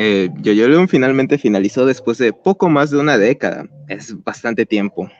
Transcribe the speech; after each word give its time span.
Eh, 0.00 0.30
Yoyolion 0.42 0.86
finalmente 0.86 1.38
finalizó 1.38 1.84
después 1.84 2.18
de 2.18 2.32
poco 2.32 2.68
más 2.68 2.90
de 2.90 2.98
una 2.98 3.18
década. 3.18 3.68
Es 3.88 4.14
bastante 4.22 4.64
tiempo. 4.64 5.10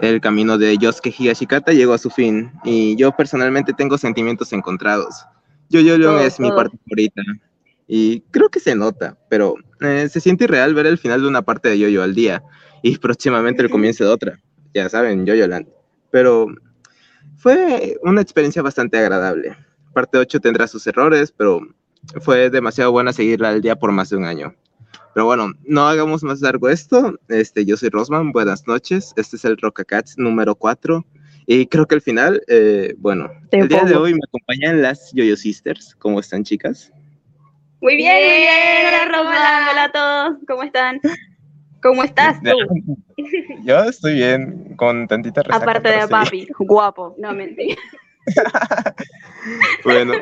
El 0.00 0.20
camino 0.20 0.58
de 0.58 0.76
Yosuke 0.76 1.14
Higashikata 1.16 1.72
llegó 1.72 1.92
a 1.92 1.98
su 1.98 2.10
fin 2.10 2.50
y 2.64 2.96
yo 2.96 3.12
personalmente 3.12 3.72
tengo 3.72 3.96
sentimientos 3.96 4.52
encontrados. 4.52 5.24
Yoyolion 5.68 6.18
es 6.18 6.40
mi 6.40 6.50
parte 6.50 6.76
favorita 6.78 7.22
y 7.86 8.22
creo 8.32 8.48
que 8.48 8.58
se 8.58 8.74
nota, 8.74 9.16
pero 9.30 9.54
eh, 9.82 10.08
se 10.10 10.20
siente 10.20 10.44
irreal 10.44 10.74
ver 10.74 10.86
el 10.86 10.98
final 10.98 11.22
de 11.22 11.28
una 11.28 11.42
parte 11.42 11.68
de 11.68 11.78
Yoyo 11.78 12.02
al 12.02 12.16
día 12.16 12.42
y 12.82 12.98
próximamente 12.98 13.62
el 13.62 13.70
comienzo 13.70 14.02
de 14.02 14.10
otra. 14.10 14.40
Ya 14.74 14.88
saben, 14.88 15.26
Yoyoland. 15.26 15.68
Pero 16.10 16.48
fue 17.36 17.96
una 18.02 18.20
experiencia 18.20 18.62
bastante 18.62 18.98
agradable. 18.98 19.56
Parte 19.94 20.18
8 20.18 20.40
tendrá 20.40 20.66
sus 20.66 20.84
errores, 20.88 21.32
pero 21.36 21.60
fue 22.20 22.50
demasiado 22.50 22.92
buena 22.92 23.12
seguirla 23.12 23.50
al 23.50 23.60
día 23.60 23.76
por 23.76 23.92
más 23.92 24.10
de 24.10 24.16
un 24.16 24.24
año. 24.24 24.54
Pero 25.14 25.26
bueno, 25.26 25.52
no 25.64 25.86
hagamos 25.88 26.22
más 26.22 26.40
largo 26.40 26.68
esto. 26.68 27.18
Este, 27.28 27.64
yo 27.64 27.76
soy 27.76 27.88
Rosman, 27.88 28.32
buenas 28.32 28.66
noches. 28.66 29.12
Este 29.16 29.36
es 29.36 29.44
el 29.44 29.56
Rockacats 29.56 30.16
número 30.18 30.54
4. 30.54 31.04
Y 31.46 31.66
creo 31.66 31.86
que 31.86 31.94
al 31.94 32.02
final, 32.02 32.42
eh, 32.46 32.94
bueno, 32.98 33.30
el 33.50 33.68
día 33.68 33.84
de 33.84 33.96
hoy 33.96 34.12
me 34.12 34.20
acompañan 34.28 34.82
las 34.82 35.12
Yoyo 35.12 35.36
Sisters. 35.36 35.96
¿Cómo 35.98 36.20
están, 36.20 36.44
chicas? 36.44 36.92
Muy 37.80 37.96
bien, 37.96 38.16
muy 38.16 38.36
bien. 38.36 38.86
Hola, 38.86 39.04
Rosman. 39.06 39.68
Hola 39.70 39.84
a 39.84 39.92
todos. 39.92 40.38
¿Cómo 40.46 40.62
están? 40.62 41.00
¿Cómo 41.82 42.04
estás 42.04 42.40
tú? 42.42 42.94
Yo 43.64 43.84
estoy 43.84 44.14
bien, 44.14 44.74
con 44.76 45.06
tantita 45.06 45.42
resaca. 45.42 45.64
Aparte 45.64 45.88
de 45.88 46.08
papi, 46.08 46.48
guapo. 46.58 47.14
No, 47.18 47.32
mentira. 47.32 47.80
bueno, 49.84 50.14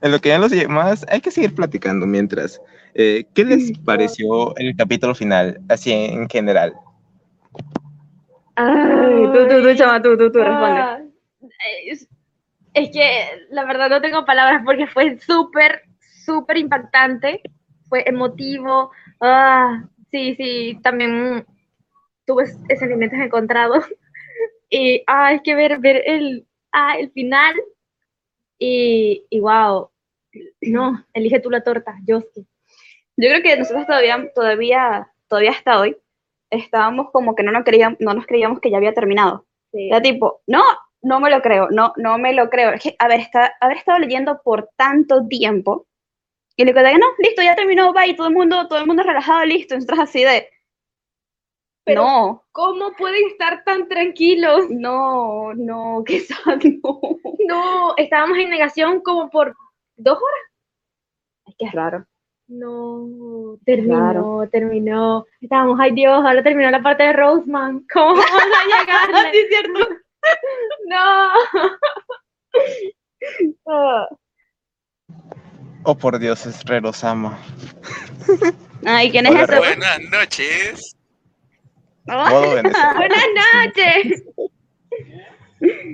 en 0.00 0.12
lo 0.12 0.20
que 0.20 0.28
ya 0.28 0.38
los 0.38 0.52
más, 0.68 1.04
hay 1.08 1.20
que 1.20 1.30
seguir 1.30 1.54
platicando 1.54 2.06
mientras. 2.06 2.60
Eh, 2.94 3.26
¿Qué 3.34 3.44
les 3.44 3.76
pareció 3.78 4.56
el 4.56 4.76
capítulo 4.76 5.14
final, 5.14 5.60
así 5.68 5.92
en 5.92 6.28
general? 6.28 6.74
Ay, 8.56 9.24
tú, 9.32 9.48
tú, 9.48 9.62
tú, 9.62 9.74
chama, 9.74 10.00
tú, 10.00 10.16
tú, 10.16 10.30
tú, 10.30 10.38
responde. 10.38 10.80
Ah, 10.80 11.00
es, 11.86 12.08
es, 12.74 12.90
que 12.90 13.46
la 13.50 13.64
verdad 13.64 13.90
no 13.90 14.00
tengo 14.00 14.24
palabras 14.24 14.62
porque 14.64 14.86
fue 14.86 15.18
súper, 15.18 15.82
súper 16.24 16.58
impactante, 16.58 17.40
fue 17.88 18.04
emotivo. 18.06 18.92
Ah, 19.20 19.84
sí, 20.12 20.36
sí, 20.36 20.78
también 20.82 21.44
tuve 22.26 22.46
sentimientos 22.46 23.18
encontrados. 23.18 23.84
Y 24.70 25.04
ah, 25.06 25.26
hay 25.26 25.40
que 25.40 25.54
ver, 25.54 25.78
ver 25.78 26.02
el, 26.04 26.46
ah, 26.74 26.98
el 26.98 27.10
final. 27.12 27.54
Y, 28.58 29.24
y 29.30 29.40
wow, 29.40 29.90
no, 30.60 31.04
elige 31.12 31.40
tú 31.40 31.50
la 31.50 31.62
torta, 31.62 31.96
yo 32.06 32.20
sí. 32.20 32.46
Yo 33.16 33.28
creo 33.28 33.42
que 33.42 33.56
nosotros 33.56 33.86
todavía, 33.86 34.30
todavía, 34.34 35.12
todavía 35.28 35.50
hasta 35.52 35.78
hoy, 35.78 35.96
estábamos 36.50 37.10
como 37.12 37.34
que 37.34 37.42
no 37.42 37.52
nos 37.52 37.64
creíamos, 37.64 37.98
no 38.00 38.14
nos 38.14 38.26
creíamos 38.26 38.60
que 38.60 38.70
ya 38.70 38.76
había 38.76 38.94
terminado. 38.94 39.46
Sí. 39.72 39.88
Era 39.88 40.02
tipo, 40.02 40.42
no, 40.46 40.62
no 41.02 41.20
me 41.20 41.30
lo 41.30 41.42
creo, 41.42 41.68
no, 41.70 41.92
no 41.96 42.18
me 42.18 42.32
lo 42.32 42.50
creo. 42.50 42.70
Es 42.70 42.82
que 42.82 42.96
haber, 42.98 43.20
está, 43.20 43.54
haber 43.60 43.76
estado 43.78 43.98
leyendo 43.98 44.40
por 44.42 44.70
tanto 44.76 45.26
tiempo, 45.28 45.86
y 46.56 46.64
le 46.64 46.72
que 46.72 46.82
no, 46.82 47.06
listo, 47.18 47.42
ya 47.42 47.56
terminó, 47.56 47.92
bye, 47.92 48.14
todo 48.14 48.28
el 48.28 48.34
mundo, 48.34 48.68
todo 48.68 48.78
el 48.78 48.86
mundo 48.86 49.02
relajado, 49.02 49.44
listo, 49.44 49.74
nosotros 49.74 49.98
así 49.98 50.22
de, 50.22 50.48
pero 51.84 52.02
no. 52.02 52.44
¿Cómo 52.52 52.92
pueden 52.96 53.26
estar 53.28 53.62
tan 53.64 53.88
tranquilos? 53.88 54.66
No, 54.70 55.52
no, 55.54 56.02
qué 56.06 56.20
sad, 56.20 56.58
no. 56.82 57.00
No, 57.46 57.94
estábamos 57.96 58.38
en 58.38 58.50
negación 58.50 59.00
como 59.00 59.30
por 59.30 59.54
dos 59.96 60.16
horas. 60.16 60.40
Es 61.46 61.54
que 61.58 61.66
es 61.66 61.72
raro. 61.72 62.06
No, 62.46 63.58
terminó, 63.64 64.46
terminó. 64.50 65.24
Estábamos, 65.40 65.78
ay 65.80 65.92
Dios, 65.92 66.24
ahora 66.24 66.42
terminó 66.42 66.70
la 66.70 66.82
parte 66.82 67.04
de 67.04 67.12
Roseman. 67.12 67.86
¿Cómo 67.92 68.14
vamos 68.14 68.26
a 68.26 68.64
llegar? 68.64 69.08
sí, 69.32 69.38
es 69.38 69.48
cierto. 69.48 69.88
no. 70.86 71.30
Oh, 75.84 75.94
por 75.94 76.18
Dios, 76.18 76.46
es 76.46 76.64
Rerosama. 76.64 77.38
Ay, 78.86 79.10
¿quién 79.10 79.26
es 79.26 79.32
Hola, 79.32 79.44
eso? 79.44 79.58
Buenas 79.58 80.00
noches. 80.10 80.93
Modo 82.06 82.54
Venezuela. 82.54 82.94
Buenas 82.96 83.24
noches. 83.66 84.24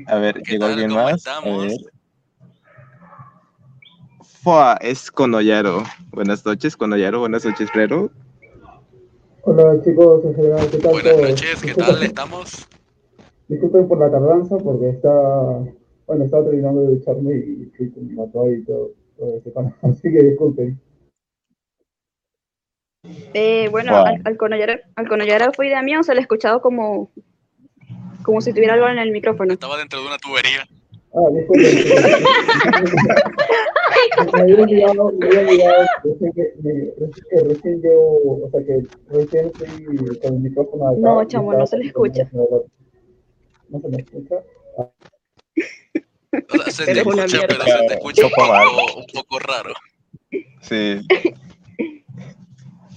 A 0.06 0.16
ver, 0.16 0.42
¿Qué 0.42 0.52
llegó 0.52 0.62
tal? 0.64 0.72
alguien 0.72 0.90
¿Cómo 0.90 1.02
más. 1.02 1.12
A 1.12 1.16
estamos? 1.16 1.66
ver. 1.66 1.76
Fua, 4.42 4.78
es 4.80 5.10
Conoyaro. 5.10 5.82
Buenas 6.12 6.44
noches, 6.44 6.76
Conoyaro. 6.76 7.20
Buenas 7.20 7.44
noches, 7.44 7.70
Frero. 7.70 8.10
Hola 9.42 9.80
chicos, 9.82 10.24
en 10.24 10.34
general, 10.34 10.68
¿qué 10.70 10.78
tal? 10.78 10.92
Buenas 10.92 11.16
noches, 11.16 11.62
¿qué 11.62 11.74
tal 11.74 12.02
estamos? 12.02 12.68
Disculpen 13.48 13.88
por 13.88 13.98
la 13.98 14.10
tardanza 14.10 14.58
porque 14.58 14.90
está, 14.90 15.10
bueno, 16.06 16.24
estaba 16.24 16.44
terminando 16.44 16.82
de 16.82 16.96
echarme 16.96 17.36
y 17.36 17.66
Twitter 17.76 18.02
me 18.02 18.14
mató 18.14 18.44
ahí 18.44 18.62
todo, 18.64 18.90
todo 19.18 19.36
ese 19.38 19.50
tema, 19.50 19.74
así 19.82 20.02
que 20.02 20.22
disculpen. 20.22 20.78
Eh, 23.34 23.68
bueno, 23.70 23.92
Wow. 23.92 24.06
al, 24.06 24.22
al 24.24 24.36
conollar, 24.36 24.82
al 24.96 25.08
conollar 25.08 25.54
fue 25.54 25.68
idea 25.68 25.82
mía 25.82 26.00
o 26.00 26.02
se 26.02 26.12
le 26.14 26.20
he 26.20 26.22
escuchado 26.22 26.60
como, 26.60 27.10
como 28.22 28.40
si 28.40 28.52
tuviera 28.52 28.74
algo 28.74 28.88
en 28.88 28.98
el 28.98 29.10
micrófono. 29.10 29.52
Estaba 29.52 29.78
dentro 29.78 30.00
de 30.00 30.06
una 30.06 30.18
tubería. 30.18 30.68
Ah, 31.12 31.22
me 34.32 34.42
había 34.42 34.62
olvidado, 34.62 35.12
me 35.18 35.26
había 35.26 35.40
olvidado, 35.40 35.86
que, 36.34 37.42
recién 37.48 37.82
yo, 37.82 37.90
o 37.90 38.48
sea 38.52 38.60
que 38.64 38.84
recién 39.08 39.46
estoy 39.46 39.86
con 40.20 40.34
el 40.34 40.40
micrófono 40.40 40.88
acá. 40.88 40.98
No, 41.00 41.24
chamo, 41.24 41.52
no 41.54 41.66
se 41.66 41.78
le 41.78 41.86
escucha. 41.86 42.28
No 42.32 43.80
se 43.80 43.88
me 43.88 43.96
escucha. 44.02 44.36
O 44.76 46.62
sea, 46.62 46.70
se 46.70 46.84
te 46.84 46.92
escucha, 46.98 47.38
pero 47.48 47.64
se 47.64 47.86
te 47.88 47.94
escucha 47.94 48.26
un 48.26 48.30
poco, 48.30 48.98
un 48.98 49.06
poco 49.12 49.38
raro. 49.40 49.74
Sí. 50.60 51.00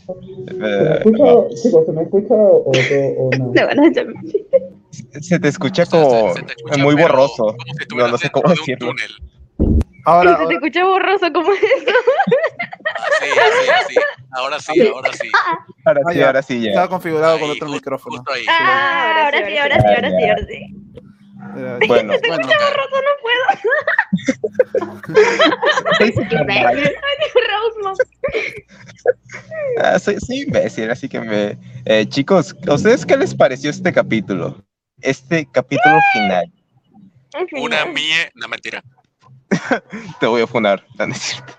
¿Se 0.06 0.54
me 0.54 0.68
Eh, 0.68 0.98
escucha, 0.98 1.56
chicos, 1.62 1.86
se 1.86 1.92
me 1.94 2.02
escucha 2.04 2.34
o, 2.34 2.72
o, 2.72 3.30
o 3.30 3.32
no? 3.38 3.54
Se 5.22 5.40
te 5.40 5.48
escucha 5.48 5.84
O 5.84 5.86
sea, 5.86 6.00
como 6.00 6.34
se- 6.34 6.40
se 6.42 6.46
te 6.46 6.54
escucha, 6.54 6.78
muy 6.78 6.96
borroso. 6.96 7.44
Como 7.46 7.74
si 7.80 7.96
No, 7.96 8.08
no 8.10 8.18
sé 8.18 8.30
cómo 8.30 8.48
de 8.48 8.54
un 8.54 8.58
decirlo. 8.60 8.90
túnel. 8.90 9.12
Ahora, 10.06 10.38
se 10.38 10.48
te 10.48 10.54
escucha 10.56 10.84
borroso 10.86 11.34
como 11.34 11.52
eso. 11.54 11.64
Así, 12.96 13.30
así, 13.32 13.70
así. 13.86 13.96
Ahora 14.32 14.60
sí, 14.60 14.88
ahora 14.88 15.14
sí. 15.14 15.28
Ahora 15.86 16.02
Ah, 16.06 16.14
sí, 16.14 16.22
ahora 16.22 16.42
sí, 16.44 16.62
ya. 16.62 16.70
estaba 16.70 16.90
configurado 16.90 17.40
con 17.40 17.50
otro 17.50 17.70
micrófono. 17.70 18.18
Justo 18.18 18.32
ahí. 18.34 18.46
Ah, 18.50 19.24
ahora 19.26 19.48
sí, 19.50 19.58
ahora 19.58 19.76
sí, 19.80 19.88
ahora 19.88 20.10
sí, 20.10 20.26
ahora 20.30 20.46
sí. 20.48 21.03
Eh, 21.56 21.80
Bueno, 21.88 22.14
bueno, 22.28 22.48
Borroso 22.48 23.02
no 23.02 23.12
puedo. 23.22 23.44
Ah, 29.78 30.00
soy, 30.00 30.20
soy 30.20 30.42
imbécil, 30.42 30.90
así 30.90 31.08
que 31.10 31.20
me... 31.20 31.58
Eh, 31.86 32.06
chicos, 32.08 32.56
¿a 32.68 32.74
ustedes 32.74 33.06
qué 33.06 33.18
les 33.18 33.36
pareció 33.36 33.70
este 33.70 33.92
capítulo? 33.92 34.64
Este 35.02 35.46
capítulo 35.52 36.00
final. 36.14 36.52
Una 37.54 37.86
mía, 37.86 38.32
no 38.36 38.48
mentira. 38.48 38.82
Te 40.20 40.28
voy 40.28 40.44
a 40.44 40.48
funar, 40.48 40.86
no 40.98 41.06
es 41.06 41.18
cierto. 41.18 41.54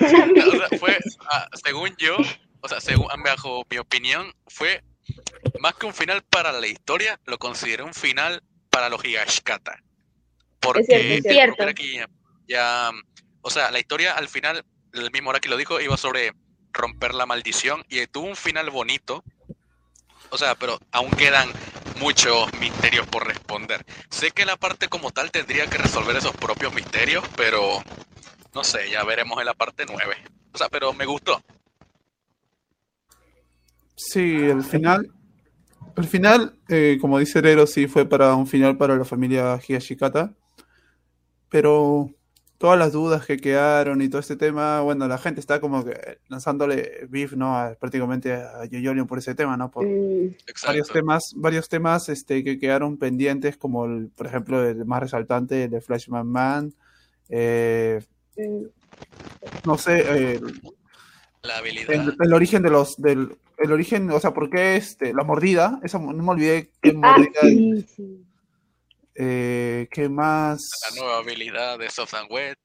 No, 0.00 0.48
o 0.48 0.68
sea, 0.68 0.78
fue, 0.78 0.96
ah, 1.30 1.46
según 1.64 1.94
yo, 1.98 2.16
o 2.60 2.68
sea, 2.68 2.80
según 2.80 3.08
bajo 3.24 3.64
mi 3.70 3.78
opinión, 3.78 4.32
fue 4.46 4.82
más 5.60 5.74
que 5.74 5.86
un 5.86 5.94
final 5.94 6.22
para 6.22 6.52
la 6.52 6.66
historia, 6.66 7.18
lo 7.26 7.38
consideré 7.38 7.82
un 7.82 7.94
final 7.94 8.42
para 8.76 8.90
los 8.90 9.02
Higashikata. 9.02 9.82
Porque 10.60 11.16
Es 11.16 11.22
cierto, 11.22 11.66
es 11.66 11.74
cierto. 11.74 12.12
ya, 12.46 12.90
o 13.40 13.48
sea, 13.48 13.70
la 13.70 13.78
historia 13.78 14.12
al 14.12 14.28
final, 14.28 14.66
el 14.92 15.10
mismo 15.10 15.30
Araki 15.30 15.48
lo 15.48 15.56
dijo, 15.56 15.80
iba 15.80 15.96
sobre 15.96 16.34
romper 16.74 17.14
la 17.14 17.24
maldición 17.24 17.82
y 17.88 18.06
tuvo 18.06 18.26
un 18.26 18.36
final 18.36 18.68
bonito. 18.68 19.24
O 20.28 20.36
sea, 20.36 20.56
pero 20.56 20.78
aún 20.92 21.10
quedan 21.12 21.50
muchos 22.00 22.52
misterios 22.60 23.06
por 23.06 23.26
responder. 23.26 23.82
Sé 24.10 24.30
que 24.32 24.44
la 24.44 24.58
parte 24.58 24.88
como 24.88 25.10
tal 25.10 25.30
tendría 25.30 25.66
que 25.68 25.78
resolver 25.78 26.14
esos 26.14 26.36
propios 26.36 26.74
misterios, 26.74 27.24
pero 27.34 27.82
no 28.52 28.62
sé, 28.62 28.90
ya 28.90 29.04
veremos 29.04 29.40
en 29.40 29.46
la 29.46 29.54
parte 29.54 29.86
9. 29.88 30.16
O 30.52 30.58
sea, 30.58 30.68
pero 30.68 30.92
me 30.92 31.06
gustó. 31.06 31.42
sí, 33.94 34.20
el 34.20 34.62
final, 34.62 35.10
el 35.96 36.04
final, 36.04 36.58
eh, 36.68 36.98
como 37.00 37.18
dice 37.18 37.38
Herero, 37.38 37.66
sí 37.66 37.86
fue 37.86 38.06
para 38.08 38.34
un 38.34 38.46
final 38.46 38.76
para 38.76 38.96
la 38.96 39.04
familia 39.04 39.58
Higashikata, 39.66 40.32
pero 41.48 42.10
todas 42.58 42.78
las 42.78 42.92
dudas 42.92 43.26
que 43.26 43.36
quedaron 43.36 44.00
y 44.00 44.08
todo 44.08 44.20
este 44.20 44.36
tema, 44.36 44.80
bueno, 44.80 45.06
la 45.08 45.18
gente 45.18 45.40
está 45.40 45.60
como 45.60 45.84
que 45.84 46.18
lanzándole 46.28 47.06
beef, 47.08 47.34
¿no? 47.34 47.56
A- 47.56 47.74
prácticamente 47.74 48.32
a 48.32 48.64
Yoyolion 48.64 49.06
por 49.06 49.18
ese 49.18 49.34
tema, 49.34 49.56
¿no? 49.56 49.70
Por 49.70 49.86
varios 50.66 50.88
temas, 50.88 51.32
varios 51.36 51.68
temas 51.68 52.08
este, 52.08 52.42
que 52.42 52.58
quedaron 52.58 52.96
pendientes, 52.96 53.56
como 53.56 53.84
el, 53.84 54.08
por 54.08 54.26
ejemplo, 54.26 54.66
el 54.66 54.84
más 54.86 55.00
resaltante, 55.00 55.64
el 55.64 55.70
de 55.70 55.80
Flashman 55.80 56.26
Man, 56.26 56.74
eh, 57.28 58.00
no 59.64 59.76
sé, 59.78 60.04
eh, 60.34 60.40
La 61.46 61.58
habilidad. 61.58 61.90
El, 61.94 62.16
el 62.20 62.32
origen 62.34 62.62
de 62.62 62.70
los, 62.70 62.96
del, 63.00 63.36
el 63.58 63.72
origen, 63.72 64.10
o 64.10 64.18
sea, 64.20 64.32
¿por 64.34 64.50
qué 64.50 64.76
este, 64.76 65.14
la 65.14 65.24
mordida? 65.24 65.78
Esa, 65.82 65.98
no 65.98 66.12
me 66.12 66.30
olvidé 66.30 66.70
qué 66.82 66.90
Ah, 67.02 67.16
mordida, 67.16 67.40
sí, 67.42 67.86
sí. 67.94 68.26
eh, 69.14 69.88
qué 69.90 70.08
más. 70.08 70.60
La 70.90 71.00
nueva 71.00 71.18
habilidad 71.18 71.78
de 71.78 71.88
Soft 71.90 72.14
and 72.14 72.30
Wet. 72.32 72.56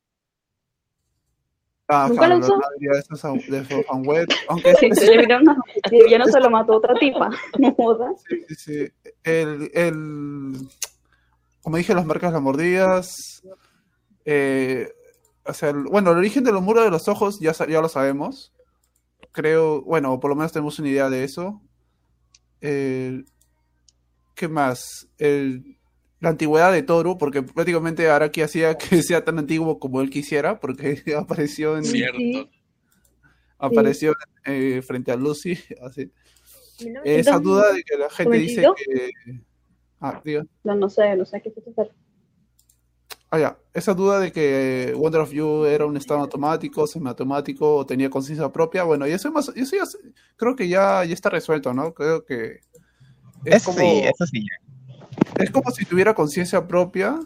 Ah, 1.94 2.06
¿Nunca 2.08 2.22
claro, 2.22 2.40
lo 2.40 2.46
usó? 2.46 2.58
la 2.58 2.68
habilidad 2.68 2.94
de 2.94 3.52
de 3.52 3.58
esos 3.64 3.86
fan 3.86 4.06
web, 4.06 4.28
aunque 4.48 4.74
Sí, 4.76 4.86
y 4.88 6.10
ya 6.10 6.18
no 6.20 6.26
se 6.26 6.40
lo 6.40 6.50
mató 6.50 6.78
otra 6.78 6.94
tipa. 6.96 7.30
No 7.60 7.74
jodas. 7.76 8.24
Sí, 8.30 8.46
sí, 8.48 8.56
sí. 8.56 8.92
El, 9.26 9.70
el, 9.74 10.54
como 11.62 11.76
dije, 11.76 11.94
las 11.94 12.06
marcas, 12.06 12.32
las 12.32 12.42
mordidas. 12.42 13.42
eh, 14.24 14.90
o 15.44 15.54
sea, 15.54 15.72
el- 15.72 15.84
bueno, 15.84 16.12
el 16.12 16.18
origen 16.20 16.46
de 16.46 16.54
los 16.54 16.62
muros 16.62 16.86
de 16.86 16.92
los 16.92 17.10
ojos 17.10 17.40
ya, 17.42 17.52
ya 17.52 17.82
lo 17.82 17.90
sabemos. 17.90 18.54
Creo, 19.32 19.82
bueno, 19.84 20.20
por 20.20 20.30
lo 20.30 20.36
menos 20.36 20.52
tenemos 20.52 20.78
una 20.80 20.90
idea 20.90 21.10
de 21.10 21.24
eso. 21.24 21.62
¿Qué 22.60 24.48
más? 24.50 25.08
El, 25.18 25.78
la 26.22 26.30
antigüedad 26.30 26.72
de 26.72 26.84
Toru, 26.84 27.18
porque 27.18 27.42
prácticamente 27.42 28.10
Araki 28.10 28.42
hacía 28.42 28.78
que 28.78 29.02
sea 29.04 29.26
tan 29.26 29.40
antiguo 29.40 29.80
como 29.80 30.02
él 30.02 30.10
quisiera, 30.10 30.60
porque 30.60 31.04
apareció 31.18 31.78
en, 31.78 31.84
Cierto. 31.84 32.18
Sí. 32.18 32.50
apareció 33.58 34.14
eh, 34.46 34.82
frente 34.84 35.12
a 35.12 35.16
Lucy. 35.16 35.58
Así. 35.82 36.12
1900. 36.80 37.04
Esa 37.06 37.40
duda 37.40 37.74
de 37.74 37.84
que 37.84 37.98
la 37.98 38.10
gente 38.10 38.38
dice 38.38 38.62
92. 38.62 38.76
que. 38.76 39.42
Ah, 40.00 40.22
diga. 40.24 40.46
No, 40.64 40.76
no 40.76 40.90
sé, 40.90 41.16
no 41.16 41.26
sé 41.26 41.42
qué 41.42 41.52
fue. 41.52 41.92
Ah, 43.34 43.40
ya. 43.40 43.58
Esa 43.74 43.94
duda 43.94 44.20
de 44.20 44.34
que 44.34 44.94
Wonder 44.98 45.22
of 45.22 45.32
You 45.32 45.64
era 45.64 45.86
un 45.86 45.96
estado 45.96 46.20
automático, 46.20 46.86
semiautomático, 46.86 47.78
o 47.78 47.86
tenía 47.86 48.10
conciencia 48.10 48.50
propia, 48.52 48.84
bueno, 48.84 49.08
y 49.08 49.12
eso, 49.14 49.32
más, 49.32 49.48
eso 49.56 49.76
ya 49.78 49.84
creo 50.36 50.54
que 50.56 50.68
ya, 50.68 51.06
ya 51.06 51.14
está 51.14 51.30
resuelto, 51.30 51.74
¿no? 51.74 51.94
Creo 51.94 52.26
que 52.26 52.60
es 53.46 53.56
Eso 53.56 53.72
como, 53.72 53.80
sí, 53.80 54.02
eso 54.04 54.26
sí. 54.26 54.46
es 55.38 55.50
como 55.50 55.72
si 55.72 55.86
tuviera 55.86 56.14
conciencia 56.14 56.68
propia, 56.68 57.18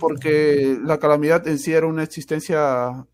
porque 0.00 0.76
la 0.82 0.98
calamidad 0.98 1.46
en 1.46 1.58
sí 1.60 1.72
era 1.72 1.86
una 1.86 2.02
existencia, 2.02 3.06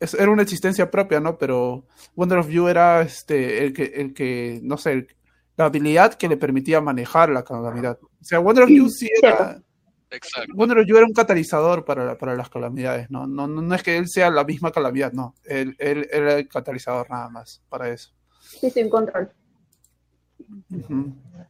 es- 0.00 0.14
era 0.14 0.30
una 0.30 0.42
existencia 0.42 0.90
propia, 0.90 1.20
¿no? 1.20 1.36
Pero 1.36 1.84
Wonder 2.16 2.38
of 2.38 2.48
You 2.48 2.68
era 2.68 3.02
este, 3.02 3.62
el 3.64 3.72
que, 3.74 3.84
el 3.84 4.14
que, 4.14 4.60
no 4.62 4.78
sé, 4.78 4.92
el- 4.92 5.08
la 5.56 5.66
habilidad 5.66 6.14
que 6.14 6.28
le 6.28 6.36
permitía 6.38 6.80
manejar 6.80 7.28
la 7.30 7.44
calamidad. 7.44 7.98
O 8.02 8.24
sea, 8.24 8.38
Wonder 8.38 8.64
of 8.64 8.70
You 8.70 8.88
sí 8.88 9.10
era... 9.22 9.60
Exacto. 10.10 10.52
Bueno, 10.54 10.74
yo 10.82 10.96
era 10.96 11.06
un 11.06 11.12
catalizador 11.12 11.84
para, 11.84 12.16
para 12.16 12.34
las 12.34 12.48
calamidades, 12.48 13.10
¿no? 13.10 13.26
No, 13.26 13.46
no, 13.46 13.60
no 13.60 13.74
es 13.74 13.82
que 13.82 13.96
él 13.98 14.08
sea 14.08 14.30
la 14.30 14.44
misma 14.44 14.70
calamidad, 14.70 15.12
no. 15.12 15.34
Él, 15.44 15.76
él, 15.78 16.08
él 16.10 16.22
era 16.22 16.34
el 16.38 16.48
catalizador 16.48 17.08
nada 17.10 17.28
más 17.28 17.62
para 17.68 17.90
eso. 17.90 18.12
Sí, 18.40 18.70
sin 18.70 18.88
control. 18.88 19.30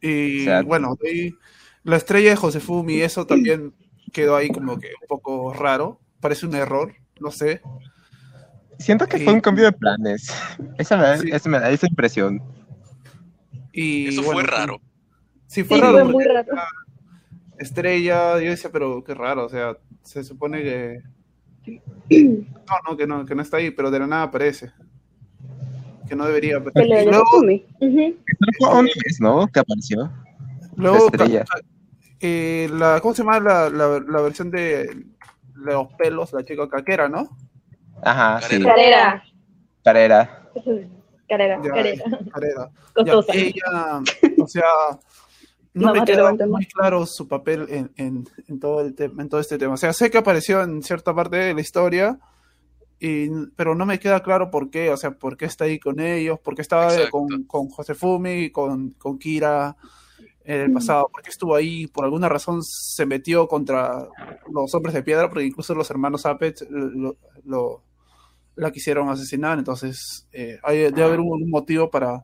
Y 0.01 0.45
bueno, 0.63 0.97
la 1.83 1.95
estrella 1.97 2.31
de 2.31 2.35
Josefumi, 2.35 3.01
eso 3.01 3.25
también 3.25 3.73
quedó 4.11 4.35
ahí 4.35 4.49
como 4.49 4.77
que 4.79 4.87
un 5.01 5.07
poco 5.07 5.53
raro. 5.53 5.99
Parece 6.19 6.45
un 6.45 6.55
error, 6.55 6.93
no 7.21 7.31
sé. 7.31 7.61
Siento 8.77 9.07
que 9.07 9.19
fue 9.19 9.33
un 9.33 9.41
cambio 9.41 9.65
de 9.65 9.71
planes. 9.73 10.31
Esa 10.77 10.97
me, 10.97 11.03
da- 11.03 11.17
Sí. 11.17 11.29
esa 11.31 11.49
me 11.49 11.59
da 11.59 11.69
esa 11.69 11.87
impresión. 11.87 12.41
Y, 13.71 14.07
Eso 14.09 14.23
bueno, 14.23 14.41
fue 14.41 14.43
raro. 14.43 14.81
Sí, 15.47 15.63
fue 15.63 15.77
Sí, 15.77 15.83
raro. 15.83 15.93
fue 15.99 16.03
muy 16.05 16.23
raro. 16.25 16.47
Estrella, 17.59 18.39
yo 18.39 18.49
decía, 18.49 18.69
pero 18.71 19.03
qué 19.03 19.13
raro, 19.13 19.45
o 19.45 19.49
sea, 19.49 19.77
se 20.01 20.23
supone 20.23 20.63
que. 20.63 21.01
No, 22.09 22.75
no, 22.89 22.97
que 22.97 23.05
no, 23.05 23.25
que 23.25 23.35
no 23.35 23.41
está 23.41 23.57
ahí, 23.57 23.69
pero 23.69 23.91
de 23.91 23.99
la 23.99 24.07
nada 24.07 24.23
aparece. 24.23 24.71
Que 26.07 26.15
no 26.15 26.25
debería. 26.25 26.63
Que 26.73 26.83
dio 26.83 27.11
luego, 27.11 27.39
una 27.39 28.81
vez, 28.81 29.19
¿no? 29.19 29.47
Que 29.47 29.59
apareció. 29.59 30.11
luego 30.75 31.09
la 31.11 31.45
eh, 32.21 32.69
la, 32.73 32.99
¿cómo 33.01 33.13
se 33.13 33.23
llama 33.23 33.39
la, 33.39 33.69
la, 33.69 33.99
la 33.99 34.21
versión 34.21 34.51
de 34.51 35.05
los 35.55 35.87
pelos, 35.93 36.33
la 36.33 36.43
chica 36.43 36.67
caquera, 36.67 37.07
¿no? 37.07 37.29
Ajá, 38.03 38.41
sí. 38.41 38.61
Carrera. 38.61 39.23
Carrera. 39.83 40.49
Carrera. 40.53 40.89
Carrera, 41.27 41.61
Ya, 41.63 41.69
carrera. 41.69 42.03
Carrera. 42.33 42.71
Ya, 43.05 43.13
Costosa. 43.13 43.33
ella, 43.35 44.01
o 44.41 44.47
sea, 44.47 44.63
no, 45.87 45.93
me 45.93 45.99
queda 46.05 46.23
muy 46.51 46.65
claro 46.65 47.05
su 47.05 47.27
papel 47.27 47.65
en, 47.69 47.91
en, 47.97 48.27
en 48.47 48.59
todo 48.59 48.81
el 48.81 48.93
tema, 48.95 49.21
en 49.23 49.29
todo 49.29 49.39
este 49.41 49.57
tema. 49.57 49.73
O 49.73 49.77
sea, 49.77 49.93
sé 49.93 50.09
que 50.11 50.17
apareció 50.17 50.61
en 50.61 50.81
cierta 50.83 51.13
parte 51.13 51.37
de 51.37 51.53
la 51.53 51.61
historia, 51.61 52.19
y, 52.99 53.29
pero 53.55 53.75
no 53.75 53.85
me 53.85 53.99
queda 53.99 54.21
claro 54.23 54.51
por 54.51 54.69
qué, 54.69 54.89
o 54.91 54.97
sea, 54.97 55.11
por 55.11 55.37
qué 55.37 55.45
está 55.45 55.65
ahí 55.65 55.79
con 55.79 55.99
ellos, 55.99 56.39
por 56.39 56.55
qué 56.55 56.61
estaba 56.61 56.91
con, 57.09 57.43
con 57.43 57.69
Josefumi, 57.69 58.49
con, 58.51 58.91
con 58.91 59.17
Kira 59.17 59.75
en 60.43 60.61
el 60.61 60.73
pasado, 60.73 61.07
por 61.11 61.21
qué 61.21 61.29
estuvo 61.29 61.55
ahí, 61.55 61.87
por 61.87 62.05
alguna 62.05 62.27
razón 62.27 62.61
se 62.63 63.05
metió 63.05 63.47
contra 63.47 64.07
los 64.51 64.73
hombres 64.73 64.93
de 64.95 65.03
piedra, 65.03 65.29
porque 65.29 65.45
incluso 65.45 65.75
los 65.75 65.89
hermanos 65.91 66.25
Apet 66.25 66.61
lo, 66.69 67.15
lo- 67.45 67.83
la 68.55 68.71
quisieron 68.71 69.07
asesinar, 69.09 69.57
entonces 69.59 70.27
eh, 70.33 70.59
hay, 70.63 70.79
debe 70.79 71.03
haber 71.03 71.19
un, 71.21 71.27
un 71.43 71.49
motivo 71.49 71.89
para, 71.89 72.21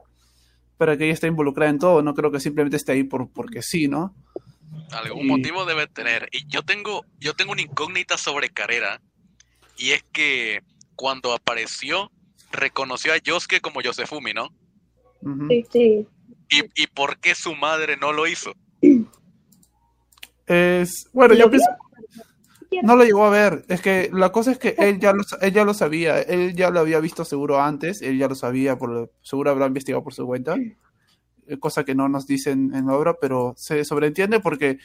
para 0.77 0.97
que 0.97 1.05
ella 1.05 1.13
esté 1.13 1.27
involucrada 1.27 1.69
en 1.71 1.79
todo, 1.79 2.01
no 2.01 2.13
creo 2.13 2.31
que 2.31 2.39
simplemente 2.39 2.77
esté 2.77 2.91
ahí 2.93 3.03
por, 3.03 3.29
porque 3.31 3.61
sí, 3.61 3.87
¿no? 3.87 4.13
Algún 4.91 5.25
Y- 5.25 5.29
motivo 5.29 5.65
debe 5.65 5.87
tener. 5.87 6.27
Y 6.31 6.45
yo 6.47 6.61
tengo, 6.63 7.05
yo 7.19 7.33
tengo 7.33 7.51
una 7.53 7.61
incógnita 7.61 8.17
sobre 8.17 8.49
Carrera. 8.49 9.01
Y 9.77 9.91
es 9.91 10.03
que 10.11 10.61
cuando 10.95 11.33
apareció, 11.33 12.11
reconoció 12.51 13.13
a 13.13 13.17
Yosuke 13.17 13.61
como 13.61 13.81
Yosefumi, 13.81 14.33
¿no? 14.33 14.49
Sí, 15.49 15.65
sí. 15.71 16.07
¿Y, 16.49 16.83
y 16.83 16.87
por 16.87 17.17
qué 17.19 17.33
su 17.35 17.55
madre 17.55 17.97
no 17.97 18.13
lo 18.13 18.27
hizo? 18.27 18.53
Es, 20.47 21.09
bueno, 21.11 21.33
¿Lo 21.33 21.39
yo 21.39 21.49
vio? 21.49 21.59
No 22.83 22.95
lo 22.95 23.03
llegó 23.03 23.25
a 23.25 23.29
ver, 23.29 23.65
es 23.67 23.81
que 23.81 24.09
la 24.13 24.31
cosa 24.31 24.51
es 24.51 24.57
que 24.57 24.75
él 24.77 24.99
ya 24.99 25.13
lo, 25.13 25.23
él 25.41 25.53
ya 25.53 25.65
lo 25.65 25.73
sabía, 25.73 26.21
él 26.21 26.55
ya 26.55 26.69
lo 26.69 26.79
había 26.79 26.99
visto 26.99 27.25
seguro 27.25 27.61
antes, 27.61 28.01
él 28.01 28.17
ya 28.17 28.27
lo 28.27 28.35
sabía, 28.35 28.77
por, 28.77 29.11
seguro 29.21 29.51
habrá 29.51 29.67
investigado 29.67 30.03
por 30.03 30.13
su 30.13 30.25
cuenta, 30.25 30.55
eh, 31.47 31.59
cosa 31.59 31.83
que 31.83 31.95
no 31.95 32.09
nos 32.09 32.27
dicen 32.27 32.73
en 32.73 32.87
la 32.87 32.95
obra, 32.95 33.17
pero 33.19 33.53
se 33.57 33.83
sobreentiende 33.85 34.39
porque 34.39 34.79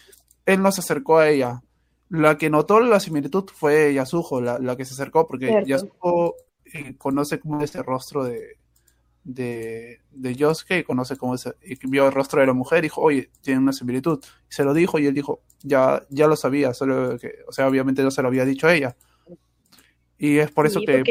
él 0.46 0.62
no 0.62 0.72
se 0.72 0.80
acercó 0.80 1.18
a 1.18 1.28
ella. 1.28 1.62
La 2.08 2.36
que 2.36 2.50
notó 2.50 2.80
la 2.80 2.98
similitud 2.98 3.44
fue 3.54 3.94
Yasuho, 3.94 4.40
la, 4.40 4.58
la 4.58 4.76
que 4.76 4.84
se 4.84 4.94
acercó, 4.94 5.28
porque 5.28 5.46
Cierto. 5.46 5.68
Yasuho 5.68 6.34
eh, 6.72 6.96
conoce 6.98 7.38
como 7.38 7.62
ese 7.62 7.82
rostro 7.82 8.24
de, 8.24 8.58
de, 9.24 10.00
de 10.10 10.34
Yosuke, 10.34 10.78
y 10.78 10.84
conoce 10.84 11.16
cómo 11.16 11.34
es, 11.34 11.48
y 11.62 11.76
vio 11.86 12.06
el 12.06 12.12
rostro 12.12 12.40
de 12.40 12.46
la 12.46 12.52
mujer 12.52 12.78
y 12.78 12.82
dijo, 12.82 13.00
oye, 13.00 13.30
tiene 13.42 13.60
una 13.60 13.72
similitud. 13.72 14.18
Y 14.50 14.52
se 14.52 14.64
lo 14.64 14.72
dijo 14.74 14.98
y 14.98 15.06
él 15.06 15.14
dijo, 15.14 15.42
ya, 15.62 16.02
ya 16.08 16.26
lo 16.26 16.36
sabía, 16.36 16.74
solo 16.74 17.18
que, 17.18 17.34
o 17.46 17.52
sea, 17.52 17.68
obviamente 17.68 18.02
no 18.02 18.10
se 18.10 18.22
lo 18.22 18.28
había 18.28 18.44
dicho 18.44 18.66
a 18.66 18.74
ella. 18.74 18.96
Y 20.18 20.38
es 20.38 20.50
por 20.50 20.66
eso 20.66 20.80
Sí, 20.80 20.86
que... 20.86 21.02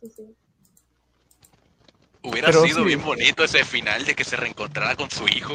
Sí, 0.00 0.08
sí. 0.16 0.22
Hubiera 2.22 2.48
Pero 2.48 2.62
sido 2.64 2.78
sí. 2.80 2.84
bien 2.84 3.02
bonito 3.02 3.44
ese 3.44 3.64
final 3.64 4.04
de 4.04 4.14
que 4.14 4.24
se 4.24 4.36
reencontrara 4.36 4.94
con 4.96 5.10
su 5.10 5.26
hijo. 5.28 5.54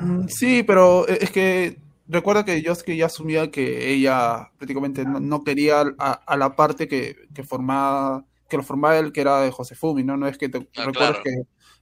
Mm, 0.00 0.26
Sí, 0.28 0.62
pero 0.62 1.06
eh, 1.08 1.18
es 1.20 1.30
que 1.30 1.78
recuerda 2.08 2.44
que 2.44 2.62
Yosuke 2.62 2.96
ya 2.96 3.06
asumía 3.06 3.50
que 3.50 3.92
ella 3.92 4.50
prácticamente 4.58 5.04
no, 5.04 5.20
no 5.20 5.44
quería 5.44 5.84
a, 5.98 6.12
a 6.12 6.36
la 6.36 6.56
parte 6.56 6.88
que, 6.88 7.16
que 7.34 7.42
formaba 7.42 8.24
que 8.54 8.58
lo 8.58 8.62
formaba 8.62 8.96
él, 8.98 9.12
que 9.12 9.20
era 9.20 9.40
de 9.40 9.50
Josefumi, 9.50 10.04
¿no? 10.04 10.16
No 10.16 10.28
es 10.28 10.38
que 10.38 10.48
te 10.48 10.58
Ah, 10.76 10.86
recuerdas 10.86 10.92
claro, 10.92 11.22
que 11.24 11.30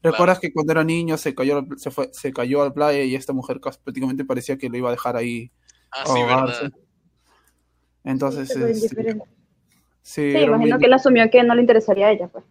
recuerdas 0.03 0.41
que 0.41 0.53
cuando 0.53 0.73
era 0.73 0.83
niño 0.85 1.19
se 1.19 1.35
cayó 1.35 1.59
al- 1.59 1.67
se 1.79 1.91
fue 1.91 2.09
se 2.13 2.33
cayó 2.33 2.63
al 2.63 2.73
playa 2.73 3.03
y 3.03 3.15
esta 3.15 3.33
mujer 3.35 3.61
casi 3.61 3.79
prácticamente 3.85 4.25
parecía 4.25 4.57
que 4.57 4.69
lo 4.71 4.77
iba 4.79 4.89
a 4.89 4.93
dejar 4.93 5.17
ahí 5.17 5.53
Ah, 5.91 6.05
sí, 6.07 6.11
ahogarse. 6.13 6.65
verdad. 6.65 6.73
Entonces, 8.05 8.51
Pero 8.55 8.67
este, 8.69 9.15
sí, 10.03 10.25
imagino 10.31 10.79
que 10.79 10.87
él 10.87 10.93
asumió 10.93 11.31
que 11.31 11.43
no 11.43 11.55
le 11.55 11.61
interesaría 11.61 12.07
a 12.09 12.11
ella, 12.13 12.29
pues. 12.29 12.45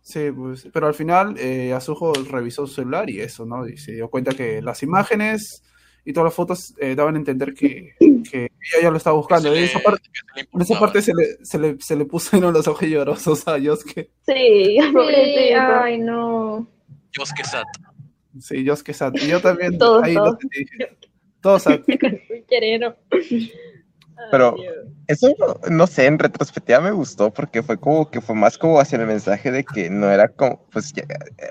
Sí, 0.00 0.30
pues, 0.30 0.68
pero 0.72 0.86
al 0.86 0.94
final 0.94 1.36
eh, 1.38 1.72
Azujo 1.72 2.12
revisó 2.30 2.66
su 2.68 2.74
celular 2.74 3.10
y 3.10 3.20
eso, 3.20 3.44
¿no? 3.44 3.66
Y 3.68 3.76
se 3.76 3.92
dio 3.92 4.08
cuenta 4.08 4.32
que 4.34 4.62
las 4.62 4.82
imágenes 4.84 5.64
y 6.06 6.12
todas 6.12 6.26
las 6.26 6.34
fotos 6.34 6.72
eh, 6.78 6.94
daban 6.94 7.16
a 7.16 7.18
entender 7.18 7.52
que, 7.52 7.94
que 8.30 8.44
ella 8.44 8.82
ya 8.82 8.90
lo 8.90 8.96
estaba 8.96 9.16
buscando. 9.16 9.52
Se 9.52 9.64
esa 9.64 9.80
parte, 9.80 10.08
que 10.10 10.20
se 10.20 10.40
le 10.42 10.48
en 10.52 10.60
esa 10.62 10.78
parte 10.78 11.02
se, 11.02 11.12
le, 11.14 11.44
se, 11.44 11.58
le, 11.58 11.76
se 11.80 11.96
le 11.96 12.04
pusieron 12.06 12.54
los 12.54 12.66
ojos 12.68 12.88
llorosos 12.88 13.46
a 13.48 13.58
Yosuke. 13.58 14.08
Sí, 14.26 14.78
Sí, 14.78 14.78
ay, 15.58 15.98
no. 15.98 16.66
Yosuke 17.18 17.44
Sat. 17.44 17.66
Sí, 18.40 18.64
Yosuke 18.64 18.94
Sat. 18.94 19.14
Y 19.22 19.26
yo 19.28 19.40
también 19.40 19.76
Todos, 19.78 20.02
ahí 20.04 20.14
todos. 20.14 20.32
lo 20.32 20.38
sentí. 20.38 20.64
Todos 21.40 21.62
Sat. 21.64 21.80
Querero. 22.48 22.96
Pero 24.30 24.56
eso, 25.08 25.28
no 25.70 25.86
sé, 25.86 26.06
en 26.06 26.18
retrospectiva 26.18 26.80
me 26.80 26.90
gustó 26.90 27.30
porque 27.32 27.62
fue 27.62 27.78
como 27.78 28.10
que 28.10 28.20
fue 28.20 28.34
más 28.34 28.56
como 28.56 28.80
hacia 28.80 28.98
el 28.98 29.06
mensaje 29.06 29.50
de 29.52 29.62
que 29.64 29.90
no 29.90 30.10
era 30.10 30.28
como, 30.28 30.64
pues, 30.72 30.92
ya- 30.94 31.04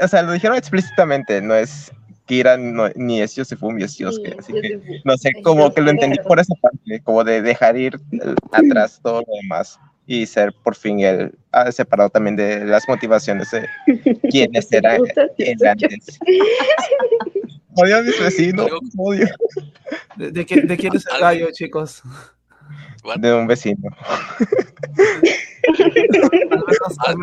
o 0.04 0.08
sea, 0.08 0.24
lo 0.24 0.32
dijeron 0.32 0.58
explícitamente, 0.58 1.42
no 1.42 1.54
es 1.54 1.92
Kira 2.26 2.58
no- 2.58 2.90
ni 2.96 3.22
es 3.22 3.36
Yosefumi, 3.36 3.84
es 3.84 3.98
Yosuke, 3.98 4.36
así 4.40 4.52
que 4.54 5.02
no 5.04 5.16
sé, 5.18 5.32
como 5.44 5.72
que 5.74 5.82
lo 5.82 5.92
entendí 5.92 6.18
por 6.28 6.40
esa 6.40 6.56
parte, 6.62 7.02
como 7.04 7.24
de 7.24 7.42
dejar 7.42 7.78
ir 7.78 8.00
eh, 8.12 8.34
atrás 8.52 9.00
todo 9.04 9.20
lo 9.28 9.34
demás. 9.42 9.80
y 10.08 10.26
ser 10.28 10.54
por 10.64 10.76
fin 10.76 11.00
el 11.00 11.34
ah, 11.52 11.72
separado 11.72 12.10
también 12.12 12.36
de 12.36 12.64
las 12.66 12.88
motivaciones 12.88 13.50
de 13.52 13.68
quienes 14.30 14.72
eran 14.72 15.02
antes. 15.68 16.20
Odio 17.78 17.98
a 17.98 18.02
mis 18.02 18.20
vecinos, 18.20 18.70
odio. 18.98 19.28
¿De, 20.16 20.32
de 20.32 20.46
de 20.46 20.78
quién 20.78 20.96
es 20.96 21.06
el 21.14 21.20
gallo, 21.20 21.50
chicos? 21.52 22.02
What? 23.06 23.18
De 23.20 23.34
un 23.34 23.46
vecino. 23.48 23.90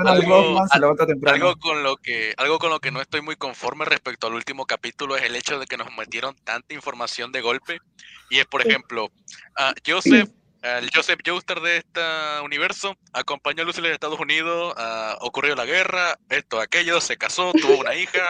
Algo- 0.04 0.96
temprano. 1.06 1.34
Algo 1.34 1.56
con 1.60 1.82
lo 1.82 1.96
que 1.96 2.34
algo 2.36 2.58
con 2.58 2.70
lo 2.70 2.80
que 2.80 2.90
no 2.90 3.00
estoy 3.00 3.20
muy 3.22 3.36
conforme 3.36 3.84
respecto 3.84 4.26
al 4.26 4.34
último 4.34 4.66
capítulo 4.66 5.16
es 5.16 5.22
el 5.24 5.36
hecho 5.36 5.58
de 5.58 5.66
que 5.66 5.76
nos 5.76 5.88
metieron 5.96 6.34
tanta 6.44 6.74
información 6.74 7.32
de 7.32 7.40
golpe 7.40 7.78
y 8.30 8.38
es 8.38 8.46
por 8.46 8.66
ejemplo 8.66 9.10
a 9.56 9.72
Joseph 9.86 10.28
el 10.62 10.90
Joseph 10.94 11.18
Joestar 11.26 11.60
de 11.60 11.78
este 11.78 12.00
universo 12.44 12.94
acompañó 13.12 13.62
a 13.62 13.66
Lucy 13.66 13.80
los 13.80 13.90
Estados 13.90 14.20
Unidos, 14.20 14.72
ocurrió 15.20 15.56
la 15.56 15.64
guerra, 15.64 16.16
esto, 16.30 16.60
aquello, 16.60 17.00
se 17.00 17.16
casó, 17.16 17.50
tuvo 17.52 17.80
una 17.80 17.96
hija, 17.96 18.20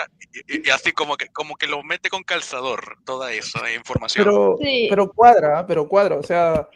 y, 0.48 0.56
y- 0.56 0.66
y 0.66 0.70
así 0.70 0.92
como 0.92 1.18
que, 1.18 1.26
como 1.28 1.56
que 1.56 1.66
lo 1.66 1.82
mete 1.82 2.08
con 2.08 2.22
calzador 2.22 2.96
toda 3.04 3.34
esa 3.34 3.70
información. 3.74 4.24
Pero, 4.24 4.56
Sí. 4.62 4.86
pero 4.88 5.12
cuadra, 5.12 5.66
pero 5.66 5.86
cuadra. 5.86 6.16
O 6.16 6.22
sea, 6.22 6.66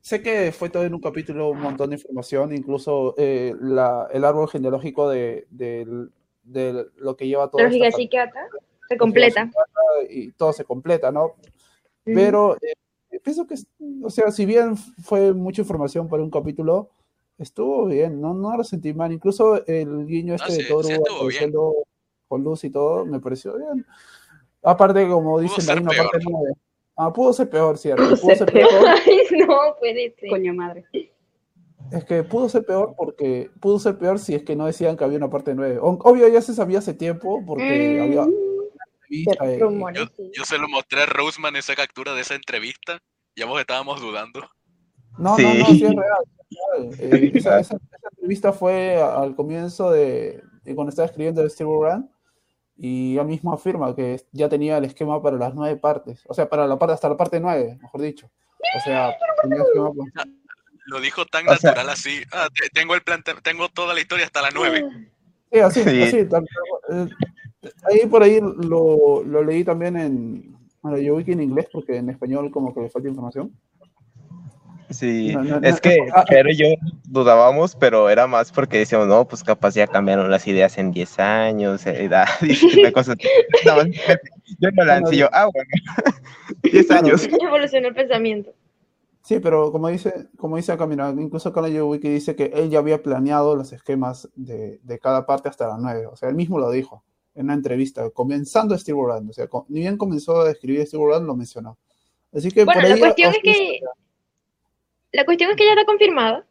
sé 0.00 0.22
que 0.22 0.52
fue 0.52 0.70
todo 0.70 0.84
en 0.84 0.94
un 0.94 1.00
capítulo 1.00 1.50
un 1.50 1.60
montón 1.60 1.90
de 1.90 1.96
información, 1.96 2.54
incluso 2.54 3.14
eh, 3.18 3.54
la, 3.60 4.08
el 4.12 4.24
árbol 4.24 4.48
genealógico 4.48 5.08
de, 5.08 5.46
de 5.50 6.86
lo 6.96 7.16
que 7.16 7.26
lleva 7.26 7.50
todo. 7.50 7.58
Pero 7.58 7.74
Higashikata 7.74 8.48
se 8.88 8.96
completa. 8.96 9.50
Y 10.08 10.32
todo 10.32 10.52
se 10.52 10.64
completa, 10.64 11.12
¿no? 11.12 11.34
Pero 12.04 12.56
eh, 12.56 13.20
pienso 13.20 13.46
que, 13.46 13.56
o 14.02 14.10
sea, 14.10 14.30
si 14.30 14.46
bien 14.46 14.76
fue 14.76 15.34
mucha 15.34 15.60
información 15.62 16.08
para 16.08 16.22
un 16.22 16.30
capítulo, 16.30 16.90
estuvo 17.36 17.86
bien, 17.86 18.20
no, 18.20 18.32
no 18.32 18.56
lo 18.56 18.64
sentí 18.64 18.94
mal. 18.94 19.12
Incluso 19.12 19.66
el 19.66 20.06
guiño 20.06 20.34
este 20.34 20.54
de 20.54 20.64
Toru 20.64 20.88
sí 21.30 21.52
con 22.28 22.44
luz 22.44 22.64
y 22.64 22.70
todo, 22.70 23.06
me 23.06 23.20
pareció 23.20 23.56
bien. 23.56 23.86
Aparte, 24.62 25.08
como 25.08 25.40
dicen, 25.40 25.68
hay 25.70 25.82
una 25.82 25.90
peor. 25.90 26.10
parte 26.10 26.26
nueve. 26.30 26.52
Ah, 26.98 27.12
pudo 27.12 27.32
ser 27.32 27.48
peor, 27.48 27.78
cierto. 27.78 28.02
Pudo 28.02 28.16
Pudo 28.16 28.34
ser 28.34 28.38
ser 28.38 28.52
peor. 28.52 28.70
Ay, 29.06 29.18
no 29.46 29.76
puede 29.78 30.14
ser. 30.18 30.28
Coño 30.30 30.52
madre. 30.54 30.84
Es 31.92 32.04
que 32.04 32.22
pudo 32.24 32.48
ser 32.48 32.64
peor 32.66 32.94
porque 32.96 33.50
pudo 33.60 33.78
ser 33.78 33.96
peor 33.96 34.18
si 34.18 34.34
es 34.34 34.42
que 34.42 34.56
no 34.56 34.66
decían 34.66 34.96
que 34.96 35.04
había 35.04 35.16
una 35.18 35.30
parte 35.30 35.54
9. 35.54 35.78
O- 35.80 35.98
Obvio, 36.02 36.28
ya 36.28 36.42
se 36.42 36.52
sabía 36.54 36.80
hace 36.80 36.92
tiempo 36.94 37.42
porque 37.46 37.98
Mm, 37.98 38.02
había 38.02 38.22
una 38.22 38.32
entrevista. 39.00 39.52
y- 39.54 39.58
rumores, 39.58 40.00
Yo, 40.18 40.24
yo 40.36 40.44
se 40.44 40.58
lo 40.58 40.68
mostré 40.68 41.02
a 41.02 41.06
Roseman 41.06 41.56
esa 41.56 41.74
captura 41.74 42.14
de 42.14 42.20
esa 42.22 42.34
entrevista 42.34 42.98
y 43.34 43.42
ambos 43.42 43.60
estábamos 43.60 44.00
dudando. 44.02 44.40
No, 45.18 45.36
Sí. 45.36 45.42
no, 45.44 45.54
no, 45.54 45.66
sí 45.66 45.84
es 45.84 45.94
real. 45.94 46.24
es 46.90 46.98
real. 46.98 47.22
Eh, 47.22 47.32
esa, 47.34 47.60
esa- 47.60 47.76
esa 47.76 48.08
entrevista 48.12 48.52
fue 48.52 48.96
al 49.00 49.34
comienzo 49.34 49.90
de, 49.92 50.42
de 50.64 50.74
cuando 50.74 50.90
estaba 50.90 51.06
escribiendo 51.06 51.40
el 51.42 51.50
Steel 51.50 51.68
Run 51.68 52.10
y 52.78 53.18
él 53.18 53.26
mismo 53.26 53.52
afirma 53.52 53.94
que 53.94 54.22
ya 54.32 54.48
tenía 54.48 54.78
el 54.78 54.84
esquema 54.84 55.20
para 55.20 55.36
las 55.36 55.52
nueve 55.54 55.76
partes, 55.76 56.22
o 56.28 56.32
sea, 56.34 56.48
para 56.48 56.66
la 56.66 56.78
parte 56.78 56.94
hasta 56.94 57.08
la 57.08 57.16
parte 57.16 57.40
nueve, 57.40 57.76
mejor 57.82 58.00
dicho. 58.00 58.30
O 58.76 58.80
sea, 58.84 59.14
tenía 59.42 59.62
esquema 59.62 59.90
para- 60.14 60.30
Lo 60.86 61.00
dijo 61.00 61.26
tan 61.26 61.46
O 61.48 61.54
sea- 61.56 61.70
natural 61.72 61.90
así. 61.90 62.20
Ah, 62.32 62.48
te- 62.54 62.70
tengo 62.70 62.94
el 62.94 63.02
plan, 63.02 63.22
tengo 63.42 63.68
toda 63.68 63.92
la 63.92 64.00
historia 64.00 64.24
hasta 64.24 64.40
la 64.40 64.48
9. 64.54 64.88
Sí, 65.52 65.58
así, 65.60 65.82
Sí. 65.82 66.02
así. 66.02 66.24
tal- 66.26 66.46
eh, 66.90 67.08
ahí 67.90 68.06
por 68.06 68.22
ahí 68.22 68.40
lo, 68.40 69.22
lo 69.22 69.44
leí 69.44 69.64
también 69.64 69.96
en, 69.98 70.56
bueno, 70.80 70.96
yo 70.98 71.16
wiki 71.16 71.32
en 71.32 71.42
inglés 71.42 71.68
porque 71.72 71.96
en 71.96 72.08
español 72.08 72.50
como 72.50 72.72
que 72.72 72.80
le 72.80 72.88
falta 72.90 73.08
información. 73.08 73.52
Sí, 74.90 75.32
No, 75.34 75.42
no, 75.44 75.56
es 75.66 75.74
no, 75.74 75.80
que 75.80 75.98
pero 76.28 76.50
yo 76.50 76.66
dudábamos, 77.04 77.76
pero 77.76 78.08
era 78.08 78.26
más 78.26 78.50
porque 78.52 78.78
decíamos, 78.78 79.06
no, 79.08 79.26
pues 79.28 79.42
capaz 79.44 79.74
ya 79.74 79.86
cambiaron 79.86 80.30
las 80.30 80.46
ideas 80.46 80.78
en 80.78 80.92
10 80.92 81.18
años, 81.18 81.86
edad, 81.86 82.26
y 82.42 82.92
cosas. 82.92 83.16
No, 83.66 83.84
yo 83.84 84.70
no 84.72 84.84
lancé, 84.84 85.16
yo, 85.16 85.28
ah, 85.32 85.48
bueno, 85.52 85.70
10 86.62 86.86
Claro. 86.86 87.06
años. 87.06 87.28
Evolucionó 87.40 87.88
el 87.88 87.94
pensamiento. 87.94 88.52
Sí, 89.22 89.40
pero 89.40 89.70
como 89.72 89.88
dice, 89.88 90.28
como 90.38 90.56
dice 90.56 90.72
acá, 90.72 90.86
mira, 90.86 91.10
incluso 91.10 91.50
acá 91.50 91.60
en 91.66 91.74
la 91.74 91.84
Wiki 91.84 92.08
dice 92.08 92.34
que 92.34 92.44
él 92.54 92.70
ya 92.70 92.78
había 92.78 93.02
planeado 93.02 93.56
los 93.56 93.72
esquemas 93.74 94.28
de, 94.34 94.78
de 94.82 94.98
cada 94.98 95.26
parte 95.26 95.50
hasta 95.50 95.68
las 95.68 95.78
nueve. 95.78 96.06
O 96.06 96.16
sea, 96.16 96.30
él 96.30 96.34
mismo 96.34 96.58
lo 96.58 96.70
dijo 96.70 97.04
en 97.34 97.44
una 97.44 97.54
entrevista, 97.54 98.08
comenzando 98.08 98.76
Steel 98.78 98.96
Run. 98.96 99.28
O 99.28 99.32
sea, 99.34 99.46
ni 99.68 99.80
bien 99.80 99.98
comenzó 99.98 100.40
a 100.40 100.50
escribir 100.50 100.86
Steel 100.86 101.02
Run, 101.02 101.26
lo 101.26 101.36
mencionó. 101.36 101.76
Así 102.32 102.50
que 102.50 102.64
Bueno, 102.64 102.80
por 102.80 102.88
la 102.88 102.94
ahí 102.94 103.00
cuestión 103.00 103.28
os- 103.30 103.36
es 103.36 103.42
que- 103.42 103.80
La 105.12 105.24
cuestión 105.24 105.50
es 105.50 105.56
que 105.56 105.64
ya 105.64 105.72
está 105.72 105.84
confirmada. 105.84 106.44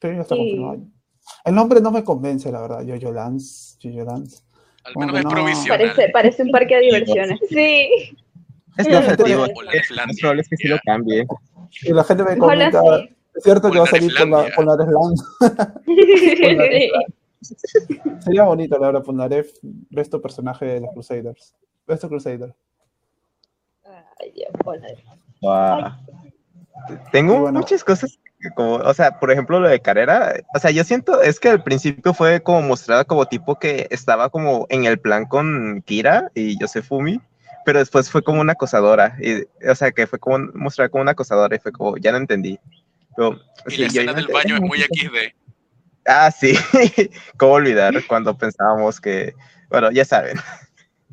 Sí, 0.00 0.08
ya 0.08 0.20
está 0.20 0.34
Sí. 0.34 0.40
confirmado. 0.40 0.78
El 1.44 1.54
nombre 1.54 1.80
no 1.80 1.90
me 1.90 2.04
convence, 2.04 2.50
la 2.50 2.60
verdad. 2.62 2.84
Jojo 2.86 3.12
Lance, 3.12 3.76
Jojo 3.82 4.04
Lance. 4.04 4.42
Al 4.84 4.94
menos 4.96 5.18
es 5.18 5.24
no. 5.24 5.30
provisional. 5.30 5.78
Parece, 5.78 6.08
parece 6.12 6.42
un 6.42 6.50
parque 6.50 6.76
de 6.76 6.80
diversiones. 6.82 7.40
Sí. 7.48 8.16
Es 8.78 8.88
lo 8.88 8.98
objetivo, 8.98 9.44
es 9.46 9.88
probable 10.20 10.44
que 10.48 10.56
sí 10.56 10.68
lo 10.68 10.78
cambie. 10.84 11.26
Y 11.82 11.92
la 11.92 12.04
gente 12.04 12.22
me 12.24 12.38
comenta, 12.38 12.80
sí. 12.80 13.16
es 13.34 13.42
cierto 13.42 13.70
que 13.70 13.78
va 13.78 13.84
a 13.84 13.88
salir 13.88 14.16
con 14.16 14.30
la, 14.30 14.54
con 14.54 14.66
la. 14.66 14.76
Sí. 15.84 16.90
Sería 18.20 18.44
bonito, 18.44 18.78
la 18.78 18.86
verdad, 18.88 19.02
Polnareff, 19.02 19.50
resto 19.90 20.20
personaje 20.20 20.64
de 20.64 20.80
los 20.80 20.90
Crusaders. 20.92 21.54
Resto 21.86 22.08
Crusader. 22.08 22.54
Ay, 24.20 24.32
Dios, 24.32 24.50
hola. 24.64 24.88
Wow. 25.40 26.27
Tengo 27.12 27.40
bueno. 27.40 27.60
muchas 27.60 27.84
cosas, 27.84 28.18
que 28.40 28.50
como, 28.50 28.76
o 28.76 28.94
sea, 28.94 29.18
por 29.18 29.30
ejemplo, 29.30 29.60
lo 29.60 29.68
de 29.68 29.80
carrera, 29.80 30.34
o 30.54 30.58
sea, 30.58 30.70
yo 30.70 30.84
siento, 30.84 31.22
es 31.22 31.40
que 31.40 31.48
al 31.48 31.62
principio 31.62 32.14
fue 32.14 32.40
como 32.40 32.62
mostrada 32.62 33.04
como 33.04 33.26
tipo 33.26 33.58
que 33.58 33.86
estaba 33.90 34.30
como 34.30 34.66
en 34.70 34.84
el 34.84 34.98
plan 34.98 35.26
con 35.26 35.82
Kira 35.84 36.30
y 36.34 36.58
Yosefumi, 36.58 37.20
pero 37.64 37.80
después 37.80 38.10
fue 38.10 38.22
como 38.22 38.40
una 38.40 38.52
acosadora, 38.52 39.16
y, 39.20 39.42
o 39.68 39.74
sea, 39.74 39.90
que 39.90 40.06
fue 40.06 40.18
como 40.18 40.38
mostrada 40.54 40.88
como 40.88 41.02
una 41.02 41.12
acosadora 41.12 41.54
y 41.56 41.58
fue 41.58 41.72
como, 41.72 41.96
ya 41.96 42.12
no 42.12 42.18
entendí. 42.18 42.58
Pero, 43.16 43.38
Y 43.66 43.72
sí, 43.72 43.76
la 43.82 43.88
yo 43.88 44.00
escena 44.00 44.12
del 44.14 44.28
baño 44.28 44.54
es 44.54 44.60
muy. 44.60 44.78
XD. 44.78 45.34
Ah, 46.06 46.30
sí, 46.30 46.54
cómo 47.36 47.54
olvidar 47.54 47.94
cuando 48.06 48.36
pensábamos 48.38 49.00
que, 49.00 49.34
bueno, 49.68 49.90
ya 49.90 50.04
saben. 50.04 50.38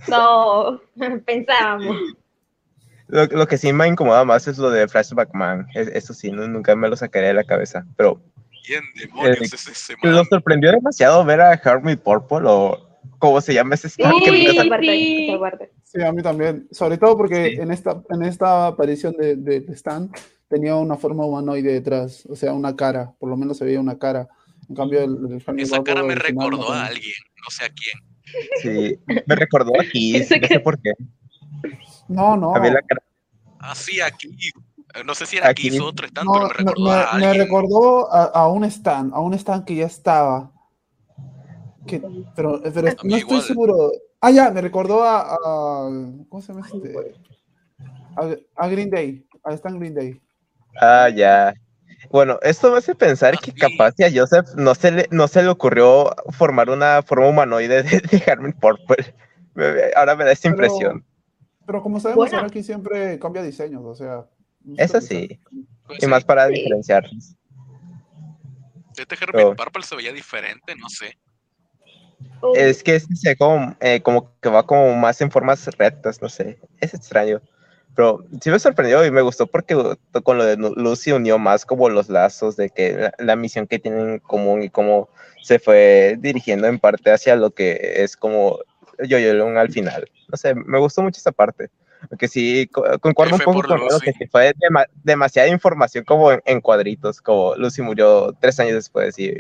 No, 0.08 0.80
pensábamos. 1.26 1.98
Lo, 3.08 3.26
lo 3.26 3.48
que 3.48 3.58
sí 3.58 3.72
me 3.72 3.88
incomoda 3.88 4.26
más 4.26 4.48
es 4.48 4.58
lo 4.58 4.70
de 4.72 4.88
Flashback 4.88 5.34
Man, 5.34 5.68
es- 5.76 5.90
eso 5.90 6.14
sí, 6.14 6.32
no- 6.32 6.48
nunca 6.48 6.76
me 6.76 6.90
lo 6.90 6.96
sacaré 6.96 7.28
de 7.28 7.34
la 7.36 7.44
cabeza, 7.44 7.86
pero 7.98 8.22
¿Quién 8.66 8.82
demonios 8.96 9.38
Eh, 9.42 9.56
es 9.56 9.68
ese 9.68 9.94
man? 10.02 10.14
Nos 10.14 10.28
sorprendió 10.28 10.72
demasiado 10.72 11.24
ver 11.24 11.40
a 11.40 11.54
Hermit 11.54 12.00
Purple 12.00 12.40
o 12.46 13.00
cómo 13.20 13.40
se 13.40 13.54
llama 13.54 13.76
ese 13.76 13.90
Sí. 13.90 14.02
sí. 14.02 15.30
Sí, 15.84 16.02
a 16.02 16.12
mí 16.12 16.24
también. 16.24 16.68
Sobre 16.72 16.98
todo 16.98 17.16
porque 17.16 17.52
Sí. 17.52 17.62
en 17.62 17.72
esta, 17.72 18.02
en 18.10 18.24
esta 18.24 18.66
aparición 18.68 19.14
de, 19.18 19.36
de, 19.36 19.60
de 19.62 19.74
Stan 19.74 20.10
tenía 20.50 20.76
una 20.76 20.96
forma 20.96 21.26
humanoide 21.26 21.74
detrás, 21.74 22.26
o 22.28 22.36
sea, 22.36 22.54
una 22.54 22.76
cara, 22.76 23.14
por 23.20 23.30
lo 23.30 23.38
menos 23.38 23.58
se 23.58 23.66
veía 23.66 23.80
una 23.80 24.00
cara. 24.00 24.28
En 24.68 24.76
cambio, 24.76 25.00
el, 25.04 25.16
el 25.48 25.60
Esa 25.62 25.84
cara 25.84 26.02
me 26.04 26.16
recordó 26.16 26.72
a 26.72 26.86
alguien, 26.88 27.14
no 27.44 27.52
sé 27.52 27.66
a 27.66 27.70
quién. 27.70 28.00
Sí, 28.64 29.00
me 29.28 29.36
recordó 29.36 29.72
aquí, 29.80 30.16
Eso 30.18 30.36
no 30.42 30.48
sé 30.48 30.60
por 30.60 30.82
qué. 30.82 30.94
No, 32.08 32.38
no. 32.38 32.56
A 32.56 32.60
mí 32.60 32.70
la 32.70 32.82
cara- 32.82 33.02
Ah, 33.60 33.74
sí, 33.76 34.00
aquí. 34.02 34.28
Eh, 34.94 35.04
No 35.06 35.14
sé 35.16 35.26
si 35.26 35.38
era 35.38 35.50
aquí 35.50 35.68
Aquí. 35.70 35.78
su 35.78 35.86
otro 35.86 36.08
stand, 36.08 36.26
No, 36.28 36.34
pero 36.34 36.44
me 36.48 36.50
me, 36.50 36.58
recordó 36.72 36.92
a 36.92 37.18
me- 37.18 37.26
alguien. 37.26 37.46
recordó 37.46 38.14
a, 38.14 38.24
a 38.26 38.48
un 38.48 38.64
stand, 38.66 39.14
a 39.14 39.20
un 39.20 39.34
stand 39.34 39.66
que 39.66 39.76
ya 39.76 39.86
estaba. 39.86 40.52
Que, 41.88 42.02
pero 42.36 42.62
pero 42.64 42.88
A 42.88 42.92
mí 43.04 43.10
no 43.12 43.18
estoy 43.18 43.20
igual. 43.20 43.42
seguro. 43.42 43.92
Ah, 44.22 44.32
ya, 44.32 44.50
me 44.52 44.62
recordó 44.62 45.04
a, 45.04 45.22
a- 45.22 45.90
¿cómo 46.30 46.42
se 46.42 46.54
llama 46.54 46.66
este? 46.66 46.94
A, 48.18 48.64
a 48.64 48.68
Green 48.70 48.90
Day, 48.90 49.26
a 49.44 49.54
Stan 49.54 49.78
Green 49.78 49.94
Day. 49.94 50.22
Ah, 50.80 51.10
ya. 51.10 51.54
Bueno, 52.12 52.38
esto 52.44 52.72
me 52.72 52.78
hace 52.78 52.94
pensar 52.96 53.38
que 53.40 53.52
capaz 53.54 53.94
si 53.98 54.04
a 54.04 54.12
Joseph 54.14 54.48
no 54.56 54.76
se 54.76 54.92
le, 54.92 55.08
no 55.12 55.28
se 55.28 55.42
le 55.44 55.50
ocurrió 55.50 56.12
formar 56.32 56.70
una 56.70 57.02
forma 57.04 57.28
humanoide 57.28 57.84
de, 57.84 58.00
de 58.00 58.24
Hermit 58.26 58.56
Purple. 58.60 59.14
Ahora 59.96 60.16
me 60.16 60.24
da 60.26 60.32
esa 60.32 60.44
Pero- 60.44 60.54
impresión. 60.54 61.02
Pero 61.04 61.15
como 61.66 62.00
sabemos, 62.00 62.30
Bueno. 62.30 62.40
Araki 62.40 62.64
siempre 62.64 63.18
cambia 63.20 63.42
diseños, 63.44 63.84
o 63.84 63.96
sea. 63.96 64.26
Eso 64.78 65.00
sí, 65.02 65.40
Pues 65.86 66.00
y 66.00 66.02
sí, 66.02 66.08
más 66.08 66.24
para 66.24 66.48
Sí. 66.48 66.54
diferenciarlos. 66.56 67.36
Este 68.98 69.16
pero- 69.18 69.38
Herbert 69.40 69.58
Purple 69.58 69.84
se 69.84 69.96
veía 69.96 70.14
diferente, 70.14 70.76
no 70.76 70.90
sé. 70.90 71.18
Oh, 72.42 72.54
Es 72.56 72.82
que 72.84 72.96
este 72.96 73.16
se 73.16 73.30
ve 73.30 73.36
como, 73.36 73.76
eh, 73.80 74.02
como 74.02 74.32
que 74.40 74.50
va 74.50 74.66
como 74.66 74.96
más 74.96 75.20
en 75.22 75.30
formas 75.32 75.66
rectas, 75.78 76.22
no 76.22 76.30
sé, 76.30 76.60
es 76.80 76.94
extraño. 76.94 77.42
Pero 77.96 78.26
sí 78.42 78.50
me 78.50 78.60
sorprendió 78.60 79.06
y 79.06 79.12
me 79.12 79.22
gustó 79.22 79.48
porque 79.48 79.76
con 80.24 80.38
lo 80.38 80.44
de 80.44 80.58
Lucy 80.58 81.12
unió 81.14 81.38
más 81.38 81.66
como 81.66 81.88
los 81.90 82.10
lazos 82.10 82.58
de 82.58 82.70
que 82.70 82.92
la, 82.94 83.14
la 83.20 83.36
misión 83.38 83.68
que 83.68 83.80
tienen 83.80 84.10
en 84.10 84.20
común 84.20 84.64
y 84.64 84.70
cómo 84.70 85.08
se 85.42 85.60
fue 85.60 86.18
dirigiendo 86.20 86.68
en 86.68 86.78
parte 86.80 87.12
hacia 87.12 87.36
lo 87.38 87.52
que 87.52 88.04
es 88.04 88.18
como 88.18 88.60
Yo-Yo 89.08 89.34
Long 89.34 89.58
al 89.58 89.70
final. 89.72 90.10
No 90.30 90.38
sé, 90.38 90.54
me 90.56 90.80
gustó 90.80 91.02
mucho 91.02 91.20
esa 91.20 91.32
parte. 91.32 91.70
Porque 92.10 92.28
sí, 92.28 92.68
co- 92.72 92.84
concuerdo 93.00 93.36
un 93.36 93.42
poco 93.42 93.62
con 93.68 93.80
Leo 93.80 94.00
que 94.00 94.14
sí 94.14 94.28
fue 94.28 94.54
dema- 94.56 94.86
demasiada 95.04 95.48
información 95.48 96.04
como 96.04 96.32
en, 96.32 96.42
en 96.46 96.62
cuadritos, 96.62 97.20
como 97.22 97.56
Lucy 97.56 97.82
murió 97.82 98.36
tres 98.40 98.60
años 98.60 98.76
después 98.76 99.18
y, 99.18 99.34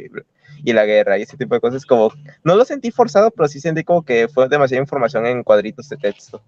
y 0.63 0.73
la 0.73 0.85
guerra 0.85 1.19
y 1.19 1.23
ese 1.23 1.37
tipo 1.37 1.53
de 1.53 1.61
cosas, 1.61 1.85
como 1.85 2.11
no 2.43 2.55
lo 2.55 2.65
sentí 2.65 2.89
forzado, 2.89 3.29
pero 3.29 3.47
sí 3.49 3.59
sentí 3.59 3.83
como 3.83 4.03
que 4.03 4.27
fue 4.27 4.49
demasiada 4.49 4.81
información 4.81 5.27
en 5.27 5.43
cuadritos 5.43 5.89
de 5.89 5.97
texto. 5.97 6.41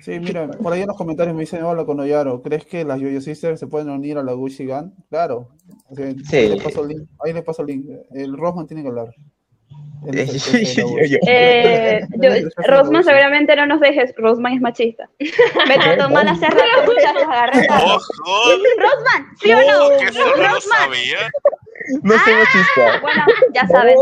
Sí, 0.00 0.18
mira, 0.20 0.48
por 0.48 0.72
ahí 0.72 0.80
en 0.82 0.86
los 0.88 0.96
comentarios 0.96 1.34
me 1.34 1.42
dicen, 1.42 1.62
hola 1.62 1.84
Konoyaro, 1.84 2.40
¿crees 2.40 2.64
que 2.64 2.84
las 2.84 3.00
Yoyo 3.00 3.20
Sisters 3.20 3.60
se 3.60 3.66
pueden 3.66 3.90
unir 3.90 4.16
a 4.16 4.22
la 4.22 4.32
Gucci 4.32 4.64
Gang? 4.64 4.92
Claro. 5.10 5.48
O 5.88 5.94
sea, 5.94 6.10
Sí. 6.24 6.36
Ahí 6.36 6.48
le 6.50 6.62
paso 6.62 6.82
el 6.82 6.88
link. 6.88 7.08
Ahí 7.22 7.32
le 7.34 7.42
paso 7.42 7.62
el 7.62 7.68
link. 7.68 7.86
El 8.12 8.36
Rosman 8.36 8.66
tiene 8.66 8.82
que 8.82 8.88
hablar. 8.88 9.08
Eh, 11.26 12.00
Rosman 12.66 13.04
seguramente 13.04 13.54
no 13.56 13.66
nos 13.66 13.80
dejes. 13.80 14.14
Rosman 14.16 14.54
es 14.54 14.60
machista. 14.60 15.08
Me 15.18 15.78
trató 15.78 16.08
mal 16.10 16.26
hace 16.26 16.46
rato, 16.46 16.86
muchachos. 16.86 17.22
Agarren 17.24 17.66
¡Ojo! 17.70 18.00
Rosman, 18.78 19.36
¿sí 19.40 19.52
o 19.52 19.60
no? 19.60 19.90
eso 19.92 20.36
no 20.36 20.54
lo 20.54 20.60
sabía. 20.60 21.30
No 22.02 22.18
soy 22.18 22.34
machista. 22.34 23.00
Bueno, 23.02 23.24
ya 23.52 23.66
saben. 23.66 23.96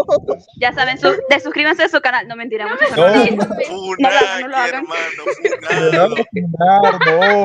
Ya 0.61 0.73
saben. 0.73 0.99
Su, 0.99 1.15
desuscríbanse 1.31 1.85
a 1.85 1.89
su 1.89 2.01
canal. 2.01 2.29
No, 2.29 2.37
mentira, 2.37 2.69
muchachos. 2.69 2.97
No, 2.97 3.07
lo 3.99 4.57
hagan. 4.57 4.87
hermano, 4.87 5.25
no, 7.13 7.45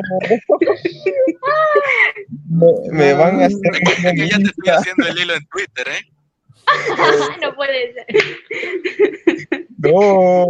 Me, 2.48 2.66
me 2.92 3.14
van 3.14 3.42
a 3.42 3.46
hacer 3.46 4.14
Que 4.14 4.28
ya 4.28 4.38
te 4.38 4.44
estoy 4.44 4.68
haciendo 4.70 5.08
el 5.08 5.18
hilo 5.18 5.34
en 5.34 5.46
Twitter, 5.46 5.88
¿eh? 5.88 6.13
no 7.42 7.54
puede 7.54 7.94
ser. 7.94 8.06
No. 9.78 10.46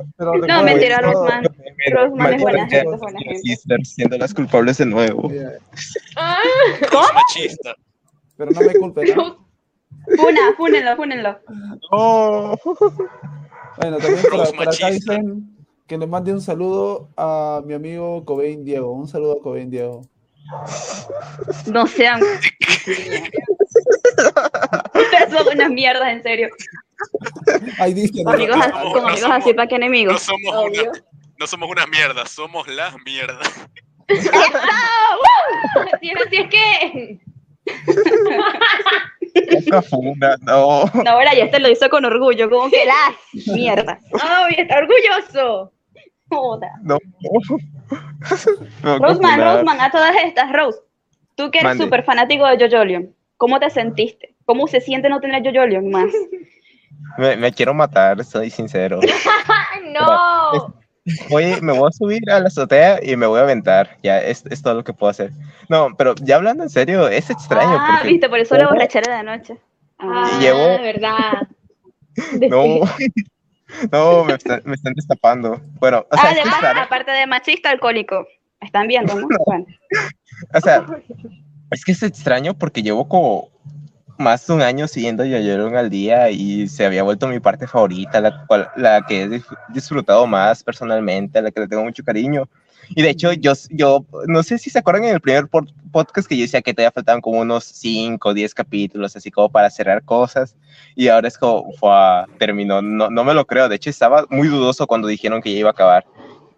Pero 0.16 0.34
No, 0.36 0.62
mentira, 0.62 0.98
Rosman. 0.98 1.44
Rosman 1.92 2.34
es 2.34 2.42
buena 2.42 2.68
gente, 2.68 2.78
es 2.78 3.00
buena 3.00 3.20
gente. 3.20 3.84
Siendo 3.84 4.18
las 4.18 4.34
culpables 4.34 4.78
de 4.78 4.86
nuevo. 4.86 5.28
Mira, 5.28 5.58
Los 6.92 7.14
machistas. 7.14 7.74
Pero 8.36 8.50
no 8.52 8.60
me 8.60 8.74
culpen, 8.74 9.16
¿no? 9.16 9.46
Funa, 10.16 10.40
fúnenlo, 10.56 10.96
fúnenlo. 10.96 11.38
No. 11.92 12.56
Bueno, 13.78 13.98
también 13.98 14.22
por, 14.22 14.30
por 14.30 14.40
acá 14.42 14.64
machista. 14.64 14.90
dicen 14.90 15.56
que 15.86 15.98
le 15.98 16.06
mande 16.06 16.32
un 16.32 16.40
saludo 16.40 17.08
a 17.16 17.62
mi 17.64 17.74
amigo 17.74 18.24
Cobain 18.24 18.64
Diego. 18.64 18.92
Un 18.92 19.08
saludo 19.08 19.38
a 19.38 19.42
Cobain 19.42 19.70
Diego. 19.70 20.02
No 21.66 21.86
sean. 21.86 22.20
Ustedes 24.94 25.30
son 25.32 25.46
unas 25.54 25.70
mierdas, 25.70 26.08
en 26.10 26.22
serio. 26.22 26.48
Ahí 27.78 27.94
dicen, 27.94 28.24
Con 28.24 28.34
amigos, 28.34 28.56
no 28.56 28.62
así- 28.62 28.72
somos- 28.72 28.92
con 28.92 29.02
no 29.02 29.08
amigos 29.08 29.20
somos- 29.28 29.42
así, 29.44 29.54
¿para 29.54 29.68
qué 29.68 29.78
No 29.78 29.84
enemigos? 29.86 30.22
somos 30.22 30.54
Obvio. 30.54 30.82
una, 30.90 30.92
no 31.38 31.46
somos 31.46 31.70
unas 31.70 31.88
mierdas, 31.88 32.30
somos 32.30 32.68
las 32.68 32.94
mierdas. 33.04 33.48
Si 36.00 36.10
es 36.10 36.16
así, 36.26 36.36
es 36.36 36.48
que. 36.50 37.20
Poca 39.64 39.82
funda, 39.82 40.36
no. 40.40 40.84
No, 40.92 41.10
ahora 41.10 41.32
ya 41.34 41.44
este 41.44 41.60
lo 41.60 41.68
hizo 41.70 41.88
con 41.88 42.04
orgullo, 42.04 42.50
como 42.50 42.68
que 42.70 42.84
las 42.84 43.14
mierdas. 43.54 44.02
¡Ay, 44.20 44.56
está 44.58 44.78
orgulloso! 44.78 45.72
Joda. 46.30 46.70
No. 46.82 46.98
No, 48.84 48.98
Rosman, 48.98 49.38
nada. 49.38 49.56
Rosman, 49.56 49.80
a 49.80 49.90
todas 49.90 50.14
estas, 50.24 50.52
Rose, 50.52 50.78
tú 51.34 51.50
que 51.50 51.58
eres 51.60 51.76
súper 51.76 52.04
fanático 52.04 52.46
de 52.46 52.56
Jojolion, 52.68 53.12
¿cómo 53.36 53.58
te 53.58 53.68
sentiste? 53.70 54.34
¿Cómo 54.44 54.66
se 54.68 54.80
siente 54.80 55.08
no 55.08 55.20
tener 55.20 55.42
Jojolion 55.44 55.90
más? 55.90 56.06
Me, 57.18 57.36
me 57.36 57.52
quiero 57.52 57.74
matar, 57.74 58.24
soy 58.24 58.50
sincero. 58.50 59.00
¡Ay, 59.48 59.92
no! 59.92 60.74
Voy, 61.28 61.60
me 61.60 61.72
voy 61.72 61.88
a 61.88 61.92
subir 61.92 62.30
a 62.30 62.38
la 62.38 62.46
azotea 62.46 63.00
y 63.02 63.16
me 63.16 63.26
voy 63.26 63.40
a 63.40 63.42
aventar. 63.42 63.96
Ya, 64.02 64.20
es, 64.20 64.44
es 64.46 64.62
todo 64.62 64.74
lo 64.74 64.84
que 64.84 64.92
puedo 64.92 65.10
hacer. 65.10 65.32
No, 65.68 65.88
pero 65.96 66.14
ya 66.22 66.36
hablando 66.36 66.62
en 66.62 66.70
serio, 66.70 67.08
es 67.08 67.28
extraño. 67.30 67.76
ah, 67.80 67.94
porque 67.96 68.08
viste, 68.12 68.28
por 68.28 68.38
eso 68.38 68.54
la 68.56 68.68
borrachera 68.68 69.12
de 69.12 69.18
anoche. 69.18 69.56
Ah, 69.98 70.30
Y 70.38 70.42
llevo- 70.42 70.82
verdad. 70.82 71.48
No, 72.48 72.82
no, 73.92 74.24
me, 74.24 74.34
están- 74.34 74.62
me 74.64 74.74
están 74.74 74.94
destapando. 74.94 75.60
Bueno, 75.78 76.06
o 76.10 76.16
sea, 76.16 76.30
Además, 76.30 76.54
es 76.56 76.62
raro. 76.62 76.80
aparte 76.80 77.10
de 77.10 77.26
machista, 77.26 77.70
alcohólico. 77.70 78.26
Están 78.60 78.86
viendo, 78.88 79.14
¿no? 79.14 79.28
Bueno. 79.46 79.66
O 80.54 80.60
sea, 80.60 80.86
es 81.70 81.84
que 81.84 81.92
es 81.92 82.02
extraño 82.02 82.54
porque 82.54 82.82
llevo 82.82 83.06
como 83.06 83.50
más 84.16 84.46
de 84.46 84.54
un 84.54 84.62
año 84.62 84.88
siguiendo 84.88 85.22
Yoyoron 85.24 85.76
al 85.76 85.90
día 85.90 86.30
y 86.30 86.66
se 86.66 86.86
había 86.86 87.02
vuelto 87.02 87.28
mi 87.28 87.40
parte 87.40 87.66
favorita, 87.66 88.20
la, 88.22 88.46
cual, 88.46 88.70
la 88.76 89.02
que 89.06 89.24
he 89.24 89.42
disfrutado 89.68 90.26
más 90.26 90.62
personalmente, 90.62 91.38
a 91.38 91.42
la 91.42 91.50
que 91.50 91.60
le 91.60 91.68
tengo 91.68 91.84
mucho 91.84 92.02
cariño. 92.04 92.48
Y 92.94 93.02
de 93.02 93.10
hecho, 93.10 93.32
yo, 93.32 93.52
yo 93.70 94.04
no 94.26 94.42
sé 94.42 94.58
si 94.58 94.70
se 94.70 94.78
acuerdan 94.80 95.04
en 95.04 95.14
el 95.14 95.20
primer 95.20 95.44
pod- 95.44 95.72
podcast 95.92 96.28
que 96.28 96.36
yo 96.36 96.42
decía 96.42 96.60
que 96.62 96.74
todavía 96.74 96.90
faltaban 96.90 97.20
como 97.20 97.40
unos 97.40 97.64
5 97.64 98.30
o 98.30 98.34
10 98.34 98.52
capítulos, 98.54 99.14
así 99.16 99.30
como 99.30 99.48
para 99.48 99.70
cerrar 99.70 100.02
cosas. 100.04 100.56
Y 100.96 101.08
ahora 101.08 101.28
es 101.28 101.38
como, 101.38 101.72
fue, 101.74 101.90
terminó, 102.38 102.82
no, 102.82 103.08
no 103.10 103.24
me 103.24 103.34
lo 103.34 103.46
creo. 103.46 103.68
De 103.68 103.76
hecho, 103.76 103.90
estaba 103.90 104.26
muy 104.30 104.48
dudoso 104.48 104.86
cuando 104.86 105.08
dijeron 105.08 105.40
que 105.40 105.52
ya 105.52 105.60
iba 105.60 105.68
a 105.70 105.72
acabar. 105.72 106.04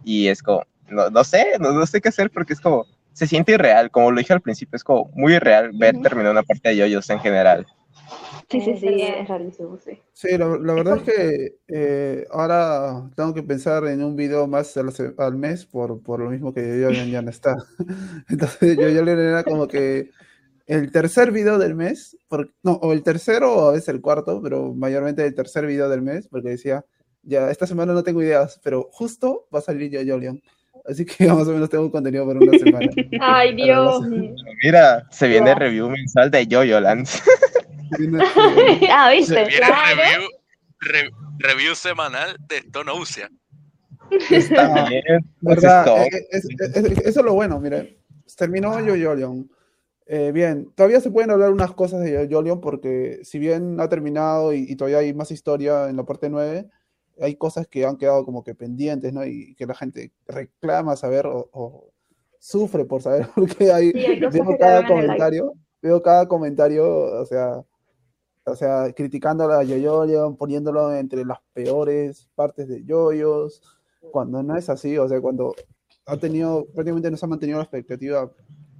Y 0.04 0.28
es 0.28 0.42
como, 0.42 0.64
no, 0.88 1.10
no 1.10 1.22
sé, 1.24 1.58
no, 1.60 1.72
no 1.72 1.86
sé 1.86 2.00
qué 2.00 2.08
hacer 2.08 2.30
porque 2.30 2.54
es 2.54 2.60
como, 2.60 2.86
se 3.12 3.26
siente 3.26 3.52
irreal, 3.52 3.90
como 3.90 4.10
lo 4.10 4.18
dije 4.18 4.32
al 4.32 4.40
principio, 4.40 4.76
es 4.76 4.84
como 4.84 5.10
muy 5.14 5.34
irreal 5.34 5.70
ver 5.74 5.94
terminar 6.00 6.32
una 6.32 6.42
parte 6.42 6.70
de 6.70 6.76
yoyos 6.78 7.08
en 7.10 7.20
general. 7.20 7.66
Sí, 8.48 8.60
sí, 8.60 8.76
sí, 8.76 8.86
es 9.02 9.28
rarísimo, 9.28 9.78
sí. 9.78 9.98
Sí, 10.12 10.36
la, 10.36 10.46
la 10.58 10.74
verdad 10.74 10.98
es 10.98 11.02
que 11.04 11.54
eh, 11.68 12.26
ahora 12.30 13.10
tengo 13.16 13.32
que 13.32 13.42
pensar 13.42 13.86
en 13.86 14.04
un 14.04 14.14
video 14.14 14.46
más 14.46 14.76
a 14.76 14.82
la 14.82 14.90
se- 14.90 15.14
al 15.16 15.36
mes 15.36 15.64
por, 15.66 16.02
por 16.02 16.20
lo 16.20 16.30
mismo 16.30 16.52
que 16.52 16.60
yo 16.80 16.92
ya, 16.92 17.04
ya 17.06 17.22
no 17.22 17.30
está. 17.30 17.56
Entonces 18.28 18.78
yo 18.78 18.88
ya 18.88 19.02
le 19.02 19.12
era 19.12 19.42
como 19.44 19.66
que 19.68 20.10
el 20.66 20.92
tercer 20.92 21.32
video 21.32 21.58
del 21.58 21.74
mes, 21.74 22.16
por- 22.28 22.50
no, 22.62 22.72
o 22.74 22.92
el 22.92 23.02
tercero 23.02 23.52
o 23.54 23.68
a 23.70 23.72
veces 23.72 23.88
el 23.88 24.00
cuarto, 24.02 24.40
pero 24.42 24.74
mayormente 24.74 25.24
el 25.26 25.34
tercer 25.34 25.66
video 25.66 25.88
del 25.88 26.02
mes, 26.02 26.28
porque 26.28 26.50
decía, 26.50 26.84
ya 27.22 27.50
esta 27.50 27.66
semana 27.66 27.92
no 27.94 28.02
tengo 28.02 28.22
ideas, 28.22 28.60
pero 28.62 28.88
justo 28.92 29.46
va 29.54 29.60
a 29.60 29.62
salir 29.62 29.90
yo 29.90 30.18
Leon. 30.18 30.42
Así 30.84 31.04
que 31.06 31.26
más 31.28 31.48
o 31.48 31.52
menos 31.52 31.70
tengo 31.70 31.90
contenido 31.90 32.26
para 32.26 32.40
una 32.40 32.58
semana. 32.58 32.90
¡Ay, 33.20 33.54
Dios! 33.56 34.04
Mira, 34.62 35.06
se 35.10 35.26
viene 35.28 35.54
review 35.54 35.88
mensual 35.88 36.30
de 36.30 36.46
Yoyoland. 36.46 37.06
Ah, 38.90 39.10
¿viste? 39.10 39.34
Viene 39.44 39.56
Claro. 39.66 39.96
review, 39.96 40.28
re- 40.80 41.10
review 41.38 41.74
semanal 41.74 42.36
de 42.48 42.58
Stonousia. 42.60 43.30
Está- 44.30 44.74
También, 44.74 45.02
¿Verdad? 45.40 45.84
pues, 45.86 46.14
Eh, 46.14 46.28
es- 46.30 46.44
es- 46.60 46.76
es- 46.76 46.98
eso 46.98 47.20
es 47.20 47.24
lo 47.26 47.34
bueno, 47.34 47.58
mire. 47.60 47.98
Terminó 48.36 48.80
Yo-Yo 48.80 49.14
Eh, 50.06 50.32
bien, 50.32 50.70
todavía 50.74 51.00
se 51.00 51.10
pueden 51.10 51.30
hablar 51.30 51.52
unas 51.52 51.72
cosas 51.72 52.00
de 52.02 52.26
Yo-Yo 52.28 52.60
porque 52.60 53.20
si 53.22 53.38
bien 53.38 53.78
ha 53.80 53.88
terminado 53.88 54.52
y, 54.52 54.66
y 54.68 54.76
todavía 54.76 54.98
hay 54.98 55.14
más 55.14 55.30
historia 55.30 55.88
en 55.88 55.96
la 55.96 56.04
parte 56.04 56.28
9, 56.28 56.68
hay 57.20 57.36
cosas 57.36 57.66
que 57.68 57.84
han 57.86 57.96
quedado 57.96 58.24
como 58.24 58.42
que 58.42 58.54
pendientes, 58.54 59.12
¿no? 59.12 59.24
Y 59.24 59.54
que 59.54 59.66
la 59.66 59.74
gente 59.74 60.10
reclama 60.26 60.96
saber 60.96 61.26
o, 61.26 61.48
o 61.52 61.92
sufre 62.38 62.84
por 62.84 63.02
saber, 63.02 63.28
porque 63.34 63.70
hay, 63.72 63.92
Sí, 63.92 63.98
hay 64.06 64.20
veo 64.20 64.56
cada 64.58 64.86
comentario, 64.86 65.52
veo 65.80 66.02
cada 66.02 66.26
comentario, 66.26 66.84
o 67.20 67.24
sea, 67.26 67.62
o 68.44 68.56
sea, 68.56 68.92
criticando 68.92 69.44
a 69.50 69.62
Yo-Yo, 69.62 70.34
poniéndolo 70.36 70.94
entre 70.94 71.24
las 71.24 71.38
peores 71.52 72.28
partes 72.34 72.68
de 72.68 72.84
Yoyos, 72.84 73.62
cuando 74.10 74.42
no 74.42 74.56
es 74.56 74.68
así, 74.68 74.98
o 74.98 75.08
sea, 75.08 75.20
cuando 75.20 75.54
ha 76.06 76.16
tenido, 76.16 76.66
prácticamente 76.66 77.10
no 77.10 77.16
se 77.16 77.24
ha 77.24 77.28
mantenido 77.28 77.58
la 77.58 77.64
expectativa 77.64 78.30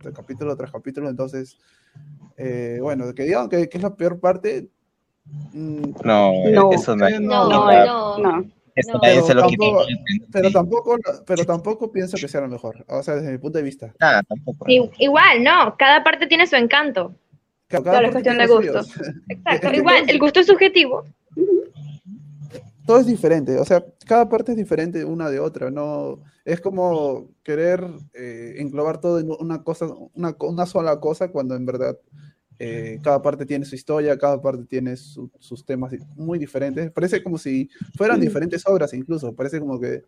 de 0.03 0.13
capítulo 0.13 0.57
tras 0.57 0.73
capítulo, 0.73 1.09
entonces, 1.09 1.59
eh, 2.37 2.79
bueno, 2.83 3.13
que 3.15 3.23
digan 3.23 3.49
que, 3.49 3.69
que 3.69 3.79
es 3.79 3.83
la 3.85 3.95
peor 3.95 4.19
parte, 4.19 4.69
mm, 5.53 5.93
No, 6.05 6.33
No. 6.51 6.73
eso 6.73 6.97
no, 6.97 7.07
eh, 7.07 7.21
No, 7.21 7.49
No, 7.49 7.71
no. 7.71 8.19
no. 8.19 8.45
eso 8.75 8.99
Pero 9.01 9.23
se 9.27 9.35
lo 9.35 9.43
tampoco- 9.43 9.85
pero 10.33 10.51
tampoco, 10.51 10.97
pero 11.25 11.45
tampoco 11.45 11.93
pienso 11.93 12.17
que 12.17 12.27
sea 12.27 12.41
lo 12.41 12.49
mejor, 12.49 12.85
o 12.89 13.01
sea, 13.03 13.15
desde 13.15 13.31
mi 13.31 13.39
punto 13.39 13.59
de 13.59 13.65
vista. 13.65 13.95
Ah, 14.01 14.23
tampoco. 14.27 14.65
Igual, 14.67 15.45
no. 15.45 15.77
Cada 15.79 16.03
parte 16.03 16.27
tiene 16.27 16.47
su 16.49 16.57
encanto. 16.57 17.15
Cada 17.79 17.91
Claro, 18.01 18.07
es 18.07 18.13
cuestión 18.13 18.39
de 18.39 18.47
gusto. 18.47 18.81
Exacto. 19.29 19.73
Igual, 19.75 20.05
el 20.11 20.19
gusto 20.19 20.41
es 20.41 20.47
subjetivo. 20.47 21.05
todo 22.87 22.99
es 22.99 23.07
diferente, 23.07 23.57
o 23.59 23.65
sea, 23.65 23.85
cada 24.07 24.29
parte 24.29 24.53
es 24.53 24.59
diferente 24.59 25.05
una 25.05 25.31
de 25.31 25.39
otra, 25.39 25.71
no 25.71 26.19
es 26.45 26.61
como 26.61 27.31
querer 27.45 27.85
eh, 28.13 28.57
englobar 28.59 29.01
todo 29.01 29.21
en 29.21 29.31
una 29.39 29.63
cosa, 29.63 29.87
una, 30.15 30.37
una 30.41 30.67
sola 30.67 30.99
cosa, 30.99 31.29
cuando 31.29 31.55
en 31.55 31.65
verdad 31.65 31.97
eh, 32.59 32.99
cada 33.03 33.23
parte 33.23 33.47
tiene 33.47 33.65
su 33.65 33.77
historia, 33.77 34.19
cada 34.19 34.41
parte 34.43 34.65
tiene 34.65 34.97
su- 34.97 35.31
sus 35.39 35.65
temas 35.65 35.93
muy 36.17 36.39
diferentes. 36.39 36.91
Parece 36.91 37.23
como 37.23 37.39
si 37.39 37.69
fueran 37.97 38.21
diferentes 38.21 38.67
obras, 38.67 38.93
incluso. 38.95 39.35
Parece 39.35 39.59
como 39.61 39.81
que 39.81 40.03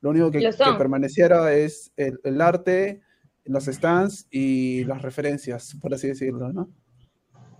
lo 0.00 0.10
único 0.10 0.30
que, 0.30 0.40
Lo 0.40 0.52
son. 0.52 0.72
que 0.72 0.78
permaneciera 0.78 1.52
es 1.54 1.92
el, 1.96 2.18
el 2.24 2.40
arte, 2.40 3.00
los 3.44 3.64
stands 3.66 4.26
y 4.30 4.84
las 4.84 5.00
referencias, 5.02 5.76
por 5.80 5.92
así 5.94 6.08
decirlo, 6.08 6.52
¿no? 6.52 6.68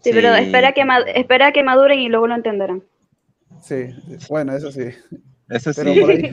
Sí, 0.04 0.10
pero 0.12 0.36
Sí. 0.36 0.42
espera 0.42 0.72
que, 0.72 0.84
espera 1.14 1.52
que 1.52 1.62
maduren 1.62 1.98
y 1.98 2.08
luego 2.10 2.26
lo 2.26 2.34
entenderán. 2.34 2.82
Sí, 3.62 3.86
bueno, 4.28 4.54
eso 4.54 4.70
sí. 4.70 4.90
Eso 5.48 5.72
sí. 5.72 5.80
Pero 5.82 6.00
por 6.00 6.10
ahí, 6.10 6.32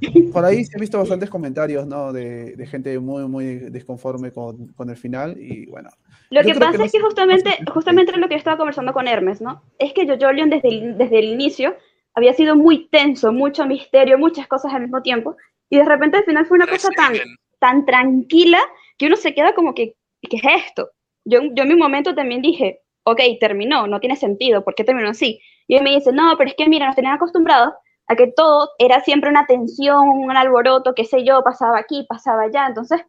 por 0.32 0.44
ahí 0.44 0.64
se 0.64 0.76
han 0.76 0.80
visto 0.80 0.98
bastantes 0.98 1.30
comentarios, 1.30 1.86
¿no? 1.86 2.12
De, 2.12 2.56
de 2.56 2.66
gente 2.66 2.98
muy, 2.98 3.28
muy 3.28 3.56
desconforme 3.70 4.32
con, 4.32 4.66
con, 4.72 4.90
el 4.90 4.96
final 4.96 5.36
y 5.38 5.66
bueno. 5.66 5.90
Lo 6.30 6.42
que 6.42 6.56
pasa 6.56 6.76
que 6.76 6.84
es 6.86 6.92
que 6.92 7.00
justamente, 7.00 7.50
justamente 7.72 8.16
lo 8.16 8.26
que 8.26 8.34
yo 8.34 8.38
estaba 8.38 8.56
conversando 8.56 8.92
con 8.92 9.06
Hermes, 9.06 9.40
¿no? 9.40 9.62
Es 9.78 9.92
que 9.92 10.04
Jojolion 10.04 10.50
desde 10.50 10.68
el, 10.68 10.98
desde 10.98 11.20
el 11.20 11.26
inicio 11.26 11.76
había 12.14 12.32
sido 12.32 12.56
muy 12.56 12.88
tenso, 12.88 13.32
mucho 13.32 13.64
misterio, 13.64 14.18
muchas 14.18 14.48
cosas 14.48 14.74
al 14.74 14.82
mismo 14.82 15.02
tiempo 15.02 15.36
y 15.70 15.76
de 15.76 15.84
repente 15.84 16.16
al 16.16 16.24
final 16.24 16.46
fue 16.46 16.56
una 16.56 16.66
cosa 16.66 16.88
tan, 16.96 17.14
tan 17.60 17.86
tranquila 17.86 18.58
que 18.98 19.06
uno 19.06 19.14
se 19.14 19.34
queda 19.34 19.54
como 19.54 19.72
que, 19.72 19.94
¿qué 20.28 20.36
es 20.38 20.66
esto? 20.66 20.90
Yo, 21.24 21.40
yo 21.42 21.62
en 21.62 21.68
mi 21.68 21.76
momento 21.76 22.14
también 22.14 22.42
dije, 22.42 22.82
ok, 23.04 23.20
terminó, 23.40 23.86
no 23.86 24.00
tiene 24.00 24.16
sentido, 24.16 24.64
¿por 24.64 24.74
qué 24.74 24.84
terminó 24.84 25.10
así? 25.10 25.40
Y 25.66 25.76
él 25.76 25.82
me 25.82 25.94
dice, 25.94 26.12
no, 26.12 26.34
pero 26.36 26.50
es 26.50 26.56
que 26.56 26.68
mira, 26.68 26.86
nos 26.86 26.96
tenían 26.96 27.14
acostumbrados 27.14 27.74
a 28.06 28.16
que 28.16 28.26
todo 28.28 28.70
era 28.78 29.00
siempre 29.00 29.30
una 29.30 29.46
tensión, 29.46 30.08
un 30.08 30.36
alboroto, 30.36 30.94
qué 30.94 31.04
sé 31.04 31.24
yo, 31.24 31.42
pasaba 31.42 31.78
aquí, 31.78 32.04
pasaba 32.08 32.42
allá. 32.42 32.66
Entonces, 32.66 33.00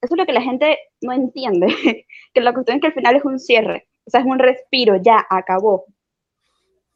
eso 0.00 0.14
es 0.14 0.18
lo 0.18 0.26
que 0.26 0.32
la 0.32 0.42
gente 0.42 0.78
no 1.00 1.12
entiende, 1.12 1.66
que 2.34 2.40
la 2.40 2.52
cuestión 2.52 2.76
es 2.76 2.80
que 2.80 2.86
al 2.88 2.94
final 2.94 3.16
es 3.16 3.24
un 3.24 3.38
cierre, 3.38 3.88
o 4.06 4.10
sea, 4.10 4.20
es 4.20 4.26
un 4.26 4.38
respiro, 4.38 4.96
ya, 5.02 5.26
acabó. 5.28 5.86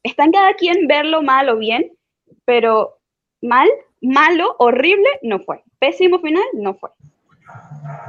Está 0.02 0.24
en 0.24 0.32
cada 0.32 0.54
quien 0.54 0.86
verlo 0.86 1.22
mal 1.22 1.48
o 1.48 1.56
bien, 1.56 1.92
pero 2.44 2.98
mal, 3.40 3.68
malo, 4.00 4.56
horrible, 4.58 5.08
no 5.22 5.40
fue. 5.40 5.62
Pésimo 5.78 6.20
final, 6.20 6.44
no 6.54 6.74
fue. 6.74 6.90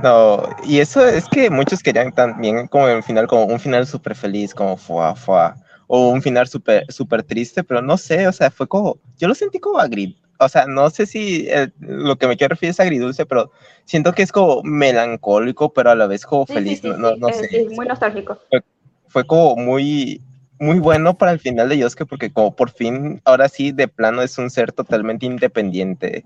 No, 0.01 0.43
y 0.65 0.79
eso 0.79 1.05
es 1.05 1.25
que 1.29 1.49
muchos 1.49 1.81
querían 1.81 2.11
también 2.11 2.67
como 2.67 2.87
el 2.87 3.03
final, 3.03 3.27
como 3.27 3.45
un 3.45 3.59
final 3.59 3.87
súper 3.87 4.15
feliz, 4.15 4.53
como 4.53 4.75
fue, 4.75 5.15
fue, 5.15 5.53
o 5.87 6.09
un 6.09 6.21
final 6.21 6.47
súper 6.47 6.91
super 6.91 7.23
triste, 7.23 7.63
pero 7.63 7.81
no 7.81 7.97
sé, 7.97 8.27
o 8.27 8.31
sea, 8.31 8.51
fue 8.51 8.67
como, 8.67 8.97
yo 9.17 9.27
lo 9.27 9.35
sentí 9.35 9.59
como 9.59 9.79
agrid, 9.79 10.15
o 10.39 10.49
sea, 10.49 10.65
no 10.65 10.89
sé 10.89 11.05
si 11.05 11.47
lo 11.79 12.17
que 12.17 12.27
me 12.27 12.35
quiero 12.35 12.53
referir 12.53 12.71
es 12.71 12.79
agridulce, 12.79 13.25
pero 13.25 13.51
siento 13.85 14.13
que 14.13 14.23
es 14.23 14.31
como 14.31 14.61
melancólico, 14.63 15.71
pero 15.71 15.91
a 15.91 15.95
la 15.95 16.07
vez 16.07 16.25
como 16.25 16.45
feliz, 16.45 16.83
no, 16.83 16.97
no, 16.97 17.15
no 17.15 17.29
es, 17.29 17.37
sé. 17.37 17.47
Es 17.51 17.71
muy 17.71 17.85
nostálgico. 17.85 18.37
Fue, 18.49 18.61
fue, 19.07 19.25
como 19.25 19.55
muy, 19.55 20.21
muy 20.59 20.79
bueno 20.79 21.17
para 21.17 21.31
el 21.31 21.39
final 21.39 21.69
de 21.69 21.77
Yosuke, 21.77 22.07
porque 22.07 22.31
como 22.31 22.55
por 22.55 22.71
fin, 22.71 23.21
ahora 23.25 23.47
sí, 23.47 23.71
de 23.71 23.87
plano 23.87 24.21
es 24.21 24.37
un 24.37 24.49
ser 24.49 24.71
totalmente 24.71 25.25
independiente. 25.25 26.25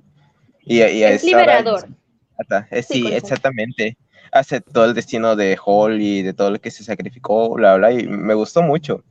Y, 0.63 0.77
y 0.77 1.03
es 1.03 1.23
liberador. 1.23 1.81
Ahora, 1.81 1.87
sí, 2.71 2.81
sí 2.81 3.07
exactamente. 3.13 3.97
Aceptó 4.31 4.85
el 4.85 4.93
destino 4.93 5.35
de 5.35 5.57
Hall 5.63 6.01
y 6.01 6.21
de 6.21 6.33
todo 6.33 6.51
lo 6.51 6.59
que 6.59 6.71
se 6.71 6.83
sacrificó, 6.83 7.53
bla, 7.53 7.75
bla, 7.75 7.91
y 7.91 8.07
me 8.07 8.33
gustó 8.33 8.61
mucho. 8.61 9.03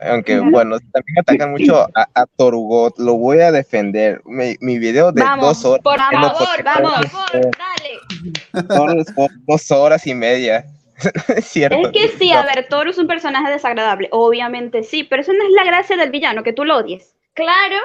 Aunque 0.00 0.38
bueno, 0.38 0.78
también 0.92 1.18
atacan 1.18 1.52
mucho 1.52 1.88
a, 1.94 2.08
a, 2.14 2.26
Torugot, 2.26 2.98
lo 2.98 3.14
voy 3.14 3.40
a 3.40 3.52
defender. 3.52 4.20
Mi, 4.24 4.56
mi 4.60 4.78
video 4.78 5.12
de 5.12 5.22
vamos, 5.22 5.62
dos 5.62 5.64
horas. 5.64 5.82
Por 5.82 5.98
favor, 5.98 6.64
vamos, 6.64 6.92
dale. 7.32 8.66
Dos, 8.68 9.06
dos 9.46 9.70
horas 9.70 10.06
y 10.06 10.14
media. 10.14 10.66
es 11.36 11.44
cierto. 11.46 11.76
Es 11.78 11.88
que 11.92 12.08
sí, 12.18 12.32
a 12.32 12.42
ver, 12.42 12.66
Toru 12.68 12.90
es 12.90 12.98
un 12.98 13.06
personaje 13.06 13.50
desagradable, 13.50 14.08
obviamente 14.12 14.82
sí, 14.82 15.04
pero 15.04 15.22
eso 15.22 15.32
no 15.32 15.44
es 15.44 15.52
la 15.52 15.64
gracia 15.64 15.96
del 15.96 16.10
villano, 16.10 16.42
que 16.42 16.52
tú 16.52 16.64
lo 16.64 16.76
odies. 16.76 17.14
Claro, 17.34 17.76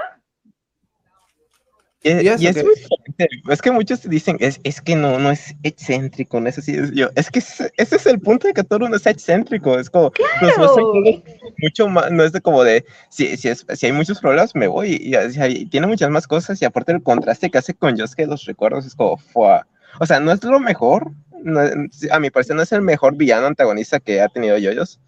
y, 2.02 2.12
y, 2.12 2.28
es, 2.30 2.56
que... 2.56 2.64
es, 3.50 3.62
que 3.62 3.72
muchos 3.72 4.10
dicen, 4.10 4.38
es, 4.40 4.62
es 4.64 4.80
que 4.80 4.96
no, 4.96 5.20
no 5.20 5.32
es 5.32 5.54
excéntrico, 5.64 6.40
no 6.40 6.48
es 6.48 6.58
así. 6.58 6.78
Yo, 6.94 7.10
es 7.16 7.30
que 7.30 7.40
ese, 7.40 7.72
es 7.78 8.06
el 8.06 8.20
punto 8.22 8.48
de 8.48 8.54
que 8.54 8.64
todo 8.64 8.88
no 8.88 8.96
es 8.96 9.06
excéntrico. 9.06 9.78
Es 9.78 9.90
como, 9.90 10.12
claro. 10.12 10.94
mucho 11.58 11.90
más, 11.90 12.10
no 12.10 12.24
es 12.24 12.32
de 12.32 12.40
como 12.40 12.64
de, 12.64 12.86
si, 13.10 13.36
si, 13.36 13.50
es, 13.50 13.66
si 13.74 13.86
hay 13.88 13.92
muchos 13.92 14.22
problemas, 14.22 14.56
me 14.56 14.68
voy. 14.68 14.92
Y, 14.92 15.14
y, 15.14 15.44
y, 15.46 15.66
tiene 15.66 15.88
muchas 15.88 16.10
más 16.10 16.26
cosas. 16.26 16.62
Y 16.62 16.66
aparte 16.66 16.94
el 16.94 17.04
contraste 17.04 17.50
que 17.50 17.58
hace 17.58 17.74
con 17.74 17.98
que 17.98 18.26
los 18.26 18.46
recuerdos, 18.46 18.86
es 18.86 18.96
como, 18.96 19.18
¡fua! 19.18 19.68
o 20.00 20.06
sea, 20.06 20.22
no 20.22 20.32
es 20.32 20.42
lo 20.44 20.60
mejor. 20.60 21.12
No, 21.44 21.62
a 22.12 22.20
mi 22.20 22.30
parecer, 22.30 22.56
no 22.56 22.62
es 22.62 22.72
el 22.72 22.82
mejor 22.82 23.16
villano 23.18 23.48
antagonista 23.48 24.00
que 24.00 24.22
ha 24.22 24.30
tenido 24.30 24.58
Yoyos. 24.58 25.02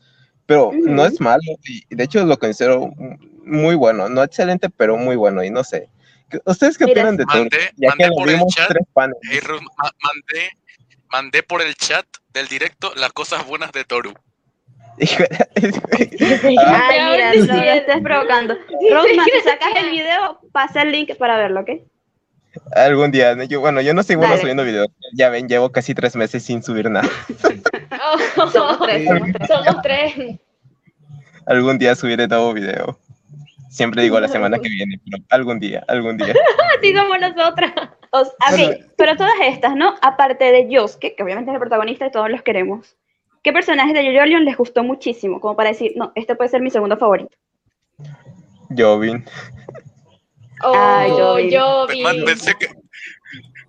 Pero 0.45 0.69
uh 0.69 0.73
-huh. 0.73 0.89
no 0.89 1.06
es 1.06 1.21
malo. 1.21 1.41
Y 1.63 1.95
de 1.95 2.04
hecho, 2.04 2.25
lo 2.25 2.38
considero 2.38 2.91
muy 3.45 3.75
bueno. 3.75 4.10
No 4.10 4.23
excelente, 4.23 4.69
pero 4.69 4.97
muy 4.97 5.15
bueno. 5.15 5.41
Y 5.41 5.49
no 5.49 5.63
sé. 5.63 5.88
¿Ustedes 6.46 6.78
qué 6.78 6.86
opinan 6.86 7.17
de 7.17 7.26
todo? 7.26 7.46
Ya 7.78 7.89
mandé 7.89 8.06
que 8.06 8.12
por 8.12 8.30
el 8.30 8.39
chat, 8.48 8.72
hey, 9.30 9.39
Ruth, 9.41 9.62
ma 9.78 9.91
mandé, 10.02 10.50
mandé 11.10 11.44
por 11.44 11.62
el 11.62 11.76
chat 11.76 12.06
del 12.34 12.48
directo 12.48 12.94
las 12.96 13.12
cosas 13.13 13.46
buenas 13.46 13.72
de 13.72 13.84
Toru. 13.84 14.13
Ay, 15.00 15.08
mira, 16.44 17.34
no 17.34 17.46
lo 17.46 17.72
estés 17.72 18.02
provocando. 18.02 18.56
Roseman, 18.91 19.26
si 19.26 19.41
sacas 19.50 19.76
el 19.78 19.91
video, 19.91 20.39
pasa 20.52 20.82
el 20.84 20.91
link 20.91 21.15
para 21.17 21.38
verlo, 21.38 21.62
¿ok? 21.62 21.70
Algún 22.76 23.12
día, 23.12 23.34
yo, 23.46 23.62
bueno, 23.62 23.80
yo 23.82 23.94
no 23.94 24.04
soy 24.04 24.17
bueno 24.17 24.38
subiendo 24.38 24.63
videos. 24.63 24.89
Ya 25.13 25.30
ven, 25.30 25.48
llevo 25.48 25.72
casi 25.72 25.96
tres 25.96 26.15
meses 26.15 26.44
sin 26.44 26.63
subir 26.63 26.89
nada. 26.89 27.10
Oh, 28.04 28.50
somos 28.50 28.80
tres, 28.80 29.06
somos 29.08 29.32
tres. 29.32 29.48
Somos 29.48 29.82
tres. 29.84 30.39
Algún 31.46 31.78
día 31.78 31.94
subiré 31.94 32.28
nuevo 32.28 32.52
video. 32.54 32.98
Siempre 33.71 34.03
digo 34.03 34.19
la 34.19 34.27
semana 34.27 34.60
que 34.60 34.67
viene, 34.69 34.99
pero 35.10 35.23
algún 35.29 35.60
día, 35.60 35.84
algún 35.88 36.17
día. 36.17 36.36
Así 36.77 36.93
somos 36.93 37.19
nosotras. 37.19 37.71
O, 38.12 38.19
ok, 38.19 38.86
pero 38.97 39.15
todas 39.15 39.34
estas, 39.41 39.75
¿no? 39.75 39.95
Aparte 40.01 40.43
de 40.51 40.69
Yosuke, 40.69 41.15
que 41.15 41.23
obviamente 41.23 41.49
es 41.51 41.55
el 41.55 41.62
protagonista 41.62 42.05
y 42.05 42.12
todos 42.12 42.29
los 42.29 42.41
queremos, 42.41 42.97
¿qué 43.41 43.53
personaje 43.53 43.93
de 43.93 44.03
Jojolion 44.03 44.43
les 44.43 44.57
gustó 44.57 44.84
muchísimo? 44.84 45.39
Como 45.39 45.55
para 45.55 45.69
decir, 45.69 45.93
no, 45.95 46.12
este 46.15 46.36
puede 46.36 46.49
ser 46.49 46.62
mi 46.62 46.69
segundo 46.69 46.97
favorito. 46.97 47.36
Jovin. 48.77 49.25
Oh, 50.63 50.73
ah, 50.75 51.07
Jovin. 51.10 51.60
Jovin. 51.60 52.03
Man, 52.03 52.17
pensé 52.23 52.53
que, 52.53 52.67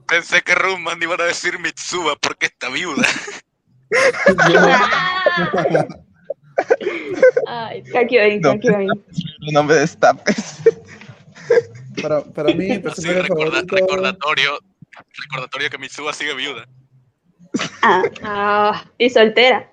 pensé 0.06 0.42
que 0.42 0.54
Rumman 0.54 1.02
iban 1.02 1.18
a 1.22 1.24
decir 1.24 1.58
Mitsuba 1.58 2.16
porque 2.16 2.44
está 2.44 2.68
viuda. 2.68 3.08
Ay, 7.46 7.82
Kakyoin, 7.82 8.40
Kakyoin. 8.40 8.90
El 9.46 9.52
nombre 9.52 9.76
de 9.76 9.86
Stapes. 9.86 10.62
Para, 12.00 12.22
para 12.22 12.54
mí, 12.54 12.68
sí, 12.94 13.08
recorda, 13.08 13.26
favorito... 13.26 13.76
recordatorio, 13.76 14.58
recordatorio 15.22 15.70
que 15.70 15.78
Mitsuba 15.78 16.12
sigue 16.12 16.34
viuda. 16.34 16.66
Ah, 17.82 18.02
ah, 18.22 18.84
y 18.98 19.10
soltera. 19.10 19.70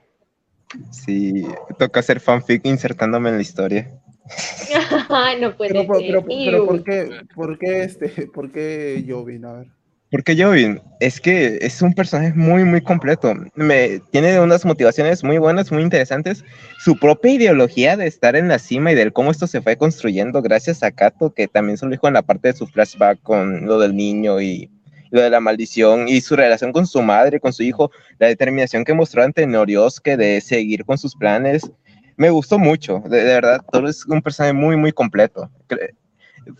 Sí, 0.92 1.46
toca 1.78 2.02
hacer 2.02 2.20
fanfic 2.20 2.66
insertándome 2.66 3.30
en 3.30 3.36
la 3.38 3.42
historia. 3.42 3.92
Ay, 5.10 5.42
no 5.42 5.56
puede 5.56 5.72
pero, 5.72 5.96
ser. 5.96 6.08
Pero, 6.08 6.26
pero, 6.26 6.66
¿por 6.66 6.84
qué, 6.84 7.22
por 7.34 7.58
qué 7.58 7.84
este, 7.84 8.28
por 8.28 8.52
qué 8.52 9.04
Jovin? 9.08 9.46
A 9.46 9.54
ver. 9.54 9.68
Porque 10.12 10.36
Jovin 10.36 10.82
es 11.00 11.22
que 11.22 11.60
es 11.62 11.84
un 11.84 11.94
personaje 11.94 12.34
muy, 12.34 12.64
muy 12.64 12.82
completo. 12.82 13.36
Me, 13.54 14.00
tiene 14.12 14.40
unas 14.40 14.66
motivaciones 14.66 15.24
muy 15.24 15.38
buenas, 15.38 15.72
muy 15.72 15.84
interesantes. 15.84 16.44
Su 16.80 16.98
propia 16.98 17.34
ideología 17.34 17.96
de 17.96 18.08
estar 18.08 18.36
en 18.36 18.48
la 18.48 18.58
cima 18.58 18.92
y 18.92 18.96
del 18.96 19.14
cómo 19.14 19.30
esto 19.30 19.46
se 19.46 19.62
fue 19.62 19.78
construyendo 19.78 20.42
gracias 20.42 20.82
a 20.82 20.92
Kato, 20.92 21.32
que 21.32 21.48
también 21.48 21.78
se 21.78 21.86
lo 21.86 21.92
dijo 21.92 22.08
en 22.08 22.16
la 22.16 22.24
parte 22.24 22.48
de 22.48 22.58
su 22.58 22.66
flashback 22.66 23.22
con 23.22 23.68
lo 23.68 23.78
del 23.78 23.96
niño 23.96 24.42
y 24.42 24.72
lo 25.12 25.22
de 25.22 25.30
la 25.30 25.40
maldición 25.40 26.08
y 26.08 26.22
su 26.22 26.36
relación 26.36 26.72
con 26.72 26.88
su 26.88 27.04
madre, 27.04 27.40
con 27.40 27.54
su 27.54 27.62
hijo, 27.62 27.92
la 28.18 28.28
determinación 28.28 28.86
que 28.86 28.96
mostró 28.96 29.24
ante 29.24 29.46
Noriosuke 29.46 30.18
de 30.18 30.42
seguir 30.42 30.86
con 30.86 30.98
sus 30.98 31.16
planes. 31.16 31.70
Me 32.18 32.32
gustó 32.32 32.58
mucho, 32.58 33.04
de, 33.06 33.24
de 33.24 33.34
verdad, 33.36 33.62
todo 33.72 33.88
es 33.88 34.06
un 34.08 34.24
personaje 34.24 34.54
muy, 34.54 34.76
muy 34.76 34.92
completo 34.92 35.50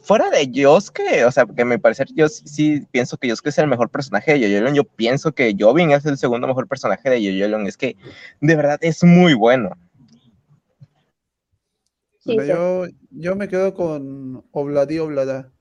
fuera 0.02 0.30
de 0.30 0.50
Yosuke, 0.50 1.24
o 1.26 1.32
sea, 1.32 1.46
que 1.46 1.66
me 1.66 1.80
parece, 1.80 2.06
yo 2.16 2.28
sí 2.30 2.86
pienso 2.92 3.18
que 3.18 3.28
Yosuke 3.28 3.50
es 3.50 3.58
el 3.58 3.68
mejor 3.68 3.90
personaje 3.90 4.34
de 4.34 4.40
Yoyolon, 4.42 4.76
yo 4.76 4.84
pienso 4.84 5.32
que 5.34 5.56
Jovin 5.58 5.92
es 5.92 6.06
el 6.06 6.18
segundo 6.18 6.48
mejor 6.48 6.68
personaje 6.68 7.10
de 7.10 7.22
Yoyolon, 7.22 7.68
es 7.68 7.78
que 7.78 7.96
de 8.42 8.56
verdad 8.56 8.80
es 8.82 9.04
muy 9.04 9.34
bueno. 9.34 9.72
Sí, 12.20 12.38
sí. 12.40 12.48
Yo, 12.48 12.86
yo 13.12 13.36
me 13.36 13.48
quedo 13.48 13.74
con 13.74 14.46
Obladi 14.52 15.00
Oblada. 15.00 15.52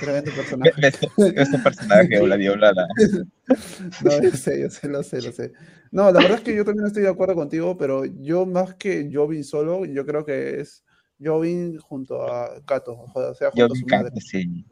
Tremendo 0.00 0.30
personaje. 0.32 0.72
es 1.36 1.48
un 1.52 1.62
personaje, 1.62 2.20
Obladi 2.20 2.48
Oblada. 2.48 2.86
no, 4.04 4.22
yo 4.22 4.30
sé, 4.30 4.60
yo 4.60 4.70
sé, 4.70 4.88
lo 4.88 5.02
sé, 5.02 5.22
lo 5.22 5.32
sé. 5.32 5.52
No, 5.90 6.04
la 6.12 6.20
verdad 6.20 6.38
es 6.38 6.40
que 6.42 6.54
yo 6.54 6.64
también 6.64 6.86
estoy 6.86 7.02
de 7.02 7.08
acuerdo 7.08 7.34
contigo, 7.34 7.76
pero 7.76 8.04
yo 8.04 8.46
más 8.46 8.74
que 8.74 9.10
Jovin 9.12 9.44
solo, 9.44 9.84
yo 9.84 10.06
creo 10.06 10.24
que 10.24 10.60
es 10.60 10.84
Jovin 11.22 11.78
junto 11.78 12.22
a 12.22 12.60
Kato, 12.64 13.06
o 13.14 13.34
sea, 13.34 13.50
junto 13.50 13.68
Jovin 13.68 13.76
a 13.76 13.80
su 13.80 13.86
madre. 13.86 14.08
Kato, 14.10 14.20
sí. 14.20 14.64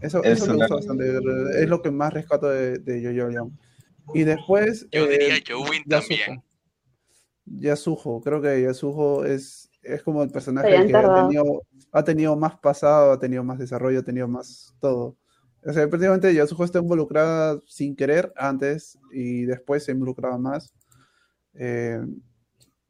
Eso, 0.00 0.22
eso 0.24 0.46
me 0.46 0.54
gusta 0.54 0.74
bastante, 0.76 1.20
es 1.60 1.68
lo 1.68 1.82
que 1.82 1.90
más 1.90 2.12
rescato 2.12 2.48
de, 2.48 2.78
de 2.78 3.02
Yoyo 3.02 3.50
Y 4.14 4.24
después... 4.24 4.86
Yo 4.90 5.04
eh, 5.04 5.08
diría 5.08 5.34
Jovin 5.46 5.84
también. 5.84 6.42
Yasuho, 7.44 8.20
creo 8.22 8.40
que 8.40 8.62
Yasuho 8.62 9.24
es, 9.24 9.70
es 9.82 10.02
como 10.02 10.22
el 10.22 10.30
personaje 10.30 10.86
que 10.86 10.96
ha 10.96 11.22
tenido, 11.22 11.62
ha 11.92 12.04
tenido 12.04 12.36
más 12.36 12.58
pasado, 12.60 13.12
ha 13.12 13.18
tenido 13.18 13.44
más 13.44 13.58
desarrollo, 13.58 14.00
ha 14.00 14.04
tenido 14.04 14.28
más 14.28 14.74
todo. 14.80 15.16
O 15.64 15.72
sea, 15.72 15.86
prácticamente 15.88 16.32
Yasuho 16.32 16.64
está 16.64 16.78
involucrada 16.78 17.60
sin 17.66 17.94
querer 17.94 18.32
antes 18.36 18.98
y 19.12 19.42
después 19.44 19.84
se 19.84 19.92
involucraba 19.92 20.38
más. 20.38 20.72
Eh, 21.54 22.00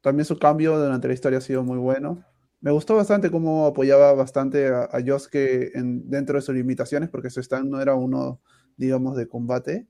también 0.01 0.25
su 0.25 0.39
cambio 0.39 0.79
durante 0.79 1.09
la 1.09 1.15
historia 1.15 1.39
ha 1.39 1.43
sido 1.43 1.65
muy 1.65 1.79
bueno. 1.79 2.25
Me 2.61 2.71
gustó 2.71 2.97
bastante 2.97 3.31
cómo 3.31 3.67
apoyaba 3.67 4.13
bastante 4.13 4.69
a, 4.69 4.89
a 4.93 5.01
Yosuke 5.01 5.73
en, 5.75 6.09
dentro 6.11 6.37
de 6.37 6.43
sus 6.43 6.55
limitaciones, 6.55 7.09
porque 7.09 7.31
su 7.31 7.41
stand 7.41 7.71
no 7.71 7.81
era 7.81 7.95
uno, 7.95 8.41
digamos, 8.77 9.17
de 9.17 9.27
combate, 9.27 9.87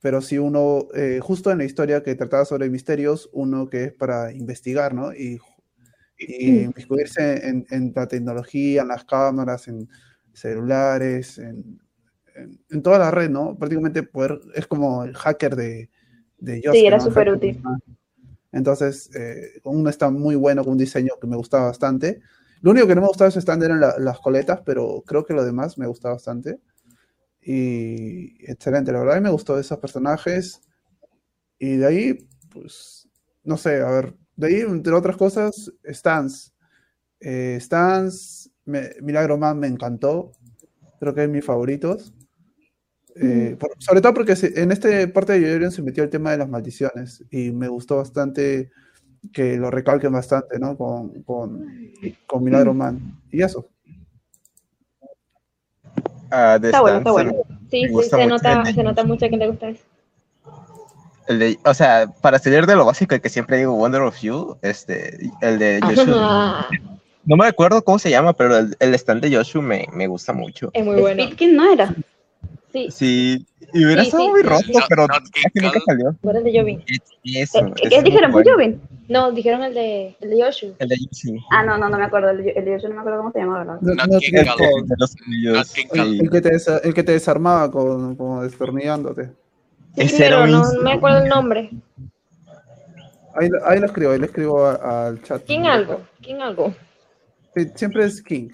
pero 0.00 0.20
sí 0.20 0.36
uno, 0.38 0.88
eh, 0.94 1.20
justo 1.22 1.50
en 1.50 1.58
la 1.58 1.64
historia 1.64 2.02
que 2.02 2.14
trataba 2.14 2.44
sobre 2.44 2.68
misterios, 2.70 3.30
uno 3.32 3.68
que 3.68 3.84
es 3.84 3.92
para 3.92 4.32
investigar, 4.32 4.94
¿no? 4.94 5.12
Y, 5.12 5.38
y 6.18 6.60
inmiscuirse 6.62 7.46
en, 7.48 7.66
en 7.70 7.92
la 7.94 8.08
tecnología, 8.08 8.82
en 8.82 8.88
las 8.88 9.04
cámaras, 9.04 9.68
en 9.68 9.88
celulares, 10.32 11.38
en, 11.38 11.80
en, 12.34 12.60
en 12.68 12.82
toda 12.82 12.98
la 12.98 13.10
red, 13.10 13.30
¿no? 13.30 13.56
Prácticamente 13.56 14.02
poder, 14.02 14.40
es 14.54 14.66
como 14.66 15.04
el 15.04 15.14
hacker 15.14 15.54
de, 15.56 15.90
de 16.38 16.60
Yosuke, 16.62 16.80
Sí, 16.80 16.86
era 16.86 16.98
¿no? 16.98 17.04
súper 17.04 17.30
útil. 17.30 17.62
Entonces, 18.56 19.10
eh, 19.16 19.60
uno 19.64 19.90
está 19.90 20.10
muy 20.10 20.36
bueno 20.36 20.64
con 20.64 20.72
un 20.74 20.78
diseño 20.78 21.14
que 21.20 21.26
me 21.28 21.36
gustaba 21.36 21.66
bastante. 21.66 22.20
Lo 22.62 22.72
único 22.72 22.86
que 22.88 22.94
no 22.96 23.02
me 23.02 23.08
gustaba 23.08 23.26
de 23.28 23.30
ese 23.30 23.40
stand 23.40 23.62
eran 23.64 23.80
la- 23.80 23.98
las 23.98 24.18
coletas, 24.20 24.60
pero 24.66 25.02
creo 25.06 25.24
que 25.26 25.34
lo 25.34 25.44
demás 25.44 25.78
me 25.78 25.86
gusta 25.86 26.10
bastante. 26.10 26.60
Y 27.42 28.36
excelente, 28.50 28.92
la 28.92 29.00
verdad, 29.00 29.20
me 29.22 29.30
gustó 29.30 29.58
esos 29.58 29.78
personajes. 29.78 30.62
Y 31.58 31.76
de 31.76 31.86
ahí, 31.86 32.28
pues, 32.52 33.08
no 33.44 33.56
sé, 33.56 33.80
a 33.80 33.90
ver, 33.90 34.14
de 34.36 34.46
ahí, 34.48 34.60
entre 34.60 34.92
otras 34.94 35.16
cosas, 35.16 35.72
Stans. 35.90 36.52
Eh, 37.20 37.60
Milagro 39.02 39.38
Man 39.38 39.58
me 39.58 39.66
encantó. 39.68 40.32
Creo 41.00 41.14
que 41.14 41.24
es 41.24 41.30
mis 41.30 41.44
favoritos. 41.44 42.14
Eh, 43.18 43.56
por- 43.58 43.70
sobre 43.78 44.00
todo 44.00 44.12
porque 44.14 44.36
se- 44.36 44.60
en 44.60 44.72
esta 44.72 44.88
parte 45.12 45.32
de 45.32 45.40
Yorion 45.40 45.72
se 45.72 45.82
metió 45.82 46.04
el 46.04 46.10
tema 46.10 46.32
de 46.32 46.38
las 46.38 46.48
maldiciones 46.48 47.24
y 47.30 47.50
me 47.50 47.68
gustó 47.68 47.96
bastante 47.96 48.70
que 49.32 49.56
lo 49.56 49.70
recalquen 49.70 50.12
bastante, 50.12 50.58
¿no? 50.58 50.76
Con, 50.76 51.22
con, 51.22 51.66
con 52.26 52.44
Milagro 52.44 52.74
Man. 52.74 53.00
Y 53.32 53.42
eso. 53.42 53.68
Ah, 56.30 56.58
Está 56.62 56.80
bueno, 56.80 56.98
está 56.98 57.12
bueno. 57.12 57.32
Sí, 57.70 57.82
sí, 57.88 57.88
se 57.88 58.16
mucho 58.16 58.28
nota, 58.28 58.64
se 58.72 58.82
nota 58.82 59.04
mucho 59.04 59.28
que 59.28 59.38
te 59.38 59.48
gusta 59.48 59.68
eso. 59.70 59.82
el 61.28 61.38
de- 61.40 61.58
o 61.64 61.74
sea, 61.74 62.06
para 62.20 62.38
salir 62.38 62.66
de 62.66 62.76
lo 62.76 62.84
básico, 62.84 63.14
el 63.14 63.20
que 63.20 63.28
siempre 63.28 63.56
digo 63.58 63.72
Wonder 63.74 64.02
of 64.02 64.16
You, 64.20 64.58
este, 64.62 65.18
el 65.40 65.58
de 65.58 65.80
Joshua. 65.82 66.68
No 67.24 67.36
me 67.36 67.46
acuerdo 67.46 67.82
cómo 67.82 67.98
se 67.98 68.10
llama, 68.10 68.32
pero 68.34 68.56
el, 68.58 68.76
el 68.78 68.94
stand 68.94 69.22
de 69.22 69.34
Joshua 69.36 69.60
me, 69.62 69.86
me 69.92 70.06
gusta 70.06 70.32
mucho. 70.32 70.70
Es 70.72 70.84
muy 70.84 71.00
bueno. 71.00 71.22
Speed 71.24 71.36
King 71.36 71.56
no 71.56 71.72
era. 71.72 71.92
Sí, 72.76 72.90
Sí, 72.90 73.46
y 73.72 73.84
hubiera 73.84 74.02
Sí, 74.02 74.08
estado 74.08 74.24
sí, 74.24 74.30
muy 74.30 74.40
sí, 74.42 74.46
roto, 74.46 74.86
pero 74.88 75.06
King 75.06 75.62
nunca 75.62 75.70
Cole. 75.80 75.84
salió. 75.86 76.16
fuera 76.22 76.38
el 76.40 76.44
de 76.44 76.58
Jovin. 76.58 76.84
Eso, 77.24 77.58
Eh, 77.58 77.72
ese 77.74 77.74
¿Qué 77.74 77.86
es 77.88 77.90
muy 78.02 78.10
dijeron? 78.10 78.32
bueno. 78.32 78.50
¿Jovin? 78.52 78.80
No, 79.08 79.32
dijeron 79.32 79.62
el 79.62 79.74
de, 79.74 80.16
el 80.20 80.30
de. 80.30 80.36
El 80.78 80.88
Yoshi. 80.90 81.38
Ah, 81.50 81.62
no, 81.62 81.78
no, 81.78 81.88
no 81.88 81.96
me 81.98 82.04
acuerdo. 82.04 82.30
El, 82.30 82.40
el 82.40 82.64
de 82.64 82.70
Yoshi 82.72 82.88
no 82.88 82.94
me 82.94 83.00
acuerdo 83.00 83.18
cómo 83.18 83.32
se 83.32 83.38
llama, 83.38 83.58
¿verdad? 83.58 83.78
No- 83.80 83.94
no 83.94 84.18
King 84.18 84.34
El 84.34 85.64
King 85.74 85.86
el, 85.94 86.20
el 86.20 86.30
que 86.30 86.40
te 86.40 86.50
desa- 86.50 86.80
el 86.82 86.92
que 86.94 87.02
te 87.02 87.12
desarmaba 87.12 87.70
con, 87.70 88.14
como 88.16 88.42
destornillándote. 88.42 89.26
Sí, 89.94 90.02
Ese 90.02 90.18
pero 90.18 90.46
no, 90.46 90.72
no 90.72 90.82
me 90.82 90.92
acuerdo 90.92 91.18
el 91.22 91.28
nombre. 91.28 91.70
Ahí, 93.34 93.48
ahí 93.66 93.80
lo 93.80 93.86
escribo, 93.86 94.12
ahí 94.12 94.18
le 94.18 94.26
escribo 94.26 94.66
al 94.66 95.22
chat. 95.22 95.42
¿Quién 95.46 95.66
algo? 95.66 96.02
¿Quién 96.22 96.40
algo? 96.42 96.74
Sí, 97.54 97.70
siempre 97.74 98.04
es 98.04 98.22
King. 98.22 98.48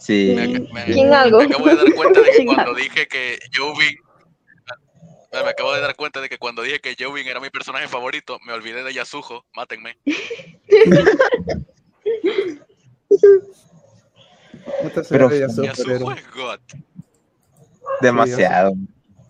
Sí. 0.00 0.32
Me, 0.34 0.48
me- 0.72 0.84
¿Quién 0.86 1.12
algo? 1.12 1.38
me 1.38 1.44
acabo 1.44 1.66
de 1.68 1.76
dar 1.76 1.94
cuenta 1.94 2.20
de 2.20 2.26
que 2.30 2.32
¿Quién 2.36 2.46
cuando 2.46 2.74
dije 2.74 3.06
que 3.06 3.38
Jovin. 3.54 3.96
Me 5.32 5.38
acabo 5.50 5.72
de 5.74 5.80
dar 5.80 5.94
cuenta 5.94 6.20
de 6.20 6.28
que 6.28 6.38
cuando 6.38 6.62
dije 6.62 6.80
que 6.80 6.96
Jovin 6.98 7.28
era 7.28 7.38
mi 7.38 7.50
personaje 7.50 7.86
favorito, 7.86 8.38
me 8.44 8.52
olvidé 8.52 8.82
de 8.82 8.92
Yasuho. 8.94 9.44
Mátenme. 9.54 9.96
Pero- 15.08 15.28
pero- 15.28 15.30
es 15.30 16.30
God. 16.34 16.60
Demasiado. 18.00 18.72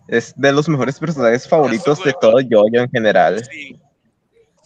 Es 0.08 0.32
de 0.36 0.52
los 0.52 0.68
mejores 0.68 0.98
personajes 0.98 1.48
favoritos 1.48 2.02
de 2.04 2.12
todo 2.20 2.40
yo-yo 2.40 2.80
en 2.80 2.90
general. 2.90 3.44
Sin, 3.44 3.80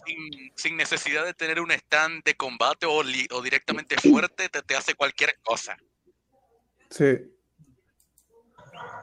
sin- 0.05 0.51
sin 0.55 0.77
necesidad 0.77 1.23
de 1.25 1.33
tener 1.33 1.59
un 1.59 1.71
stand 1.71 2.23
de 2.23 2.35
combate 2.35 2.85
o, 2.85 3.03
li- 3.03 3.27
o 3.31 3.41
directamente 3.41 3.95
fuerte, 3.97 4.49
te, 4.49 4.61
te 4.61 4.75
hace 4.75 4.95
cualquier 4.95 5.37
cosa. 5.43 5.77
Sí. 6.95 7.17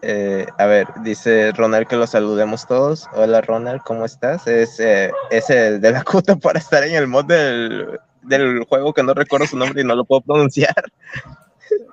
Eh, 0.01 0.47
a 0.59 0.65
ver, 0.67 0.87
dice 1.03 1.53
Ronald 1.53 1.87
que 1.87 1.97
lo 1.97 2.07
saludemos 2.07 2.67
todos. 2.67 3.07
Hola 3.13 3.43
Ronald, 3.43 3.83
¿cómo 3.85 4.07
estás? 4.07 4.47
Es, 4.47 4.81
eh, 4.81 5.13
es 5.31 5.51
el 5.51 5.79
de 5.81 5.93
la 5.93 6.03
cuta 6.11 6.37
para 6.37 6.59
estar 6.59 6.83
en 6.85 6.95
el 6.95 7.07
mod 7.07 7.27
del, 7.27 8.01
del 8.23 8.65
juego 8.65 8.95
que 8.95 9.03
no 9.03 9.13
recuerdo 9.13 9.47
su 9.47 9.59
nombre 9.59 9.83
y 9.83 9.85
no 9.85 9.95
lo 9.95 10.07
puedo 10.07 10.23
pronunciar. 10.23 10.75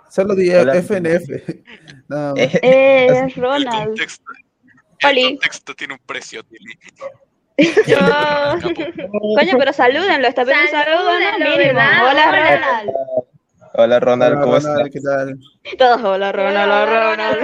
Solo 0.10 0.36
di 0.36 0.50
Hola. 0.56 0.76
FNF. 0.76 1.30
Más. 2.08 2.34
Eh, 2.38 2.60
Eh, 2.64 3.08
El 3.08 3.34
Ronald. 3.34 3.88
contexto, 3.88 4.24
el 5.00 5.24
contexto 5.26 5.76
tiene 5.76 5.94
un 5.96 6.00
precio, 6.06 6.44
Tilly. 6.46 6.80
Yo... 7.86 7.98
Coño, 9.36 9.58
pero 9.58 9.74
salúdenlo, 9.74 10.30
está 10.30 10.46
bien 10.46 10.60
un 10.64 10.70
saludo, 10.70 11.12
¿no? 11.20 12.10
Hola. 12.10 12.26
Ronald. 12.32 12.90
Hola 13.74 14.00
Ronald, 14.00 14.34
Hola, 14.34 14.42
¿cómo 14.42 14.56
Ronald, 14.60 14.92
¿qué 14.92 15.02
tal? 15.02 15.40
Todos, 15.78 16.04
hola, 16.04 16.32
Ronald, 16.32 16.72
hola, 16.72 16.86
Ronald. 16.86 17.38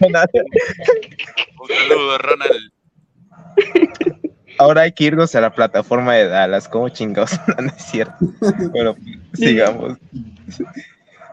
estás? 0.00 0.26
Un 1.60 1.68
saludo, 1.68 2.18
Ronald. 2.18 2.72
Ahora 4.58 4.82
hay 4.82 4.92
que 4.92 5.04
irnos 5.04 5.34
a 5.34 5.40
la 5.40 5.54
plataforma 5.54 6.14
de 6.14 6.28
Dallas, 6.28 6.68
como 6.68 6.88
chingados, 6.90 7.32
no, 7.48 7.54
no 7.64 7.68
es 7.68 7.82
cierto. 7.82 8.14
Bueno, 8.72 8.94
sigamos. 9.32 9.96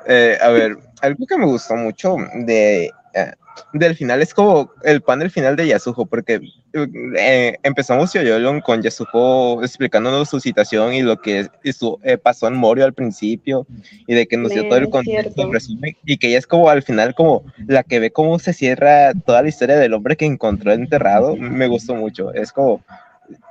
Eh, 0.07 0.37
a 0.41 0.49
ver, 0.49 0.77
algo 1.01 1.25
que 1.25 1.37
me 1.37 1.45
gustó 1.45 1.75
mucho 1.75 2.15
de, 2.45 2.85
eh, 3.13 3.33
del 3.73 3.95
final 3.95 4.21
es 4.21 4.33
como 4.33 4.71
el 4.83 5.01
panel 5.01 5.29
final 5.29 5.57
de 5.57 5.67
Yasuho, 5.67 6.05
porque 6.05 6.39
eh, 6.73 7.57
empezamos 7.63 8.13
Yoyolon 8.13 8.61
con 8.61 8.81
Yasuho 8.81 9.63
explicándonos 9.63 10.29
su 10.29 10.39
situación 10.39 10.93
y 10.93 11.01
lo 11.01 11.17
que 11.17 11.47
eh, 11.63 12.17
pasó 12.17 12.47
en 12.47 12.55
Morio 12.55 12.85
al 12.85 12.93
principio, 12.93 13.65
y 14.05 14.13
de 14.13 14.27
que 14.27 14.37
nos 14.37 14.51
dio 14.51 14.67
todo 14.67 14.77
el 14.77 14.89
contexto, 14.89 15.51
resumen, 15.51 15.95
y 16.05 16.17
que 16.17 16.27
ella 16.27 16.39
es 16.39 16.47
como 16.47 16.69
al 16.69 16.83
final 16.83 17.15
como 17.15 17.43
la 17.67 17.83
que 17.83 17.99
ve 17.99 18.11
cómo 18.11 18.39
se 18.39 18.53
cierra 18.53 19.13
toda 19.13 19.41
la 19.41 19.49
historia 19.49 19.77
del 19.77 19.93
hombre 19.93 20.15
que 20.17 20.25
encontró 20.25 20.71
enterrado, 20.71 21.35
me 21.35 21.67
gustó 21.67 21.95
mucho, 21.95 22.33
es 22.33 22.51
como 22.51 22.81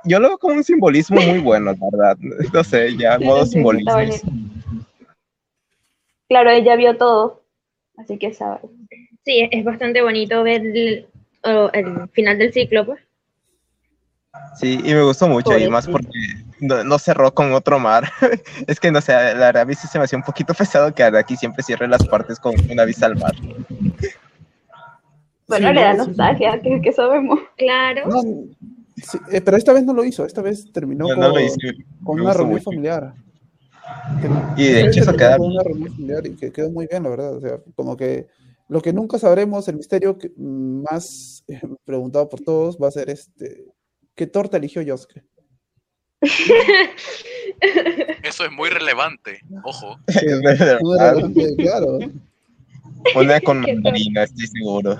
yo 0.03 0.19
lo 0.19 0.29
veo 0.29 0.37
como 0.37 0.55
un 0.55 0.63
simbolismo 0.63 1.21
muy 1.21 1.39
bueno, 1.39 1.71
la 1.71 1.87
verdad. 1.91 2.17
No 2.53 2.63
sé, 2.63 2.95
ya 2.97 3.19
modo 3.19 3.45
Sí, 3.45 3.53
simbolismo. 3.53 3.97
Claro, 6.29 6.49
ella 6.49 6.75
vio 6.75 6.97
todo, 6.97 7.43
así 7.97 8.17
que 8.17 8.33
sabe. 8.33 8.61
Sí, 9.23 9.47
es 9.51 9.63
bastante 9.63 10.01
bonito 10.01 10.43
ver 10.43 10.61
el, 10.61 11.07
el 11.43 12.09
final 12.13 12.37
del 12.37 12.53
ciclo, 12.53 12.85
pues. 12.85 13.06
Sí, 14.59 14.79
y 14.83 14.93
me 14.93 15.03
gustó 15.03 15.27
mucho, 15.27 15.51
y 15.51 15.67
Pobrecito. 15.67 15.71
más 15.71 15.87
porque 15.87 16.09
no, 16.61 16.83
no 16.83 16.97
cerró 16.99 17.33
con 17.33 17.53
otro 17.53 17.79
mar. 17.79 18.09
es 18.67 18.79
que 18.79 18.91
no 18.91 19.01
sé, 19.01 19.11
la 19.13 19.33
verdad 19.47 19.61
a 19.61 19.65
mí 19.65 19.75
sí 19.75 19.87
se 19.87 19.99
me 19.99 20.05
hacía 20.05 20.17
un 20.17 20.23
poquito 20.23 20.53
pesado 20.57 20.93
que 20.93 21.03
aquí 21.03 21.35
siempre 21.37 21.63
cierre 21.63 21.87
las 21.87 22.05
partes 22.07 22.39
con 22.39 22.55
una 22.71 22.85
vista 22.85 23.05
al 23.05 23.15
mar. 23.17 23.35
Bueno, 25.47 25.67
Sí, 25.69 25.73
le 25.73 25.81
da 25.81 25.93
no, 25.93 26.03
sí. 26.03 26.09
nostalgia, 26.09 26.61
que, 26.61 26.81
que 26.81 26.91
sabemos. 26.91 27.39
Claro. 27.57 28.07
No, 28.09 28.21
sí, 28.97 29.17
eh, 29.31 29.41
pero 29.41 29.55
esta 29.57 29.73
vez 29.73 29.85
no 29.85 29.93
lo 29.93 30.03
hizo, 30.03 30.25
esta 30.25 30.41
vez 30.41 30.71
terminó 30.73 31.07
No, 31.15 31.31
con, 31.31 31.41
hice, 31.41 31.57
con 32.03 32.19
una 32.19 32.33
reunión 32.33 32.53
mucho. 32.55 32.63
familiar. 32.65 33.13
Y 34.57 34.63
de 34.67 34.81
hecho 34.81 35.01
eso 35.01 35.13
queda 35.15 35.37
con 35.37 35.51
una 35.51 35.63
reunión 35.63 35.93
familiar 35.93 36.25
y 36.27 36.35
que 36.35 36.51
quedó 36.51 36.69
muy 36.69 36.87
bien, 36.87 37.03
la 37.03 37.09
verdad. 37.09 37.35
O 37.35 37.39
sea, 37.39 37.59
como 37.75 37.95
que 37.95 38.27
lo 38.67 38.81
que 38.81 38.91
nunca 38.91 39.17
sabremos, 39.17 39.67
el 39.69 39.77
misterio 39.77 40.17
que, 40.17 40.31
más 40.37 41.43
eh, 41.47 41.61
preguntado 41.85 42.27
por 42.27 42.41
todos 42.41 42.77
va 42.77 42.89
a 42.89 42.91
ser 42.91 43.09
este, 43.09 43.65
¿qué 44.17 44.27
torta 44.27 44.57
eligió 44.57 44.81
Yosuke? 44.81 45.23
Eso 48.23 48.45
es 48.45 48.51
muy 48.51 48.69
relevante. 48.69 49.39
Ojo. 49.63 49.97
es 50.07 50.41
grande, 50.41 51.55
claro. 51.57 51.99
Una 53.15 53.39
con 53.45 53.61
mandarina, 53.61 54.23
estoy 54.23 54.47
seguro. 54.47 54.97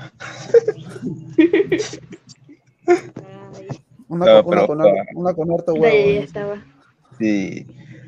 Una, 4.07 4.25
No, 4.25 4.43
con- 4.43 4.53
una 4.53 4.55
pero 4.55 4.67
con, 4.67 4.77
para- 4.77 4.91
har- 4.91 5.07
una 5.15 5.33
con 5.33 5.51
harto 5.51 5.73
huevo. 5.73 6.21
estaba. 6.23 6.63
Sí. 7.19 7.65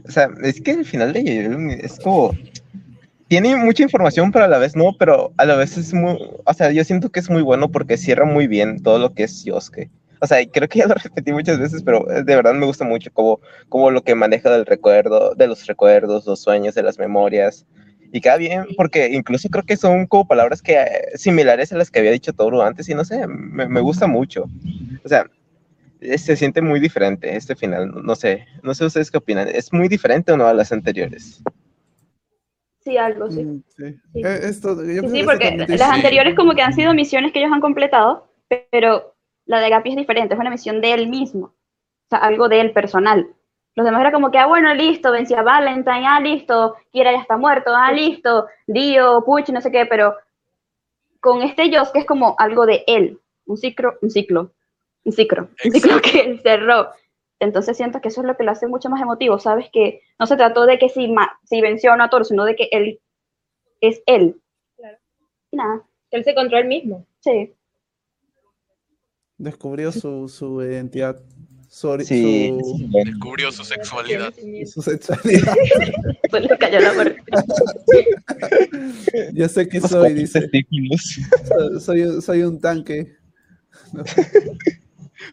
O 0.07 0.11
sea, 0.11 0.29
es 0.43 0.61
que 0.61 0.71
el 0.71 0.85
final 0.85 1.13
de 1.13 1.23
Yoyolun 1.23 1.71
es 1.71 1.99
como. 1.99 2.33
Tiene 3.27 3.55
mucha 3.57 3.83
información, 3.83 4.31
pero 4.31 4.45
a 4.45 4.47
la 4.47 4.57
vez 4.57 4.75
no, 4.75 4.95
pero 4.97 5.33
a 5.37 5.45
la 5.45 5.55
vez 5.55 5.77
es 5.77 5.93
muy. 5.93 6.17
O 6.45 6.53
sea, 6.53 6.71
yo 6.71 6.83
siento 6.83 7.11
que 7.11 7.19
es 7.19 7.29
muy 7.29 7.43
bueno 7.43 7.69
porque 7.69 7.97
cierra 7.97 8.25
muy 8.25 8.47
bien 8.47 8.81
todo 8.81 8.97
lo 8.97 9.13
que 9.13 9.23
es 9.23 9.43
Yosuke. 9.43 9.89
O 10.21 10.27
sea, 10.27 10.45
creo 10.51 10.67
que 10.67 10.79
ya 10.79 10.87
lo 10.87 10.95
repetí 11.03 11.31
muchas 11.31 11.59
veces, 11.59 11.83
pero 11.83 12.09
eh, 12.11 12.23
de 12.23 12.35
verdad 12.35 12.53
me 12.53 12.65
gusta 12.65 12.85
mucho 12.85 13.11
como, 13.11 13.39
como 13.69 13.91
lo 13.91 14.03
que 14.03 14.15
maneja 14.15 14.49
del 14.49 14.65
recuerdo, 14.65 15.33
de 15.35 15.47
los 15.47 15.65
recuerdos, 15.65 16.25
los 16.25 16.41
sueños, 16.41 16.75
de 16.75 16.83
las 16.83 16.99
memorias. 16.99 17.65
Y 18.11 18.21
queda 18.21 18.37
bien, 18.37 18.65
porque 18.75 19.09
incluso 19.09 19.49
creo 19.49 19.63
que 19.63 19.77
son 19.77 20.07
como 20.07 20.27
palabras 20.27 20.61
que 20.61 20.73
eh, 20.73 20.87
similares 21.15 21.71
a 21.71 21.77
las 21.77 21.91
que 21.91 21.99
había 21.99 22.11
dicho 22.11 22.33
Toru 22.33 22.61
antes, 22.61 22.89
y 22.89 22.95
no 22.95 23.05
sé, 23.05 23.27
me, 23.27 23.67
me 23.67 23.81
gusta 23.81 24.07
mucho. 24.07 24.45
O 25.03 25.07
sea, 25.07 25.25
eh, 26.01 26.17
se 26.17 26.35
siente 26.35 26.61
muy 26.61 26.79
diferente 26.79 27.35
este 27.35 27.55
final. 27.55 27.91
No 28.03 28.15
sé, 28.15 28.45
no 28.63 28.73
sé 28.73 28.85
ustedes 28.85 29.11
qué 29.11 29.17
opinan. 29.17 29.47
¿Es 29.47 29.73
muy 29.73 29.87
diferente 29.87 30.31
o 30.31 30.37
no 30.37 30.47
a 30.47 30.53
las 30.53 30.71
anteriores? 30.71 31.43
Sí, 32.79 32.97
algo, 32.97 33.29
sí. 33.29 33.43
Mm, 33.43 33.63
sí. 33.75 33.99
Sí. 34.13 34.21
Eh, 34.23 34.39
esto, 34.43 34.75
yo 34.85 35.01
Sí, 35.01 35.09
sí, 35.09 35.19
que 35.19 35.23
porque 35.25 35.65
las 35.67 35.81
anteriores 35.81 36.35
como 36.35 36.53
que 36.53 36.61
han 36.61 36.73
sido 36.73 36.93
misiones 36.93 37.33
que 37.33 37.39
ellos 37.39 37.51
han 37.51 37.61
completado, 37.61 38.31
pero 38.71 39.15
la 39.49 39.59
de 39.59 39.69
Gapi 39.71 39.89
es 39.89 39.95
diferente, 39.95 40.35
es 40.35 40.39
una 40.39 40.51
misión 40.51 40.79
de 40.79 40.93
él 40.93 41.07
mismo, 41.07 41.47
o 41.47 42.07
sea, 42.11 42.19
algo 42.19 42.47
de 42.49 42.61
él 42.61 42.71
personal. 42.71 43.27
Los 43.75 43.83
demás 43.83 44.01
era 44.01 44.11
como 44.11 44.29
que, 44.29 44.37
ah, 44.37 44.45
bueno, 44.45 44.71
listo, 44.75 45.11
vencí 45.11 45.33
a 45.33 45.41
Valentine, 45.41 46.05
ah, 46.05 46.19
listo, 46.19 46.75
Kira 46.91 47.11
ya 47.11 47.19
está 47.19 47.35
muerto, 47.35 47.71
ah, 47.75 47.91
listo, 47.91 48.45
Dio, 48.67 49.23
Puch, 49.25 49.49
no 49.49 49.59
sé 49.59 49.71
qué, 49.71 49.87
pero 49.87 50.15
con 51.19 51.41
este 51.41 51.75
Joss 51.75 51.89
que 51.91 51.99
es 51.99 52.05
como 52.05 52.35
algo 52.37 52.67
de 52.67 52.83
él, 52.85 53.19
un 53.47 53.57
ciclo, 53.57 53.95
un 54.03 54.11
ciclo, 54.11 54.51
un 55.03 55.13
ciclo, 55.13 55.49
un 55.65 55.71
ciclo 55.71 55.99
que 55.99 56.19
él 56.19 56.39
cerró. 56.41 56.89
Entonces 57.39 57.75
siento 57.75 58.01
que 58.01 58.09
eso 58.09 58.21
es 58.21 58.27
lo 58.27 58.37
que 58.37 58.43
lo 58.43 58.51
hace 58.51 58.67
mucho 58.67 58.89
más 58.89 59.01
emotivo, 59.01 59.39
¿sabes? 59.39 59.67
Que 59.73 60.01
no 60.19 60.27
se 60.27 60.37
trató 60.37 60.67
de 60.67 60.77
que 60.77 60.89
si, 60.89 61.11
si 61.45 61.61
venció 61.61 61.93
o 61.93 61.95
no 61.95 62.03
a 62.03 62.09
Thor, 62.11 62.23
sino 62.23 62.45
de 62.45 62.55
que 62.55 62.69
él 62.71 62.99
es 63.81 64.03
él. 64.05 64.39
Claro. 64.77 64.97
Y 65.49 65.57
nada, 65.57 65.83
Él 66.11 66.23
se 66.23 66.31
encontró 66.31 66.59
él 66.59 66.67
mismo. 66.67 67.07
sí. 67.21 67.55
Descubrió 69.39 69.91
su, 69.91 70.27
su 70.29 70.61
identidad, 70.61 71.19
su, 71.69 71.97
Sí, 72.01 72.53
su. 72.61 72.89
Descubrió 73.05 73.51
su 73.51 73.63
sexualidad. 73.63 74.33
su 74.71 74.81
sexualidad. 74.81 75.55
Se 76.31 76.39
le 76.41 76.57
cayó 76.57 76.79
la 76.81 76.93
puerta. 76.93 77.23
ya 79.33 79.49
sé 79.49 79.67
que 79.67 79.79
soy, 79.81 80.13
dice. 80.13 80.49
Soy, 81.79 82.21
soy, 82.21 82.43
un- 82.43 82.59
tanque. 82.59 83.15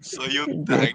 Soy 0.00 0.38
un 0.38 0.64
tanque. 0.64 0.94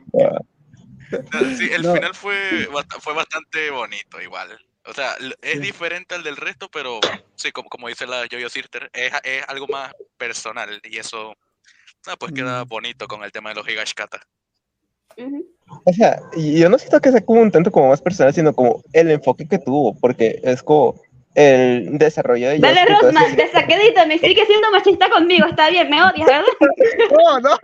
Sí, 1.58 1.70
el 1.74 1.82
No. 1.84 1.94
final 1.94 2.14
fue, 2.16 2.68
fue 3.02 3.14
bastante 3.14 3.70
bonito 3.72 4.22
igual. 4.22 4.50
O 4.86 4.94
sea, 4.94 5.12
es 5.42 5.54
Sí. 5.54 5.60
diferente 5.60 6.16
al 6.16 6.24
del 6.24 6.38
resto, 6.38 6.70
pero 6.72 7.00
sí, 7.36 7.52
como, 7.52 7.70
como 7.70 7.88
dice 7.88 8.08
la 8.08 8.26
Jojo 8.32 8.50
Sister, 8.50 8.90
es, 8.94 9.12
es 9.24 9.44
algo 9.48 9.68
más 9.68 9.94
personal 10.18 10.82
y 10.84 10.98
eso 10.98 11.36
ah, 12.08 12.16
pues 12.20 12.32
queda 12.34 12.64
Mm. 12.66 12.68
bonito 12.68 13.08
con 13.08 13.24
el 13.24 13.32
tema 13.32 13.50
de 13.50 13.56
los 13.56 13.68
Higashikata. 13.68 14.22
Ujú. 15.18 15.46
O 15.86 15.94
sea, 15.94 16.22
yo 16.36 16.70
no 16.70 16.78
siento 16.78 17.00
que 17.02 17.12
sea 17.12 17.22
como 17.22 17.42
un 17.42 17.52
tanto 17.52 17.72
como 17.72 17.90
más 17.90 18.02
personal, 18.02 18.34
sino 18.34 18.54
como 18.54 18.82
el 18.94 19.12
enfoque 19.12 19.48
que 19.48 19.60
tuvo, 19.60 19.98
porque 20.00 20.40
es 20.44 20.62
como 20.64 20.96
el 21.34 21.98
desarrollo 21.98 22.50
de 22.50 22.60
Dale, 22.60 22.86
todo 22.88 23.04
Rosman, 23.04 23.36
te 23.38 23.50
saqué 23.52 23.78
de 23.78 24.06
me 24.06 24.18
sigue 24.20 24.46
siendo 24.46 24.70
machista 24.72 25.10
conmigo, 25.10 25.46
está 25.48 25.70
bien, 25.70 25.90
me 25.90 26.02
odias, 26.04 26.28
¿verdad? 26.28 26.44
No, 27.12 27.40
no, 27.40 27.58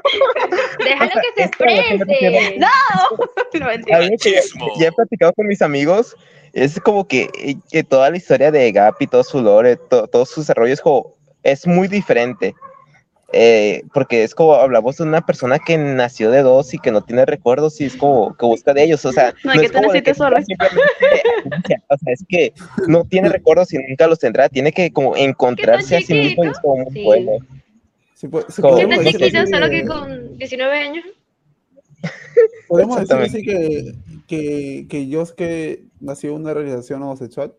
Déjalo 0.84 1.12
que 1.12 1.34
se 1.36 1.44
es 1.44 1.52
que 1.52 1.66
refiero- 1.66 1.96
exprese. 2.04 2.60
No, 2.60 2.68
algo 3.96 4.18
que 4.22 4.32
Machismo. 4.32 4.68
ya 4.80 4.88
he 4.88 4.92
platicado 4.94 5.34
con 5.34 5.48
mis 5.48 5.62
amigos, 5.62 6.16
es 6.54 6.80
como 6.80 7.08
que, 7.08 7.30
eh, 7.38 7.56
que 7.70 7.84
toda 7.84 8.10
la 8.10 8.16
historia 8.18 8.52
de 8.52 8.72
Gap 8.72 8.96
y 9.02 9.08
todo 9.08 9.24
su 9.24 9.42
lore, 9.42 9.76
to- 9.76 10.08
todos 10.08 10.30
sus 10.30 10.46
desarrollos, 10.46 10.80
como, 10.80 11.14
es 11.44 11.68
muy 11.68 11.88
diferente. 11.90 12.56
Eh, 13.34 13.84
porque 13.94 14.24
es 14.24 14.34
como 14.34 14.54
hablamos 14.54 14.96
de 14.98 15.04
una 15.04 15.26
persona 15.26 15.60
que 15.60 15.78
nació 15.78 16.32
de 16.32 16.44
dos 16.44 16.74
y 16.74 16.80
que 16.80 16.92
no 16.92 17.02
tiene 17.04 17.26
recuerdos 17.26 17.82
y 17.82 17.86
es 17.86 17.98
como 17.98 18.36
que 18.38 18.46
busca 18.46 18.74
de 18.74 18.84
ellos, 18.84 19.04
o 19.06 19.12
sea, 19.12 19.34
No, 19.44 19.52
es 19.52 19.60
que 19.60 19.66
es 19.66 19.72
como 19.74 19.92
de 19.92 20.02
simplemente- 20.02 20.56
o 21.90 21.98
sea, 21.98 22.14
es 22.14 22.26
que 22.30 22.54
no 22.88 23.04
tiene 23.04 23.28
recuerdos 23.28 23.74
y 23.74 23.80
nunca 23.80 24.08
los 24.08 24.20
tendrá, 24.20 24.48
tiene 24.48 24.72
que 24.72 24.92
como 24.94 25.18
encontrarse 25.18 25.98
a 25.98 26.02
sí 26.02 26.14
mismo 26.14 26.46
y 26.46 26.48
es 26.48 26.60
como 26.60 26.84
muy 26.86 26.94
Sí. 26.94 27.04
bueno. 27.04 27.32
Si, 28.14 28.28
po- 28.30 28.46
si 28.50 28.62
Como- 28.62 28.78
Que 28.78 28.84
podemos 28.84 29.06
está 29.06 29.12
decir 29.12 29.20
chiquito, 29.28 29.44
así 29.44 29.52
solo 29.52 29.70
que- 29.70 29.82
que 29.82 29.88
con 29.88 30.38
19 30.38 30.78
años. 30.80 31.06
Podemos 32.70 33.00
decir 33.02 33.16
así 33.18 33.44
que, 33.44 33.94
que, 34.28 34.86
que 34.90 35.08
Yosuke 35.08 35.84
nació 36.00 36.30
en 36.32 36.36
una 36.44 36.54
realización 36.54 37.04
homosexual. 37.04 37.54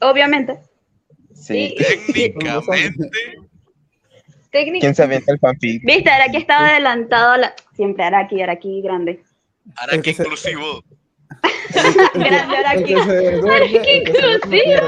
Obviamente. 0.00 0.58
Sí. 1.34 1.74
Técnicamente, 2.12 3.08
¿Quién 4.52 4.94
se 4.94 5.02
avienta 5.02 5.32
el 5.32 5.38
fanfic? 5.38 5.82
Viste, 5.84 6.10
Araki 6.10 6.36
estaba 6.36 6.68
adelantado 6.68 7.32
a 7.32 7.38
la... 7.38 7.54
Siempre 7.74 8.04
Araki, 8.04 8.42
Araki 8.42 8.82
grande. 8.82 9.22
se- 10.12 10.22
inclusivo. 10.22 10.84
Grande 12.14 12.56
Araki. 12.58 12.94
duerme 13.40 13.98
inclusivo. 13.98 14.86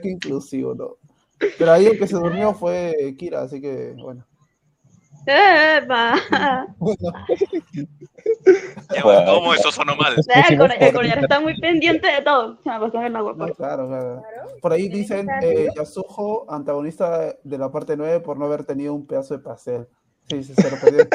que 0.00 0.08
inclusivo, 0.08 0.74
no. 0.74 0.96
Pero 1.58 1.72
ahí 1.72 1.86
el 1.86 1.98
que 1.98 2.06
se 2.06 2.14
durmió 2.14 2.54
fue 2.54 3.14
Kira, 3.18 3.42
así 3.42 3.60
que 3.60 3.92
bueno. 3.96 4.24
Epa. 5.26 6.14
Bueno, 6.78 6.96
Ya, 8.94 9.02
Wow. 9.04 9.24
¿Cómo 9.26 9.54
eso 9.54 9.70
sonó 9.70 9.94
mal? 9.96 10.14
El 10.48 10.58
Cor- 10.58 10.72
el 10.78 10.92
Cornero 10.92 11.20
está 11.22 11.40
muy 11.40 11.58
pendiente 11.60 12.06
de 12.08 12.22
todo. 12.22 12.58
Se 12.62 12.70
me 12.70 12.80
pasó 12.80 12.98
en 12.98 13.04
el 13.04 13.16
agua. 13.16 13.32
no, 13.36 13.44
pues. 13.46 13.56
claro, 13.56 13.88
claro. 13.88 14.22
Por 14.60 14.72
ahí 14.72 14.88
dicen 14.88 15.28
eh, 15.42 15.68
Yasuho, 15.76 16.50
antagonista 16.52 17.34
de 17.42 17.58
la 17.58 17.70
parte 17.70 17.96
9 17.96 18.20
por 18.20 18.38
no 18.38 18.44
haber 18.46 18.64
tenido 18.64 18.94
un 18.94 19.06
pedazo 19.06 19.34
de 19.36 19.40
pastel. 19.42 19.88
Sí, 20.28 20.42
sí, 20.44 20.54
se 20.54 20.70
lo 20.70 20.76
perdió. 20.78 21.06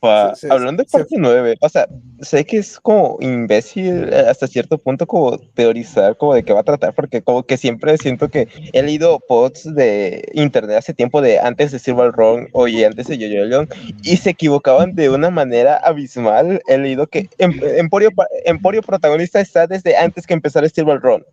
Fua, 0.00 0.34
Se- 0.34 0.46
se- 0.46 0.52
hablando 0.52 0.82
de 0.82 0.88
parte 0.88 1.16
9, 1.18 1.56
o 1.60 1.68
sea, 1.68 1.88
sé 2.20 2.44
que 2.44 2.58
es 2.58 2.78
como 2.80 3.18
imbécil 3.20 4.12
hasta 4.14 4.46
cierto 4.46 4.78
punto 4.78 5.06
como 5.06 5.36
teorizar 5.38 6.16
como 6.16 6.34
de 6.34 6.42
qué 6.44 6.52
va 6.52 6.60
a 6.60 6.64
tratar, 6.64 6.94
porque 6.94 7.20
como 7.22 7.42
que 7.42 7.56
siempre 7.56 7.98
siento 7.98 8.28
que 8.28 8.48
he 8.72 8.82
leído 8.82 9.18
posts 9.20 9.74
de 9.74 10.28
internet 10.34 10.76
hace 10.78 10.94
tiempo 10.94 11.20
de 11.20 11.38
antes 11.40 11.72
de 11.72 11.78
Silver 11.78 12.12
Run 12.12 12.48
o 12.52 12.66
antes 12.66 13.06
de 13.08 13.18
Yoyo 13.18 13.44
Leon 13.44 13.68
y 14.02 14.16
se 14.16 14.30
equivocaban 14.30 14.94
de 14.94 15.10
una 15.10 15.30
manera 15.30 15.76
abismal. 15.76 16.62
He 16.68 16.78
leído 16.78 17.06
que 17.06 17.28
Em- 17.38 17.58
Emporio, 17.76 18.10
Emporio 18.44 18.82
protagonista 18.82 19.40
está 19.40 19.66
desde 19.66 19.96
antes 19.96 20.26
que 20.26 20.34
empezara 20.34 20.68
Silver 20.68 21.00
Run. 21.00 21.24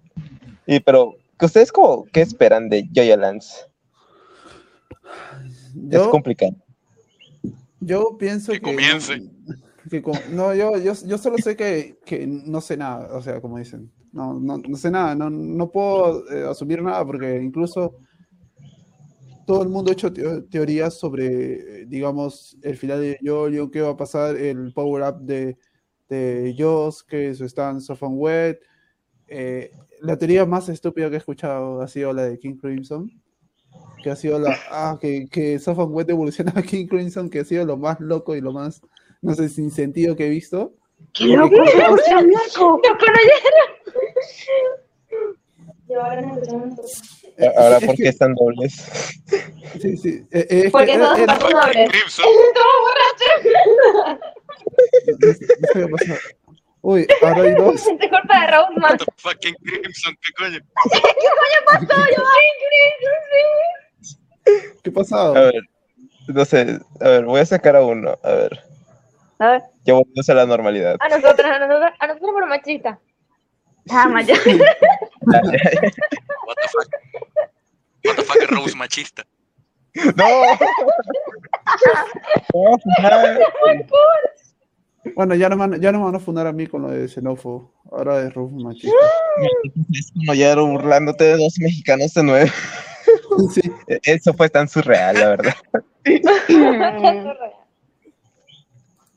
Y 0.65 0.79
pero, 0.79 1.15
¿que 1.37 1.45
¿ustedes 1.45 1.71
como 1.71 2.05
qué 2.11 2.21
esperan 2.21 2.69
de 2.69 2.87
Jojo 2.95 3.15
Lance? 3.17 3.65
Es 5.91 6.01
complicado. 6.09 6.55
Yo 7.79 8.17
pienso 8.17 8.51
Que 8.51 8.59
que. 8.59 8.65
comience. 8.65 9.21
que 9.89 10.03
no, 10.31 10.53
yo, 10.53 10.77
yo, 10.77 10.93
yo 11.05 11.17
solo 11.17 11.37
sé 11.37 11.55
que, 11.55 11.97
que 12.05 12.27
no 12.27 12.61
sé 12.61 12.77
nada, 12.77 13.15
o 13.17 13.21
sea, 13.21 13.41
como 13.41 13.57
dicen. 13.57 13.91
No, 14.11 14.39
no, 14.39 14.57
no 14.57 14.77
sé 14.77 14.89
nada, 14.89 15.13
no, 15.15 15.29
no 15.29 15.69
puedo 15.69 16.27
eh, 16.31 16.43
asumir 16.49 16.81
nada 16.81 17.05
porque 17.05 17.37
incluso 17.41 17.95
todo 19.45 19.63
el 19.63 19.69
mundo 19.69 19.89
ha 19.89 19.93
hecho 19.93 20.11
teo- 20.11 20.43
teorías 20.49 20.97
sobre, 20.97 21.85
digamos, 21.85 22.57
el 22.61 22.75
final 22.77 23.01
de 23.01 23.17
Yoyo, 23.21 23.69
qué 23.71 23.81
va 23.81 23.91
a 23.91 23.97
pasar, 23.97 24.35
el 24.35 24.73
power-up 24.73 25.21
de, 25.21 25.57
de 26.07 26.55
Joss, 26.57 27.03
que 27.03 27.33
su 27.33 27.45
stance 27.47 27.91
of 27.91 28.01
Wet. 28.03 28.59
Eh, 29.27 29.71
la 30.01 30.17
teoría 30.17 30.45
más 30.45 30.69
estúpida 30.69 31.09
que 31.09 31.15
he 31.15 31.19
escuchado 31.19 31.81
ha 31.81 31.87
sido 31.87 32.13
la 32.13 32.23
de 32.23 32.37
King 32.39 32.55
Crimson, 32.55 33.11
que 34.03 34.09
ha 34.09 34.15
sido 34.15 34.39
la, 34.39 34.57
ah, 34.71 34.97
que, 34.99 35.27
que 35.29 35.59
Sofan 35.59 35.87
Wet 35.91 36.09
evoluciona 36.09 36.53
a 36.55 36.61
King 36.61 36.87
Crimson, 36.87 37.29
que 37.29 37.39
ha 37.39 37.45
sido 37.45 37.65
lo 37.65 37.77
más 37.77 37.99
loco 37.99 38.35
y 38.35 38.41
lo 38.41 38.51
más, 38.51 38.81
no 39.21 39.33
sé, 39.35 39.49
sin 39.49 39.71
sentido 39.71 40.15
que 40.15 40.27
he 40.27 40.29
visto. 40.29 40.73
¡Qué 41.13 41.25
loco! 41.25 41.55
¡Sebastián 41.65 42.29
loco! 42.29 42.81
Ahora, 47.57 47.79
¿por 47.79 47.95
qué 47.95 48.09
están 48.09 48.35
dobles? 48.35 48.85
Sí, 49.79 49.95
sí. 49.97 50.25
eh, 50.31 50.47
eh, 50.49 50.69
Porque 50.71 50.93
que 50.93 50.97
todos 50.97 51.17
son 51.17 51.27
dobles. 51.51 51.89
Crimson. 51.91 52.25
qué 55.73 55.87
pasó. 55.87 56.13
Uy, 56.81 57.05
ahora 57.21 57.43
hay 57.43 57.53
dos. 57.53 57.83
Te 57.83 58.09
culpa 58.09 58.41
de 58.41 58.47
Roseman. 58.47 58.81
What 58.81 58.97
the 58.97 59.05
fucking 59.17 59.53
Crimson, 59.63 60.17
¿qué 60.21 60.33
coño? 60.37 60.59
¿Qué 60.59 60.65
ha 64.87 64.91
pasado? 64.91 65.35
A 65.35 65.41
ver, 65.41 65.61
no 66.27 66.45
sé, 66.45 66.79
a 67.01 67.09
ver, 67.09 67.25
voy 67.25 67.39
a 67.39 67.45
sacar 67.45 67.75
a 67.75 67.83
uno, 67.83 68.17
a 68.23 68.31
ver, 68.31 68.59
A 69.39 69.47
ver. 69.51 69.63
ya 69.85 69.93
volvemos 69.93 70.29
a 70.29 70.33
la 70.33 70.45
normalidad. 70.45 70.95
A 70.99 71.09
nosotros, 71.09 71.45
a 71.47 71.59
nosotros, 71.59 71.91
a 71.99 72.07
nosotros 72.07 72.31
por 72.31 72.47
machista. 72.47 72.99
Ah, 73.89 74.07
Maya. 74.07 74.35
What 74.45 75.45
the 76.61 76.67
fuck? 76.69 76.87
What 78.05 78.15
the 78.15 78.23
fuck, 78.23 78.51
Rose 78.51 78.75
machista. 78.75 79.23
¡No! 80.15 80.25
No, 82.53 82.77
no. 83.09 83.39
Bueno, 85.15 85.35
ya 85.35 85.49
no, 85.49 85.57
van, 85.57 85.79
ya 85.81 85.91
no 85.91 86.03
van 86.03 86.15
a 86.15 86.19
fundar 86.19 86.47
a 86.47 86.51
mí 86.51 86.67
con 86.67 86.81
lo 86.81 86.89
de 86.89 87.07
xenófobo. 87.07 87.71
Ahora 87.91 88.21
es 88.21 88.33
Rufus 88.33 88.63
machista. 88.63 88.95
Es 89.93 90.11
como 90.13 90.33
ya 90.33 90.51
era 90.51 90.61
burlándote 90.61 91.23
de 91.23 91.37
dos 91.37 91.55
mexicanos 91.59 92.13
de 92.13 92.23
nueve. 92.23 92.51
Sí. 93.53 93.61
Eso 94.03 94.33
fue 94.33 94.49
tan 94.49 94.67
surreal, 94.67 95.15
la 95.15 95.29
verdad. 95.29 95.55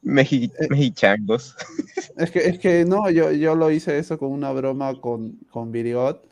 Meji- 0.03 0.53
mexichangos. 0.69 1.55
Es 2.17 2.31
que, 2.31 2.41
es 2.41 2.59
que 2.59 2.85
no, 2.85 3.09
yo, 3.11 3.31
yo 3.33 3.55
lo 3.55 3.71
hice 3.71 3.99
eso 3.99 4.19
con 4.19 4.33
una 4.33 4.51
broma 4.53 5.01
con, 5.01 5.39
con 5.51 5.71
Virigot. 5.71 6.29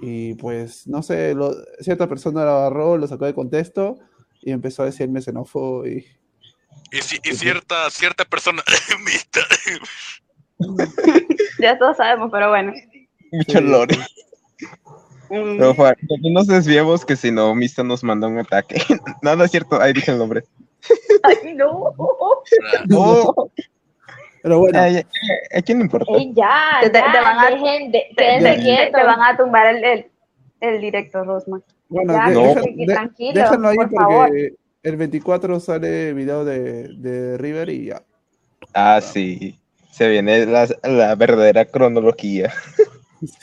Y 0.00 0.34
pues, 0.34 0.86
no 0.86 1.02
sé, 1.02 1.34
lo- 1.34 1.54
cierta 1.80 2.08
persona 2.08 2.44
lo 2.44 2.50
agarró, 2.52 2.96
lo 2.96 3.06
sacó 3.06 3.26
de 3.26 3.34
contexto 3.34 3.98
y 4.42 4.50
empezó 4.52 4.82
a 4.82 4.86
decirme 4.86 5.20
xenófobo 5.20 5.86
y 5.86 6.06
Y, 6.92 7.02
si- 7.02 7.20
y 7.22 7.32
cierta, 7.34 7.88
cierta 7.90 8.24
persona. 8.24 8.62
Ya 11.58 11.78
todos 11.78 11.96
sabemos, 11.96 12.28
pero 12.30 12.50
bueno. 12.50 12.72
Mucho 13.32 13.58
Sí. 13.58 13.64
lore. 13.64 13.96
Mm, 15.30 15.58
Pero, 15.58 15.74
Juan, 15.74 15.94
no 16.22 16.30
nos 16.30 16.46
desviemos 16.48 17.04
que 17.04 17.14
si 17.16 17.30
no, 17.30 17.54
Mista 17.54 17.82
nos 17.84 18.02
manda 18.02 18.26
un 18.28 18.38
ataque. 18.38 18.82
no, 19.22 19.36
no 19.36 19.44
es 19.44 19.50
cierto. 19.50 19.80
Ahí 19.80 19.92
dije 19.92 20.10
el 20.10 20.18
nombre. 20.18 20.42
Ay, 21.22 21.54
no. 21.54 21.94
Oh, 21.96 23.50
Pero 24.42 24.58
bueno, 24.58 24.78
¿A 24.80 25.62
quién 25.62 25.78
le 25.78 25.84
importa? 25.84 26.12
Ey, 26.16 26.32
ya, 26.34 26.78
Te- 26.80 26.90
te- 26.90 26.98
ya, 26.98 27.12
te 27.12 27.20
van 27.20 27.38
a- 27.38 27.50
dejen 27.50 27.92
de, 27.92 28.06
te, 28.16 28.22
quédense 28.24 28.90
te- 28.92 29.04
van 29.04 29.20
a 29.22 29.36
tumbar 29.36 29.74
el, 29.76 29.84
el, 29.84 30.06
el 30.60 30.80
directo, 30.80 31.22
Rosman. 31.24 31.62
bueno, 31.88 32.12
Ya, 32.14 32.28
no. 32.30 32.54
tranquilo, 32.86 33.32
déjenlo 33.34 33.68
ahí 33.68 33.76
por 33.76 33.84
porque 33.90 33.96
favor. 33.96 34.30
el 34.82 34.96
24 34.96 35.60
sale 35.60 36.12
video 36.14 36.44
de, 36.44 36.88
de 36.96 37.36
River 37.38 37.68
y 37.68 37.86
ya. 37.86 38.02
Ah, 38.74 39.00
sí. 39.02 39.58
Se 39.92 40.08
viene 40.08 40.46
la, 40.46 40.66
la 40.84 41.14
verdadera 41.14 41.64
cronología. 41.66 42.52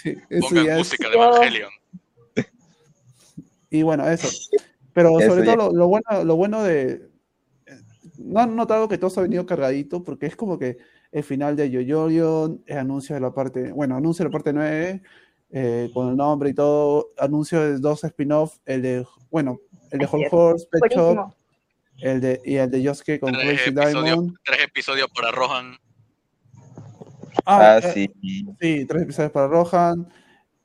Sí, 0.01 0.17
eso 0.31 0.47
Pongan 0.49 0.65
ya 0.65 0.71
es- 0.71 0.77
música 0.79 1.07
de 1.07 1.13
Evangelion. 1.15 1.69
Y 3.69 3.83
bueno, 3.83 4.07
eso. 4.07 4.27
Pero 4.93 5.19
Eso 5.19 5.29
sobre 5.29 5.45
ya. 5.45 5.55
todo 5.55 5.71
lo, 5.71 5.77
lo 5.77 5.87
bueno, 5.87 6.23
lo 6.23 6.35
bueno 6.35 6.63
de. 6.63 7.09
No 8.17 8.39
han 8.39 8.55
notado 8.55 8.87
que 8.87 8.97
todo 8.97 9.09
se 9.11 9.19
ha 9.19 9.23
venido 9.23 9.45
cargadito, 9.45 10.03
porque 10.03 10.25
es 10.25 10.35
como 10.35 10.57
que 10.57 10.77
el 11.11 11.23
final 11.23 11.55
de 11.55 11.69
Yoyorion, 11.69 12.63
el 12.65 12.77
anuncio 12.79 13.13
de 13.13 13.21
la 13.21 13.31
parte. 13.31 13.71
Bueno, 13.71 13.95
anuncio 13.95 14.23
de 14.23 14.29
la 14.29 14.33
parte 14.33 14.53
9, 14.53 15.01
eh, 15.51 15.91
con 15.93 16.09
el 16.09 16.17
nombre 16.17 16.49
y 16.49 16.53
todo. 16.55 17.11
Anuncio 17.19 17.61
de 17.61 17.77
dos 17.77 18.03
spin-off, 18.03 18.57
el 18.65 18.81
de. 18.81 19.05
Bueno, 19.29 19.59
el 19.91 19.99
de 19.99 20.05
Es 20.05 20.11
Whole. 20.13 20.27
Horse, 20.31 20.67
Pet 20.71 20.91
Shop, 20.93 21.31
el 21.99 22.19
de, 22.21 22.41
y 22.43 22.55
el 22.55 22.71
de 22.71 22.81
Yosuke 22.81 23.19
con 23.19 23.33
Tres 23.33 23.45
Crazy 23.45 23.69
episodios, 23.69 24.03
Diamond. 24.03 24.35
tres 24.43 24.59
episodios 24.63 25.07
para 25.13 25.31
Rohan. 25.31 25.77
Ah, 27.45 27.79
eh, 27.83 27.91
sí. 27.93 28.11
Sí, 28.59 28.85
tres 28.85 29.03
episodios 29.03 29.31
para 29.31 29.47
Rohan. 29.47 30.07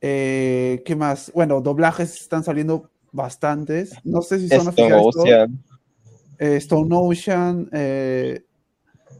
Eh, 0.01 0.81
¿qué 0.85 0.95
más? 0.95 1.31
Bueno, 1.33 1.61
doblajes 1.61 2.19
están 2.19 2.43
saliendo 2.43 2.89
bastantes. 3.13 3.93
No 4.03 4.21
sé 4.21 4.39
si 4.39 4.49
son 4.49 4.67
Stone. 4.69 4.93
Ocean. 4.95 5.63
eh, 6.39 6.57
Stone 6.57 6.89
Ocean, 6.93 7.69
eh, 7.71 8.43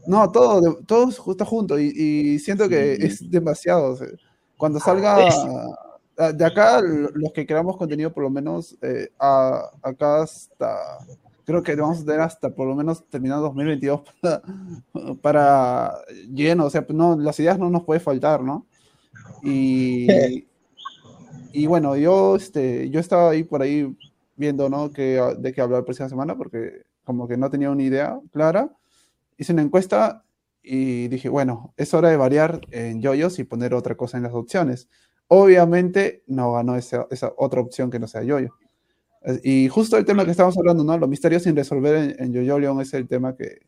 no, 0.06 0.30
todo, 0.30 0.80
todo 0.86 1.08
está 1.08 1.44
junto 1.46 1.78
y, 1.78 1.86
y 1.96 2.38
siento 2.40 2.68
que 2.68 2.96
Sí. 2.96 3.06
es 3.06 3.30
demasiado. 3.30 3.92
o 3.92 3.96
sea, 3.96 4.08
cuando 4.58 4.78
salga 4.80 5.26
Es- 5.26 5.34
ah, 6.18 6.32
de 6.32 6.44
acá, 6.44 6.80
los 6.82 7.32
que 7.32 7.46
creamos 7.46 7.76
contenido, 7.76 8.12
por 8.12 8.22
lo 8.24 8.30
menos 8.30 8.76
eh, 8.82 9.08
a- 9.18 9.70
acá 9.82 10.22
hasta, 10.22 10.76
creo 11.44 11.62
que 11.62 11.74
vamos 11.76 12.00
a 12.02 12.04
tener 12.04 12.20
hasta 12.20 12.50
por 12.50 12.66
lo 12.68 12.74
menos 12.74 13.04
terminar 13.08 13.40
2022 13.40 14.02
para, 14.20 14.42
para 15.22 15.94
lleno, 16.32 16.66
o 16.66 16.70
sea, 16.70 16.84
no, 16.90 17.16
las 17.18 17.38
ideas 17.40 17.58
no 17.58 17.70
nos 17.70 17.84
puede 17.84 18.00
faltar, 18.00 18.42
¿no? 18.42 18.66
Y, 19.42 20.06
y 21.54 21.66
bueno, 21.66 21.96
yo, 21.96 22.34
este, 22.34 22.90
yo 22.90 22.98
estaba 22.98 23.30
ahí 23.30 23.44
por 23.44 23.62
ahí 23.62 23.96
viendo, 24.34 24.68
¿no? 24.68 24.90
Que, 24.90 25.20
ah, 25.20 25.34
de 25.34 25.52
qué 25.52 25.60
hablar 25.60 25.80
la 25.80 25.84
próxima 25.84 26.08
semana, 26.08 26.36
porque 26.36 26.82
como 27.04 27.28
que 27.28 27.36
no 27.36 27.48
tenía 27.48 27.70
una 27.70 27.84
idea 27.84 28.20
clara. 28.32 28.72
Hice 29.38 29.52
una 29.52 29.62
encuesta 29.62 30.24
y 30.64 31.06
dije, 31.06 31.28
bueno, 31.28 31.72
es 31.76 31.94
hora 31.94 32.10
de 32.10 32.16
variar 32.16 32.60
en 32.72 33.00
yoyos 33.00 33.38
y 33.38 33.44
poner 33.44 33.72
otra 33.72 33.96
cosa 33.96 34.16
en 34.16 34.24
las 34.24 34.32
opciones. 34.34 34.88
Obviamente 35.28 36.24
no 36.26 36.52
ganó 36.54 36.74
esa, 36.74 37.06
esa 37.12 37.32
otra 37.36 37.60
opción 37.60 37.88
que 37.88 38.00
no 38.00 38.08
sea 38.08 38.24
yoyo. 38.24 38.50
Y 39.44 39.68
justo 39.68 39.96
el 39.96 40.04
tema 40.04 40.24
que 40.24 40.32
estamos 40.32 40.58
hablando, 40.58 40.82
¿no? 40.82 40.98
Los 40.98 41.08
misterios 41.08 41.44
sin 41.44 41.54
resolver 41.54 41.94
en, 41.94 42.16
en 42.18 42.32
Yoyo 42.32 42.58
León 42.58 42.80
es 42.80 42.92
el 42.94 43.06
tema 43.06 43.36
que, 43.36 43.60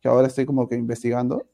que 0.00 0.08
ahora 0.08 0.26
estoy 0.26 0.44
como 0.44 0.68
que 0.68 0.74
investigando. 0.74 1.46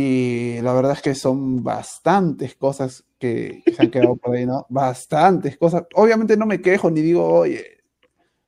Y 0.00 0.60
la 0.62 0.72
verdad 0.74 0.92
es 0.92 1.02
que 1.02 1.12
son 1.16 1.64
bastantes 1.64 2.54
cosas 2.54 3.04
que, 3.18 3.62
que 3.64 3.72
se 3.72 3.82
han 3.82 3.90
quedado 3.90 4.14
por 4.14 4.36
ahí, 4.36 4.46
¿no? 4.46 4.64
Bastantes 4.68 5.58
cosas. 5.58 5.86
Obviamente 5.92 6.36
no 6.36 6.46
me 6.46 6.62
quejo 6.62 6.88
ni 6.88 7.00
digo, 7.00 7.26
oye, 7.26 7.78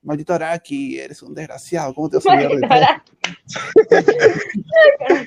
maldito 0.02 0.32
Araki, 0.32 1.00
eres 1.00 1.24
un 1.24 1.34
desgraciado, 1.34 1.92
¿cómo 1.92 2.08
te 2.08 2.18
vas 2.18 2.26
a 2.26 2.32
olvidar 2.34 2.52
de 2.52 2.60
todo? 2.68 2.78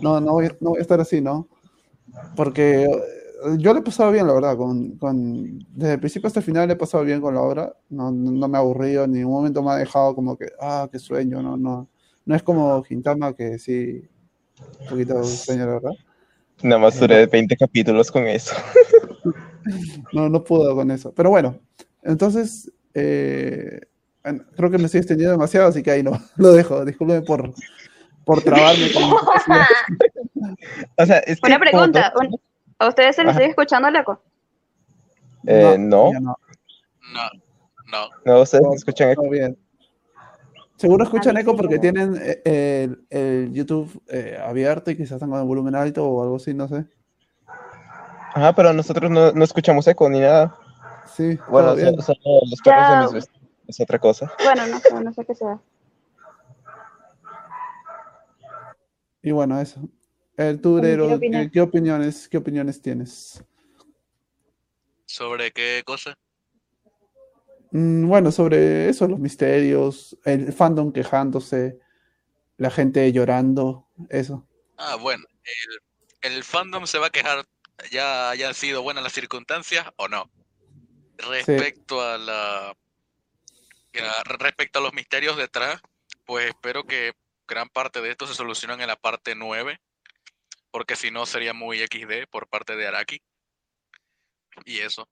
No, 0.00 0.18
no 0.18 0.32
voy, 0.32 0.48
no 0.60 0.70
voy 0.70 0.78
a 0.78 0.80
estar 0.80 0.98
así, 0.98 1.20
¿no? 1.20 1.46
Porque 2.34 2.84
eh, 2.84 2.88
yo 3.58 3.74
le 3.74 3.80
he 3.80 3.82
pasado 3.82 4.10
bien, 4.12 4.26
la 4.26 4.32
verdad, 4.32 4.56
con, 4.56 4.96
con, 4.96 5.58
desde 5.74 5.92
el 5.92 6.00
principio 6.00 6.28
hasta 6.28 6.40
el 6.40 6.46
final 6.46 6.66
le 6.66 6.72
he 6.72 6.76
pasado 6.78 7.04
bien 7.04 7.20
con 7.20 7.34
la 7.34 7.42
obra, 7.42 7.76
no, 7.90 8.10
no, 8.10 8.30
no 8.30 8.48
me 8.48 8.56
ha 8.56 8.62
aburrido, 8.62 9.06
ni 9.06 9.18
en 9.18 9.26
un 9.26 9.32
momento 9.32 9.62
me 9.62 9.72
ha 9.72 9.76
dejado 9.76 10.14
como 10.14 10.38
que, 10.38 10.46
ah, 10.58 10.88
qué 10.90 10.98
sueño, 10.98 11.42
no, 11.42 11.58
no, 11.58 11.90
no 12.24 12.34
es 12.34 12.42
como 12.42 12.82
Gintama 12.82 13.34
que 13.34 13.58
sí, 13.58 14.08
un 14.80 14.88
poquito 14.88 15.14
la 15.48 15.66
verdad. 15.66 15.90
Nada 16.62 16.80
más 16.80 16.98
duré 17.00 17.26
20 17.26 17.56
capítulos 17.56 18.10
con 18.10 18.26
eso. 18.26 18.54
No, 20.12 20.28
no 20.28 20.42
puedo 20.42 20.74
con 20.74 20.90
eso. 20.90 21.12
Pero 21.12 21.28
bueno, 21.30 21.58
entonces, 22.02 22.72
eh, 22.94 23.80
bueno, 24.24 24.42
creo 24.56 24.70
que 24.70 24.78
me 24.78 24.86
estoy 24.86 24.98
extendiendo 24.98 25.32
demasiado, 25.32 25.68
así 25.68 25.82
que 25.82 25.90
ahí 25.90 26.02
no, 26.02 26.12
lo 26.36 26.52
dejo. 26.52 26.84
Discúlpeme 26.84 27.20
por, 27.22 27.52
por 28.24 28.42
trabarme 28.42 28.90
con 28.92 29.02
O 30.96 31.06
sea, 31.06 31.18
es 31.18 31.40
que 31.40 31.46
Una 31.46 31.58
pregunta, 31.60 32.10
todo- 32.12 32.22
un- 32.28 32.40
¿a 32.78 32.88
ustedes 32.88 33.16
se 33.16 33.22
les 33.24 33.34
sigue 33.36 33.48
escuchando 33.50 33.88
el 33.88 33.96
eco? 33.96 34.22
Eh, 35.46 35.76
no, 35.78 36.10
no, 36.12 36.20
No, 36.20 37.30
no. 37.92 38.08
no, 38.24 38.40
ustedes 38.40 38.64
No, 38.64 38.74
escuchan 38.74 39.14
todo 39.14 39.28
bien. 39.30 39.56
Seguro 40.80 41.04
escuchan 41.04 41.36
eco 41.36 41.54
porque 41.54 41.78
tienen 41.78 42.18
eh, 42.22 42.40
el, 42.46 43.04
el 43.10 43.52
YouTube 43.52 44.02
eh, 44.08 44.40
abierto 44.42 44.90
y 44.90 44.96
quizás 44.96 45.12
están 45.12 45.28
con 45.28 45.38
el 45.38 45.44
volumen 45.44 45.74
alto 45.74 46.08
o 46.08 46.22
algo 46.22 46.36
así, 46.36 46.54
no 46.54 46.68
sé. 46.68 46.86
Ajá, 48.32 48.54
pero 48.54 48.72
nosotros 48.72 49.10
no, 49.10 49.30
no 49.30 49.44
escuchamos 49.44 49.86
eco 49.88 50.08
ni 50.08 50.20
nada. 50.20 50.56
Sí, 51.04 51.38
Bueno, 51.50 51.76
son, 51.76 52.00
son 52.00 52.16
los 52.48 52.60
perros 52.64 52.88
de 52.88 52.96
mis 52.96 53.12
vecinos. 53.12 53.40
Es 53.68 53.80
otra 53.80 53.98
cosa. 53.98 54.32
Bueno, 54.42 54.66
no 54.68 54.78
sé, 54.80 55.04
no 55.04 55.12
sé 55.12 55.24
qué 55.26 55.34
sea. 55.34 55.60
Y 59.22 59.32
bueno, 59.32 59.60
eso. 59.60 59.82
El 60.38 60.62
tú, 60.62 60.70
¿Cómo 60.70 60.80
quiere 60.80 60.94
Ero, 60.94 61.08
¿qué, 61.08 61.14
opinar? 61.14 61.50
qué 61.50 61.60
opiniones, 61.60 62.26
qué 62.26 62.38
opiniones 62.38 62.80
tienes? 62.80 63.44
¿Sobre 65.04 65.50
qué 65.50 65.82
cosa? 65.84 66.16
Mm, 67.72 68.06
bueno, 68.08 68.32
sobre 68.32 68.88
eso, 68.88 69.06
los 69.06 69.18
misterios, 69.18 70.16
el 70.24 70.52
fandom 70.52 70.92
quejándose, 70.92 71.78
la 72.56 72.70
gente 72.70 73.10
llorando, 73.12 73.88
eso. 74.08 74.46
Ah, 74.76 74.96
bueno, 74.96 75.24
el, 76.22 76.32
el 76.34 76.44
fandom 76.44 76.86
se 76.86 76.98
va 76.98 77.06
a 77.06 77.10
quejar, 77.10 77.46
ya 77.90 78.30
hayan 78.30 78.54
sido 78.54 78.82
buenas 78.82 79.02
las 79.04 79.12
circunstancias 79.12 79.86
o 79.96 80.08
no. 80.08 80.30
Respecto 81.18 82.00
a 82.02 82.18
la 82.18 82.74
a- 83.94 84.22
respecto 84.38 84.78
a 84.78 84.82
los 84.82 84.92
misterios 84.92 85.36
detrás, 85.36 85.80
pues 86.24 86.48
espero 86.48 86.84
que 86.84 87.12
gran 87.46 87.68
parte 87.68 88.00
de 88.00 88.10
esto 88.10 88.26
se 88.26 88.34
solucione 88.34 88.74
en 88.80 88.86
la 88.88 88.96
parte 88.96 89.34
9, 89.34 89.80
porque 90.70 90.96
si 90.96 91.10
no 91.10 91.26
sería 91.26 91.52
muy 91.54 91.80
XD 91.80 92.26
por 92.28 92.48
parte 92.48 92.76
de 92.76 92.86
Araki. 92.86 93.20
Y 94.64 94.80
eso. 94.80 95.08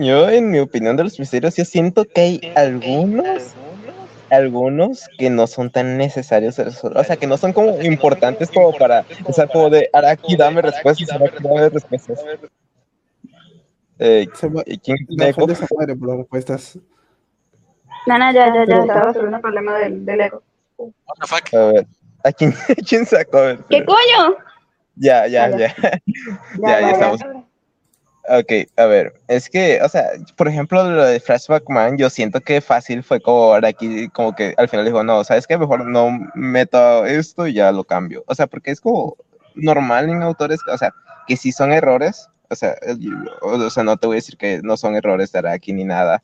Yo, 0.00 0.28
en 0.28 0.50
mi 0.50 0.58
opinión 0.60 0.96
de 0.96 1.04
los 1.04 1.18
misterios, 1.18 1.56
yo 1.56 1.64
siento 1.64 2.04
que 2.04 2.20
hay 2.20 2.40
algunos, 2.54 3.56
algunos 4.30 5.08
que 5.18 5.28
no 5.30 5.46
son 5.46 5.70
tan 5.70 5.96
necesarios 5.96 6.56
de 6.56 6.64
resolver. 6.64 6.98
O 6.98 7.04
sea, 7.04 7.16
que 7.16 7.26
no 7.26 7.36
son 7.36 7.52
como 7.52 7.80
importantes 7.82 8.48
como 8.50 8.72
para, 8.72 9.04
o 9.24 9.32
sea, 9.32 9.46
como 9.48 9.70
de 9.70 9.90
Araki, 9.92 10.36
dame 10.36 10.62
respuestas, 10.62 11.10
Araki, 11.12 11.42
dame 11.42 11.68
respuestas. 11.70 12.24
Eh, 13.98 14.28
Se 14.34 14.48
mu- 14.48 14.62
¿y 14.64 14.78
¿Quién 14.78 14.98
tiene 15.06 15.28
eco? 15.30 15.46
respuestas. 15.46 16.78
No, 18.06 18.18
no, 18.18 18.32
ya, 18.32 18.54
ya, 18.54 18.64
ya, 18.64 18.78
estaba 18.80 19.12
sobre 19.12 19.28
un 19.28 19.40
problema 19.40 19.78
del, 19.78 20.04
del 20.06 20.20
eco. 20.20 20.42
A 21.52 21.72
ver, 21.72 21.86
¿a 22.22 22.32
quién, 22.32 22.52
quién 22.88 23.04
sacó? 23.04 23.38
A 23.38 23.42
ver, 23.42 23.58
¿Qué 23.68 23.84
coño? 23.84 24.36
Ya, 24.94 25.26
ya. 25.26 25.48
Ya, 25.58 26.00
Ya, 26.60 26.80
ya 26.80 26.90
estamos. 26.90 27.20
Ok, 28.30 28.52
a 28.76 28.84
ver, 28.84 29.14
es 29.26 29.48
que, 29.48 29.80
o 29.82 29.88
sea, 29.88 30.10
por 30.36 30.48
ejemplo, 30.48 30.82
lo 30.90 31.04
de 31.04 31.18
Flashback 31.18 31.68
Man, 31.70 31.96
yo 31.96 32.10
siento 32.10 32.40
que 32.42 32.60
fácil 32.60 33.02
fue 33.02 33.22
como 33.22 33.54
aquí, 33.54 34.08
como 34.10 34.34
que 34.34 34.54
al 34.58 34.68
final 34.68 34.84
dijo, 34.84 35.02
no, 35.02 35.24
¿sabes 35.24 35.46
qué? 35.46 35.56
Mejor 35.56 35.86
no 35.86 36.10
meto 36.34 37.06
esto 37.06 37.46
y 37.46 37.54
ya 37.54 37.72
lo 37.72 37.84
cambio. 37.84 38.24
O 38.26 38.34
sea, 38.34 38.46
porque 38.46 38.70
es 38.70 38.82
como 38.82 39.16
normal 39.54 40.10
en 40.10 40.22
autores, 40.22 40.60
o 40.70 40.76
sea, 40.76 40.92
que 41.26 41.38
si 41.38 41.52
son 41.52 41.72
errores, 41.72 42.28
o 42.50 42.54
sea, 42.54 42.76
o 43.40 43.70
sea, 43.70 43.82
no 43.82 43.96
te 43.96 44.06
voy 44.06 44.16
a 44.16 44.18
decir 44.18 44.36
que 44.36 44.60
no 44.62 44.76
son 44.76 44.94
errores 44.94 45.32
de 45.32 45.48
aquí 45.48 45.72
ni 45.72 45.84
nada, 45.84 46.22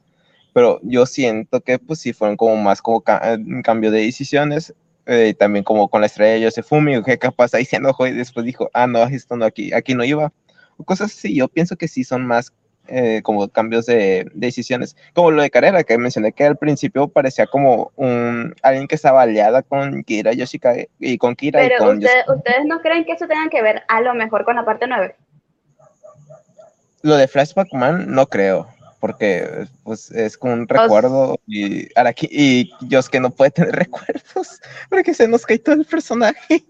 pero 0.52 0.80
yo 0.82 1.06
siento 1.06 1.60
que 1.62 1.78
pues 1.78 2.00
sí 2.00 2.12
fueron 2.12 2.36
como 2.36 2.56
más 2.56 2.82
como 2.82 3.00
ca- 3.00 3.36
un 3.38 3.62
cambio 3.62 3.90
de 3.90 4.00
decisiones, 4.02 4.74
eh, 5.06 5.34
también 5.38 5.64
como 5.64 5.88
con 5.88 6.00
la 6.02 6.06
estrella 6.06 6.34
de 6.34 6.40
Yosefumi, 6.42 7.02
que 7.02 7.18
capaz 7.18 7.54
ahí 7.54 7.64
se 7.64 7.76
enojó 7.76 8.06
y 8.06 8.12
después 8.12 8.46
dijo, 8.46 8.70
ah, 8.74 8.86
no, 8.86 9.02
esto 9.04 9.36
no, 9.36 9.44
aquí, 9.46 9.72
aquí 9.72 9.94
no 9.94 10.04
iba 10.04 10.32
o 10.76 10.84
cosas 10.84 11.12
así. 11.12 11.34
Yo 11.34 11.48
pienso 11.48 11.76
que 11.76 11.88
sí 11.88 12.04
son 12.04 12.26
más 12.26 12.52
eh, 12.86 13.22
como 13.22 13.48
cambios 13.48 13.86
de, 13.86 14.30
decisiones, 14.34 14.94
como 15.14 15.30
lo 15.30 15.40
de 15.40 15.48
carrera 15.48 15.84
que 15.84 15.96
mencioné 15.96 16.32
que 16.32 16.44
al 16.44 16.58
principio 16.58 17.08
parecía 17.08 17.46
como 17.46 17.92
un 17.96 18.54
alguien 18.62 18.86
que 18.86 18.94
estaba 18.94 19.22
aliada 19.22 19.62
con 19.62 20.04
Kira 20.04 20.34
Yoshikage 20.34 20.90
y 21.00 21.16
con 21.16 21.34
Kira 21.34 21.60
Pero 21.60 21.76
y 21.76 21.78
con 21.78 21.96
ustedes, 21.96 22.28
¿ustedes 22.28 22.66
no 22.66 22.82
creen 22.82 23.06
que 23.06 23.12
eso 23.12 23.26
tenga 23.26 23.48
que 23.48 23.62
ver 23.62 23.84
a 23.88 24.02
lo 24.02 24.12
mejor 24.12 24.44
con 24.44 24.56
la 24.56 24.66
parte 24.66 24.86
9? 24.86 25.16
Lo 27.00 27.16
de 27.16 27.26
Flashback 27.26 27.72
Man 27.72 28.04
no 28.08 28.26
creo, 28.26 28.68
porque 29.00 29.66
pues 29.82 30.10
es 30.10 30.36
como 30.36 30.52
un 30.52 30.68
recuerdo 30.68 31.40
y 31.46 31.88
Araki 31.98 32.28
y 32.30 32.70
Yosuke 32.86 33.20
no 33.20 33.30
puede 33.30 33.50
tener 33.50 33.72
recuerdos 33.76 34.60
porque 34.90 35.14
se 35.14 35.26
nos 35.26 35.46
cae 35.46 35.58
todo 35.58 35.76
el 35.76 35.86
personaje. 35.86 36.62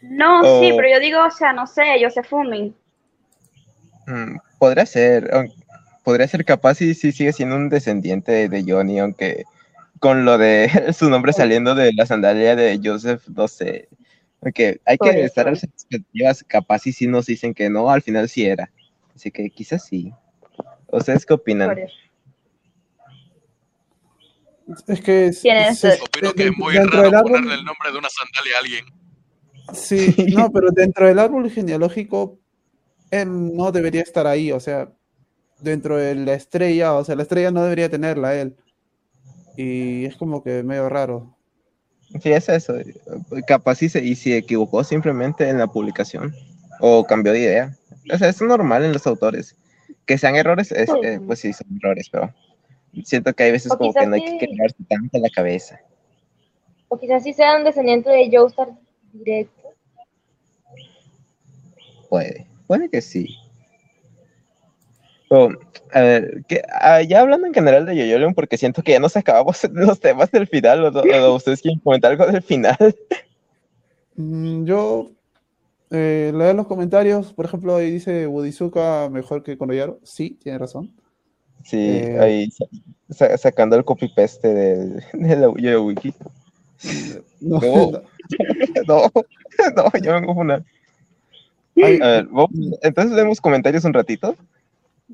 No, 0.00 0.40
Oh. 0.40 0.62
sí, 0.62 0.72
pero 0.74 0.88
yo 0.88 1.00
digo, 1.00 1.22
o 1.22 1.30
sea, 1.30 1.52
no 1.52 1.66
sé, 1.66 2.00
yo 2.00 2.08
sé 2.08 2.22
Fumin. 2.22 2.74
Mm, 4.10 4.38
podría 4.58 4.86
ser, 4.86 5.30
podría 6.02 6.26
ser 6.26 6.44
capaz 6.44 6.80
y 6.82 6.94
sí 6.94 7.12
sigue 7.12 7.32
siendo 7.32 7.54
un 7.54 7.68
descendiente 7.68 8.48
de, 8.48 8.64
Johnny, 8.66 8.98
aunque 8.98 9.44
con 10.00 10.24
lo 10.24 10.36
de 10.36 10.68
su 10.92 11.08
nombre 11.08 11.32
saliendo 11.32 11.74
de 11.76 11.92
la 11.92 12.06
sandalia 12.06 12.56
de 12.56 12.80
Joseph, 12.82 13.22
no 13.28 13.46
sé. 13.46 13.88
Aunque 14.42 14.80
hay 14.84 14.98
que 14.98 15.10
eso. 15.10 15.20
estar 15.26 15.46
a 15.48 15.50
las 15.52 15.62
expectativas, 15.62 16.42
capaz 16.44 16.86
y 16.86 16.92
sí 16.92 17.06
nos 17.06 17.26
dicen 17.26 17.54
que 17.54 17.70
no, 17.70 17.90
al 17.90 18.02
final 18.02 18.28
sí 18.28 18.46
era. 18.46 18.70
Así 19.14 19.30
que 19.30 19.48
quizás 19.50 19.84
sí. 19.84 20.12
¿Ustedes 20.88 21.24
qué 21.24 21.34
opinan? 21.34 21.78
Es 24.88 25.00
que 25.00 25.26
es, 25.26 25.44
es- 25.44 26.02
Opino 26.02 26.32
que 26.32 26.44
es 26.44 26.56
muy 26.56 26.74
dentro 26.74 27.02
del 27.02 27.12
raro 27.12 27.26
árbol- 27.28 27.32
ponerle 27.32 27.54
el 27.54 27.64
nombre 27.64 27.92
de 27.92 27.98
una 27.98 28.08
sandalia 28.08 28.56
a 28.56 28.60
alguien. 28.60 28.84
Sí, 29.72 30.14
no, 30.34 30.50
pero 30.50 30.70
dentro 30.72 31.06
del 31.06 31.18
árbol 31.20 31.48
genealógico, 31.48 32.39
él 33.10 33.56
no 33.56 33.72
debería 33.72 34.02
estar 34.02 34.26
ahí, 34.26 34.52
o 34.52 34.60
sea, 34.60 34.90
dentro 35.60 35.96
de 35.96 36.14
la 36.14 36.34
estrella, 36.34 36.94
o 36.94 37.04
sea, 37.04 37.16
la 37.16 37.22
estrella 37.22 37.50
no 37.50 37.62
debería 37.62 37.88
tenerla 37.88 38.34
él. 38.34 38.56
Y 39.56 40.06
es 40.06 40.16
como 40.16 40.42
que 40.42 40.62
medio 40.62 40.88
raro. 40.88 41.36
Sí, 42.22 42.32
es 42.32 42.48
eso. 42.48 42.74
Capaz 43.46 43.82
y 43.82 43.88
se, 43.88 44.02
y 44.04 44.14
se 44.16 44.36
equivocó 44.36 44.82
simplemente 44.82 45.48
en 45.48 45.58
la 45.58 45.66
publicación 45.66 46.34
o 46.80 47.04
cambió 47.04 47.32
de 47.32 47.40
idea. 47.40 47.76
O 48.12 48.18
sea, 48.18 48.28
es 48.28 48.40
normal 48.40 48.84
en 48.84 48.92
los 48.92 49.06
autores. 49.06 49.56
Que 50.06 50.18
sean 50.18 50.34
errores, 50.34 50.72
es, 50.72 50.88
eh, 51.04 51.20
pues 51.24 51.40
sí, 51.40 51.52
son 51.52 51.66
errores, 51.76 52.08
pero 52.10 52.32
siento 53.04 53.32
que 53.32 53.44
hay 53.44 53.52
veces 53.52 53.70
O 53.70 53.78
como 53.78 53.92
que 53.92 54.06
no 54.06 54.14
hay 54.14 54.24
que 54.24 54.30
sí. 54.30 54.38
quedarse 54.38 54.76
tanto 54.88 55.16
en 55.16 55.22
la 55.22 55.30
cabeza. 55.30 55.80
O 56.88 56.98
quizás 56.98 57.22
sí 57.22 57.32
sea 57.32 57.56
un 57.56 57.64
descendiente 57.64 58.10
de 58.10 58.28
Joestar 58.32 58.70
directo. 59.12 59.68
Puede, 62.08 62.49
puede 62.70 62.88
que 62.88 63.00
sí. 63.02 63.36
Pero, 65.28 65.58
a 65.92 66.00
ver, 66.02 66.44
que, 66.46 66.62
ah, 66.80 67.02
ya 67.02 67.20
hablando 67.20 67.48
en 67.48 67.52
general 67.52 67.84
de 67.84 67.96
Yoyolion, 67.96 68.32
porque 68.32 68.56
siento 68.56 68.80
que 68.84 68.92
ya 68.92 69.00
nos 69.00 69.16
acabamos 69.16 69.58
los 69.72 69.98
temas 69.98 70.30
del 70.30 70.46
final, 70.46 70.84
o, 70.84 70.90
o 71.00 71.34
ustedes 71.34 71.62
quieren 71.62 71.80
comentar 71.80 72.12
algo 72.12 72.26
del 72.28 72.42
final. 72.42 72.76
Mm, 74.14 74.66
Yo 74.66 75.10
eh, 75.90 76.30
leo 76.32 76.52
los 76.54 76.68
comentarios, 76.68 77.32
por 77.32 77.44
ejemplo, 77.46 77.74
ahí 77.74 77.90
dice 77.90 78.26
Budizuka 78.26 79.08
mejor 79.10 79.42
que 79.42 79.58
Konoyaro. 79.58 79.98
Sí, 80.04 80.38
tiene 80.40 80.58
razón. 80.58 80.92
Sí, 81.64 81.76
Eh. 81.80 82.18
ahí 82.20 82.50
sa- 82.52 82.66
sa- 83.10 83.36
sacando 83.36 83.74
el 83.74 83.84
copy-paste 83.84 84.46
del, 84.54 85.02
de 85.12 85.36
la 85.36 85.52
Yoyo 85.56 85.82
Wiki. 85.86 86.14
No, 87.40 87.58
No. 87.60 88.02
No, 88.86 89.10
no, 89.76 89.92
yo 90.00 90.12
vengo 90.14 90.30
a 90.30 90.64
Ahí- 91.82 91.98
A 92.02 92.06
ver, 92.08 92.26
vamos- 92.26 92.50
entonces 92.82 93.12
leemos 93.14 93.40
comentarios 93.40 93.84
un 93.84 93.92
ratito. 93.92 94.36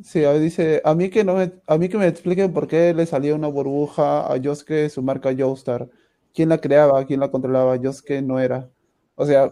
Sí, 0.02 0.24
ahí 0.24 0.38
dice, 0.40 0.82
a 0.84 0.94
mí 0.94 1.08
que 1.08 1.24
no 1.24 1.34
me, 1.36 1.52
a 1.66 1.78
mí 1.78 1.88
que 1.88 1.96
me 1.96 2.06
expliquen 2.06 2.52
por 2.52 2.66
qué 2.68 2.92
le 2.92 3.06
salía 3.06 3.34
una 3.34 3.48
burbuja 3.48 4.30
a 4.30 4.36
Yosuke 4.36 4.90
su 4.90 5.02
marca 5.02 5.34
Joestar. 5.36 5.88
¿Quién 6.34 6.50
la 6.50 6.58
creaba? 6.58 7.04
¿Quién 7.06 7.20
la 7.20 7.30
controlaba? 7.30 7.76
Yosuke 7.76 8.20
no 8.22 8.38
era. 8.38 8.68
O 9.14 9.24
sea, 9.24 9.50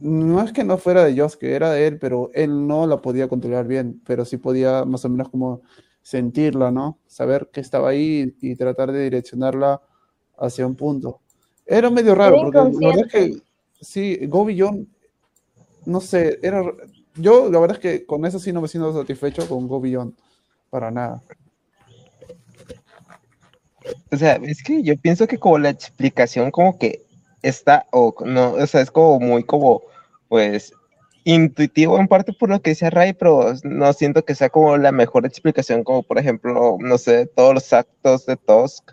no 0.00 0.42
es 0.42 0.52
que 0.52 0.64
no 0.64 0.78
fuera 0.78 1.04
de 1.04 1.14
Yosuke, 1.14 1.44
era 1.54 1.70
de 1.72 1.86
él, 1.86 1.98
pero 1.98 2.30
él 2.34 2.66
no 2.66 2.86
la 2.86 3.00
podía 3.00 3.28
controlar 3.28 3.66
bien, 3.66 4.00
pero 4.06 4.24
sí 4.24 4.36
podía 4.36 4.84
más 4.84 5.04
o 5.04 5.08
menos 5.08 5.28
como 5.28 5.62
sentirla, 6.02 6.70
¿no? 6.70 6.98
Saber 7.06 7.48
que 7.52 7.60
estaba 7.60 7.90
ahí 7.90 8.34
y 8.40 8.56
tratar 8.56 8.90
de 8.92 9.04
direccionarla 9.04 9.80
hacia 10.38 10.66
un 10.66 10.74
punto. 10.74 11.20
Era 11.66 11.90
medio 11.90 12.14
raro, 12.14 12.36
Era 12.36 12.44
porque 12.44 12.58
la 12.80 12.88
verdad 12.88 13.06
es 13.06 13.12
que 13.12 13.42
sí, 13.80 14.18
Go 14.26 14.44
Beyond, 14.44 14.88
no 15.84 16.00
sé, 16.00 16.38
era 16.42 16.62
yo 17.14 17.50
la 17.50 17.58
verdad 17.58 17.76
es 17.76 17.82
que 17.82 18.06
con 18.06 18.24
eso 18.24 18.38
sí 18.38 18.52
no 18.52 18.60
me 18.60 18.68
siento 18.68 18.92
satisfecho 18.92 19.48
con 19.48 19.68
Go 19.68 19.80
Beyond, 19.80 20.14
para 20.70 20.90
nada. 20.90 21.22
O 24.10 24.16
sea, 24.16 24.36
es 24.42 24.62
que 24.62 24.82
yo 24.82 24.96
pienso 24.96 25.26
que 25.26 25.38
como 25.38 25.58
la 25.58 25.70
explicación 25.70 26.50
como 26.50 26.78
que 26.78 27.04
está, 27.42 27.86
o 27.90 28.14
no, 28.24 28.52
o 28.52 28.66
sea, 28.66 28.80
es 28.80 28.90
como 28.90 29.18
muy 29.20 29.44
como, 29.44 29.82
pues, 30.28 30.72
intuitivo 31.24 31.98
en 31.98 32.08
parte 32.08 32.32
por 32.32 32.48
lo 32.48 32.60
que 32.62 32.70
decía 32.70 32.90
Ray, 32.90 33.12
pero 33.12 33.54
no 33.64 33.92
siento 33.92 34.24
que 34.24 34.34
sea 34.34 34.50
como 34.50 34.76
la 34.76 34.92
mejor 34.92 35.26
explicación, 35.26 35.84
como 35.84 36.02
por 36.02 36.18
ejemplo, 36.18 36.76
no 36.80 36.98
sé, 36.98 37.26
todos 37.26 37.54
los 37.54 37.72
actos 37.72 38.26
de 38.26 38.36
Tusk, 38.36 38.92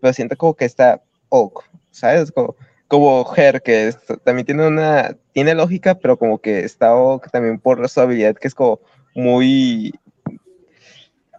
pero 0.00 0.12
siento 0.12 0.36
como 0.36 0.54
que 0.54 0.64
está 0.64 1.02
ok, 1.28 1.64
¿sabes? 1.90 2.32
Como, 2.32 2.56
como 2.90 3.24
Her, 3.36 3.62
que 3.62 3.94
también 4.24 4.46
tiene 4.46 4.66
una, 4.66 5.16
tiene 5.32 5.54
lógica, 5.54 5.94
pero 5.96 6.18
como 6.18 6.40
que 6.40 6.60
está 6.64 6.92
también 7.32 7.60
por 7.60 7.88
su 7.88 8.00
habilidad, 8.00 8.34
que 8.36 8.48
es 8.48 8.54
como 8.54 8.80
muy, 9.14 9.94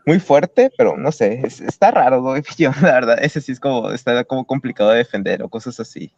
muy 0.06 0.20
fuerte, 0.20 0.72
pero 0.78 0.98
no 0.98 1.12
sé, 1.12 1.42
es- 1.46 1.62
está 1.62 1.92
raro, 1.92 2.24
yo, 2.58 2.72
la 2.82 2.94
verdad, 2.94 3.18
ese 3.24 3.42
sí 3.42 3.52
es 3.52 3.60
como, 3.60 3.92
está 3.92 4.24
como 4.24 4.46
complicado 4.46 4.92
de 4.92 4.98
defender 4.98 5.44
o 5.44 5.50
cosas 5.50 5.80
así. 5.80 6.12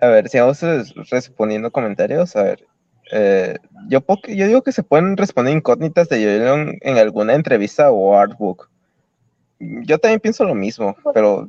A 0.00 0.08
ver, 0.08 0.28
si 0.28 0.38
vamos 0.38 0.60
res- 0.62 0.94
respondiendo 1.10 1.70
comentarios, 1.70 2.36
a 2.36 2.42
ver, 2.42 2.66
eh, 3.12 3.56
yo, 3.88 4.04
yo 4.28 4.46
digo 4.46 4.62
que 4.62 4.72
se 4.72 4.82
pueden 4.82 5.16
responder 5.16 5.54
incógnitas 5.56 6.08
de 6.08 6.20
Yoyolion 6.22 6.74
en 6.82 6.98
alguna 6.98 7.34
entrevista 7.34 7.90
o 7.90 8.16
artbook. 8.16 8.68
Yo 9.58 9.98
también 9.98 10.20
pienso 10.20 10.44
lo 10.44 10.54
mismo, 10.54 10.96
pero 11.14 11.48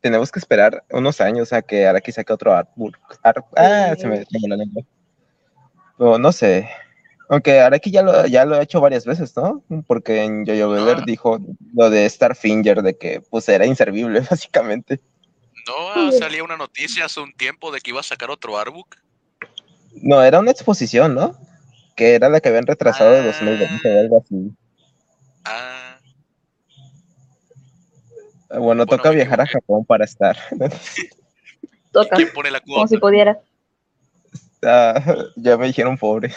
tenemos 0.00 0.30
que 0.30 0.38
esperar 0.38 0.84
unos 0.90 1.20
años 1.20 1.52
a 1.52 1.62
que 1.62 1.86
Araki 1.86 2.12
saque 2.12 2.32
otro 2.32 2.52
artbook. 2.54 2.96
Art- 3.22 3.44
ah, 3.56 3.94
se 3.98 4.06
me, 4.06 4.24
la 4.48 4.56
lengua. 4.56 4.82
Pero 5.98 6.18
no 6.18 6.32
sé, 6.32 6.68
aunque 7.28 7.60
Araki 7.60 7.90
ya 7.90 8.02
lo, 8.02 8.26
ya 8.26 8.44
lo 8.44 8.56
ha 8.56 8.62
hecho 8.62 8.80
varias 8.80 9.04
veces, 9.06 9.36
¿no? 9.36 9.62
Porque 9.86 10.22
en 10.22 10.44
Jojo 10.46 10.70
Beller 10.70 10.98
Ah. 10.98 11.04
dijo 11.06 11.38
lo 11.74 11.90
de 11.90 12.08
Starfinger, 12.08 12.82
de 12.82 12.96
que 12.96 13.20
pues 13.30 13.48
era 13.48 13.66
inservible, 13.66 14.20
básicamente. 14.30 15.00
No 15.66 16.10
salía 16.12 16.42
una 16.42 16.56
noticia 16.56 17.04
hace 17.04 17.20
un 17.20 17.32
tiempo 17.34 17.70
de 17.70 17.80
que 17.80 17.90
iba 17.90 18.00
a 18.00 18.04
sacar 18.04 18.30
otro 18.30 18.58
artbook. 18.58 18.96
No, 19.94 20.22
era 20.22 20.40
una 20.40 20.50
exposición, 20.50 21.14
¿no? 21.14 21.36
Que 21.94 22.14
era 22.14 22.28
la 22.28 22.40
que 22.40 22.48
habían 22.48 22.66
retrasado 22.66 23.12
de 23.12 23.20
Ah. 23.20 23.24
2020 23.26 23.96
o 23.96 24.00
algo 24.00 24.18
así. 24.24 24.50
Ah, 25.44 25.78
Ah, 25.81 25.81
Bueno, 28.52 28.64
Bueno, 28.64 28.86
toca 28.86 29.10
viajar 29.10 29.40
a. 29.40 29.46
Japón 29.46 29.84
para 29.84 30.04
estar. 30.04 30.36
Toca, 31.92 32.16
¿quién 32.16 32.30
pone 32.32 32.50
la 32.50 32.60
como 32.60 32.76
cuota? 32.76 32.88
si 32.88 32.96
pudiera. 32.98 33.38
Ah, 34.62 35.02
ya 35.36 35.56
me 35.58 35.66
dijeron 35.66 35.98
pobre. 35.98 36.32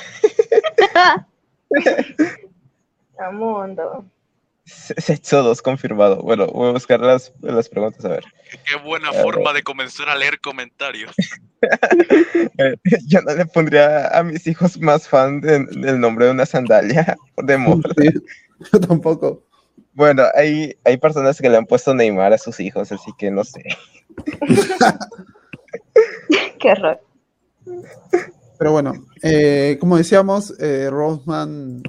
Amundo. 3.18 4.06
Sexo 4.66 5.44
2 5.44 5.62
confirmado. 5.62 6.22
Bueno, 6.24 6.48
voy 6.48 6.70
a 6.70 6.72
buscar 6.74 7.00
las, 7.00 7.32
las 7.42 7.70
preguntas 7.70 8.04
a 8.04 8.10
ver. 8.10 8.24
Qué 8.66 8.76
buena 8.84 9.10
A 9.10 9.12
ver. 9.12 9.22
forma 9.22 9.54
de 9.54 9.62
comenzar 9.64 10.10
a 10.10 10.16
leer 10.16 10.40
comentarios. 10.42 11.14
Yo 13.08 13.22
no 13.22 13.36
le 13.36 13.46
pondría 13.46 14.08
a 14.08 14.24
mis 14.24 14.46
hijos 14.48 14.80
más 14.80 15.08
fan 15.08 15.40
de- 15.40 15.66
del 15.66 16.00
nombre 16.00 16.26
de 16.26 16.32
una 16.32 16.46
sandalia 16.46 17.16
de 17.38 17.58
moda. 17.58 17.90
Sí, 17.98 18.10
yo 18.74 18.80
tampoco. 18.80 19.45
Bueno, 19.96 20.24
hay, 20.36 20.76
hay 20.84 20.98
personas 20.98 21.42
que 21.42 21.50
le 21.50 21.58
han 21.58 21.66
puesto 21.66 21.96
Neymar 21.96 22.34
a 22.34 22.38
sus 22.38 22.60
hijos, 22.60 22.92
así 22.92 23.12
que 23.18 23.32
no 23.32 23.44
sé. 23.44 23.64
Qué 26.60 26.72
horror. 26.72 27.00
Pero 28.58 28.72
bueno, 28.72 28.94
eh, 29.22 29.78
como 29.80 29.98
decíamos, 29.98 30.54
eh, 30.60 30.90
Roseman 30.90 31.84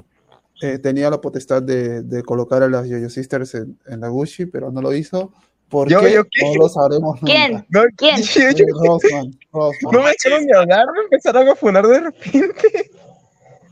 eh, 0.61 0.79
tenía 0.79 1.09
la 1.09 1.21
potestad 1.21 1.61
de, 1.61 2.01
de 2.03 2.23
colocar 2.23 2.63
a 2.63 2.69
las 2.69 2.87
Yo-Yo 2.87 3.09
Sisters 3.09 3.55
en, 3.55 3.77
en 3.87 4.01
la 4.01 4.09
Gucci, 4.09 4.45
pero 4.47 4.71
no 4.71 4.81
lo 4.81 4.93
hizo. 4.93 5.31
¿Por 5.69 5.89
¿Yo- 5.89 5.99
qué? 5.99 6.13
yo 6.13 6.23
qué? 6.23 6.53
No 6.55 6.63
lo 6.63 6.69
sabremos 6.69 7.21
nunca. 7.21 7.25
¿Quién? 7.33 7.65
No, 7.69 7.83
¿Quién? 7.95 8.21
yo- 8.21 8.41
Eh, 8.41 8.53
yo- 8.55 8.65
Roseman, 8.85 9.31
Roseman. 9.51 9.93
no 9.93 10.03
me 10.03 10.09
dejaron 10.11 10.45
ni 10.45 10.53
hablar, 10.53 10.85
me 10.93 11.01
empezaron 11.03 11.47
a 11.49 11.55
funar 11.55 11.85
de 11.87 11.99
repente. 11.99 12.91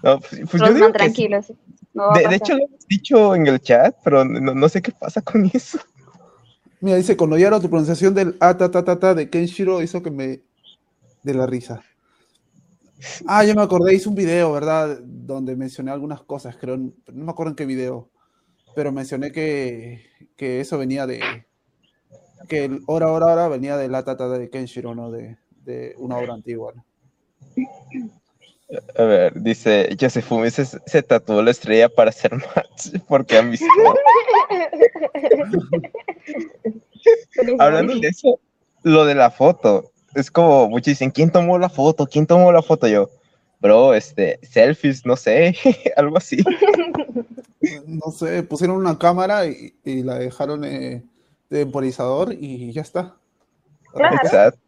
No, 0.04 0.20
pues, 0.20 0.42
pues 0.42 0.52
yo 0.52 0.58
Rosman, 0.60 0.76
digo 0.76 0.86
que 0.88 0.92
sí. 0.92 0.94
tranquilo. 0.94 1.42
sí. 1.44 1.56
No 1.96 2.12
De, 2.12 2.36
hecho, 2.36 2.54
lo 2.54 2.66
hemos 2.66 2.88
dicho 2.88 3.36
en 3.36 3.48
el 3.48 3.60
chat, 3.62 3.96
pero 4.04 4.26
no, 4.26 4.54
no 4.54 4.70
sé 4.70 4.82
qué 4.82 4.92
pasa 4.92 5.22
con 5.22 5.46
eso. 5.54 5.80
Mira, 6.82 6.98
dice, 6.98 7.16
con 7.16 7.32
Oyaro, 7.32 7.62
tu 7.62 7.70
pronunciación 7.70 8.14
del 8.14 8.36
A, 8.42 8.56
ta, 8.58 8.70
ta, 8.70 8.84
ta, 8.84 9.00
ta 9.00 9.16
de 9.16 9.30
Kenshiro 9.30 9.82
hizo 9.82 10.04
que 10.04 10.12
me... 10.12 10.42
de 11.24 11.34
la 11.34 11.48
risa. 11.48 11.82
Ah, 13.26 13.44
ya 13.46 13.56
me 13.56 13.62
acordé, 13.62 13.96
hice 13.96 14.10
un 14.10 14.16
video, 14.16 14.52
¿verdad? 14.52 15.00
Donde 15.02 15.56
mencioné 15.56 15.92
algunas 15.92 16.22
cosas, 16.22 16.58
creo, 16.58 16.78
no 16.78 16.94
me 17.08 17.32
acuerdo 17.32 17.52
en 17.52 17.56
qué 17.56 17.66
video, 17.66 18.10
pero 18.76 18.92
mencioné 18.92 19.32
que, 19.32 20.06
que 20.36 20.60
eso 20.60 20.78
venía 20.78 21.08
de, 21.08 21.22
que 22.50 22.66
el 22.66 22.84
hora, 22.88 23.12
hora, 23.12 23.28
hora 23.28 23.48
venía 23.48 23.78
de 23.78 23.88
la 23.88 24.04
tata 24.04 24.30
de 24.30 24.50
Kenshiro, 24.50 24.96
¿no? 24.96 25.12
De, 25.12 25.38
de 25.64 25.96
una 25.98 26.18
obra 26.18 26.34
antigua. 26.34 26.74
¿no? 26.76 26.86
A 28.98 29.04
ver, 29.04 29.40
dice 29.42 29.96
Yosefumi 29.96 30.50
se, 30.50 30.66
se 30.66 31.04
tatuó 31.04 31.44
la 31.44 31.52
estrella 31.52 31.88
para 31.88 32.10
hacer 32.10 32.34
match 32.34 33.00
porque 33.08 33.38
han 33.38 33.52
visto. 33.52 33.68
Hablando 37.60 38.00
de 38.00 38.08
eso, 38.08 38.40
lo 38.82 39.06
de 39.06 39.14
la 39.14 39.30
foto, 39.30 39.92
es 40.16 40.32
como 40.32 40.68
muchos 40.70 40.88
dicen, 40.88 41.12
¿quién 41.12 41.30
tomó 41.30 41.60
la 41.60 41.70
foto? 41.70 42.08
¿Quién 42.08 42.26
tomó 42.26 42.52
la 42.52 42.64
foto? 42.64 42.88
Yo, 42.88 43.12
bro, 43.60 43.94
este, 43.94 44.40
selfies, 44.42 45.06
no 45.06 45.16
sé, 45.16 45.56
algo 45.96 46.18
así. 46.18 46.38
No 47.86 48.12
sé, 48.12 48.42
pusieron 48.44 48.78
una 48.78 48.98
cámara 48.98 49.46
y, 49.46 49.76
y 49.84 50.02
la 50.02 50.16
dejaron 50.16 50.66
eh, 50.66 51.04
de 51.50 51.60
temporizador 51.60 52.34
y 52.34 52.72
ya 52.72 52.82
está. 52.82 53.16
Claro. 53.94 54.16
Exacto. 54.24 54.65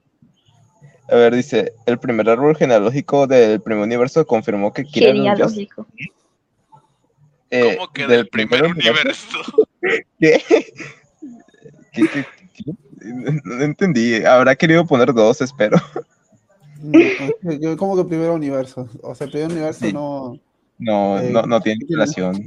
A 1.09 1.15
ver, 1.15 1.35
dice, 1.35 1.73
el 1.85 1.99
primer 1.99 2.29
árbol 2.29 2.55
genealógico 2.55 3.27
del 3.27 3.61
primer 3.61 3.83
universo 3.83 4.25
confirmó 4.25 4.73
que 4.73 4.83
Kira 4.83 5.09
era 5.09 5.15
un 5.19 5.23
Yos- 5.25 5.51
Genealógico. 5.53 5.87
eh, 7.49 7.75
¿Cómo 7.77 7.91
que 7.93 8.07
del 8.07 8.27
primer 8.27 8.63
universo? 8.65 9.37
¿Qué? 10.19 10.41
¿Qué, 11.93 12.07
qué, 12.13 12.25
qué? 12.53 12.63
No 13.43 13.63
entendí. 13.63 14.23
Habrá 14.25 14.55
querido 14.55 14.85
poner 14.85 15.13
dos, 15.13 15.39
espero. 15.41 15.77
No, 16.81 17.55
yo 17.59 17.77
como 17.77 17.95
que 17.95 18.03
primer 18.03 18.29
universo. 18.31 18.89
O 19.01 19.15
sea, 19.15 19.25
el 19.25 19.31
primer 19.31 19.49
universo 19.51 19.85
Sí. 19.85 19.93
no. 19.93 20.37
No, 20.79 21.19
eh, 21.19 21.31
no, 21.31 21.41
no 21.43 21.59
tiene 21.61 21.83
relación. 21.89 22.45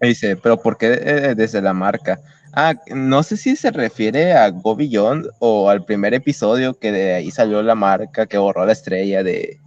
Me 0.00 0.08
dice, 0.08 0.36
pero 0.36 0.60
¿por 0.60 0.76
qué 0.76 0.92
eh, 1.00 1.34
desde 1.34 1.62
la 1.62 1.72
marca? 1.72 2.20
Ah, 2.58 2.74
no 2.94 3.22
sé 3.22 3.36
si 3.36 3.54
se 3.54 3.70
refiere 3.70 4.32
a 4.32 4.48
Go 4.50 4.74
Beyond 4.74 5.28
o 5.40 5.68
al 5.68 5.84
primer 5.84 6.14
episodio 6.14 6.72
que 6.72 6.90
de 6.90 7.12
ahí 7.12 7.30
salió 7.30 7.62
la 7.62 7.74
marca 7.74 8.24
que 8.26 8.38
borró 8.38 8.64
la 8.64 8.72
estrella 8.72 9.22
de, 9.22 9.60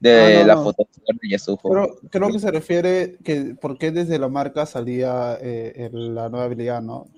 de 0.00 0.38
Ah, 0.38 0.40
no, 0.40 0.46
la 0.46 0.54
no. 0.54 0.62
foto 0.64 0.88
de 1.22 1.28
Yasuho. 1.28 1.58
Creo, 1.70 1.98
creo 2.10 2.28
que 2.32 2.38
se 2.38 2.50
refiere 2.50 3.18
que 3.22 3.54
por 3.60 3.76
qué 3.76 3.90
desde 3.90 4.18
la 4.18 4.28
marca 4.28 4.64
salía 4.64 5.36
eh, 5.38 5.90
el- 5.92 6.14
la 6.14 6.30
nueva 6.30 6.46
habilidad, 6.46 6.80
¿no? 6.80 7.08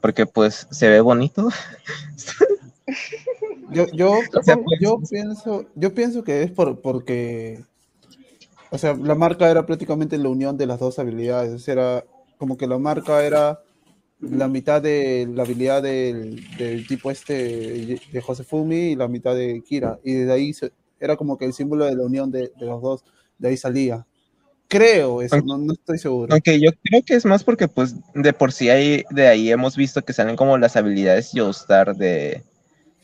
Porque 0.00 0.24
pues 0.24 0.66
se 0.70 0.88
ve 0.88 1.02
bonito. 1.02 1.50
Yo, 3.72 3.86
yo, 3.92 4.18
O 4.38 4.42
sea, 4.42 4.56
pues- 4.56 4.80
yo 4.80 4.98
pienso, 5.08 5.66
yo 5.74 5.94
pienso 5.94 6.24
que 6.24 6.42
es 6.42 6.50
por, 6.50 6.80
porque, 6.80 7.62
o 8.70 8.78
sea, 8.78 8.94
la 8.94 9.14
marca 9.14 9.50
era 9.50 9.64
prácticamente 9.66 10.18
la 10.18 10.28
unión 10.28 10.56
de 10.56 10.66
las 10.66 10.80
dos 10.80 10.98
habilidades. 10.98 11.52
O 11.52 11.58
sea, 11.58 11.72
era 11.74 12.04
como 12.38 12.56
que 12.56 12.66
la 12.66 12.78
marca 12.78 13.22
era 13.22 13.60
la 14.20 14.48
mitad 14.48 14.82
de 14.82 15.28
la 15.32 15.42
habilidad 15.44 15.82
del, 15.82 16.44
del 16.58 16.86
tipo 16.86 17.10
este 17.10 17.32
de 18.12 18.20
Josefumi 18.20 18.92
y 18.92 18.96
la 18.96 19.08
mitad 19.08 19.34
de 19.34 19.62
Kira. 19.66 19.98
Y 20.04 20.12
desde 20.14 20.32
ahí 20.32 20.52
se- 20.52 20.72
era 20.98 21.16
como 21.16 21.38
que 21.38 21.46
el 21.46 21.52
símbolo 21.54 21.86
de 21.86 21.96
la 21.96 22.04
unión 22.04 22.30
de, 22.30 22.52
de 22.58 22.66
los 22.66 22.82
dos. 22.82 23.04
De 23.38 23.48
ahí 23.48 23.56
salía. 23.56 24.06
Creo 24.68 25.20
eso, 25.20 25.40
no, 25.42 25.58
no 25.58 25.72
estoy 25.72 25.98
seguro. 25.98 26.32
Aunque 26.32 26.60
yo 26.60 26.70
creo 26.84 27.02
que 27.04 27.14
es 27.14 27.24
más 27.24 27.42
porque 27.42 27.66
pues 27.66 27.94
de 28.14 28.32
por 28.32 28.52
sí 28.52 28.68
ahí, 28.68 29.02
de 29.10 29.26
ahí 29.26 29.50
hemos 29.50 29.76
visto 29.76 30.02
que 30.02 30.12
salen 30.12 30.36
como 30.36 30.56
las 30.58 30.76
habilidades 30.76 31.30
Joestar 31.34 31.96
de 31.96 32.44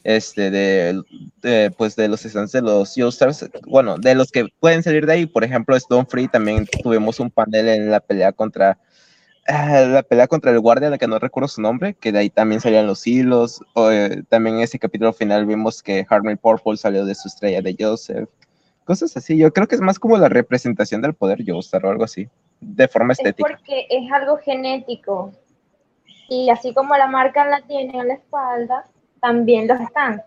este 0.04 0.52
de, 0.52 1.02
de, 1.42 1.72
pues 1.76 1.96
de 1.96 2.06
los 2.06 2.20
stands 2.20 2.52
de 2.52 2.62
los 2.62 2.92
Joestars, 2.96 3.50
bueno, 3.66 3.98
de 3.98 4.14
los 4.14 4.30
que 4.30 4.46
pueden 4.60 4.84
salir 4.84 5.04
de 5.06 5.14
ahí, 5.14 5.26
por 5.26 5.42
ejemplo, 5.42 5.74
Stone 5.74 6.06
Free 6.08 6.28
también 6.28 6.68
tuvimos 6.84 7.18
un 7.18 7.30
panel 7.32 7.68
en 7.68 7.90
la 7.90 7.98
pelea 7.98 8.30
contra 8.30 8.78
la 9.48 10.02
pelea 10.02 10.26
contra 10.26 10.50
el 10.50 10.60
guardia, 10.60 10.90
la 10.90 10.98
que 10.98 11.06
no 11.06 11.18
recuerdo 11.18 11.48
su 11.48 11.60
nombre, 11.60 11.94
que 11.94 12.12
de 12.12 12.18
ahí 12.18 12.30
también 12.30 12.60
salían 12.60 12.86
los 12.86 13.06
hilos, 13.06 13.60
o, 13.74 13.90
eh, 13.90 14.22
también 14.28 14.56
en 14.56 14.62
ese 14.62 14.78
capítulo 14.78 15.12
final 15.12 15.46
vimos 15.46 15.82
que 15.82 16.06
Harmony 16.08 16.36
Purple 16.36 16.76
salió 16.76 17.04
de 17.04 17.14
su 17.14 17.28
estrella 17.28 17.62
de 17.62 17.76
Joseph, 17.78 18.28
cosas 18.84 19.16
así, 19.16 19.36
yo 19.36 19.52
creo 19.52 19.66
que 19.68 19.74
es 19.74 19.80
más 19.80 19.98
como 19.98 20.16
la 20.16 20.28
representación 20.28 21.02
del 21.02 21.14
poder 21.14 21.44
Joestar 21.46 21.84
o 21.86 21.90
algo 21.90 22.04
así, 22.04 22.28
de 22.60 22.88
forma 22.88 23.12
Es 23.12 23.18
estética. 23.20 23.48
porque 23.48 23.86
es 23.90 24.10
algo 24.12 24.36
genético. 24.38 25.32
Y 26.28 26.50
así 26.50 26.74
como 26.74 26.96
la 26.96 27.06
marca 27.06 27.44
la 27.46 27.60
tiene 27.62 27.98
en 28.00 28.08
la 28.08 28.14
espalda, 28.14 28.86
también 29.20 29.68
los 29.68 29.80
están. 29.80 30.22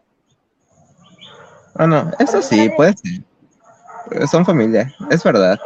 Ah, 1.76 1.88
no, 1.88 2.12
eso 2.20 2.42
sí, 2.42 2.70
puede 2.76 2.94
ser. 2.94 4.28
Son 4.30 4.46
familia, 4.46 4.94
es 5.12 5.24
verdad. 5.24 5.60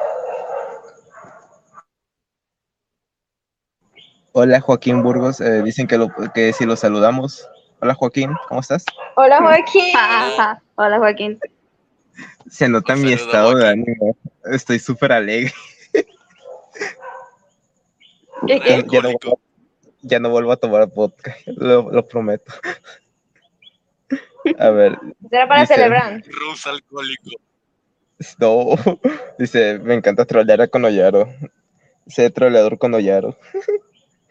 Hola 4.33 4.59
Joaquín 4.61 5.03
Burgos, 5.03 5.39
eh, 5.41 5.61
dicen 5.63 5.85
que, 5.87 5.97
lo, 5.97 6.09
que 6.33 6.53
si 6.53 6.65
lo 6.65 6.75
saludamos. 6.75 7.47
Hola 7.81 7.93
Joaquín, 7.93 8.31
¿cómo 8.47 8.61
estás? 8.61 8.83
Hola 9.15 9.37
Joaquín. 9.39 9.93
Hola, 10.75 10.97
Joaquín. 10.97 11.39
Se 12.49 12.67
nota 12.67 12.95
mi 12.95 13.09
saludo, 13.11 13.25
estado 13.25 13.55
de 13.55 13.67
ánimo. 13.67 14.17
Estoy 14.45 14.79
súper 14.79 15.11
alegre. 15.11 15.53
¿Qué, 18.47 18.59
qué? 18.59 18.83
Ya, 18.91 19.01
no, 19.01 19.09
ya 20.01 20.19
no 20.19 20.29
vuelvo 20.31 20.51
a 20.51 20.57
tomar 20.57 20.87
vodka, 20.87 21.35
lo, 21.45 21.91
lo 21.91 22.05
prometo. 22.07 22.51
A 24.59 24.69
ver, 24.71 24.97
Será 25.29 25.47
para 25.47 25.61
Dice- 25.61 25.75
celebrar. 25.75 26.21
Rus 26.25 26.65
alcohólico. 26.67 27.29
no, 28.39 28.75
dice, 29.37 29.79
me 29.79 29.93
encanta 29.93 30.25
trolear 30.25 30.61
a 30.61 30.67
Konoyaro. 30.67 31.29
Sé 32.07 32.29
troleador 32.31 32.77
Konoyaro. 32.79 33.37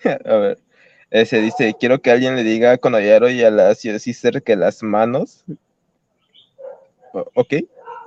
a 0.24 0.36
ver, 0.36 0.58
ese 1.10 1.40
dice, 1.40 1.74
quiero 1.78 2.00
que 2.00 2.10
alguien 2.10 2.36
le 2.36 2.42
diga 2.42 2.72
a 2.72 2.78
Konoyaro 2.78 3.30
y 3.30 3.42
a 3.42 3.50
la 3.50 3.74
Sister 3.74 4.42
que 4.42 4.56
las 4.56 4.82
manos. 4.82 5.44
O- 7.12 7.30
Ok. 7.34 7.54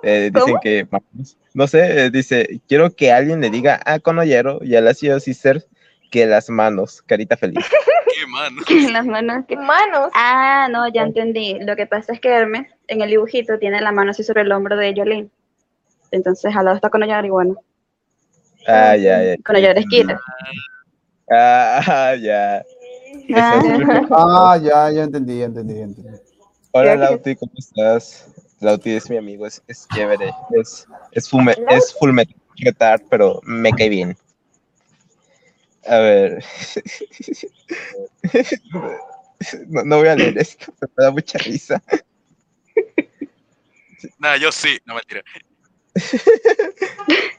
Eh, 0.04 0.30
dicen 0.34 0.56
que 0.62 0.88
manos. 0.92 1.38
No 1.54 1.68
sé, 1.68 2.06
eh, 2.06 2.10
dice, 2.10 2.62
quiero 2.68 2.92
que 2.96 3.12
alguien 3.12 3.42
le 3.42 3.50
diga 3.50 3.82
a 3.86 4.00
Konoyaro 4.00 4.60
y 4.64 4.76
a 4.76 4.82
la 4.82 4.94
Sister 4.94 5.66
que 6.12 6.26
las 6.26 6.50
manos. 6.50 7.02
Carita 7.02 7.38
feliz. 7.38 7.66
Qué 8.16 8.28
mano. 8.28 8.62
Las 8.94 9.06
manos 9.06 9.46
que... 9.46 9.58
Manos. 9.58 10.10
Ah, 10.14 10.68
no, 10.72 10.88
ya 10.88 11.02
entendí. 11.02 11.60
Lo 11.60 11.76
que 11.76 11.86
pasa 11.86 12.14
es 12.14 12.22
que 12.22 12.30
Hermes, 12.30 12.68
en 12.88 13.02
el 13.02 13.10
dibujito, 13.10 13.60
tiene 13.60 13.82
la 13.82 13.92
mano 13.92 14.12
así 14.12 14.24
sobre 14.24 14.44
el 14.44 14.52
hombro 14.54 14.78
de 14.78 14.94
Jolene. 14.96 15.28
Entonces, 16.12 16.56
al 16.56 16.64
lado 16.66 16.78
está 16.78 16.90
con 16.90 17.04
y 17.04 17.30
bueno. 17.30 17.56
Ah, 18.68 18.96
ya, 18.96 19.22
ya. 19.22 19.36
Con 19.44 19.58
es 19.58 19.86
Kira. 19.88 20.18
Ah, 20.18 20.50
ya. 21.28 22.60
Ah. 22.60 22.64
Eso 23.28 23.82
es- 23.82 24.08
Ah, 24.12 24.58
ya, 24.62 24.92
ya 24.92 25.04
entendí, 25.04 25.40
ya 25.40 25.46
entendí, 25.46 25.76
ya 25.76 25.84
entendí. 25.84 26.20
Hola 26.72 26.96
Lauti, 26.96 27.36
¿cómo 27.36 27.52
estás? 27.58 28.28
Lauti 28.60 28.92
es 28.92 29.10
mi 29.10 29.18
amigo, 29.18 29.48
es, 29.48 29.62
es 29.68 29.88
chévere, 29.94 30.34
es, 30.52 30.86
es, 31.12 31.30
fume, 31.30 31.56
es 31.70 31.94
full 31.98 32.12
metal 32.12 33.02
pero 33.10 33.40
me 33.44 33.74
cae 33.74 33.90
bien. 33.90 34.18
A 35.88 35.98
ver. 35.98 36.44
No, 39.68 39.84
no 39.84 39.98
voy 39.98 40.08
a 40.08 40.16
leer 40.16 40.38
esto, 40.38 40.74
me 40.80 40.88
da 41.04 41.12
mucha 41.12 41.38
risa. 41.40 41.82
Nada, 44.18 44.38
yo 44.38 44.50
sí. 44.52 44.80
No, 44.86 44.96
mentira. 44.96 45.22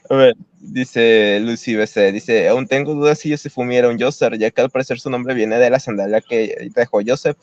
A 0.09 0.15
ver, 0.15 0.35
dice 0.59 1.39
Lucy 1.41 1.75
BC, 1.75 2.11
dice, 2.11 2.47
aún 2.47 2.67
tengo 2.67 2.93
dudas 2.93 3.19
si 3.19 3.29
Yosefumi 3.29 3.75
era 3.75 3.89
un 3.89 3.97
Yoser, 3.97 4.37
ya 4.37 4.51
que 4.51 4.61
al 4.61 4.69
parecer 4.69 4.99
su 4.99 5.09
nombre 5.09 5.33
viene 5.33 5.59
de 5.59 5.69
la 5.69 5.79
sandalia 5.79 6.21
que 6.21 6.69
dejó 6.75 7.01
Joseph, 7.05 7.37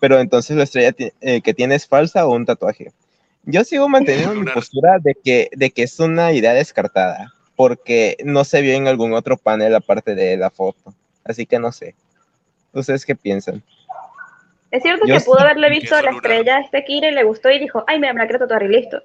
pero 0.00 0.18
entonces 0.18 0.56
la 0.56 0.64
estrella 0.64 0.94
eh, 1.20 1.40
que 1.42 1.54
tiene 1.54 1.74
es 1.74 1.86
falsa 1.86 2.26
o 2.26 2.34
un 2.34 2.46
tatuaje. 2.46 2.92
Yo 3.44 3.64
sigo 3.64 3.88
manteniendo 3.88 4.34
mi 4.34 4.50
postura 4.50 4.98
de 5.00 5.14
que, 5.14 5.48
de 5.52 5.70
que 5.70 5.84
es 5.84 5.98
una 6.00 6.32
idea 6.32 6.52
descartada, 6.52 7.32
porque 7.54 8.16
no 8.24 8.44
se 8.44 8.60
vio 8.60 8.74
en 8.74 8.88
algún 8.88 9.12
otro 9.14 9.36
panel 9.36 9.74
aparte 9.74 10.14
de 10.14 10.36
la 10.36 10.50
foto, 10.50 10.94
así 11.24 11.46
que 11.46 11.58
no 11.58 11.72
sé. 11.72 11.94
¿Ustedes 12.72 13.06
qué 13.06 13.16
piensan? 13.16 13.62
Es 14.70 14.82
cierto 14.82 15.06
Yo 15.06 15.16
que 15.16 15.24
pudo 15.24 15.40
haberle 15.40 15.70
visto 15.70 15.96
es 15.96 16.04
la 16.04 16.10
estrella 16.10 16.56
a 16.56 16.60
este 16.60 16.84
Kira 16.84 17.08
y 17.08 17.14
le 17.14 17.24
gustó 17.24 17.50
y 17.50 17.58
dijo, 17.58 17.84
ay, 17.86 17.98
mira, 17.98 18.12
me 18.12 18.20
la 18.20 18.26
quiero 18.26 18.40
tatuar 18.40 18.64
y 18.64 18.68
listo. 18.68 19.00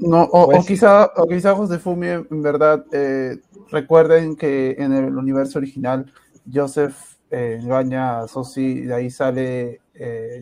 No, 0.00 0.22
o, 0.24 0.46
Pues 0.46 0.64
o 0.64 0.66
quizá, 0.66 1.12
o 1.16 1.26
quizá 1.26 1.54
Josefumi, 1.54 2.08
en 2.08 2.42
verdad, 2.42 2.84
eh, 2.92 3.38
recuerden 3.70 4.36
que 4.36 4.76
en 4.78 4.92
el 4.92 5.16
universo 5.16 5.58
original 5.58 6.12
Joseph 6.52 6.96
eh, 7.30 7.58
engaña 7.60 8.20
a 8.20 8.28
Sosi 8.28 8.62
y 8.62 8.80
de 8.82 8.94
ahí 8.94 9.10
sale 9.10 9.80
eh. 9.94 10.40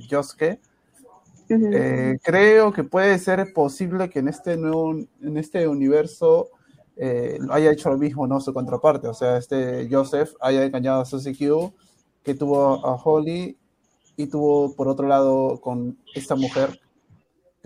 Eh, 1.49 2.19
creo 2.23 2.73
que 2.73 2.85
puede 2.85 3.19
ser 3.19 3.53
posible 3.53 4.11
que 4.11 4.19
en 4.19 4.29
este 4.29 4.57
nuevo, 4.57 4.95
en 4.95 5.37
este 5.37 5.69
universo 5.69 6.49
eh, 6.97 7.39
haya 7.51 7.71
hecho 7.71 7.91
lo 7.91 7.99
mismo, 7.99 8.27
¿no? 8.27 8.41
Su 8.41 8.53
contraparte. 8.53 9.09
O 9.09 9.15
sea, 9.15 9.37
este 9.37 9.89
Joseph 9.91 10.33
haya 10.41 10.65
engañado 10.65 11.03
a 11.03 11.05
Susie 11.05 11.37
Q, 11.37 11.73
que 12.23 12.35
tuvo 12.35 12.85
a 12.85 12.95
Holly 12.97 13.57
y 14.17 14.27
tuvo 14.27 14.75
por 14.75 14.89
otro 14.89 15.07
lado 15.07 15.61
con 15.61 15.99
esta 16.15 16.35
mujer 16.35 16.81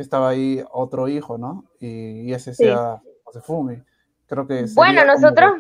que 0.01 0.05
estaba 0.05 0.31
ahí 0.31 0.65
otro 0.73 1.09
hijo, 1.09 1.37
¿no? 1.37 1.67
Y, 1.79 2.23
y 2.23 2.33
ese 2.33 2.55
sea 2.55 3.03
Josefumi. 3.23 3.83
Creo 4.27 4.47
que 4.47 4.65
Bueno, 4.75 5.03
como 5.03 5.13
nosotros, 5.13 5.53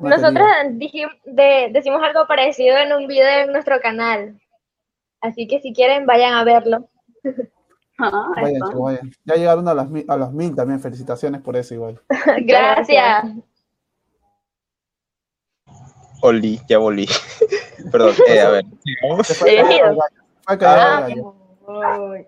nosotros 0.00 0.46
dijim- 0.72 1.18
de- 1.24 1.70
decimos 1.72 2.02
algo 2.02 2.26
parecido 2.26 2.76
en 2.76 2.92
un 2.92 3.06
video 3.06 3.26
en 3.46 3.52
nuestro 3.52 3.80
canal. 3.80 4.38
Así 5.22 5.48
que 5.48 5.60
si 5.62 5.72
quieren, 5.72 6.04
vayan 6.04 6.34
a 6.34 6.44
verlo. 6.44 6.90
Ah, 7.96 8.10
Vayan, 8.42 8.60
vayan. 8.76 9.12
Ya 9.24 9.36
llegaron 9.36 9.68
a 9.68 9.72
las, 9.72 9.88
mil, 9.88 10.04
a 10.08 10.16
las 10.16 10.32
mil 10.32 10.52
también. 10.56 10.80
Felicitaciones 10.80 11.40
por 11.40 11.56
eso 11.56 11.74
igual. 11.74 12.02
Gracias. 12.44 13.24
Oli, 16.20 16.60
ya 16.68 16.78
volví. 16.78 17.06
Perdón, 17.92 18.14
eh, 18.26 18.40
a 18.40 18.50
ver, 18.50 18.64
fue 19.38 19.60
Ah, 20.44 20.52
el 20.54 20.58
gallo. 20.58 21.34
Uy. 22.10 22.26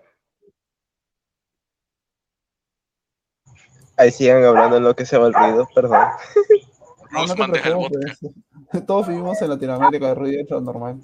Ahí 3.97 4.11
sigan 4.11 4.43
hablando 4.43 4.77
en 4.77 4.83
lo 4.83 4.95
que 4.95 5.05
se 5.05 5.17
va 5.17 5.27
el 5.27 5.33
ruido, 5.33 5.67
perdón. 5.75 5.99
No, 7.09 7.25
no 7.25 7.35
te 7.35 7.43
el 7.43 7.61
preocupes. 7.61 8.19
vodka. 8.21 8.85
Todos 8.85 9.07
vivimos 9.07 9.41
en 9.41 9.49
Latinoamérica, 9.49 10.09
de 10.09 10.15
ruido 10.15 10.41
es 10.43 10.49
lo 10.49 10.59
normal. 10.59 10.99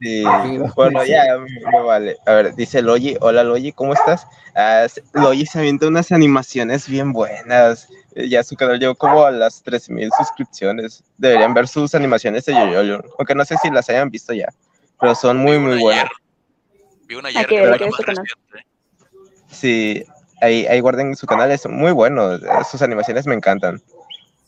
Sí, 0.00 0.24
bueno, 0.74 1.04
ya 1.06 1.38
me, 1.38 1.80
vale. 1.80 2.16
A 2.26 2.32
ver, 2.32 2.54
dice 2.56 2.82
Logi, 2.82 3.16
hola 3.20 3.44
Logi, 3.44 3.70
¿cómo 3.70 3.94
estás? 3.94 4.26
Ah, 4.56 4.82
s- 4.84 5.00
Logi 5.12 5.46
se 5.46 5.60
avienta 5.60 5.86
unas 5.86 6.10
animaciones 6.10 6.88
bien 6.88 7.12
buenas. 7.12 7.88
Eh, 8.16 8.28
Ya 8.28 8.42
su 8.42 8.56
canal 8.56 8.80
llegó 8.80 8.96
como 8.96 9.24
a 9.24 9.30
las 9.30 9.62
3000 9.62 10.10
suscripciones. 10.18 11.04
Deberían 11.18 11.54
ver 11.54 11.68
sus 11.68 11.94
animaciones 11.94 12.44
de 12.46 12.52
Yoyoyo, 12.54 13.00
aunque 13.16 13.36
no 13.36 13.44
sé 13.44 13.56
si 13.58 13.70
las 13.70 13.88
hayan 13.88 14.10
visto 14.10 14.32
ya, 14.34 14.48
pero 15.00 15.14
son 15.14 15.36
muy, 15.36 15.52
Vi 15.56 15.58
muy 15.62 15.72
una 15.74 15.80
buenas. 15.82 16.04
ayer. 16.04 16.12
Vi 17.06 17.14
una 17.14 17.28
ayer 17.28 17.46
que 17.46 17.54
que 17.54 17.62
que 17.62 17.68
reciente. 17.68 18.66
Sí, 19.48 20.04
ahí, 20.40 20.80
guarden 20.80 21.16
su 21.16 21.26
canal, 21.26 21.50
es 21.50 21.66
muy 21.68 21.92
bueno. 21.92 22.38
Sus 22.70 22.82
animaciones 22.82 23.26
me 23.26 23.34
encantan. 23.34 23.80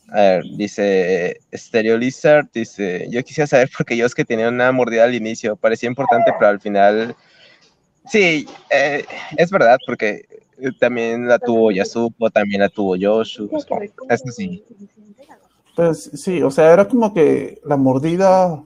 A 0.09 0.21
ver, 0.21 0.45
dice 0.57 1.41
Stereo 1.53 1.97
Lizard, 1.97 2.47
dice, 2.53 3.09
yo 3.11 3.23
quisiera 3.25 3.47
saber 3.47 3.69
por 3.77 3.85
qué 3.85 4.07
que 4.15 4.25
tenía 4.25 4.49
una 4.49 4.71
mordida 4.71 5.05
al 5.05 5.15
inicio, 5.15 5.57
parecía 5.57 5.89
importante, 5.89 6.33
pero 6.39 6.51
al 6.51 6.61
final, 6.61 7.17
sí, 8.09 8.47
eh, 8.71 9.05
es 9.37 9.51
verdad, 9.51 9.79
porque 9.85 10.23
también 10.79 11.27
la 11.27 11.39
tuvo 11.39 11.73
Yasuko, 11.73 12.31
también 12.31 12.61
la 12.61 12.69
tuvo 12.69 12.95
Yoshu, 12.97 13.51
eso 14.09 14.25
sí. 14.31 14.65
Pues 15.75 16.11
sí, 16.15 16.41
o 16.41 16.51
sea, 16.51 16.73
era 16.73 16.87
como 16.87 17.13
que 17.13 17.61
la 17.65 17.77
mordida 17.77 18.63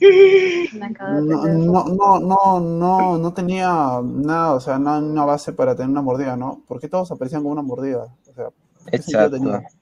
no, 0.00 1.84
no, 1.88 2.20
no, 2.20 2.60
no, 2.60 3.18
no, 3.18 3.32
tenía 3.32 4.00
nada, 4.02 4.52
o 4.52 4.60
sea, 4.60 4.78
no 4.78 4.98
una 4.98 5.24
base 5.24 5.52
para 5.52 5.74
tener 5.74 5.90
una 5.90 6.02
mordida, 6.02 6.36
¿no? 6.36 6.62
Porque 6.68 6.88
todos 6.88 7.10
aparecían 7.12 7.42
con 7.42 7.52
una 7.52 7.62
mordida. 7.62 8.06
O 8.30 8.34
sea, 8.34 8.48
¿qué 8.90 8.98
sentido 8.98 9.26
Exacto. 9.26 9.76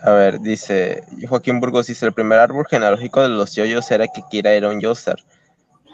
A 0.00 0.12
ver, 0.12 0.40
dice 0.40 1.02
Joaquín 1.28 1.58
Burgos, 1.58 1.88
dice, 1.88 2.06
el 2.06 2.12
primer 2.12 2.38
árbol 2.38 2.66
genealógico 2.70 3.20
de 3.20 3.30
los 3.30 3.54
yoyos 3.56 3.90
era 3.90 4.06
que 4.06 4.22
Kira 4.30 4.52
era 4.52 4.68
un 4.68 4.80
Yosar. 4.80 5.18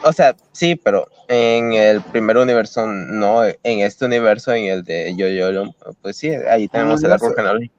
O 0.05 0.13
sea, 0.13 0.37
sí, 0.53 0.77
pero 0.77 1.07
en 1.29 1.73
el 1.73 2.03
primer 2.03 2.37
universo 2.37 2.87
no, 2.87 3.45
en 3.45 3.57
este 3.81 4.05
universo, 4.05 4.53
en 4.53 4.67
el 4.67 4.85
de 4.85 5.15
Yoyo, 5.17 5.75
pues 6.03 6.17
sí, 6.17 6.31
ahí 6.31 6.69
tenemos 6.69 7.03
Ah, 7.03 7.07
el 7.07 7.09
no 7.09 7.15
árbol 7.15 7.31
sé. 7.31 7.37
genealógico. 7.37 7.75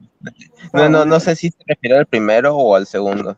No, 0.72 0.88
no, 0.88 1.04
no 1.04 1.20
sé 1.20 1.36
si 1.36 1.50
se 1.50 1.58
refiere 1.66 1.98
al 1.98 2.06
primero 2.06 2.56
o 2.56 2.74
al 2.74 2.86
segundo. 2.86 3.36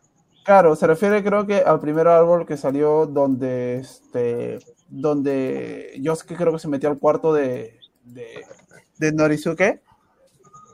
Claro, 0.49 0.75
se 0.75 0.87
refiere 0.87 1.23
creo 1.23 1.45
que 1.45 1.57
al 1.57 1.79
primer 1.79 2.07
árbol 2.07 2.43
que 2.43 2.57
salió 2.57 3.05
donde 3.05 3.75
este 3.81 4.57
donde 4.87 5.93
Yosuke 6.01 6.35
creo 6.35 6.51
que 6.51 6.57
se 6.57 6.67
metió 6.67 6.89
al 6.89 6.97
cuarto 6.97 7.31
de, 7.35 7.77
de, 8.01 8.43
de 8.97 9.11
Norizuke 9.11 9.83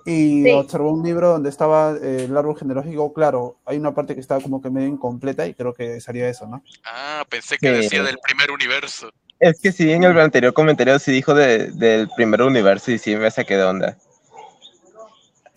y 0.06 0.44
Sí. 0.46 0.52
observó 0.52 0.94
un 0.94 1.04
libro 1.04 1.28
donde 1.32 1.50
estaba 1.50 1.92
eh, 2.02 2.24
el 2.24 2.38
árbol 2.38 2.58
genealógico, 2.58 3.12
claro, 3.12 3.58
hay 3.66 3.76
una 3.76 3.94
parte 3.94 4.14
que 4.16 4.22
estaba 4.22 4.40
como 4.40 4.62
que 4.62 4.70
medio 4.70 4.88
incompleta 4.88 5.46
y 5.46 5.54
creo 5.54 5.74
que 5.74 6.00
salía 6.00 6.30
eso, 6.30 6.48
¿no? 6.48 6.64
Ah, 6.86 7.26
pensé 7.28 7.58
que 7.58 7.68
Sí. 7.68 7.82
decía 7.82 8.04
del 8.04 8.18
primer 8.20 8.52
universo. 8.52 9.10
Es 9.42 9.60
que 9.60 9.74
sí, 9.74 9.92
en 9.92 10.06
el 10.06 10.18
anterior 10.18 10.54
comentario 10.54 10.98
sí 11.00 11.12
dijo 11.12 11.34
de- 11.34 11.72
del 11.74 12.08
primer 12.16 12.44
universo 12.44 12.92
y 12.94 12.98
sí 12.98 13.14
me 13.18 13.30
saqué 13.30 13.58
de 13.58 13.64
onda. 13.66 13.98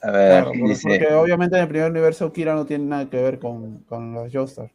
A 0.03 0.11
ver, 0.11 0.30
Claro, 0.30 0.46
porque, 0.46 0.62
dice, 0.68 0.82
porque 0.88 1.14
obviamente 1.14 1.57
en 1.57 1.62
el 1.62 1.68
primer 1.68 1.90
universo 1.90 2.32
Kira 2.32 2.55
no 2.55 2.64
tiene 2.66 2.84
nada 2.84 3.11
que 3.11 3.20
ver 3.20 3.38
con, 3.38 3.78
con 3.88 4.12
los 4.14 4.32
Joestar. 4.32 4.70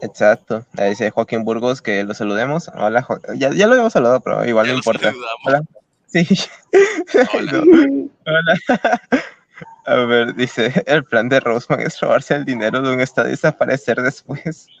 exacto, 0.00 0.64
ahí 0.78 0.90
dice 0.90 1.10
Joaquín 1.10 1.44
Burgos 1.44 1.82
que 1.82 2.02
lo 2.04 2.14
saludemos. 2.14 2.70
Hola, 2.74 3.02
Jo- 3.02 3.20
ya, 3.36 3.50
ya 3.52 3.66
lo 3.66 3.72
habíamos 3.72 3.92
saludado, 3.92 4.20
pero 4.20 4.44
igual 4.46 4.66
Ya 4.66 4.72
no 4.72 4.78
importa. 4.78 5.10
saludamos. 5.10 5.40
Hola. 5.46 5.62
Sí. 6.06 6.26
Hola. 7.34 7.52
No. 7.52 7.62
Hola. 8.26 8.58
A 9.86 9.94
ver, 10.04 10.34
dice, 10.34 10.72
el 10.86 11.04
plan 11.04 11.28
de 11.28 11.38
Roseman 11.38 11.80
es 11.80 12.00
robarse 12.00 12.34
el 12.34 12.44
dinero 12.44 12.82
de 12.82 12.92
un 12.92 13.00
estado 13.00 13.28
y 13.28 13.32
desaparecer 13.32 14.00
después. 14.02 14.66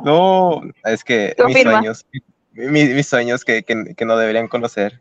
No, 0.00 0.62
es 0.84 1.04
que 1.04 1.36
mis 1.46 1.62
sueños, 1.62 2.06
mi- 2.52 2.86
mis 2.86 3.06
sueños 3.06 3.44
que, 3.44 3.62
que- 3.62 3.94
que 3.94 4.04
no 4.04 4.16
deberían 4.16 4.48
conocer. 4.48 5.00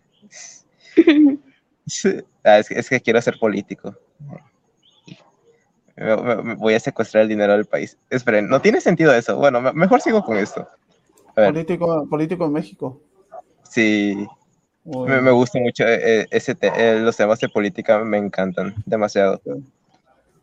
Ah, 2.43 2.59
es, 2.59 2.69
que- 2.69 2.79
es 2.79 2.89
que 2.89 3.01
quiero 3.01 3.21
ser 3.21 3.37
político. 3.39 3.93
Me- 5.95 6.15
me- 6.15 6.35
me 6.43 6.55
voy 6.55 6.75
a 6.75 6.79
secuestrar 6.79 7.23
el 7.23 7.29
dinero 7.29 7.53
del 7.53 7.65
país. 7.65 7.97
Esperen, 8.09 8.47
no 8.47 8.61
tiene 8.61 8.79
sentido 8.81 9.13
eso. 9.13 9.35
Bueno, 9.37 9.59
me- 9.59 9.73
mejor 9.73 9.99
sigo 10.01 10.23
con 10.23 10.37
esto. 10.37 10.67
A 11.35 11.41
ver, 11.41 11.53
Político, 11.53 12.07
político 12.09 12.45
en 12.45 12.53
México. 12.53 13.01
sí, 13.63 14.25
me, 14.85 15.21
me 15.21 15.31
gusta 15.31 15.59
mucho 15.59 15.83
eh, 15.85 16.25
ese 16.31 16.55
te- 16.55 16.71
eh, 16.75 16.99
los 16.99 17.17
temas 17.17 17.39
de 17.39 17.49
política, 17.49 17.99
me 18.03 18.17
encantan 18.17 18.75
demasiado. 18.85 19.41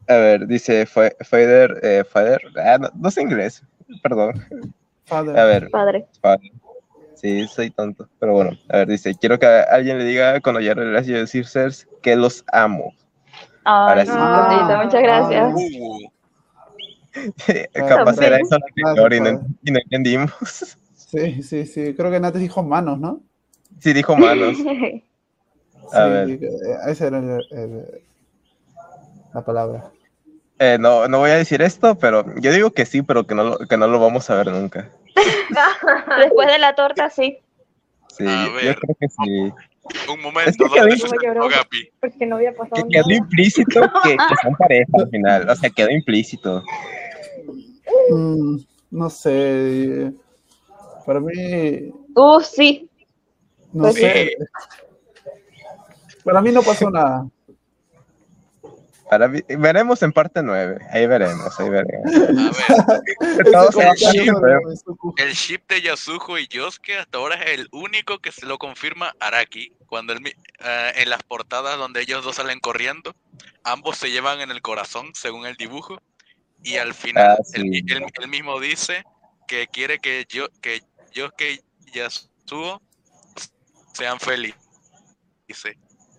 A 0.07 0.15
ver, 0.15 0.47
dice 0.47 0.85
Feder, 0.87 1.81
eh, 1.83 2.05
Feder, 2.05 2.41
ah, 2.63 2.79
no, 2.79 2.91
no 2.95 3.11
sé 3.11 3.23
inglés, 3.23 3.63
perdón. 4.03 4.35
Father. 5.07 5.39
A 5.39 5.45
ver, 5.45 5.71
Padre. 5.71 6.07
Feder. 6.21 6.41
Sí, 7.25 7.49
soy 7.49 7.71
tonto, 7.71 8.07
pero 8.21 8.35
bueno, 8.35 8.51
a 8.69 8.77
ver, 8.77 8.89
dice, 8.89 9.15
quiero 9.15 9.39
que 9.39 9.47
alguien 9.47 9.97
le 9.97 10.05
diga 10.05 10.43
cuando 10.43 10.61
ya 10.61 10.75
regrese 10.75 11.13
yo 11.13 11.17
decir 11.21 11.47
Cers, 11.47 11.89
que 12.03 12.17
los 12.17 12.45
amo. 12.53 12.93
Ahora 13.65 14.03
Ay, 14.03 14.07
sí. 14.07 14.13
bonito, 14.13 14.85
muchas 14.85 15.03
gracias. 15.03 15.55
Uh, 15.55 16.01
Capaz 17.89 18.21
era 18.21 18.37
eso 18.37 18.59
que 18.75 19.17
y 19.17 19.21
no, 19.21 19.41
y 19.63 19.71
entendimos. 19.71 20.77
Sí, 20.95 21.43
sí, 21.43 21.65
sí. 21.65 21.95
Creo 21.95 22.11
que 22.11 22.21
Nates 22.21 22.43
dijo 22.43 22.63
manos, 22.63 22.99
¿no? 22.99 23.23
Sí, 23.81 23.95
dijo 23.95 24.15
manos. 24.17 24.59
A 25.93 26.05
sí, 26.05 26.11
ver. 26.11 26.29
eh, 26.29 26.49
esa 26.89 27.07
era 27.07 27.19
el- 27.21 27.47
el- 27.53 28.03
la 29.33 29.43
palabra. 29.43 29.91
Eh, 30.59 30.77
no, 30.79 31.09
no 31.09 31.21
voy 31.21 31.31
a 31.31 31.37
decir 31.37 31.63
esto, 31.63 31.95
pero 31.95 32.27
yo 32.39 32.53
digo 32.53 32.73
que 32.73 32.85
sí, 32.85 33.01
pero 33.01 33.27
que 33.27 33.35
no 33.35 33.45
lo, 33.45 33.59
que 33.61 33.79
no 33.79 33.87
lo 33.87 33.99
vamos 33.99 34.29
a 34.29 34.35
ver 34.35 34.49
nunca. 34.49 34.91
Después 36.19 36.49
de 36.49 36.59
la 36.59 36.75
torta, 36.75 37.11
sí. 37.11 37.39
Sí, 38.17 38.25
A 38.27 38.47
yo 38.47 38.75
creo 38.77 38.97
que 39.01 39.09
sí. 39.09 39.53
un 40.13 40.21
momento, 40.23 40.51
Es 40.51 40.57
que 40.73 40.81
¿dónde 40.81 41.19
quedó- 41.21 41.49
Gapi? 41.49 41.89
Porque 42.01 42.27
no 42.27 42.37
había 42.37 42.53
pasado 42.55 42.83
Que 42.85 42.89
quedó 42.89 43.03
nada. 43.09 43.15
implícito 43.19 43.81
que, 44.05 44.11
que 44.17 44.35
son 44.43 44.55
pareja 44.57 44.91
al 44.95 45.09
final. 45.11 45.49
O 45.51 45.57
sea, 45.57 45.71
quedó 45.71 45.91
implícito. 45.91 46.63
Mm, 48.11 48.57
no 48.91 49.11
sé. 49.11 50.13
Para 51.05 51.21
mí, 51.21 51.93
Uh, 52.17 52.41
sí. 52.41 52.89
no 53.73 53.83
Pues 53.85 53.97
sé. 53.97 54.37
Para 56.25 56.41
mí 56.41 56.51
no 56.53 56.63
pasó 56.63 56.89
nada. 56.91 57.27
Para 59.11 59.29
veremos 59.29 60.03
en 60.03 60.13
parte 60.13 60.43
9. 60.43 60.79
Ahí 60.91 61.07
veremos, 61.07 61.59
ahí 61.61 61.69
veremos. 61.69 62.11
A 63.55 63.65
ver, 63.71 64.61
el 65.19 65.33
ship 65.35 65.61
de 65.69 65.83
Yasuko 65.83 66.39
y 66.39 66.49
Yosuke 66.49 66.99
hasta 66.99 67.19
ahora 67.19 67.37
es 67.37 67.59
el 67.59 67.69
único 67.73 68.19
que 68.19 68.33
se 68.33 68.47
lo 68.47 68.59
confirma 68.59 69.15
Araki. 69.21 69.73
Cuando 69.87 70.13
él 70.13 70.21
mi- 70.21 70.31
eh, 70.31 70.93
en 70.97 71.11
las 71.11 71.23
portadas 71.23 71.79
donde 71.79 72.01
ellos 72.01 72.25
dos 72.25 72.37
salen 72.37 72.61
corriendo, 72.61 73.15
ambos 73.63 73.99
se 73.99 74.11
llevan 74.11 74.41
en 74.41 74.51
el 74.51 74.63
corazón, 74.63 75.11
según 75.15 75.47
el 75.47 75.57
dibujo. 75.57 76.01
Y 76.63 76.77
al 76.79 76.95
final, 76.95 77.37
Ah, 77.39 77.43
él, 77.53 77.65
mi- 77.67 77.79
sí. 77.81 77.85
él- 77.89 78.05
él 78.21 78.29
mismo 78.29 78.59
dice 78.59 79.05
que 79.47 79.67
quiere 79.69 79.99
que 79.99 80.25
yo 80.29 80.49
que 80.63 80.81
Yosuke 81.13 81.43
y 81.53 81.93
Yasuo 81.93 82.81
sean 83.93 84.19
felices. 84.19 84.57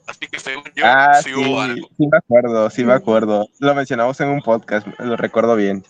Así 0.08 0.28
que 0.28 0.38
según 0.40 0.64
yo, 0.76 0.84
Ah, 0.86 1.20
sí 1.24 1.30
sí, 1.32 1.36
hubo 1.36 1.60
algo. 1.62 1.88
sí 1.98 2.08
me 2.08 2.18
acuerdo, 2.18 2.70
sí 2.70 2.84
me 2.84 2.94
acuerdo. 2.94 3.48
Lo 3.60 3.74
mencionamos 3.74 4.20
en 4.22 4.30
un 4.30 4.42
podcast, 4.42 4.86
lo 5.00 5.18
recuerdo 5.18 5.56
bien. 5.56 5.84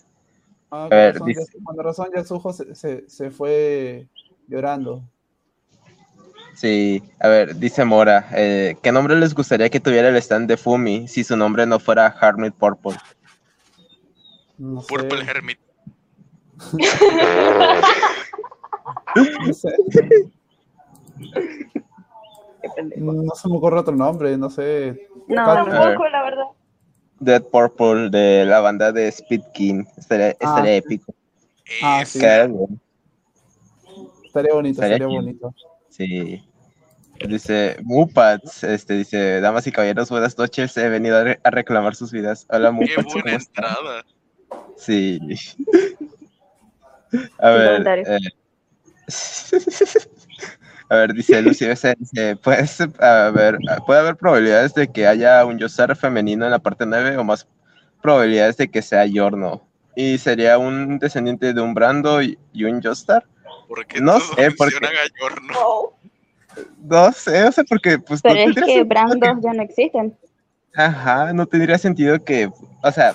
Ah, 0.72 0.86
A 0.86 0.90
ver, 0.90 1.14
razón, 1.16 1.28
dice- 1.28 1.46
ya- 1.54 1.60
con 1.64 1.78
razón 1.84 2.08
Yasuho 2.16 2.54
se, 2.54 2.74
se, 2.76 3.10
se 3.10 3.32
fue 3.32 4.08
llorando. 4.48 5.04
Sí, 6.54 7.04
a 7.20 7.28
ver, 7.28 7.58
dice 7.58 7.84
Mora, 7.84 8.30
eh, 8.32 8.78
¿qué 8.82 8.92
nombre 8.94 9.18
les 9.20 9.34
gustaría 9.36 9.70
que 9.70 9.82
tuviera 9.82 10.08
el 10.08 10.16
stand 10.18 10.48
de 10.48 10.56
Fumi 10.56 11.08
si 11.10 11.26
su 11.26 11.36
nombre 11.36 11.66
no 11.66 11.80
fuera 11.80 12.16
Hermit 12.22 12.54
Purple? 12.56 12.94
No 14.58 14.82
sé, 14.82 14.88
Purple 14.88 15.22
Hermit. 15.26 15.60
no 19.16 19.54
sé. 19.54 19.70
No 22.98 23.34
se 23.36 23.48
me 23.50 23.58
ocurre 23.58 23.80
otro 23.80 23.96
nombre, 23.96 24.38
no 24.38 24.50
sé. 24.50 25.08
No, 25.28 25.46
tampoco, 25.46 26.08
la 26.10 26.24
verdad. 26.24 26.46
Dead 27.20 27.44
Purple 27.44 28.10
de 28.10 28.46
la 28.46 28.60
banda 28.60 28.92
de 28.92 29.08
Speed 29.08 29.42
King. 29.54 29.86
Estaría, 29.98 30.32
estaría 30.32 30.72
Ah. 30.72 30.76
épico. 30.76 31.14
Ah, 31.82 32.00
Es- 32.02 32.10
sí. 32.10 32.20
Estaría 32.20 32.48
bonito, 34.54 34.82
Estaría 34.82 34.98
estaría 34.98 35.08
bonito. 35.08 35.54
Sí. 35.90 36.44
Dice, 37.28 37.78
Mupats, 37.84 38.64
este, 38.66 38.96
dice, 38.96 39.40
damas 39.40 39.66
y 39.66 39.72
caballeros, 39.72 40.10
buenas 40.10 40.38
noches, 40.38 40.76
he 40.78 40.90
venido 40.90 41.18
a, 41.18 41.24
re- 41.24 41.40
a 41.44 41.50
reclamar 41.50 41.96
sus 41.96 42.12
vidas. 42.12 42.46
Hola, 42.50 42.68
Qué 42.70 42.74
Mupats, 42.76 43.06
buena 43.06 43.22
¿cómo 43.24 43.38
están? 43.38 43.66
entrada. 43.66 44.06
Sí. 44.78 45.20
A 47.40 47.50
ver, 47.52 47.88
eh, 47.88 48.20
a 50.90 50.96
ver, 50.96 51.14
dice 51.14 51.42
Lucy 51.42 51.66
BC, 51.68 51.96
dice, 52.00 52.36
pues, 52.38 52.80
a 53.00 53.32
ver, 53.32 53.58
puede 53.86 54.00
haber 54.00 54.16
probabilidades 54.16 54.74
de 54.74 54.88
que 54.92 55.08
haya 55.08 55.46
un 55.46 55.58
Yosar 55.58 55.96
femenino 55.96 56.46
en 56.46 56.52
la 56.52 56.60
parte 56.60 56.86
9 56.86 57.18
o 57.18 57.24
más 57.24 57.48
probabilidades 58.02 58.58
de 58.58 58.70
que 58.70 58.82
sea 58.82 59.06
Yorno. 59.06 59.68
Y 59.96 60.18
sería 60.18 60.58
un 60.58 61.00
descendiente 61.00 61.54
de 61.54 61.62
un 61.62 61.74
Brando 61.74 62.22
y, 62.22 62.38
y 62.54 62.66
un 62.66 62.82
Yostar. 62.82 63.26
Porque 63.68 64.02
No 64.02 64.20
sé, 64.20 64.52
porque- 64.58 64.76
a 64.76 65.20
Yorno. 65.22 65.92
No 66.88 67.12
sé, 67.12 67.44
o 67.44 67.52
sea, 67.52 67.66
porque 67.66 68.00
pues 68.00 68.24
no 68.24 68.32
Pero 68.32 68.50
es 68.50 68.56
que 68.56 68.62
sentido 68.62 68.86
brandos 68.86 69.44
ya 69.44 69.54
no 69.54 69.62
existen. 69.62 70.18
Ajá, 70.74 71.34
no 71.34 71.46
tendría 71.46 71.78
sentido 71.78 72.24
que, 72.24 72.50
o 72.82 72.92
sea, 72.94 73.14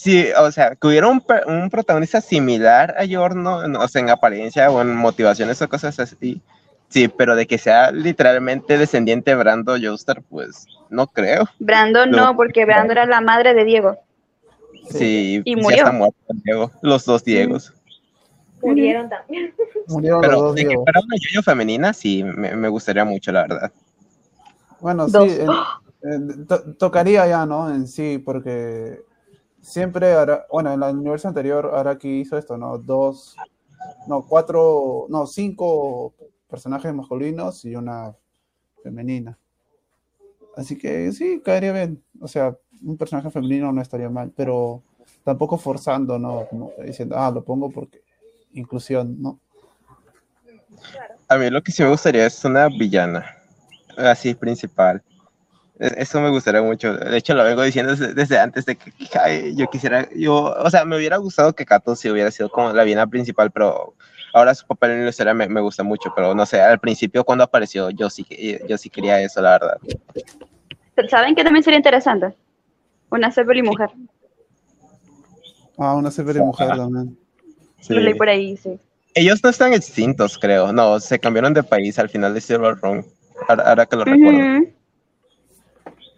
sí, 0.00 0.26
o 0.36 0.50
sea, 0.50 0.74
que 0.74 0.86
hubiera 0.88 1.06
un, 1.06 1.22
un 1.46 1.70
protagonista 1.70 2.20
similar 2.20 2.94
a 2.98 3.04
Yorno, 3.04 3.58
o 3.78 3.88
sea, 3.88 4.00
en 4.02 4.10
apariencia 4.10 4.70
o 4.70 4.80
en 4.80 4.96
motivaciones 4.96 5.60
o 5.62 5.68
cosas 5.68 5.98
así. 6.00 6.40
Sí, 6.88 7.08
pero 7.08 7.34
de 7.36 7.46
que 7.46 7.58
sea 7.58 7.90
literalmente 7.90 8.78
descendiente 8.78 9.32
de 9.32 9.36
Brando 9.36 9.76
Joestar, 9.80 10.22
pues 10.22 10.66
no 10.88 11.06
creo. 11.08 11.44
Brandon 11.58 12.10
No. 12.10 12.26
no, 12.26 12.36
porque 12.36 12.64
Brandon 12.64 12.92
era 12.92 13.06
la 13.06 13.20
madre 13.20 13.54
de 13.54 13.64
Diego. 13.64 13.96
Sí, 14.90 15.42
Y 15.44 15.56
ya 15.56 15.62
murió. 15.62 15.78
está 15.78 15.92
muerto 15.92 16.16
Diego, 16.44 16.70
los 16.82 17.04
dos 17.04 17.24
Diegos. 17.24 17.72
Murieron 18.62 19.08
también. 19.08 19.52
Murieron 19.88 20.20
los 20.22 20.28
Pero 20.30 20.42
dos 20.42 20.54
de 20.54 20.62
que 20.68 20.74
fuera 20.76 21.00
una 21.04 21.16
yoyo 21.16 21.42
femenina, 21.42 21.92
sí, 21.92 22.22
me, 22.24 22.54
me 22.56 22.68
gustaría 22.68 23.04
mucho, 23.04 23.32
la 23.32 23.42
verdad. 23.42 23.72
Bueno, 24.80 25.06
Dos. 25.08 25.30
sí, 25.30 25.38
en- 26.02 26.12
en- 26.12 26.46
to- 26.46 26.74
tocaría 26.76 27.26
ya, 27.26 27.44
¿no? 27.46 27.68
En 27.72 27.86
sí, 27.88 28.18
porque 28.18 29.00
siempre, 29.60 30.14
bueno, 30.50 30.72
en 30.72 30.80
la 30.80 30.90
universo 30.90 31.28
anterior, 31.28 31.72
Araki 31.74 32.20
hizo 32.20 32.38
esto, 32.38 32.56
¿no? 32.56 32.78
Dos, 32.78 33.34
no, 34.06 34.24
cuatro, 34.26 35.06
no, 35.08 35.26
cinco 35.26 36.14
personajes 36.48 36.92
masculinos 36.94 37.64
y 37.64 37.74
una 37.76 38.14
femenina. 38.82 39.38
Así 40.56 40.78
que 40.78 41.12
sí, 41.12 41.40
caería 41.44 41.72
bien. 41.72 42.02
O 42.20 42.28
sea, 42.28 42.56
un 42.82 42.96
personaje 42.96 43.30
femenino 43.30 43.72
no 43.72 43.82
estaría 43.82 44.08
mal, 44.08 44.32
pero 44.34 44.82
tampoco 45.24 45.58
forzando, 45.58 46.18
¿no? 46.18 46.46
Diciendo, 46.84 47.16
ah, 47.18 47.30
lo 47.30 47.44
pongo 47.44 47.70
porque 47.70 48.02
inclusión, 48.52 49.20
¿no? 49.20 49.38
A 51.28 51.36
mí 51.36 51.50
lo 51.50 51.62
que 51.62 51.72
sí 51.72 51.82
me 51.82 51.90
gustaría 51.90 52.26
es 52.26 52.44
una 52.44 52.68
villana, 52.68 53.36
así 53.98 54.34
principal. 54.34 55.02
E- 55.78 55.94
Eso 55.98 56.20
me 56.20 56.30
gustaría 56.30 56.62
mucho. 56.62 56.94
De 56.94 57.16
hecho, 57.16 57.34
lo 57.34 57.44
vengo 57.44 57.62
diciendo 57.62 57.92
desde, 57.94 58.14
desde 58.14 58.38
antes 58.38 58.64
de 58.64 58.76
que 58.76 58.92
ay, 59.20 59.54
yo 59.56 59.66
quisiera, 59.68 60.08
yo, 60.14 60.54
o 60.54 60.70
sea, 60.70 60.84
me 60.84 60.96
hubiera 60.96 61.16
gustado 61.18 61.54
que 61.54 61.66
Kato 61.66 61.96
sí 61.96 62.08
hubiera 62.08 62.30
sido 62.30 62.48
como 62.48 62.72
la 62.72 62.84
villana 62.84 63.06
principal, 63.08 63.50
pero 63.50 63.94
ahora 64.32 64.54
su 64.54 64.66
papel 64.66 64.92
en 64.92 65.04
la 65.04 65.10
historia 65.10 65.34
me, 65.34 65.48
me 65.48 65.60
gusta 65.60 65.82
mucho. 65.82 66.12
Pero 66.14 66.34
no 66.34 66.44
sé, 66.46 66.60
al 66.60 66.78
principio 66.78 67.24
cuando 67.24 67.44
apareció, 67.44 67.90
yo 67.90 68.10
sí, 68.10 68.24
que- 68.24 68.64
yo 68.68 68.78
sí 68.78 68.90
quería 68.90 69.20
eso, 69.20 69.40
la 69.42 69.52
verdad. 69.52 69.78
¿Saben 71.08 71.34
que 71.34 71.44
también 71.44 71.62
sería 71.62 71.76
interesante? 71.78 72.34
Una 73.10 73.30
Zeppelin 73.30 73.64
mujer. 73.66 73.90
Ah, 75.78 75.94
una 75.94 76.10
serie 76.10 76.40
mujer 76.40 76.68
también. 76.68 77.18
Sí. 77.80 77.92
Lo 77.94 78.00
leí 78.00 78.14
por 78.14 78.28
ahí, 78.28 78.56
sí. 78.56 78.78
Ellos 79.14 79.42
no 79.44 79.50
están 79.50 79.72
extintos, 79.74 80.38
creo. 80.38 80.72
No, 80.72 80.98
se 81.00 81.18
cambiaron 81.18 81.52
de 81.54 81.62
país 81.62 81.98
al 81.98 82.08
final 82.08 82.34
de 82.34 82.40
Silver 82.40 82.76
Run. 82.76 83.04
Ahora, 83.48 83.62
ahora 83.68 83.86
que 83.86 83.96
lo 83.96 84.04
recuerdo. 84.04 84.38
Ujú. 84.38 84.72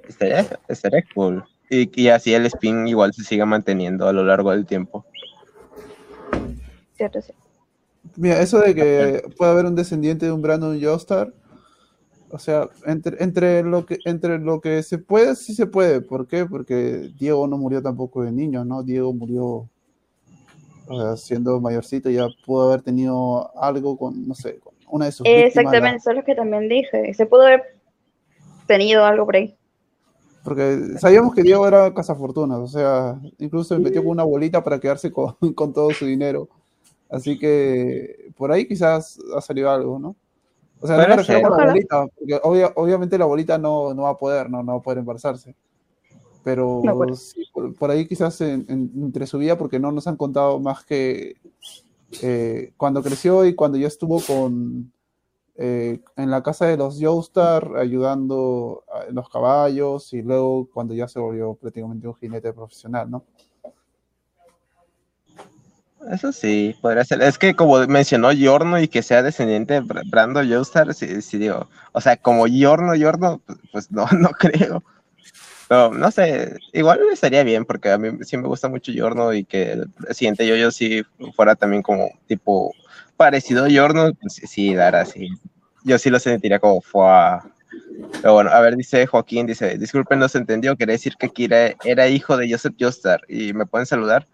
Estaría, 0.08 0.46
estaría 0.68 1.02
cool. 1.14 1.44
Y, 1.68 1.90
y 2.00 2.08
así 2.08 2.32
el 2.34 2.46
spin 2.46 2.88
igual 2.88 3.12
se 3.12 3.24
sigue 3.24 3.44
manteniendo 3.44 4.08
a 4.08 4.12
lo 4.12 4.24
largo 4.24 4.52
del 4.52 4.64
tiempo. 4.64 5.04
Cierto, 6.96 7.20
sí. 7.20 7.32
Mira, 8.16 8.40
eso 8.40 8.60
de 8.60 8.74
que 8.74 9.22
puede 9.36 9.50
haber 9.50 9.66
un 9.66 9.74
descendiente 9.74 10.26
de 10.26 10.32
un 10.32 10.42
Brandon 10.42 10.80
Joestar, 10.80 11.32
o 12.30 12.38
sea, 12.38 12.68
entre, 12.84 13.22
entre, 13.22 13.62
lo 13.62 13.86
que, 13.86 13.98
entre 14.04 14.38
lo 14.38 14.60
que 14.60 14.82
se 14.82 14.98
puede, 14.98 15.34
sí 15.34 15.54
se 15.54 15.66
puede. 15.66 16.00
¿Por 16.00 16.26
qué? 16.26 16.44
Porque 16.46 17.10
Diego 17.18 17.46
no 17.46 17.56
murió 17.56 17.82
tampoco 17.82 18.22
de 18.22 18.32
niño, 18.32 18.64
¿no? 18.64 18.82
Diego 18.82 19.12
murió 19.12 19.68
o 20.88 21.00
sea, 21.00 21.16
siendo 21.16 21.60
mayorcito, 21.60 22.08
ya 22.10 22.28
pudo 22.46 22.68
haber 22.68 22.82
tenido 22.82 23.50
algo 23.60 23.96
con, 23.98 24.26
no 24.26 24.34
sé, 24.34 24.58
con 24.58 24.74
una 24.90 25.06
de 25.06 25.12
sus 25.12 25.24
víctimas, 25.24 25.48
Exactamente, 25.48 25.96
eso 25.98 26.10
es 26.10 26.16
lo 26.16 26.24
que 26.24 26.34
también 26.34 26.68
dije. 26.68 27.12
Se 27.14 27.26
pudo 27.26 27.42
haber 27.42 27.62
tenido 28.66 29.04
algo 29.04 29.26
por 29.26 29.36
ahí. 29.36 29.54
Porque 30.44 30.78
sabíamos 30.98 31.34
que 31.34 31.42
Diego 31.42 31.66
era 31.68 31.92
cazafortunas, 31.92 32.58
o 32.58 32.68
sea, 32.68 33.20
incluso 33.38 33.74
se 33.74 33.80
metió 33.80 34.02
con 34.02 34.12
una 34.12 34.22
abuelita 34.22 34.64
para 34.64 34.78
quedarse 34.78 35.12
con, 35.12 35.34
con 35.54 35.72
todo 35.72 35.90
su 35.90 36.06
dinero. 36.06 36.48
Así 37.10 37.38
que 37.38 38.30
por 38.36 38.52
ahí 38.52 38.66
quizás 38.66 39.18
ha 39.36 39.40
salido 39.40 39.70
algo, 39.70 39.98
¿no? 39.98 40.16
O 40.80 40.86
sea, 40.86 40.96
no 40.96 41.08
me 41.08 41.16
refiero 41.16 41.40
ser. 41.40 41.48
con 41.48 41.56
la 41.58 41.64
abuelita, 41.64 42.06
porque 42.16 42.34
obvia- 42.42 42.72
obviamente 42.76 43.18
la 43.18 43.24
abuelita 43.24 43.58
no, 43.58 43.94
no 43.94 44.02
va 44.02 44.10
a 44.10 44.18
poder, 44.18 44.48
no, 44.50 44.62
no 44.62 44.72
va 44.72 44.78
a 44.78 44.82
poder 44.82 44.98
embarazarse. 44.98 45.54
Pero 46.44 46.82
No, 46.84 46.94
bueno. 46.94 47.16
sí, 47.16 47.44
por, 47.52 47.74
por 47.74 47.90
ahí 47.90 48.06
quizás 48.06 48.40
en- 48.40 48.64
en- 48.68 48.90
entre 48.96 49.26
su 49.26 49.38
vida, 49.38 49.58
porque 49.58 49.80
no 49.80 49.90
nos 49.90 50.06
han 50.06 50.16
contado 50.16 50.60
más 50.60 50.84
que 50.84 51.34
eh, 52.22 52.72
cuando 52.76 53.02
creció 53.02 53.44
y 53.44 53.54
cuando 53.54 53.76
ya 53.76 53.86
estuvo 53.88 54.20
con 54.20 54.92
eh, 55.56 56.00
en 56.16 56.30
la 56.30 56.42
casa 56.42 56.66
de 56.66 56.76
los 56.76 56.98
Joestar 57.00 57.72
ayudando 57.76 58.84
a 58.92 59.10
los 59.10 59.28
caballos 59.28 60.12
y 60.12 60.22
luego 60.22 60.68
cuando 60.72 60.94
ya 60.94 61.08
se 61.08 61.18
volvió 61.18 61.54
prácticamente 61.54 62.06
un 62.06 62.14
jinete 62.14 62.52
profesional, 62.52 63.10
¿no? 63.10 63.24
Eso 66.10 66.32
sí, 66.32 66.74
podría 66.80 67.04
ser. 67.04 67.20
Es 67.22 67.36
que 67.38 67.54
como 67.54 67.78
mencionó 67.86 68.32
Yorno 68.32 68.80
y 68.80 68.88
que 68.88 69.02
sea 69.02 69.22
descendiente 69.22 69.74
de 69.74 69.82
Bra- 69.82 70.02
Brando 70.08 70.40
Joestar, 70.42 70.94
sí, 70.94 71.20
sí 71.20 71.38
digo. 71.38 71.68
O 71.92 72.00
sea, 72.00 72.16
como 72.16 72.46
Yorno, 72.46 72.94
Yorno, 72.94 73.42
pues, 73.44 73.58
pues 73.72 73.90
no, 73.90 74.06
no 74.12 74.30
creo. 74.30 74.82
Pero 75.68 75.92
no 75.92 76.10
sé, 76.10 76.56
igual 76.72 77.00
estaría 77.12 77.44
bien 77.44 77.64
porque 77.64 77.90
a 77.92 77.98
mí 77.98 78.10
sí 78.24 78.36
me 78.38 78.48
gusta 78.48 78.68
mucho 78.68 78.92
Yorno 78.92 79.34
y 79.34 79.44
que 79.44 79.72
el 79.72 79.88
siguiente 80.14 80.46
yo 80.46 80.56
yo 80.56 80.70
sí 80.70 81.02
fuera 81.36 81.56
también 81.56 81.82
como 81.82 82.08
tipo 82.26 82.72
parecido 83.16 83.64
a 83.66 83.68
Yorno, 83.68 84.12
pues 84.20 84.34
sí, 84.34 84.46
sí, 84.46 84.74
la 84.74 84.86
verdad, 84.86 85.06
sí. 85.12 85.28
Yo 85.84 85.98
sí 85.98 86.10
lo 86.10 86.18
sentiría 86.20 86.58
como 86.60 86.80
fuá. 86.82 87.44
Pero 88.22 88.34
bueno, 88.34 88.50
a 88.50 88.60
ver, 88.60 88.76
dice 88.76 89.06
Joaquín, 89.06 89.46
dice, 89.46 89.78
disculpen, 89.78 90.18
no 90.18 90.28
se 90.28 90.38
entendió, 90.38 90.76
quería 90.76 90.92
decir 90.94 91.14
que 91.18 91.28
Kira 91.28 91.74
era 91.84 92.08
hijo 92.08 92.36
de 92.36 92.50
Joseph 92.50 92.74
Joestar 92.78 93.20
y 93.28 93.52
me 93.52 93.66
pueden 93.66 93.86
saludar. 93.86 94.26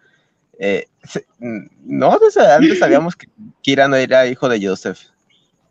Eh, 0.58 0.86
se- 1.02 1.26
mm, 1.38 1.66
no, 1.84 2.18
desde 2.18 2.46
antes 2.52 2.78
sabíamos 2.78 3.16
que 3.16 3.26
Kira 3.62 3.88
no 3.88 3.96
era 3.96 4.26
hijo 4.26 4.48
de 4.48 4.64
Joseph. 4.66 5.00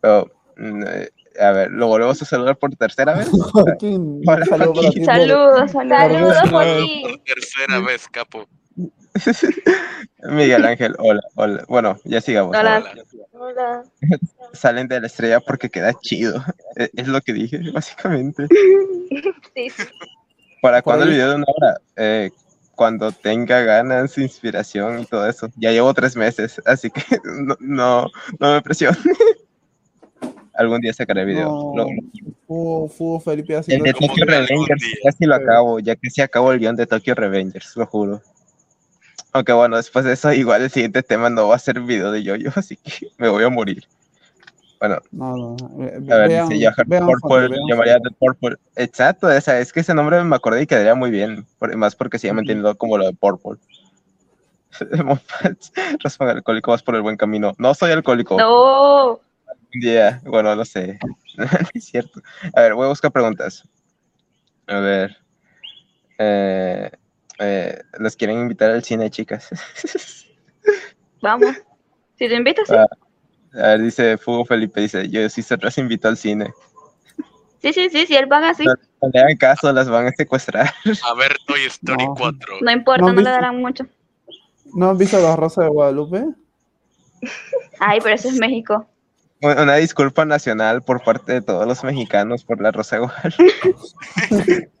Pero, 0.00 0.30
mm, 0.56 0.82
eh, 0.86 1.10
a 1.40 1.50
ver, 1.52 1.70
¿lo 1.70 1.86
volvemos 1.88 2.20
a 2.20 2.24
saludar 2.24 2.56
por 2.56 2.74
tercera 2.76 3.14
vez? 3.14 3.28
Joaquín, 3.52 4.20
Hola, 4.26 4.44
saludo 4.46 4.74
Joaquín. 4.74 5.04
Saludos, 5.04 5.70
saludos. 5.72 5.98
Saludos, 5.98 6.36
Por 6.42 6.50
Joaquín. 6.50 7.02
Por 7.02 7.18
tercera 7.24 7.80
vez, 7.80 8.08
capo. 8.08 8.48
Miguel 10.24 10.64
Ángel, 10.64 10.94
hola, 10.98 11.20
hola. 11.36 11.64
Bueno, 11.68 11.96
ya 12.04 12.20
sigamos. 12.20 12.56
Hola. 12.56 12.82
Hola. 13.32 13.82
Salen 14.52 14.88
de 14.88 15.00
la 15.00 15.06
estrella 15.06 15.40
porque 15.40 15.68
queda 15.70 15.92
chido. 16.00 16.42
Es, 16.76 16.90
es 16.94 17.08
lo 17.08 17.20
que 17.20 17.32
dije, 17.32 17.60
básicamente. 17.72 18.46
Sí. 19.54 19.68
¿Para 20.62 20.82
cuándo 20.82 21.04
el 21.04 21.10
ahí- 21.10 21.14
video 21.16 21.30
de 21.30 21.36
una 21.36 21.44
hora? 21.48 21.80
Eh, 21.96 22.30
cuando 22.74 23.12
tenga 23.12 23.62
ganas, 23.62 24.16
inspiración 24.18 25.00
y 25.00 25.06
todo 25.06 25.28
eso. 25.28 25.48
Ya 25.56 25.70
llevo 25.72 25.92
tres 25.94 26.16
meses, 26.16 26.60
así 26.64 26.90
que 26.90 27.02
no, 27.24 27.56
no, 27.60 28.10
no 28.38 28.52
me 28.54 28.62
presiones. 28.62 28.98
Algún 30.54 30.80
día 30.80 30.92
sacaré 30.92 31.24
video. 31.24 31.48
No, 31.48 31.74
Lo- 31.74 31.86
Fu, 32.46 32.88
Fu 32.96 33.20
Felipe 33.20 33.56
hace 33.56 33.74
el 33.74 33.82
de 33.82 33.92
Tokyo 33.92 34.14
que 34.14 34.24
Revengers, 34.24 34.84
casi 35.02 35.24
lo 35.26 35.34
acabo, 35.34 35.80
ya 35.80 35.96
casi 35.96 36.20
acabo 36.22 36.52
el 36.52 36.60
guion 36.60 36.76
de 36.76 36.86
Tokyo 36.86 37.14
Revengers, 37.14 37.76
lo 37.76 37.86
juro. 37.86 38.22
Aunque 39.32 39.52
bueno, 39.52 39.76
después 39.76 40.04
de 40.04 40.12
eso, 40.12 40.32
igual 40.32 40.62
el 40.62 40.70
siguiente 40.70 41.02
tema 41.02 41.28
no 41.28 41.48
va 41.48 41.56
a 41.56 41.58
ser 41.58 41.80
video 41.80 42.12
de 42.12 42.22
yo-yo, 42.22 42.50
así 42.54 42.76
que 42.76 43.08
me 43.18 43.28
voy 43.28 43.42
a 43.42 43.48
morir. 43.48 43.84
Bueno, 44.86 45.00
No, 45.12 45.34
no. 45.36 45.56
ve- 45.78 46.12
a 46.12 46.16
ver, 46.18 46.28
vean- 46.28 46.48
dice 46.50 46.72
vean 46.86 47.06
Purple, 47.06 47.48
vean 47.48 47.62
llamaría 47.66 47.94
de 47.94 48.10
Purple. 48.18 48.56
Exacto, 48.76 49.30
esa, 49.30 49.58
es 49.58 49.72
que 49.72 49.80
ese 49.80 49.94
nombre 49.94 50.22
me 50.24 50.36
acordé 50.36 50.60
y 50.62 50.66
quedaría 50.66 50.94
muy 50.94 51.10
bien, 51.10 51.46
por- 51.58 51.74
más 51.74 51.96
porque 51.96 52.18
sigue 52.18 52.34
manteniendo 52.34 52.76
como 52.76 52.98
lo 52.98 53.06
de 53.06 53.14
Purple. 53.14 53.58
Raspa 56.02 56.30
alcohólico, 56.32 56.70
vas 56.72 56.82
por 56.82 56.96
el 56.96 57.00
buen 57.02 57.16
camino. 57.16 57.54
No 57.56 57.72
soy 57.74 57.92
alcohólico. 57.92 58.36
No, 58.36 59.12
Un 59.14 59.80
día, 59.80 60.20
bueno, 60.26 60.54
no 60.54 60.64
sé. 60.66 60.98
es 61.74 61.84
cierto. 61.86 62.20
A 62.54 62.60
ver, 62.60 62.74
voy 62.74 62.84
a 62.84 62.88
buscar 62.88 63.10
preguntas. 63.10 63.66
A 64.66 64.80
ver. 64.80 65.16
Eh, 66.18 66.90
eh, 67.38 67.78
¿Los 67.98 68.16
quieren 68.16 68.38
invitar 68.38 68.70
al 68.70 68.84
cine, 68.84 69.08
chicas? 69.10 69.48
Vamos. 71.22 71.56
Si 72.18 72.28
te 72.28 72.34
invitas, 72.34 72.68
sí. 72.68 72.74
Ah. 72.76 72.86
A 73.54 73.68
ver, 73.68 73.82
dice 73.82 74.18
Fugo 74.18 74.44
Felipe, 74.44 74.80
dice, 74.80 75.08
yo 75.08 75.28
sí 75.28 75.42
se 75.42 75.56
las 75.56 75.78
invito 75.78 76.08
al 76.08 76.16
cine. 76.16 76.52
Sí, 77.62 77.72
sí, 77.72 77.88
sí, 77.90 78.06
si 78.06 78.14
él 78.16 78.28
paga, 78.28 78.52
sí. 78.54 78.64
No, 78.64 78.74
no 79.02 79.08
le 79.12 79.20
hagan 79.20 79.36
caso, 79.36 79.72
las 79.72 79.88
van 79.88 80.06
a 80.08 80.12
secuestrar. 80.12 80.66
A 80.66 81.14
ver, 81.14 81.36
Toy 81.46 81.60
Story 81.66 82.04
No. 82.06 82.14
4. 82.14 82.56
No 82.60 82.70
importa, 82.70 83.02
No, 83.06 83.12
no, 83.12 83.20
le 83.22 83.30
darán 83.30 83.58
mucho. 83.60 83.86
¿No 84.74 84.90
han 84.90 84.98
visto 84.98 85.18
la 85.20 85.36
Rosa 85.36 85.62
de 85.62 85.68
Guadalupe? 85.68 86.24
Ay, 87.80 88.00
pero 88.02 88.14
eso 88.16 88.28
es 88.28 88.34
México. 88.38 88.86
Una 89.40 89.76
disculpa 89.76 90.24
nacional 90.24 90.82
por 90.82 91.02
parte 91.04 91.32
de 91.34 91.42
todos 91.42 91.66
los 91.66 91.84
mexicanos 91.84 92.44
por 92.44 92.60
la 92.60 92.70
Rosa 92.72 92.96
de 92.96 93.02
Guadalupe. 93.02 94.68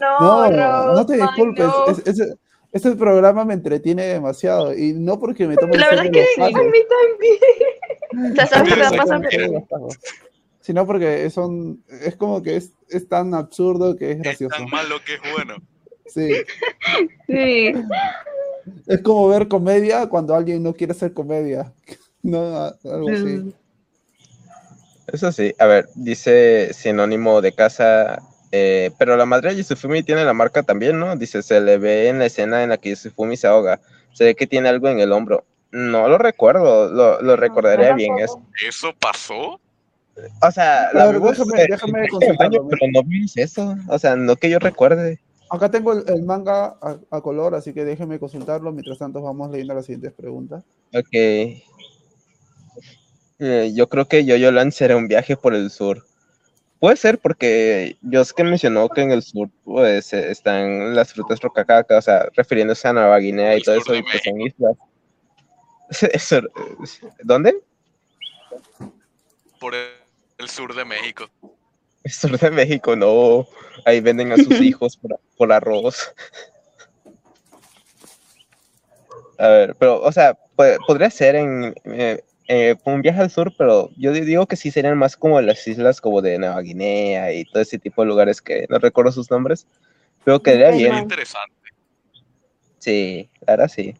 No, 0.00 0.48
No, 0.50 0.94
no 0.94 1.06
te 1.06 1.16
disculpes. 1.16 1.66
no. 1.66 1.86
es- 1.88 2.06
ese, 2.06 2.34
este 2.72 2.94
programa 2.96 3.44
me 3.44 3.54
entretiene 3.54 4.04
demasiado. 4.04 4.74
Y 4.76 4.92
no 4.92 5.18
porque 5.18 5.46
me 5.46 5.56
tome 5.56 5.74
en 5.74 5.80
La 5.80 5.90
verdad 5.90 6.06
es 6.06 6.12
que 6.12 6.42
A 6.42 6.46
mí 6.48 6.54
también. 8.12 9.66
Pasos, 9.66 9.98
Sino 10.60 10.86
porque 10.86 11.28
son, 11.30 11.82
es 12.02 12.16
como 12.16 12.42
que 12.42 12.56
es, 12.56 12.72
es 12.88 13.08
tan 13.08 13.34
absurdo 13.34 13.96
que 13.96 14.12
es 14.12 14.16
Es 14.18 14.22
gracioso. 14.22 14.56
tan 14.56 14.68
malo 14.70 14.96
que 15.04 15.14
es 15.14 15.20
bueno. 15.32 15.56
Sí. 16.06 16.32
Sí. 17.26 17.72
Es 18.86 19.00
como 19.00 19.28
ver 19.28 19.48
comedia 19.48 20.08
cuando 20.08 20.34
alguien 20.34 20.62
no 20.62 20.74
quiere 20.74 20.92
hacer 20.92 21.12
comedia. 21.14 21.72
No, 22.22 22.66
algo 22.84 23.08
así. 23.10 23.54
Eso 25.12 25.32
sí, 25.32 25.52
a 25.58 25.66
ver, 25.66 25.88
dice 25.94 26.72
sinónimo 26.72 27.40
de 27.40 27.52
casa, 27.52 28.22
eh, 28.52 28.90
pero 28.98 29.16
la 29.16 29.26
madre 29.26 29.50
de 29.50 29.56
Yusufumi 29.58 30.02
tiene 30.02 30.24
la 30.24 30.32
marca 30.32 30.62
también, 30.62 30.98
¿no? 30.98 31.16
Dice, 31.16 31.42
se 31.42 31.60
le 31.60 31.78
ve 31.78 32.08
en 32.08 32.18
la 32.18 32.26
escena 32.26 32.62
en 32.62 32.70
la 32.70 32.78
que 32.78 32.90
Yusufumi 32.90 33.36
se 33.36 33.46
ahoga, 33.46 33.80
se 34.12 34.24
ve 34.24 34.34
que 34.34 34.46
tiene 34.46 34.68
algo 34.68 34.88
en 34.88 35.00
el 35.00 35.12
hombro. 35.12 35.44
No 35.72 36.08
lo 36.08 36.18
recuerdo, 36.18 36.90
lo, 36.90 37.22
lo 37.22 37.36
recordaría 37.36 37.90
yo 37.90 37.96
bien. 37.96 38.18
Es, 38.18 38.30
tampoco. 38.32 38.50
¿Eso 38.68 38.92
pasó? 38.98 39.60
o 40.42 40.50
sea, 40.50 40.90
la 40.92 41.06
déjame- 41.10 41.68
déjame 41.68 42.08
baño, 42.38 42.68
pero 42.68 42.92
no 42.92 43.02
vimos 43.04 43.36
eso, 43.36 43.76
o 43.88 43.98
sea, 43.98 44.16
no 44.16 44.36
que 44.36 44.50
yo 44.50 44.58
recuerde. 44.58 45.20
Acá 45.48 45.70
tengo 45.70 45.92
el, 45.92 46.04
el 46.08 46.22
manga 46.22 46.76
a, 46.80 46.96
a 47.10 47.20
color, 47.20 47.54
así 47.54 47.72
que 47.72 47.84
déjenme 47.84 48.18
consultarlo. 48.20 48.70
Mientras 48.70 48.98
tanto, 48.98 49.20
vamos 49.22 49.50
leyendo 49.50 49.74
las 49.74 49.86
siguientes 49.86 50.12
preguntas. 50.12 50.62
Ok. 50.94 51.12
Eh, 53.42 53.72
yo 53.74 53.88
creo 53.88 54.06
que 54.06 54.24
Yo-Yo 54.24 54.52
Land 54.52 54.72
será 54.72 54.96
un 54.96 55.08
viaje 55.08 55.36
por 55.36 55.54
el 55.54 55.70
sur. 55.70 56.04
Puede 56.80 56.96
ser 56.96 57.18
porque 57.18 57.96
Yosuke 58.00 58.42
mencionó 58.42 58.88
que 58.88 59.02
en 59.02 59.10
el 59.12 59.22
sur 59.22 59.48
pues 59.64 60.12
eh, 60.14 60.30
están 60.30 60.94
las 60.96 61.12
frutas 61.12 61.38
rocacaca, 61.40 61.98
o 61.98 62.02
sea, 62.02 62.26
refiriéndose 62.34 62.88
a 62.88 62.94
Nueva 62.94 63.18
Guinea 63.18 63.56
y 63.56 63.60
todo 63.62 63.76
eso, 63.76 63.94
y 63.94 64.02
pues 64.02 64.22
son 64.24 64.40
islas. 64.40 64.76
Eso- 66.12 66.40
¿Dónde? 67.22 67.60
Por 69.58 69.74
el, 69.74 70.48
sur 70.48 70.74
de 70.74 70.84
México. 70.86 71.28
El 72.02 72.12
sur 72.12 72.38
de 72.38 72.50
México, 72.50 72.96
no. 72.96 73.46
Ahí 73.84 74.00
venden 74.00 74.32
a 74.32 74.36
sus 74.36 74.48
hijos 74.62 74.96
por, 74.96 75.20
por 75.36 75.52
arroz. 75.52 76.12
A 79.38 79.48
ver, 79.48 79.74
pero, 79.76 80.00
o 80.02 80.12
sea, 80.12 80.34
po- 80.34 80.64
podría 80.86 81.10
ser 81.10 81.34
en 81.34 81.74
eh, 81.84 82.22
eh, 82.52 82.74
un 82.84 83.00
viaje 83.00 83.20
al 83.20 83.30
sur, 83.30 83.54
pero 83.56 83.90
yo 83.96 84.12
di- 84.12 84.22
digo 84.22 84.46
que 84.46 84.56
sí 84.56 84.72
serían 84.72 84.98
más 84.98 85.16
como 85.16 85.40
las 85.40 85.64
islas 85.68 86.00
como 86.00 86.20
de 86.20 86.36
Nueva 86.36 86.60
Guinea 86.62 87.32
y 87.32 87.44
todo 87.44 87.62
ese 87.62 87.78
tipo 87.78 88.02
de 88.02 88.08
lugares 88.08 88.42
que 88.42 88.66
no 88.68 88.78
recuerdo 88.80 89.12
sus 89.12 89.30
nombres. 89.30 89.68
Pero 90.24 90.42
quedaría 90.42 90.72
bien. 90.90 90.96
Interesante. 90.96 91.54
Sí, 92.78 93.30
ahora 93.46 93.68
sí. 93.68 93.94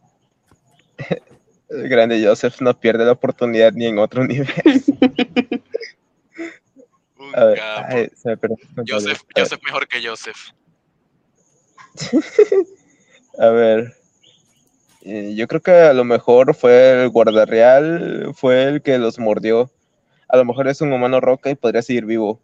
El 1.69 1.89
grande 1.89 2.21
Joseph 2.27 2.61
no 2.61 2.77
pierde 2.79 3.05
la 3.05 3.13
oportunidad 3.13 3.73
ni 3.73 3.87
en 3.87 4.01
otro 4.01 4.23
universo. 4.23 4.93
Un 7.17 7.37
A 7.37 7.45
ver, 7.45 7.59
capo. 7.59 7.87
ay, 7.89 8.09
se 8.17 8.29
me 8.31 8.37
perdió 8.37 8.57
el 8.61 8.67
comentario. 8.75 8.95
Joseph, 8.95 9.21
A 9.21 9.27
ver. 9.37 9.45
Joseph 9.45 9.61
mejor 9.65 9.87
que 9.87 10.05
Joseph. 10.05 10.39
A 13.39 13.49
ver. 13.51 13.95
Eh, 15.03 15.35
Yo 15.35 15.47
creo 15.49 15.61
que 15.61 15.73
a 15.73 15.93
lo 15.93 16.05
mejor 16.05 16.55
fue 16.55 17.03
el 17.03 17.09
guardarreal, 17.11 18.33
fue 18.35 18.65
el 18.65 18.83
que 18.83 18.99
los 18.99 19.19
mordió. 19.19 19.71
A 20.29 20.37
lo 20.37 20.45
mejor 20.45 20.69
es 20.69 20.81
un 20.81 20.93
humano 20.93 21.21
roca 21.21 21.51
y 21.51 21.55
podría 21.55 21.83
seguir 21.83 22.05
vivo. 22.05 22.41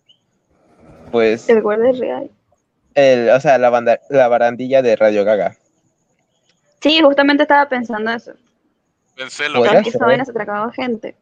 Pues, 1.12 1.48
El 1.48 1.62
guardia 1.62 1.90
es 1.90 1.98
real. 1.98 2.30
el, 2.94 3.30
o 3.30 3.40
sea, 3.40 3.58
la, 3.58 3.70
banda, 3.70 4.00
la 4.10 4.28
barandilla 4.28 4.82
de 4.82 4.96
Radio 4.96 5.24
Gaga. 5.24 5.56
Sí, 6.80 7.00
justamente 7.00 7.42
estaba 7.44 7.68
pensando 7.68 8.10
eso. 8.10 8.32
Podría 9.16 9.30
¿Sabes 9.30 9.82
que 9.84 9.88
esa 9.90 10.04
vaina 10.04 10.24
se 10.24 10.30
atracaba 10.30 10.70
gente? 10.72 11.16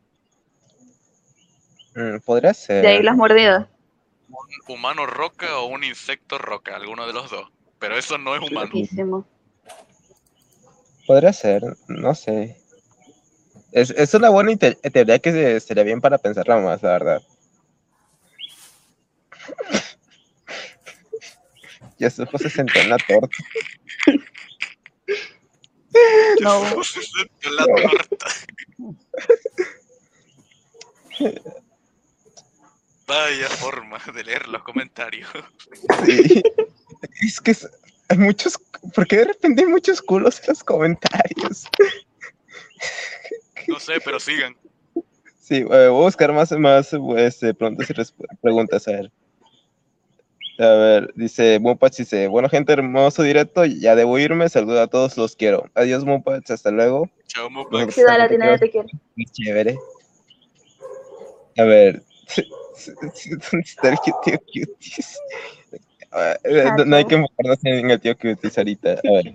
Mm, 1.95 2.19
podría 2.25 2.53
ser. 2.53 2.83
De 2.83 2.89
ahí 2.89 3.03
las 3.03 3.17
mordidas. 3.17 3.69
¿Un 4.29 4.75
humano 4.75 5.07
roca 5.07 5.59
o 5.59 5.67
un 5.67 5.85
insecto 5.85 6.39
roca? 6.39 6.75
Alguno 6.75 7.07
de 7.07 7.13
los 7.13 7.31
dos. 7.31 7.53
Pero 7.79 7.97
eso 7.97 8.19
no 8.19 8.35
es 8.35 8.41
humano. 8.41 8.67
Loquísimo. 8.67 9.25
Podría 11.07 11.33
ser, 11.33 11.63
no 11.89 12.15
sé. 12.15 12.57
Es, 13.73 13.91
es 13.91 14.15
una 14.15 14.29
buena 14.31 14.57
teoría 14.57 15.19
que 15.19 15.33
se- 15.33 15.61
sería 15.61 15.83
bien 15.85 16.01
para 16.01 16.19
pensarla 16.19 16.59
más, 16.59 16.83
la 16.83 16.91
verdad. 16.91 17.23
Ya 21.99 22.11
se 22.11 22.27
se 22.27 22.51
sentó 22.51 22.79
en 22.81 22.91
la 22.91 22.97
torta. 22.99 23.37
No. 26.41 26.83
Se 26.83 27.01
sentó 27.03 27.49
en 27.49 27.57
la 27.57 27.65
torta. 27.67 28.27
Vaya 33.07 33.49
forma 33.49 33.99
de 34.15 34.25
leer 34.25 34.49
los 34.49 34.63
comentarios. 34.63 35.29
Sí. 36.07 36.43
Es 37.23 37.41
que 37.41 37.51
es- 37.53 37.69
hay 38.09 38.19
muchos. 38.19 38.59
¿Por 38.95 39.07
qué 39.07 39.19
de 39.19 39.25
repente 39.27 39.63
hay 39.63 39.69
muchos 39.69 40.03
culos 40.03 40.41
en 40.41 40.47
los 40.49 40.65
comentarios? 40.65 41.65
No 43.67 43.81
sé, 43.81 43.95
pero 44.05 44.21
sigan. 44.21 44.55
Sí, 45.41 45.57
eh, 45.57 45.65
voy 45.65 45.79
a 45.79 45.89
buscar 45.89 46.33
más, 46.33 46.53
más 46.53 46.91
este, 47.17 47.55
preguntas 47.55 47.91
y 47.91 47.95
preguntas. 48.41 48.89
A 48.89 48.93
ver. 48.93 49.13
A 50.57 50.69
ver, 50.69 51.13
dice 51.17 51.59
Mumpats, 51.59 51.97
dice, 51.97 52.29
bueno 52.29 52.49
gente, 52.49 52.73
hermoso 52.73 53.25
directo, 53.25 53.65
ya 53.65 53.97
debo 53.97 54.21
irme, 54.21 54.49
saludo 54.49 54.81
a 54.83 54.87
todos, 54.87 55.17
los 55.17 55.35
quiero. 55.35 55.69
Adiós 55.75 56.05
Mumpats, 56.05 56.51
hasta 56.53 56.71
luego. 56.71 57.11
Chao. 57.27 57.51
Nosotros 57.51 57.95
Ciudad 57.95 58.19
Latina, 58.19 58.57
te 58.57 58.71
quiero. 58.71 58.87
Muy 59.17 59.27
chévere. 59.27 59.77
A 61.59 61.65
ver. 61.65 62.05
¿Dónde 63.51 63.65
está 63.65 63.89
el 63.91 63.99
tío 64.05 64.15
Cuties? 64.23 65.19
Eh, 66.15 66.65
no, 66.79 66.85
no 66.85 66.97
hay 66.97 67.05
que 67.05 67.17
enfocarnos 67.17 67.59
en 67.65 67.91
el 67.91 68.01
tío 68.01 68.17
Cuties 68.17 68.57
ahorita. 68.59 68.91
A 68.93 69.13
ver. 69.13 69.35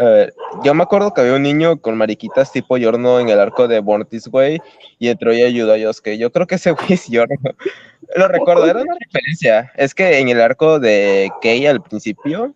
A 0.00 0.04
ver, 0.04 0.34
yo 0.64 0.72
me 0.72 0.82
acuerdo 0.82 1.12
que 1.12 1.20
había 1.20 1.34
un 1.34 1.42
niño 1.42 1.78
con 1.78 1.94
mariquitas 1.94 2.50
tipo 2.50 2.78
Yorno 2.78 3.20
en 3.20 3.28
el 3.28 3.38
arco 3.38 3.68
de 3.68 3.80
Born 3.80 4.06
This 4.06 4.28
Way 4.32 4.58
y 4.98 5.08
entró 5.08 5.34
y 5.34 5.42
ayudó 5.42 5.74
a 5.74 5.76
Yosuke. 5.76 6.16
Yo 6.16 6.32
creo 6.32 6.46
que 6.46 6.54
ese 6.54 6.70
güey 6.70 6.94
es 6.94 7.06
Yorno. 7.06 7.36
Lo 8.16 8.26
recuerdo, 8.26 8.64
era 8.64 8.80
una 8.80 8.96
referencia. 8.98 9.70
Es 9.76 9.94
que 9.94 10.18
en 10.18 10.30
el 10.30 10.40
arco 10.40 10.80
de 10.80 11.30
Kei 11.42 11.66
al 11.66 11.82
principio, 11.82 12.54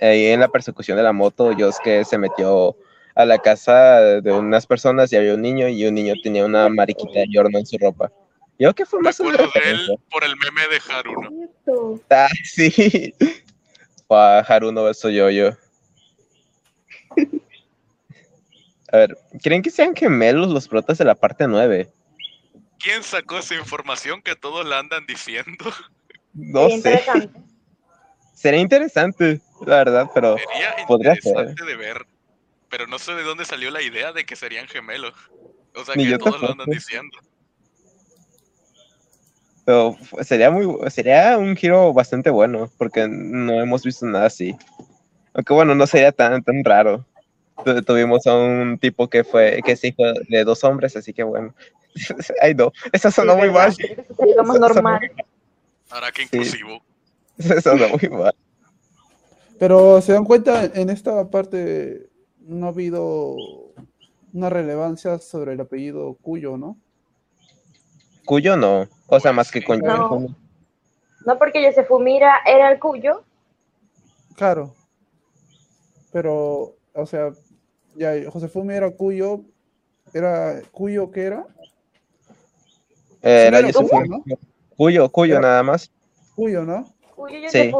ahí 0.00 0.26
en 0.26 0.40
la 0.40 0.48
persecución 0.48 0.96
de 0.96 1.04
la 1.04 1.12
moto, 1.12 1.52
Yosuke 1.52 2.04
se 2.04 2.18
metió 2.18 2.74
a 3.14 3.26
la 3.26 3.38
casa 3.38 4.20
de 4.20 4.32
unas 4.32 4.66
personas 4.66 5.12
y 5.12 5.16
había 5.16 5.34
un 5.34 5.42
niño 5.42 5.68
y 5.68 5.86
un 5.86 5.94
niño 5.94 6.14
tenía 6.20 6.44
una 6.44 6.68
mariquita 6.68 7.20
de 7.20 7.26
Yorno 7.30 7.60
en 7.60 7.66
su 7.66 7.78
ropa. 7.78 8.10
Yo 8.58 8.72
creo 8.72 8.74
que 8.74 8.86
fue 8.86 9.00
más 9.00 9.16
por 9.16 10.24
el 10.24 10.36
meme 10.36 10.68
de 10.68 10.80
Haruno. 10.88 11.30
Ah, 12.10 12.28
sí. 12.44 13.14
Pa 14.06 14.38
Haruno 14.48 14.84
verso 14.84 15.08
yo-yo. 15.08 15.56
A 18.92 18.96
ver, 18.96 19.16
¿creen 19.42 19.62
que 19.62 19.70
sean 19.70 19.96
gemelos 19.96 20.50
los 20.50 20.68
protas 20.68 20.98
de 20.98 21.04
la 21.06 21.14
parte 21.14 21.48
9? 21.48 21.90
¿Quién 22.78 23.02
sacó 23.02 23.38
esa 23.38 23.54
información 23.54 24.20
que 24.20 24.36
todos 24.36 24.66
la 24.66 24.80
andan 24.80 25.06
diciendo? 25.06 25.72
No 26.34 26.68
sé. 26.68 26.74
interesante. 26.74 27.40
Sería 28.34 28.60
interesante, 28.60 29.40
la 29.64 29.76
verdad, 29.76 30.10
pero 30.12 30.36
Sería 30.36 30.86
Podría 30.86 31.14
interesante 31.14 31.64
de 31.64 31.76
ver. 31.76 32.06
Pero 32.68 32.86
no 32.86 32.98
sé 32.98 33.14
de 33.14 33.22
dónde 33.22 33.44
salió 33.44 33.70
la 33.70 33.82
idea 33.82 34.12
de 34.12 34.24
que 34.24 34.34
serían 34.34 34.66
gemelos. 34.66 35.14
O 35.74 35.84
sea, 35.84 35.94
Ni 35.94 36.08
que 36.08 36.18
todos 36.18 36.40
lo 36.40 36.50
andan 36.50 36.68
diciendo. 36.68 37.16
Pero 39.64 39.96
sería 40.22 40.50
muy 40.50 40.66
sería 40.90 41.38
un 41.38 41.54
giro 41.56 41.92
bastante 41.92 42.30
bueno, 42.30 42.68
porque 42.78 43.06
no 43.08 43.60
hemos 43.60 43.84
visto 43.84 44.04
nada 44.06 44.26
así. 44.26 44.56
Aunque 45.34 45.52
bueno, 45.54 45.74
no 45.74 45.86
sería 45.86 46.12
tan 46.12 46.42
tan 46.42 46.64
raro. 46.64 47.06
Tu- 47.64 47.82
Tuvimos 47.82 48.26
a 48.26 48.36
un 48.36 48.78
tipo 48.78 49.08
que 49.08 49.22
fue 49.24 49.60
que 49.64 49.72
es 49.72 49.84
hijo 49.84 50.02
de 50.28 50.44
dos 50.44 50.64
hombres, 50.64 50.96
así 50.96 51.12
que 51.12 51.22
bueno. 51.22 51.54
Ay, 52.42 52.54
no, 52.54 52.72
esa 52.92 53.10
sonó 53.10 53.36
muy 53.36 53.50
mal. 53.50 53.70
Eso 53.70 53.82
Eso- 53.82 54.24
eso- 54.42 54.58
normal. 54.58 55.00
Ahora 55.90 56.10
que 56.10 56.22
Sí. 56.22 56.28
inclusivo. 56.32 56.82
Esa 57.38 57.60
sonó 57.60 57.88
muy 57.88 58.08
mal. 58.08 58.34
Pero 59.58 60.00
se 60.00 60.12
dan 60.12 60.24
cuenta, 60.24 60.64
en 60.64 60.90
esta 60.90 61.30
parte 61.30 62.08
no 62.40 62.66
ha 62.66 62.70
habido 62.70 63.36
una 64.32 64.50
relevancia 64.50 65.18
sobre 65.18 65.52
el 65.52 65.60
apellido 65.60 66.14
Cuyo, 66.20 66.56
¿no? 66.56 66.76
Cuyo 68.24 68.56
no. 68.56 68.88
O 69.06 69.20
sea, 69.20 69.32
más 69.32 69.50
que 69.50 69.62
con 69.62 69.78
No. 69.80 70.26
No 71.24 71.38
porque 71.38 71.62
Yosefumira 71.62 72.38
era 72.46 72.70
el 72.72 72.78
cuyo. 72.80 73.22
Claro. 74.36 74.74
Pero, 76.12 76.74
o 76.94 77.06
sea, 77.06 77.30
ya 77.94 78.12
Josefumi 78.30 78.74
era 78.74 78.90
Cuyo, 78.90 79.40
era 80.12 80.60
Cuyo 80.72 81.10
¿qué 81.10 81.22
era? 81.24 81.46
Eh, 83.22 83.44
Era 83.46 83.60
Sí, 83.60 83.66
Yusuf- 83.68 83.88
Cuyo, 83.90 84.06
¿no? 84.08 84.24
Cuyo, 84.76 85.08
Cuyo 85.10 85.32
Era- 85.38 85.42
nada 85.48 85.62
más. 85.62 85.90
Cuyo, 86.34 86.64
¿no? 86.64 86.88
Cuyo 87.14 87.48
Sí. 87.50 87.70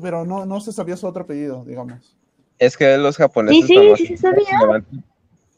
Pero 0.00 0.24
no, 0.24 0.46
no 0.46 0.60
se 0.60 0.72
sabía 0.72 0.96
su 0.96 1.06
otro 1.06 1.24
apellido, 1.24 1.64
digamos. 1.64 2.16
Es 2.58 2.76
que 2.78 2.96
los 2.96 3.16
japoneses 3.18 3.66
Sí, 3.66 3.74
sí, 3.96 4.06
sí 4.06 4.16
se 4.16 4.22
sabía. 4.22 4.82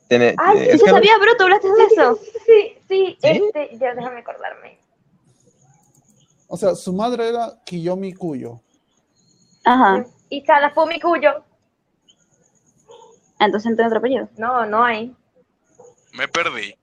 tiene- 0.08 0.34
Ay, 0.38 0.58
es 0.58 0.64
Sí 0.64 0.70
que 0.72 0.78
se 0.78 0.90
sabía, 0.90 1.12
Bruto, 1.18 1.44
hablaste 1.44 1.68
de 1.68 1.84
eso. 1.84 2.16
Sí, 2.16 2.30
sí, 2.44 2.77
¿Sí? 2.88 3.18
este, 3.22 3.76
ya 3.78 3.94
déjame 3.94 4.20
acordarme. 4.20 4.78
O 6.48 6.56
sea, 6.56 6.74
su 6.74 6.92
madre 6.92 7.28
era 7.28 7.52
Kiyomi 7.64 8.14
Cuyo. 8.14 8.60
Ajá. 9.64 10.06
Y 10.30 10.40
Salafumi 10.44 10.98
Cuyo. 11.00 11.44
Entonces 13.40 13.74
tiene 13.74 13.86
otro 13.86 13.98
apellido. 13.98 14.28
No, 14.36 14.66
no 14.66 14.82
hay. 14.84 15.14
Me 16.14 16.26
perdí. 16.26 16.74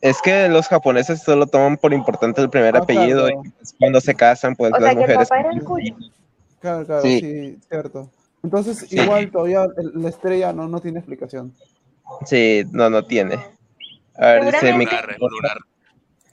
Es 0.00 0.22
que 0.22 0.48
los 0.48 0.68
japoneses 0.68 1.22
solo 1.22 1.46
toman 1.46 1.76
por 1.76 1.92
importante 1.92 2.40
el 2.40 2.48
primer 2.48 2.76
Ah, 2.76 2.80
apellido 2.80 3.26
claro. 3.26 3.42
y 3.44 3.76
cuando 3.78 4.00
se 4.00 4.14
casan, 4.14 4.54
pues 4.54 4.72
O 4.72 4.76
sea 4.76 4.80
las 4.86 4.94
que 4.94 5.00
el 5.00 5.08
mujeres. 5.08 5.28
papá 5.28 5.40
era 5.40 5.50
el 5.52 5.64
cuyo. 5.64 5.96
Claro, 6.60 6.86
claro, 6.86 7.02
sí, 7.02 7.20
Sí. 7.20 7.58
cierto. 7.68 8.10
Entonces, 8.44 8.78
Sí. 8.88 8.96
igual 9.00 9.30
todavía 9.32 9.66
la 9.76 10.08
estrella 10.08 10.52
no, 10.52 10.68
no 10.68 10.80
tiene 10.80 11.00
explicación. 11.00 11.52
Sí, 12.24 12.62
no, 12.70 12.88
no 12.88 13.04
tiene. 13.04 13.38
A 14.18 14.26
ver, 14.32 14.44
dice, 14.46 14.72
mi- 14.74 14.86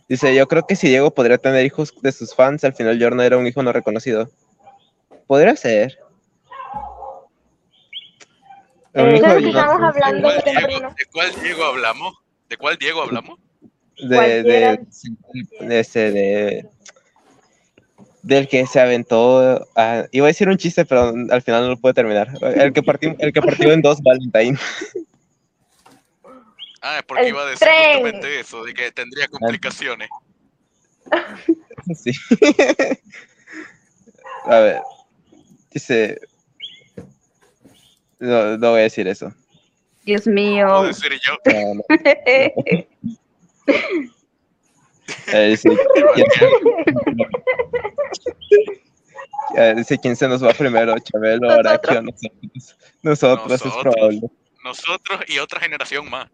dice, 0.09 0.35
yo 0.35 0.47
creo 0.47 0.65
que 0.67 0.75
si 0.75 0.87
Diego 0.87 1.11
podría 1.13 1.37
tener 1.37 1.65
hijos 1.65 1.93
de 2.01 2.11
sus 2.11 2.33
fans, 2.33 2.63
al 2.63 2.73
final 2.73 2.97
Yorno 2.99 3.21
era 3.21 3.37
un 3.37 3.45
hijo 3.47 3.61
no 3.63 3.71
reconocido. 3.71 4.29
Podría 5.27 5.55
ser. 5.55 5.97
Un 8.93 9.01
Eh, 9.11 9.17
hijo 9.17 9.27
de 9.27 9.35
que 9.35 9.41
Yorno- 9.51 9.59
estamos 9.59 9.81
¿De 9.81 9.87
hablando 9.87 10.21
cuál, 10.21 10.35
de 10.35 10.51
Diego, 10.51 10.59
temprano. 10.61 10.95
¿De 10.97 11.05
cuál 11.11 11.31
Diego 11.43 11.63
hablamos? 11.65 12.15
¿De 12.49 12.57
cuál 12.57 12.77
Diego 12.77 13.01
hablamos? 13.01 13.39
de, 13.97 14.43
de, 14.43 14.79
de 15.61 15.79
ese 15.79 16.11
de 16.11 16.69
del 18.23 18.47
que 18.49 18.65
se 18.67 18.81
aventó 18.81 19.65
iba 20.11 20.25
a 20.25 20.27
decir 20.27 20.49
un 20.49 20.57
chiste 20.57 20.83
pero 20.83 21.13
al 21.31 21.41
final 21.41 21.63
no 21.63 21.69
lo 21.69 21.77
pude 21.77 21.93
terminar 21.93 22.27
el 22.41 22.73
que 22.73 22.83
partió 22.83 23.15
el 23.17 23.31
que 23.31 23.41
partió 23.41 23.71
en 23.71 23.81
dos 23.81 24.01
Valentine 24.03 24.57
Ah, 26.87 26.99
es 26.99 27.03
porque 27.03 27.23
El 27.23 27.29
iba 27.29 27.41
a 27.41 27.45
decir 27.45 27.67
tren. 27.67 27.93
justamente 27.93 28.39
eso, 28.39 28.63
de 28.63 28.71
que 28.75 28.91
tendría 28.91 29.27
complicaciones. 29.27 30.07
sí 31.95 32.11
a 34.45 34.59
ver 34.59 34.81
dice 35.71 36.19
no, 38.19 38.55
no 38.57 38.69
voy 38.71 38.81
a 38.81 38.83
decir 38.83 39.07
eso 39.07 39.33
Dios 40.03 40.23
Puedo 40.25 40.35
mío. 40.35 40.83
decir 40.83 41.11
yo. 41.25 41.37
No, 41.45 41.73
no. 41.75 41.81
Eh, 45.27 45.47
dice, 45.49 45.69
¿quién, 46.13 46.27
Eh, 49.57 49.73
dice 49.75 49.97
quién 49.99 50.15
se 50.15 50.27
nos 50.27 50.43
va 50.43 50.53
primero 50.53 50.95
Chabelo 50.99 51.49
Araquio 51.51 52.01
nosotros 52.01 52.75
nosotros 53.03 53.51
es 53.53 53.65
Nosotros. 53.65 53.93
probable 53.95 54.21
Nosotros 54.63 55.19
y 55.27 55.37
otra 55.39 55.59
generación 55.59 56.09
más. 56.09 56.29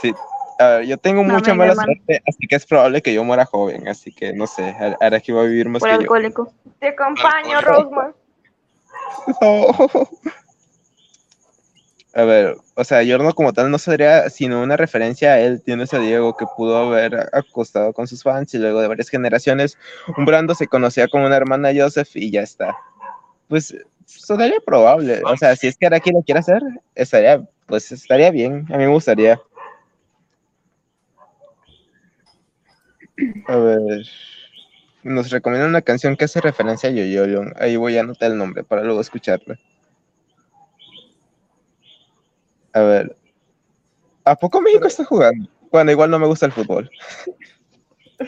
Sí. 0.00 0.12
A 0.58 0.66
ver, 0.68 0.84
yo 0.86 0.98
tengo 0.98 1.24
mucha 1.24 1.54
mala 1.54 1.74
suerte, 1.74 2.22
así 2.28 2.46
que 2.46 2.56
es 2.56 2.66
probable 2.66 3.00
que 3.00 3.14
yo 3.14 3.24
muera 3.24 3.46
joven, 3.46 3.88
así 3.88 4.12
que 4.12 4.34
no 4.34 4.46
sé, 4.46 4.76
Ar- 4.78 4.98
Araki 5.00 5.32
va 5.32 5.40
a 5.40 5.44
vivir 5.46 5.68
más 5.70 5.80
Por 5.80 5.88
que 5.88 5.94
yo. 5.94 6.00
alcohólico. 6.02 6.52
Te 6.78 6.88
acompaño. 6.88 7.60
Roseman. 7.62 8.14
No. 9.40 9.68
A 12.12 12.24
ver, 12.24 12.56
o 12.74 12.82
sea, 12.82 13.02
Yorno 13.04 13.32
como 13.34 13.52
tal 13.52 13.70
no 13.70 13.78
sería 13.78 14.28
sino 14.30 14.62
una 14.62 14.76
referencia 14.76 15.32
a 15.34 15.40
él. 15.40 15.62
Tienes 15.62 15.94
a 15.94 16.00
Diego 16.00 16.36
que 16.36 16.44
pudo 16.56 16.76
haber 16.76 17.28
acostado 17.32 17.92
con 17.92 18.08
sus 18.08 18.22
fans 18.24 18.52
y 18.52 18.58
luego 18.58 18.80
de 18.80 18.88
varias 18.88 19.08
generaciones, 19.08 19.78
un 20.16 20.24
Brando 20.24 20.54
se 20.56 20.66
conocía 20.66 21.06
como 21.06 21.26
una 21.26 21.36
hermana 21.36 21.68
de 21.68 21.80
Joseph 21.82 22.10
y 22.16 22.30
ya 22.32 22.42
está. 22.42 22.76
Pues 23.48 23.76
sonaría 24.06 24.58
probable. 24.66 25.22
O 25.24 25.36
sea, 25.36 25.54
si 25.54 25.68
es 25.68 25.76
que 25.76 25.86
Araki 25.86 26.10
lo 26.10 26.22
quiere 26.22 26.40
hacer, 26.40 26.60
estaría, 26.96 27.42
pues 27.66 27.92
estaría 27.92 28.30
bien. 28.32 28.66
A 28.70 28.76
mí 28.76 28.84
me 28.84 28.88
gustaría. 28.88 29.40
A 33.48 33.56
ver. 33.56 34.06
Nos 35.02 35.30
recomienda 35.30 35.66
una 35.66 35.82
canción 35.82 36.16
que 36.16 36.26
hace 36.26 36.40
referencia 36.40 36.90
a 36.90 36.92
Yoyolion. 36.92 37.54
Ahí 37.58 37.76
voy 37.76 37.96
a 37.96 38.00
anotar 38.00 38.30
el 38.30 38.36
nombre 38.38 38.64
para 38.64 38.82
luego 38.82 39.00
escucharla. 39.00 39.58
A 42.72 42.80
ver. 42.80 43.16
¿A 44.24 44.36
poco 44.36 44.60
México 44.60 44.86
está 44.86 45.04
jugando? 45.04 45.48
Bueno, 45.72 45.90
igual 45.90 46.10
no 46.10 46.18
me 46.18 46.26
gusta 46.26 46.46
el 46.46 46.52
fútbol. 46.52 46.90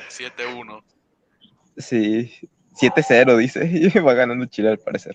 7-1. 0.09 0.83
Sí. 1.77 2.33
7-0, 2.75 3.37
dice. 3.37 3.67
Y 3.95 3.99
va 3.99 4.15
ganando 4.15 4.47
Chile 4.47 4.71
al 4.71 4.79
parecer. 4.79 5.15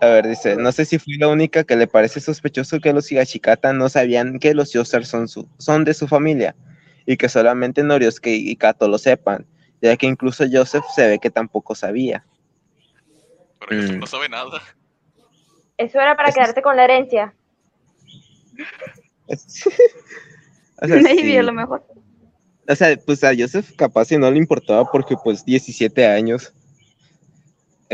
A 0.00 0.06
ver, 0.06 0.28
dice, 0.28 0.54
no 0.56 0.70
sé 0.70 0.84
si 0.84 0.98
fui 0.98 1.16
la 1.16 1.26
única 1.28 1.64
que 1.64 1.74
le 1.74 1.88
parece 1.88 2.20
sospechoso 2.20 2.78
que 2.78 2.92
los 2.92 3.10
Higashikata 3.10 3.72
no 3.72 3.88
sabían 3.88 4.38
que 4.38 4.54
los 4.54 4.72
Yoster 4.72 5.04
son, 5.04 5.26
su- 5.26 5.48
son 5.58 5.84
de 5.84 5.92
su 5.94 6.06
familia 6.06 6.54
y 7.10 7.16
que 7.16 7.30
solamente 7.30 7.82
Noriosuke 7.82 8.26
y 8.34 8.54
Kato 8.56 8.86
lo 8.86 8.98
sepan, 8.98 9.46
ya 9.80 9.96
que 9.96 10.04
incluso 10.06 10.44
Joseph 10.52 10.84
se 10.94 11.08
ve 11.08 11.18
que 11.18 11.30
tampoco 11.30 11.74
sabía. 11.74 12.22
Pero 13.66 13.82
Mm. 13.94 13.98
no 13.98 14.06
sabe 14.06 14.28
nada. 14.28 14.60
Eso 15.78 15.98
era 15.98 16.14
para 16.16 16.28
Eso 16.28 16.38
es- 16.38 16.44
quedarte 16.44 16.60
con 16.60 16.76
la 16.76 16.84
herencia. 16.84 17.32
o 19.26 20.86
sea, 20.86 21.00
Maybe 21.00 21.22
sí. 21.22 21.36
a 21.38 21.42
lo 21.42 21.52
mejor. 21.52 21.82
O 22.68 22.74
sea, 22.74 22.94
pues 23.06 23.24
a 23.24 23.32
Joseph 23.36 23.74
capaz 23.76 24.06
si 24.06 24.18
no 24.18 24.30
le 24.30 24.36
importaba 24.36 24.84
porque 24.90 25.16
pues 25.24 25.42
17 25.46 26.06
años. 26.06 26.52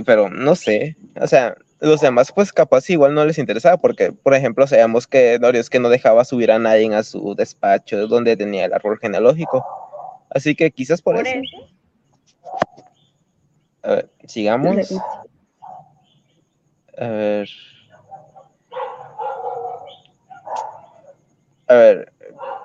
Pero 0.05 0.29
no 0.29 0.57
sé, 0.57 0.97
o 1.21 1.27
sea, 1.29 1.55
los 1.81 2.01
demás 2.01 2.33
pues 2.33 2.53
capaz 2.53 2.89
igual 2.91 3.14
no 3.14 3.25
les 3.25 3.39
interesaba 3.39 3.77
porque, 3.77 4.12
por 4.12 4.35
ejemplo, 4.35 4.66
sabíamos 4.66 5.07
que 5.07 5.39
Dorius 5.39 5.70
que 5.70 5.81
no 5.81 5.89
dejaba 5.89 6.25
subir 6.25 6.51
a 6.51 6.59
nadie 6.59 6.95
a 6.95 7.03
su 7.03 7.35
despacho 7.35 8.07
donde 8.07 8.36
tenía 8.36 8.65
el 8.65 8.73
árbol 8.73 8.99
genealógico. 8.99 9.65
Así 10.31 10.55
que 10.55 10.70
quizás 10.70 11.03
por, 11.03 11.16
Por 11.16 11.27
eso. 11.27 11.39
eso. 11.39 11.74
A 13.82 13.90
ver, 13.90 14.11
sigamos. 14.27 14.93
A 16.99 17.07
ver. 17.07 17.49
A 21.66 21.74
ver, 21.74 22.12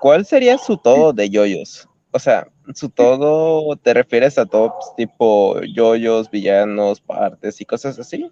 ¿cuál 0.02 0.26
sería 0.26 0.58
su 0.58 0.78
todo 0.78 1.14
de 1.14 1.30
yoyos? 1.30 1.88
O 2.12 2.20
sea, 2.20 2.48
su 2.74 2.90
todo, 2.90 3.76
¿te 3.78 3.94
refieres 3.94 4.38
a 4.38 4.46
tops 4.46 4.94
tipo 4.96 5.60
yoyos, 5.62 6.30
villanos, 6.30 7.00
partes 7.00 7.62
y 7.62 7.66
cosas 7.66 8.00
así? 8.00 8.32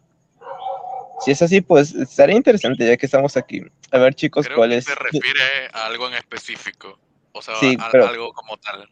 Si 1.19 1.31
es 1.31 1.41
así, 1.41 1.61
pues 1.61 1.93
estaría 1.95 2.35
interesante 2.35 2.85
ya 2.85 2.95
que 2.97 3.05
estamos 3.07 3.35
aquí. 3.37 3.61
A 3.91 3.97
ver, 3.97 4.13
chicos, 4.13 4.45
Creo 4.45 4.57
¿cuál 4.57 4.69
que 4.69 4.77
es? 4.77 4.85
se 4.85 4.95
refiere 4.95 5.41
a 5.73 5.85
algo 5.87 6.07
en 6.07 6.13
específico. 6.13 6.99
O 7.31 7.41
sea, 7.41 7.55
Sí, 7.55 7.75
a- 7.79 7.89
pero- 7.91 8.07
algo 8.07 8.33
como 8.33 8.57
tal. 8.57 8.87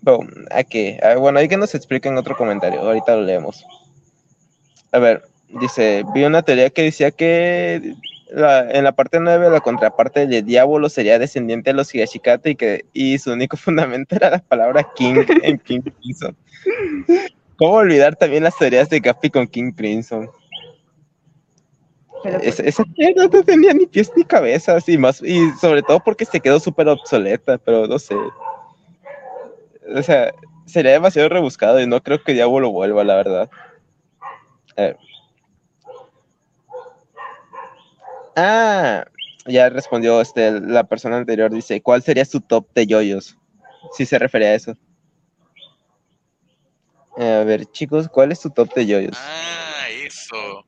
Bueno, 0.00 0.30
¿a 0.50 0.64
qué? 0.64 0.98
Bueno, 1.18 1.38
hay 1.38 1.48
que 1.48 1.56
nos 1.56 1.74
expliquen 1.74 2.16
otro 2.18 2.36
comentario, 2.36 2.80
ahorita 2.80 3.14
lo 3.14 3.22
leemos. 3.22 3.64
A 4.90 4.98
ver, 4.98 5.22
dice, 5.48 6.02
vi 6.14 6.24
una 6.24 6.42
teoría 6.42 6.70
que 6.70 6.82
decía 6.82 7.10
que 7.12 7.94
la- 8.30 8.68
en 8.70 8.82
la 8.82 8.92
parte 8.92 9.20
9 9.20 9.48
la 9.50 9.60
contraparte 9.60 10.26
de 10.26 10.42
Diablo 10.42 10.88
sería 10.88 11.18
descendiente 11.20 11.70
de 11.70 11.74
los 11.74 11.94
Higashikata 11.94 12.48
y 12.50 12.56
que 12.56 12.84
y 12.92 13.18
su 13.18 13.32
único 13.32 13.56
fundamento 13.58 14.16
era 14.16 14.30
la 14.30 14.38
palabra 14.40 14.88
King 14.96 15.24
en 15.42 15.58
King 15.58 15.82
Crimson. 15.82 16.36
¿Cómo 17.56 17.74
olvidar 17.74 18.16
también 18.16 18.42
las 18.42 18.56
teorías 18.58 18.88
de 18.88 18.98
Gappy 19.00 19.30
con 19.30 19.46
King 19.46 19.72
Crimson? 19.72 20.28
Es- 22.24 22.60
esa 22.60 22.84
teoría 22.96 23.26
no 23.28 23.42
tenía 23.42 23.74
ni 23.74 23.86
pies 23.86 24.12
ni 24.14 24.22
cabezas 24.24 24.88
y 24.88 24.96
más, 24.96 25.20
y 25.22 25.50
sobre 25.52 25.82
todo 25.82 25.98
porque 26.00 26.24
se 26.24 26.40
quedó 26.40 26.60
súper 26.60 26.88
obsoleta, 26.88 27.58
pero 27.58 27.86
no 27.86 27.98
sé. 27.98 28.32
O 29.94 30.02
sea, 30.02 30.32
sería 30.66 30.92
demasiado 30.92 31.28
rebuscado 31.28 31.80
y 31.80 31.86
no 31.86 32.00
creo 32.00 32.22
que 32.22 32.32
Diablo 32.32 32.70
vuelva, 32.70 33.02
la 33.02 33.16
verdad. 33.16 33.50
Ver. 34.76 34.96
Ah, 38.36 39.04
ya 39.46 39.68
respondió 39.68 40.20
este, 40.20 40.60
la 40.60 40.84
persona 40.84 41.18
anterior, 41.18 41.50
dice, 41.50 41.82
¿cuál 41.82 42.02
sería 42.02 42.24
su 42.24 42.40
top 42.40 42.66
de 42.74 42.86
yoyos? 42.86 43.36
Si 43.90 44.06
se 44.06 44.18
refería 44.18 44.48
a 44.48 44.54
eso. 44.54 44.76
Eh, 47.16 47.40
a 47.40 47.44
ver, 47.44 47.66
chicos, 47.66 48.08
¿cuál 48.08 48.32
es 48.32 48.38
su 48.38 48.50
top 48.50 48.72
de 48.72 48.86
yoyos? 48.86 49.18
Ah, 49.18 49.86
eso. 49.90 50.61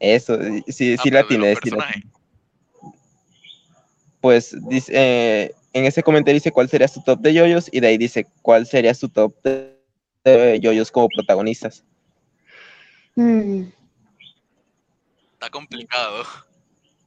Eso, 0.00 0.38
sí, 0.68 0.94
Ah, 0.98 1.02
sí 1.02 1.10
la 1.10 1.26
tiene. 1.26 1.54
personajes. 1.54 2.04
Pues 4.20 4.56
dice, 4.68 4.92
eh, 4.94 5.54
en 5.72 5.84
ese 5.84 6.02
comentario 6.02 6.34
dice 6.34 6.50
cuál 6.52 6.68
sería 6.68 6.88
su 6.88 7.02
top 7.02 7.20
de 7.20 7.34
yoyos 7.34 7.68
y 7.72 7.80
de 7.80 7.88
ahí 7.88 7.98
dice 7.98 8.26
cuál 8.42 8.66
sería 8.66 8.94
su 8.94 9.08
top 9.08 9.34
de, 9.44 9.76
de 10.24 10.58
yoyos 10.60 10.90
como 10.90 11.08
protagonistas. 11.08 11.84
Mm, 13.14 13.64
Está 15.34 15.50
complicado. 15.50 16.24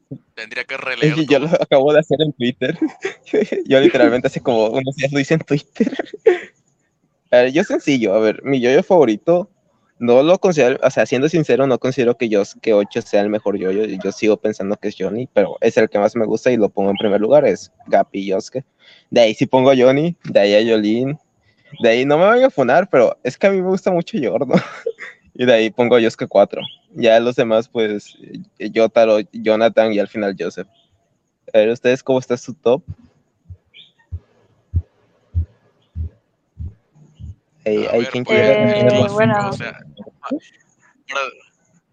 Tendría 0.36 0.64
que 0.64 0.78
releer. 0.78 1.18
Y 1.18 1.26
yo 1.26 1.40
lo 1.40 1.48
acabo 1.48 1.92
de 1.94 2.00
hacer 2.00 2.22
en 2.22 2.32
Twitter. 2.34 2.78
yo 3.66 3.80
literalmente 3.80 4.28
hace 4.28 4.42
como 4.42 4.68
unos 4.68 4.96
días 4.96 5.12
lo 5.12 5.20
hice 5.20 5.34
en 5.36 5.42
Twitter. 5.42 5.92
A 7.34 7.38
ver, 7.38 7.54
yo 7.54 7.64
sencillo, 7.64 8.14
a 8.14 8.20
ver, 8.20 8.44
mi 8.44 8.60
yoyo 8.60 8.84
favorito, 8.84 9.50
no 10.02 10.24
lo 10.24 10.40
considero, 10.40 10.80
o 10.82 10.90
sea, 10.90 11.06
siendo 11.06 11.30
sincero, 11.30 11.68
no 11.68 11.78
considero 11.78 12.18
que 12.18 12.28
Yosuke 12.28 12.74
8 12.74 13.04
sea 13.04 13.22
el 13.22 13.30
mejor 13.30 13.60
yoyo. 13.60 13.86
Yo 13.86 14.12
sigo 14.12 14.36
pensando 14.36 14.76
que 14.76 14.88
es 14.88 14.96
Johnny, 14.98 15.30
pero 15.32 15.58
es 15.62 15.78
el 15.78 15.90
que 15.92 16.00
más 16.00 16.16
me 16.16 16.26
gusta 16.26 16.52
y 16.52 16.58
lo 16.58 16.70
pongo 16.70 16.90
en 16.90 16.98
primer 16.98 17.22
lugar, 17.22 17.46
es 17.46 17.72
Gapi 17.86 18.20
y 18.20 18.26
Yosuke. 18.30 18.66
De 19.12 19.22
ahí 19.22 19.36
sí 19.36 19.46
pongo 19.46 19.72
Johnny, 19.78 20.16
de 20.24 20.40
ahí 20.40 20.56
a 20.56 20.62
Yolin. 20.62 21.20
De 21.84 21.90
ahí 21.90 22.04
no 22.04 22.18
me 22.18 22.26
van 22.26 22.44
a 22.44 22.50
funar, 22.50 22.90
pero 22.90 23.16
es 23.24 23.38
que 23.38 23.46
a 23.46 23.52
mí 23.52 23.62
me 23.62 23.68
gusta 23.68 23.92
mucho 23.92 24.18
Yorno. 24.18 24.56
y 25.36 25.46
de 25.46 25.54
ahí 25.54 25.70
pongo 25.70 25.96
a 25.96 26.00
Yosuke 26.00 26.28
4. 26.28 26.60
Ya 26.96 27.20
los 27.20 27.36
demás, 27.36 27.70
pues, 27.70 28.18
Yotaro, 28.58 29.20
Jonathan 29.32 29.94
y 29.94 30.00
al 30.00 30.08
final 30.08 30.36
Joseph. 30.38 30.68
A 31.54 31.60
ver, 31.60 31.70
¿ustedes 31.70 32.02
cómo 32.02 32.18
está 32.18 32.38
su 32.38 32.56
top? 32.56 32.82
Hay, 37.66 37.86
A 37.86 37.92
hay 37.92 38.00
ver, 38.00 38.10
quien 38.10 38.24
pues, 38.24 38.44
quiera 38.44 38.54
Eh, 38.54 39.10
bueno. 39.14 39.50
o 39.50 39.54
sea, 39.54 39.78
para, 41.10 41.22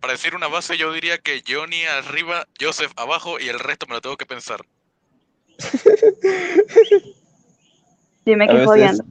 para 0.01 0.13
decir 0.15 0.35
una 0.35 0.49
base, 0.49 0.77
yo 0.79 0.93
diría 0.93 1.19
que 1.19 1.43
Johnny 1.47 1.85
arriba, 1.85 2.47
Joseph 2.61 2.93
abajo 2.97 3.39
y 3.39 3.49
el 3.49 3.59
resto 3.59 3.87
me 3.87 3.95
lo 3.95 4.01
tengo 4.01 4.17
que 4.17 4.27
pensar. 4.27 4.61
dime 8.25 8.49
que 8.49 8.65
jodiendo. 8.65 9.05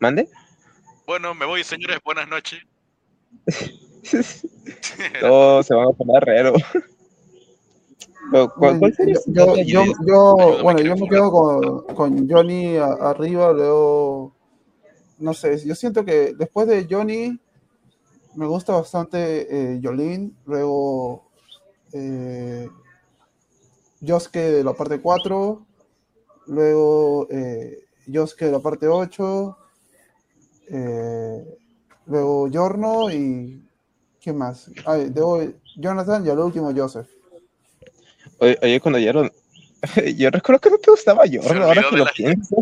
¿Mande? 0.00 0.28
Bueno, 1.06 1.34
me 1.34 1.44
voy, 1.46 1.64
señores. 1.64 1.98
Buenas 2.04 2.28
noches. 2.28 2.60
No, 5.22 5.62
se 5.62 5.74
van 5.74 5.88
a 5.88 5.92
poner 5.92 6.22
rero. 6.24 6.52
Pero, 8.30 8.48
¿Cuál, 8.56 8.78
cuál 8.78 8.94
sería 8.94 9.16
su 9.16 9.32
Yo, 9.32 9.84
bueno, 10.62 10.80
yo 10.80 10.94
me 10.94 11.02
me 11.02 11.08
quedo 11.08 11.30
con, 11.30 11.94
con 11.94 12.28
Johnny 12.28 12.76
a- 12.76 12.92
arriba, 13.10 13.52
luego, 13.52 14.36
no 15.18 15.34
sé, 15.34 15.64
yo 15.66 15.74
siento 15.74 16.04
que 16.04 16.34
después 16.34 16.66
de 16.68 16.86
Johnny 16.88 17.38
me 18.34 18.46
gusta 18.46 18.72
bastante 18.72 19.74
eh, 19.74 19.80
luego 20.46 21.28
eh, 21.92 22.68
Yosuke 24.00 24.38
de 24.38 24.64
la 24.64 24.74
parte 24.74 25.00
4, 25.00 25.66
luego 26.46 27.26
eh, 27.30 27.78
Yosuke 28.06 28.44
de 28.46 28.52
la 28.52 28.60
parte 28.60 28.86
8, 28.86 29.56
eh, 30.70 31.44
luego 32.06 32.48
Yorno 32.48 33.10
y 33.10 33.62
¿quién 34.22 34.36
más? 34.36 34.70
Ay, 34.84 35.10
debo- 35.10 35.52
Jonathan 35.76 36.24
y 36.26 36.30
al 36.30 36.38
último 36.38 36.72
Joseph. 36.74 37.08
Oye, 38.38 38.58
oye, 38.62 38.80
cuando 38.80 38.98
oyeron, 38.98 39.32
yo 40.16 40.30
recuerdo 40.30 40.60
que 40.60 40.70
no 40.70 40.78
te 40.78 40.90
gustaba 40.90 41.26
Yorno, 41.26 41.64
ahora 41.64 41.82
que 41.90 41.96
lo 41.96 42.04
la- 42.04 42.12
pienso. 42.12 42.56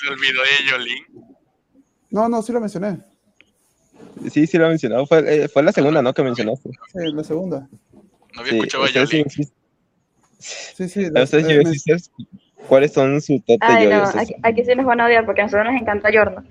Se 0.00 0.08
olvidó 0.08 0.40
de 0.42 0.70
Yolín. 0.70 1.25
No, 2.16 2.30
no, 2.30 2.40
sí 2.40 2.50
lo 2.50 2.60
mencioné. 2.62 2.98
Sí, 4.30 4.46
sí 4.46 4.56
lo 4.56 4.64
he 4.64 4.68
mencionado. 4.70 5.04
Fue, 5.04 5.18
eh, 5.44 5.48
fue 5.48 5.62
la 5.62 5.70
segunda, 5.70 6.00
¿no? 6.00 6.14
Que 6.14 6.22
mencionaste. 6.22 6.70
Sí, 6.70 7.12
la 7.12 7.22
segunda. 7.22 7.68
No 8.34 8.40
había 8.40 8.52
Sí, 8.52 8.56
escuchado 8.56 8.84
a 8.84 8.86
ustedes 8.86 9.10
sí 9.10 9.44
Sí, 10.38 10.88
sí. 10.88 11.10
la- 11.10 11.24
ustedes 11.24 11.46
eh, 11.46 11.96
¿Cuáles 12.68 12.94
son 12.94 13.20
su 13.20 13.38
top 13.40 13.60
de 13.60 13.66
Ay, 13.66 13.86
no, 13.86 14.02
aquí, 14.18 14.34
aquí 14.42 14.64
sí 14.64 14.74
nos 14.74 14.86
van 14.86 15.02
a 15.02 15.06
odiar 15.06 15.26
porque 15.26 15.42
a 15.42 15.44
nosotros 15.44 15.70
nos 15.70 15.80
encanta 15.82 16.10
Yorno. 16.10 16.42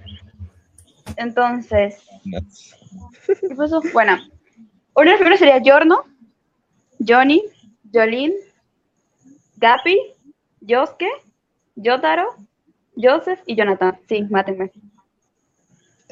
Entonces, 1.17 1.97
¿qué 3.25 3.55
pasó? 3.57 3.81
Bueno, 3.91 4.17
uno 4.93 5.03
de 5.05 5.09
los 5.09 5.15
primeros 5.17 5.39
sería 5.39 5.57
Yorno, 5.63 6.03
Johnny, 7.05 7.41
Jolín, 7.91 8.33
Gapi, 9.57 9.97
Yosuke, 10.61 11.09
Yotaro, 11.75 12.35
Joseph 12.95 13.39
y 13.47 13.55
Jonathan. 13.55 13.97
Sí, 14.07 14.21
mátenme. 14.29 14.71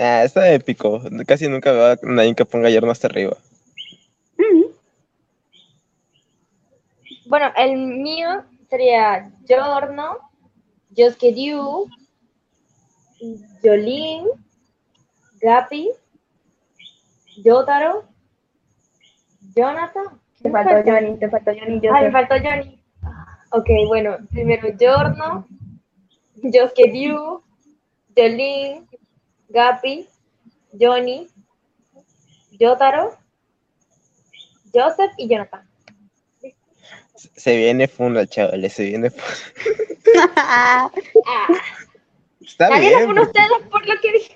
Ah, 0.05 0.25
está 0.25 0.51
épico. 0.51 1.01
Casi 1.25 1.47
nunca 1.47 1.71
veo 1.71 1.85
a 1.85 1.97
nadie 2.03 2.35
que 2.35 2.43
ponga 2.43 2.69
Yorno 2.69 2.91
hasta 2.91 3.07
arriba. 3.07 3.37
Bueno, 7.25 7.53
el 7.55 7.77
mío 7.77 8.43
sería 8.69 9.31
Giorno, 9.47 10.19
Josuke 10.95 11.31
Ryu, 11.31 11.89
Jolin, 13.63 14.27
Gapi, 15.41 15.89
Yotaro, 17.37 18.03
Jonathan. 19.55 20.19
Te 20.41 20.51
faltó 20.51 20.83
Johnny, 20.85 21.17
te 21.17 21.29
faltó 21.29 21.51
Johnny 21.57 21.79
y 21.81 21.87
Ay, 21.87 22.05
me 22.05 22.11
faltó 22.11 22.35
Johnny. 22.43 22.77
Ok, 23.51 23.69
bueno, 23.87 24.17
primero 24.31 24.67
Giorno, 24.77 25.47
Josuke 26.43 26.91
Ryu, 26.91 27.41
Jolin, 28.17 28.85
Gapi, 29.53 30.07
Johnny, 30.79 31.27
Yotaro, 32.59 33.15
Joseph 34.73 35.11
y 35.17 35.29
Jonathan. 35.29 35.69
Se 37.35 37.55
viene 37.55 37.87
funda, 37.87 38.25
chavales, 38.25 38.73
se 38.73 38.83
viene 38.85 39.11
funda. 39.11 39.31
Está 42.41 42.69
nadie 42.69 42.89
bien. 42.89 43.15
lo 43.15 43.21
ustedes 43.21 43.47
por 43.71 43.87
lo 43.87 43.93
que 44.01 44.11
dije. 44.11 44.35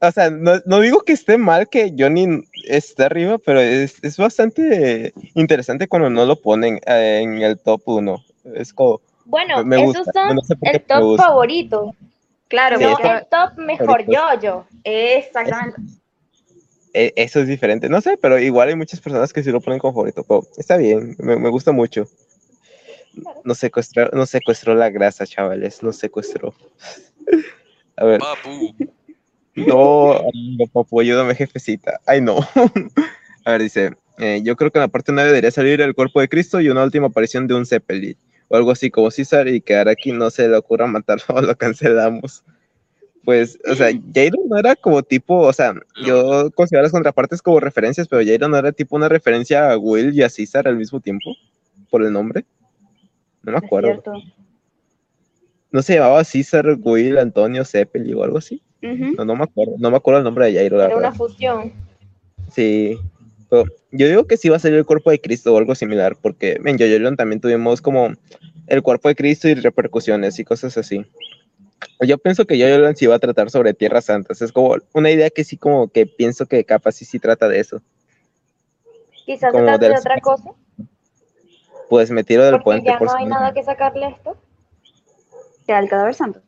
O 0.00 0.10
sea, 0.10 0.30
no, 0.30 0.54
no 0.66 0.80
digo 0.80 1.02
que 1.02 1.12
esté 1.12 1.38
mal 1.38 1.68
que 1.68 1.94
Johnny 1.96 2.42
esté 2.64 3.04
arriba, 3.04 3.38
pero 3.38 3.60
es, 3.60 4.02
es 4.02 4.16
bastante 4.16 5.14
interesante 5.34 5.86
cuando 5.86 6.10
no 6.10 6.26
lo 6.26 6.34
ponen 6.34 6.80
eh, 6.86 7.20
en 7.22 7.40
el 7.40 7.58
top 7.60 7.82
1. 7.84 8.24
Es 8.56 8.72
como, 8.72 9.00
Bueno, 9.24 9.64
Me 9.64 9.76
gusta, 9.76 10.00
esos 10.00 10.12
son 10.12 10.36
no 10.36 10.42
sé 10.42 10.56
el 10.60 10.82
top 10.82 11.16
favorito, 11.16 11.94
Claro, 12.52 12.76
Sí, 12.76 12.84
no 12.84 12.90
esto- 12.92 13.10
el 13.10 13.26
top 13.30 13.56
mejor 13.56 13.86
favoritos. 13.86 14.14
yo-yo. 14.14 14.66
exactamente. 14.84 15.80
eh, 16.92 17.10
eso 17.16 17.40
es 17.40 17.46
diferente. 17.48 17.88
No 17.88 18.02
sé, 18.02 18.18
pero 18.18 18.38
igual 18.38 18.68
hay 18.68 18.76
muchas 18.76 19.00
personas 19.00 19.32
que 19.32 19.42
sí 19.42 19.50
lo 19.50 19.62
ponen 19.62 19.78
como 19.78 19.94
favorito. 19.94 20.22
Pero 20.22 20.46
está 20.58 20.76
bien, 20.76 21.16
me, 21.18 21.36
me 21.38 21.48
gusta 21.48 21.72
mucho. 21.72 22.04
Nos 23.42 23.56
secuestró, 23.56 24.10
nos 24.12 24.28
secuestró 24.28 24.74
la 24.74 24.90
grasa, 24.90 25.26
chavales, 25.26 25.82
nos 25.82 25.96
secuestró. 25.96 26.54
A 27.96 28.04
ver, 28.04 28.20
Papu. 28.20 28.74
no, 29.54 30.12
amigo, 30.12 30.66
papu, 30.74 31.00
ayúdame, 31.00 31.34
jefecita. 31.34 32.00
Ay, 32.06 32.20
no. 32.20 32.36
A 33.46 33.52
ver, 33.52 33.62
dice, 33.62 33.92
eh, 34.18 34.42
yo 34.44 34.56
creo 34.56 34.70
que 34.70 34.78
en 34.78 34.82
la 34.82 34.88
parte 34.88 35.10
9 35.12 35.30
debería 35.30 35.50
salir 35.50 35.80
el 35.80 35.94
cuerpo 35.94 36.20
de 36.20 36.28
Cristo 36.28 36.60
y 36.60 36.68
una 36.68 36.84
última 36.84 37.06
aparición 37.06 37.46
de 37.46 37.54
un 37.54 37.64
Zeppelin. 37.64 38.14
O 38.52 38.56
algo 38.56 38.70
así 38.70 38.90
como 38.90 39.10
César 39.10 39.48
y 39.48 39.62
que 39.62 39.74
aquí 39.76 40.12
no 40.12 40.28
se 40.28 40.46
le 40.46 40.56
ocurra 40.56 40.86
matarlo 40.86 41.24
o 41.36 41.40
lo 41.40 41.56
cancelamos. 41.56 42.44
Pues, 43.24 43.58
o 43.70 43.74
sea, 43.74 43.88
Jairo 44.12 44.36
no 44.48 44.58
era 44.58 44.76
como 44.76 45.02
tipo, 45.02 45.38
o 45.38 45.52
sea, 45.52 45.72
yo 46.04 46.50
considero 46.50 46.82
las 46.82 46.92
contrapartes 46.92 47.40
como 47.40 47.60
referencias, 47.60 48.08
pero 48.08 48.22
Jairo 48.22 48.48
no 48.48 48.58
era 48.58 48.72
tipo 48.72 48.94
una 48.96 49.08
referencia 49.08 49.70
a 49.70 49.78
Will 49.78 50.12
y 50.12 50.22
a 50.22 50.28
César 50.28 50.66
al 50.68 50.76
mismo 50.76 51.00
tiempo, 51.00 51.34
por 51.88 52.02
el 52.04 52.12
nombre. 52.12 52.44
No 53.42 53.52
me 53.52 53.58
Es 53.58 53.64
acuerdo. 53.64 53.88
cierto. 53.88 54.12
¿No 55.70 55.80
se 55.82 55.94
llamaba 55.94 56.22
César, 56.24 56.66
Will, 56.82 57.16
Antonio, 57.16 57.64
Zeppelin 57.64 58.14
o 58.16 58.24
algo 58.24 58.38
así? 58.38 58.60
No, 58.82 59.24
no 59.24 59.36
me 59.36 59.44
acuerdo. 59.44 59.76
No 59.78 59.90
me 59.90 59.96
acuerdo 59.96 60.18
el 60.18 60.24
nombre 60.24 60.46
de 60.46 60.54
Jairo, 60.58 60.76
la 60.76 60.86
Era 60.86 60.94
verdad. 60.96 61.10
una 61.10 61.16
fusión. 61.16 61.72
Sí. 62.52 62.98
Pero 63.52 63.64
yo 63.90 64.08
digo 64.08 64.26
que 64.26 64.38
sí 64.38 64.48
va 64.48 64.56
a 64.56 64.58
salir 64.58 64.78
el 64.78 64.86
cuerpo 64.86 65.10
de 65.10 65.20
Cristo 65.20 65.52
o 65.52 65.58
algo 65.58 65.74
similar, 65.74 66.16
porque 66.22 66.58
en 66.64 66.78
Yoyolon 66.78 67.18
también 67.18 67.38
tuvimos 67.38 67.82
como 67.82 68.14
el 68.66 68.82
cuerpo 68.82 69.10
de 69.10 69.14
Cristo 69.14 69.46
y 69.46 69.52
repercusiones 69.52 70.38
y 70.38 70.44
cosas 70.44 70.78
así. 70.78 71.04
Yo 72.00 72.16
pienso 72.16 72.46
que 72.46 72.56
Yoyolon 72.56 72.96
sí 72.96 73.06
va 73.06 73.16
a 73.16 73.18
tratar 73.18 73.50
sobre 73.50 73.74
tierras 73.74 74.06
santas. 74.06 74.40
Es 74.40 74.52
como 74.52 74.76
una 74.94 75.10
idea 75.10 75.28
que 75.28 75.44
sí 75.44 75.58
como 75.58 75.88
que 75.88 76.06
pienso 76.06 76.46
que 76.46 76.64
capaz 76.64 76.92
sí 76.92 77.04
sí 77.04 77.18
trata 77.18 77.46
de 77.46 77.60
eso. 77.60 77.82
Quizás 79.26 79.52
se 79.52 79.58
Como 79.58 79.66
trate 79.66 79.90
de 79.90 79.98
otra 79.98 80.18
cosa, 80.22 80.50
Pues 81.90 82.10
me 82.10 82.24
tiro 82.24 82.44
del 82.44 82.52
porque 82.52 82.64
puente 82.64 82.88
ya 82.88 82.98
por 82.98 83.08
no 83.08 83.16
hay 83.16 83.26
nada 83.26 83.52
que 83.52 83.62
sacarle 83.62 84.06
a 84.06 84.08
esto. 84.08 84.34
Queda 85.66 85.78
el 85.78 85.90
cadáver 85.90 86.14
santo. 86.14 86.40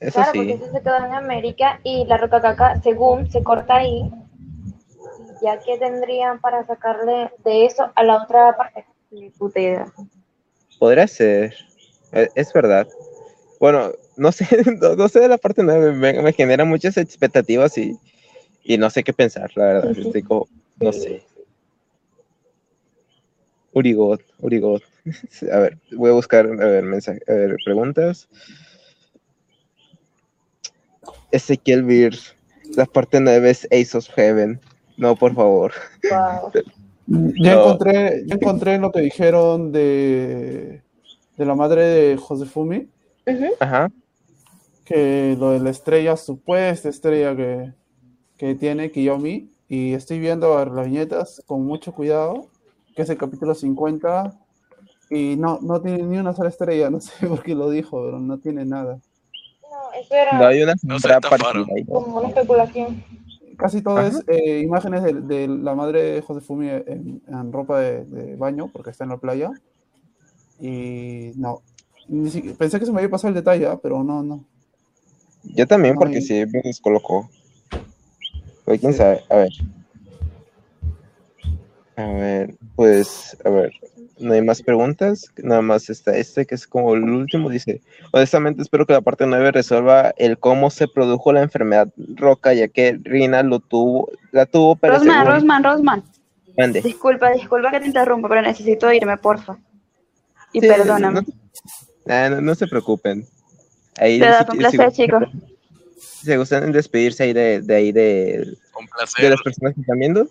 Eso 0.00 0.14
Claro, 0.14 0.32
sí. 0.32 0.38
porque 0.38 0.52
eso 0.54 0.72
se 0.72 0.80
quedó 0.80 1.04
en 1.04 1.12
América 1.12 1.80
y 1.84 2.06
la 2.06 2.16
roca 2.16 2.40
caca, 2.40 2.80
según 2.80 3.30
se 3.30 3.42
corta 3.42 3.76
ahí, 3.76 4.10
ya 5.42 5.58
que 5.60 5.78
tendrían 5.78 6.40
para 6.40 6.66
sacarle 6.66 7.30
de 7.44 7.66
eso 7.66 7.90
a 7.94 8.02
la 8.02 8.22
otra 8.22 8.56
parte. 8.56 8.84
Idea. 9.10 9.92
Podría 10.78 11.06
ser. 11.06 11.54
E- 12.12 12.28
Es 12.34 12.52
verdad. 12.52 12.86
Bueno, 13.60 13.92
no 14.16 14.32
sé, 14.32 14.46
no, 14.80 14.94
no 14.96 15.08
sé 15.08 15.20
de 15.20 15.28
la 15.28 15.38
parte 15.38 15.62
9, 15.62 15.92
me, 15.92 16.22
me 16.22 16.32
genera 16.32 16.64
muchas 16.64 16.96
expectativas 16.96 17.76
y, 17.78 17.96
y 18.62 18.78
no 18.78 18.90
sé 18.90 19.02
qué 19.02 19.12
pensar, 19.12 19.50
la 19.56 19.64
verdad. 19.64 19.88
Sí, 19.94 20.02
sí. 20.02 20.06
Estoy 20.08 20.22
como, 20.22 20.48
no 20.80 20.92
sé. 20.92 21.22
Urigot, 23.72 24.22
Urigot. 24.40 24.82
A 25.52 25.58
ver, 25.58 25.78
voy 25.92 26.10
a 26.10 26.14
buscar, 26.14 26.46
a 26.46 26.66
ver, 26.66 26.84
mensaje, 26.84 27.20
a 27.28 27.32
ver, 27.32 27.56
preguntas. 27.64 28.28
Ezequiel 31.32 31.82
Beer, 31.84 32.14
la 32.76 32.84
parte 32.86 33.20
9 33.20 33.50
es 33.50 33.66
Ace 33.70 33.96
of 33.96 34.08
Heaven. 34.16 34.60
No, 34.98 35.16
por 35.16 35.34
favor. 35.34 35.72
Wow. 36.10 36.52
Ya 37.40 37.54
No. 37.54 37.60
encontré, 37.62 38.24
ya 38.26 38.34
encontré 38.34 38.78
lo 38.78 38.92
que 38.92 39.00
dijeron 39.00 39.72
de, 39.72 40.82
de 41.36 41.46
la 41.46 41.54
madre 41.54 41.82
de 41.86 42.16
Josefumi. 42.18 42.88
Ajá. 43.60 43.90
que 44.84 45.36
lo 45.38 45.50
de 45.50 45.60
la 45.60 45.70
estrella, 45.70 46.16
supuesta 46.16 46.88
estrella 46.88 47.36
que, 47.36 47.72
que 48.38 48.54
tiene 48.54 48.90
Kiyomi, 48.90 49.50
y 49.68 49.92
estoy 49.92 50.18
viendo 50.18 50.54
a 50.54 50.64
ver, 50.64 50.72
las 50.72 50.86
viñetas 50.86 51.42
con 51.46 51.66
mucho 51.66 51.92
cuidado, 51.92 52.46
que 52.96 53.02
es 53.02 53.10
el 53.10 53.18
capítulo 53.18 53.54
50, 53.54 54.32
y 55.10 55.36
no, 55.36 55.58
no 55.60 55.80
tiene 55.82 56.02
ni 56.04 56.16
una 56.16 56.34
sola 56.34 56.48
estrella, 56.48 56.88
no 56.90 57.00
sé 57.00 57.26
por 57.28 57.42
qué 57.42 57.54
lo 57.54 57.70
dijo, 57.70 58.02
pero 58.02 58.18
no 58.18 58.38
tiene 58.38 58.64
nada. 58.64 58.98
No, 59.62 59.92
eso 60.00 60.14
era 60.14 60.32
No 60.38 60.46
hay 60.46 60.62
una 60.62 60.74
No 60.82 60.98
se 60.98 61.08
como 61.86 62.18
una 62.18 62.28
especulación. 62.28 63.04
Casi 63.58 63.82
todo 63.82 63.98
Ajá. 63.98 64.06
es 64.08 64.24
eh, 64.28 64.60
imágenes 64.60 65.02
de, 65.02 65.12
de 65.14 65.48
la 65.48 65.74
madre 65.74 66.02
de 66.14 66.22
Josefumi 66.22 66.68
en, 66.68 67.20
en 67.26 67.52
ropa 67.52 67.80
de, 67.80 68.04
de 68.04 68.36
baño, 68.36 68.70
porque 68.72 68.90
está 68.90 69.04
en 69.04 69.10
la 69.10 69.16
playa. 69.18 69.50
Y 70.60 71.32
no, 71.36 71.60
pensé 72.56 72.78
que 72.78 72.86
se 72.86 72.92
me 72.92 72.98
había 72.98 73.10
pasado 73.10 73.28
el 73.30 73.34
detalle, 73.34 73.66
ah, 73.66 73.78
pero 73.82 74.02
no, 74.04 74.22
no. 74.22 74.44
Yo 75.42 75.66
también, 75.66 75.94
No 75.94 76.00
porque 76.00 76.16
hay- 76.18 76.22
sí 76.22 76.44
me 76.46 76.60
descolocó. 76.62 77.28
Oye, 78.64 78.78
quién 78.78 78.94
sabe. 78.94 79.22
A 79.28 79.36
ver. 79.36 79.50
A 81.96 82.06
ver, 82.12 82.54
pues, 82.76 83.36
a 83.44 83.50
ver. 83.50 83.72
No 84.20 84.32
hay 84.34 84.42
más 84.42 84.62
preguntas. 84.62 85.26
Nada 85.36 85.62
más 85.62 85.88
está 85.90 86.16
este, 86.16 86.44
que 86.46 86.54
es 86.54 86.66
como 86.66 86.94
el 86.94 87.04
último. 87.04 87.48
Dice: 87.50 87.80
Honestamente, 88.12 88.62
espero 88.62 88.84
que 88.86 88.92
la 88.92 89.00
parte 89.00 89.26
9 89.26 89.52
resuelva 89.52 90.12
el 90.16 90.38
cómo 90.38 90.70
se 90.70 90.88
produjo 90.88 91.32
la 91.32 91.42
enfermedad 91.42 91.88
roca, 92.16 92.52
ya 92.54 92.68
que 92.68 92.98
Rina 93.02 93.42
lo 93.42 93.60
tuvo, 93.60 94.10
la 94.32 94.46
tuvo, 94.46 94.76
pero 94.76 94.94
Rosman, 94.94 95.16
según- 95.18 95.32
Rosman, 95.34 95.64
Rosman. 95.64 96.02
Mande. 96.56 96.80
Disculpa, 96.82 97.30
disculpa 97.30 97.70
que 97.70 97.80
te 97.80 97.86
interrumpa, 97.86 98.28
pero 98.28 98.42
necesito 98.42 98.92
irme, 98.92 99.16
porfa. 99.18 99.56
Y 100.52 100.60
Sí, 100.60 100.66
perdóname. 100.68 101.20
No, 101.20 101.26
Ah, 102.12 102.28
no- 102.30 102.40
no 102.40 102.54
se 102.54 102.66
preocupen. 102.66 103.26
Ahí, 103.98 104.14
si- 104.14 104.20
verdad, 104.20 104.48
un 104.50 104.58
placer, 104.58 104.90
si- 104.92 105.02
chicos. 105.02 105.24
Si 105.98 106.34
gustan 106.36 106.72
despedirse 106.72 107.22
ahí 107.24 107.32
de, 107.32 107.60
de 107.60 107.74
ahí 107.76 107.92
de, 107.92 108.56
Un 108.78 108.86
de 109.22 109.30
las 109.30 109.42
personas 109.42 109.74
que 109.74 109.82
están 109.82 109.98
viendo. 109.98 110.28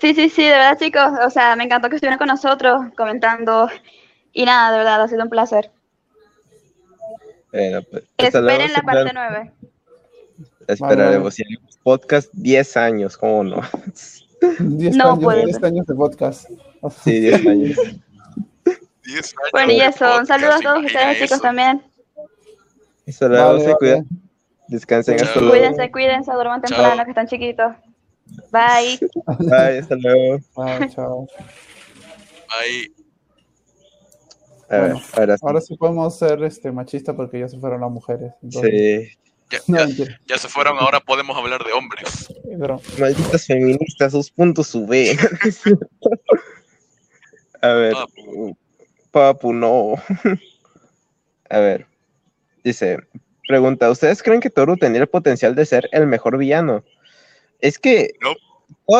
Sí, 0.00 0.14
sí, 0.14 0.28
sí, 0.28 0.42
de 0.44 0.50
verdad, 0.50 0.78
chicos. 0.78 1.10
O 1.24 1.30
sea, 1.30 1.56
me 1.56 1.64
encantó 1.64 1.88
que 1.88 1.96
estuvieran 1.96 2.18
con 2.18 2.28
nosotros 2.28 2.80
comentando. 2.96 3.68
Y 4.32 4.44
nada, 4.44 4.72
de 4.72 4.78
verdad, 4.78 5.02
ha 5.02 5.08
sido 5.08 5.22
un 5.22 5.30
placer. 5.30 5.70
Bueno, 7.52 7.80
pues, 7.90 8.04
luego, 8.34 8.48
Esperen 8.48 8.72
la 8.72 8.82
parte 8.82 9.10
9. 9.14 9.52
Esperaremos. 10.68 11.34
Si 11.34 11.42
hay 11.42 11.56
podcast 11.82 12.28
10 12.34 12.76
años, 12.76 13.16
¿cómo 13.16 13.44
no? 13.44 13.60
10 14.60 14.96
No 14.96 15.12
años, 15.12 15.24
puede 15.24 15.44
10 15.44 15.56
ser. 15.56 15.64
años 15.66 15.86
de 15.86 15.94
podcast. 15.94 16.50
Sí, 17.02 17.18
10 17.20 17.46
años. 17.46 17.76
10 19.04 19.34
años 19.34 19.34
Bueno, 19.52 19.72
y 19.72 19.80
eso, 19.80 20.18
un 20.18 20.26
saludo 20.26 20.52
a 20.52 20.60
todos 20.60 20.84
ustedes, 20.84 21.18
chicos, 21.18 21.40
también. 21.40 21.82
Luego, 23.20 23.44
Vale, 23.46 23.60
se 23.60 23.66
vale. 23.66 23.76
cuidan. 23.78 24.06
Descansen, 24.68 25.14
hasta 25.20 25.40
luego. 25.40 25.54
Cuídense, 25.54 25.90
cuídense, 25.90 26.32
duerman 26.32 26.60
Chao. 26.62 26.76
temprano, 26.76 27.04
que 27.04 27.10
están 27.10 27.26
chiquitos. 27.28 27.72
Bye. 28.52 28.98
Bye, 29.38 29.78
hasta 29.78 29.94
luego. 29.96 30.38
Ah, 30.56 30.86
chao. 30.94 31.26
Ahí. 32.60 32.92
A 34.68 34.76
ver, 34.78 34.80
Bueno, 34.92 35.02
ahora 35.14 35.36
sí. 35.36 35.42
Ahora 35.46 35.60
sí 35.60 35.76
podemos 35.76 36.18
ser 36.18 36.42
este, 36.42 36.72
machistas 36.72 37.14
porque 37.14 37.38
ya 37.40 37.48
se 37.48 37.58
fueron 37.58 37.80
las 37.80 37.90
mujeres. 37.90 38.32
entonces- 38.42 39.08
Sí. 39.10 39.18
Ya, 39.48 39.58
No, 39.68 39.88
ya- 39.88 40.18
ya 40.26 40.38
se 40.38 40.48
fueron, 40.48 40.76
ahora 40.80 40.98
podemos 40.98 41.36
hablar 41.36 41.62
de 41.64 41.72
hombres. 41.72 42.26
pero 42.58 42.80
Malditas 42.98 43.46
feministas, 43.46 44.10
sus 44.10 44.28
puntos 44.28 44.66
suben. 44.66 45.16
A 47.62 47.68
ver, 47.68 47.92
Papu. 47.92 48.56
papu, 49.12 49.52
no. 49.52 49.94
A 51.48 51.58
ver, 51.60 51.86
dice, 52.64 52.98
pregunta, 53.46 53.88
¿ustedes 53.88 54.20
creen 54.22 54.40
que 54.40 54.50
Toru 54.50 54.76
tenía 54.76 55.00
el 55.00 55.06
potencial 55.06 55.54
de 55.54 55.64
ser 55.64 55.88
el 55.92 56.08
mejor 56.08 56.36
villano? 56.38 56.82
Es 57.60 57.78
que 57.78 58.12
No. 58.20 58.34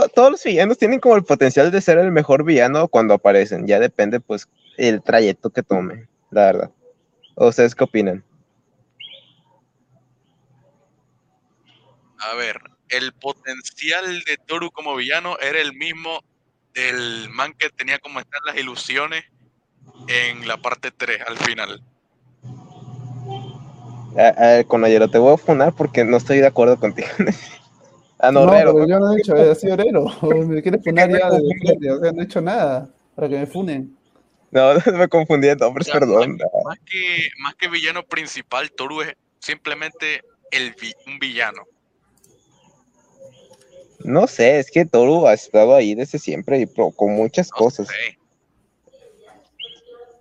todos 0.09 0.31
los 0.31 0.45
villanos 0.45 0.79
tienen 0.79 1.01
como 1.01 1.17
el 1.17 1.25
potencial 1.25 1.71
de 1.71 1.81
ser 1.81 1.99
el 1.99 2.13
mejor 2.13 2.45
villano 2.45 2.89
cuando 2.89 3.15
aparecen, 3.15 3.67
ya 3.67 3.79
depende 3.79 4.21
pues 4.21 4.49
el 4.77 5.03
trayecto 5.03 5.51
que 5.51 5.63
tome, 5.63 6.09
la 6.31 6.47
verdad. 6.47 6.71
¿O 7.35 7.49
¿Ustedes 7.49 7.75
qué 7.75 7.85
opinan? 7.85 8.25
A 12.19 12.35
ver, 12.35 12.59
el 12.89 13.13
potencial 13.13 14.23
de 14.25 14.37
Toru 14.47 14.71
como 14.71 14.97
villano 14.97 15.39
era 15.39 15.61
el 15.61 15.75
mismo 15.75 16.23
del 16.75 17.29
man 17.31 17.55
que 17.59 17.71
tenía 17.71 17.99
como 17.99 18.21
están 18.21 18.41
las 18.47 18.57
ilusiones 18.57 19.25
en 20.09 20.47
la 20.47 20.57
parte 20.57 20.91
3 20.91 21.21
al 21.27 21.37
final. 21.39 21.83
A, 24.19 24.29
a 24.29 24.47
ver, 24.49 24.67
Conallero, 24.67 25.09
te 25.09 25.19
voy 25.19 25.35
a 25.35 25.39
funar 25.39 25.75
porque 25.75 26.05
no 26.05 26.17
estoy 26.17 26.39
de 26.39 26.47
acuerdo 26.47 26.79
contigo. 26.79 27.09
Ah, 28.19 28.33
no, 28.33 28.47
no, 28.47 28.53
Rero, 28.53 28.75
pero 28.75 28.87
yo 28.89 28.99
no 29.01 29.13
he 29.13 29.17
dicho, 29.17 29.37
he 29.37 29.55
sido 29.55 29.75
Herero. 29.75 30.05
Me 30.49 30.63
quieres 30.63 30.83
funar 30.83 31.11
ya 31.11 31.31
de 31.31 31.55
frente, 31.61 31.91
o 31.91 32.01
sea, 32.01 32.13
no 32.13 32.21
he 32.21 32.25
hecho 32.25 32.41
nada 32.41 32.89
para 33.15 33.29
que 33.29 33.39
me 33.39 33.47
funen. 33.47 33.97
no, 34.51 34.75
me 34.99 35.09
confundí 35.09 35.49
de 35.49 35.57
nombres, 35.57 35.89
perdón. 35.89 36.39
Más 36.65 36.79
que, 36.85 37.29
más 37.39 37.55
que 37.55 37.69
villano 37.69 38.03
principal, 38.05 38.71
Toru 38.73 39.03
es 39.03 39.15
simplemente 39.41 40.23
el 40.51 40.75
vi- 40.81 40.95
un 41.07 41.19
villano. 41.19 41.63
No 44.05 44.27
sé, 44.27 44.59
es 44.59 44.71
que 44.71 44.85
Toru 44.85 45.27
ha 45.27 45.35
estado 45.35 45.75
ahí 45.75 45.95
desde 45.95 46.19
siempre 46.19 46.61
y 46.61 46.67
provocó 46.67 47.09
muchas 47.09 47.51
No 47.51 47.57
cosas. 47.57 47.89
sé. 47.89 48.19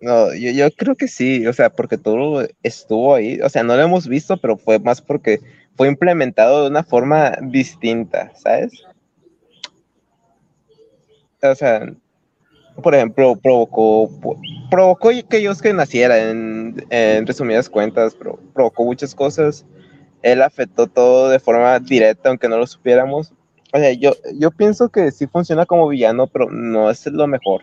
No, 0.02 0.34
yo, 0.34 0.52
yo 0.52 0.72
creo 0.72 0.96
que 0.96 1.08
sí, 1.08 1.46
o 1.48 1.54
sea, 1.54 1.70
porque 1.70 1.98
Toru 1.98 2.48
estuvo 2.64 3.16
ahí, 3.16 3.40
o 3.42 3.50
sea, 3.50 3.64
no 3.64 3.76
lo 3.76 3.82
hemos 3.82 4.08
visto, 4.08 4.38
pero 4.38 4.58
fue 4.58 4.80
más 4.80 5.02
porque 5.02 5.40
fue 5.76 5.88
implementado 5.88 6.64
de 6.64 6.70
una 6.70 6.84
forma 6.84 7.38
distinta, 7.42 8.32
¿sabes? 8.36 8.84
O 11.42 11.56
sea, 11.56 11.94
por 12.82 12.96
ejemplo, 12.96 13.36
provocó, 13.36 14.10
provocó 14.70 15.10
que 15.30 15.42
Yosuke 15.42 15.74
naciera, 15.74 16.30
en, 16.30 16.78
resumidas 17.26 17.70
cuentas, 17.70 18.16
pero 18.16 18.40
provocó 18.54 18.84
muchas 18.84 19.14
cosas. 19.14 19.66
Él 20.22 20.42
afectó 20.42 20.88
todo 20.88 21.30
de 21.30 21.40
forma 21.40 21.80
directa, 21.80 22.30
aunque 22.30 22.50
no 22.50 22.58
lo 22.58 22.68
supiéramos. 22.68 23.34
O 23.72 23.78
sea, 23.78 23.92
yo, 23.92 24.14
yo 24.34 24.52
pienso 24.52 24.90
que 24.90 25.12
sí 25.12 25.28
funciona 25.28 25.66
como 25.66 25.88
villano, 25.88 26.28
pero 26.28 26.50
no 26.50 26.90
es 26.90 27.06
lo 27.06 27.28
mejor 27.28 27.62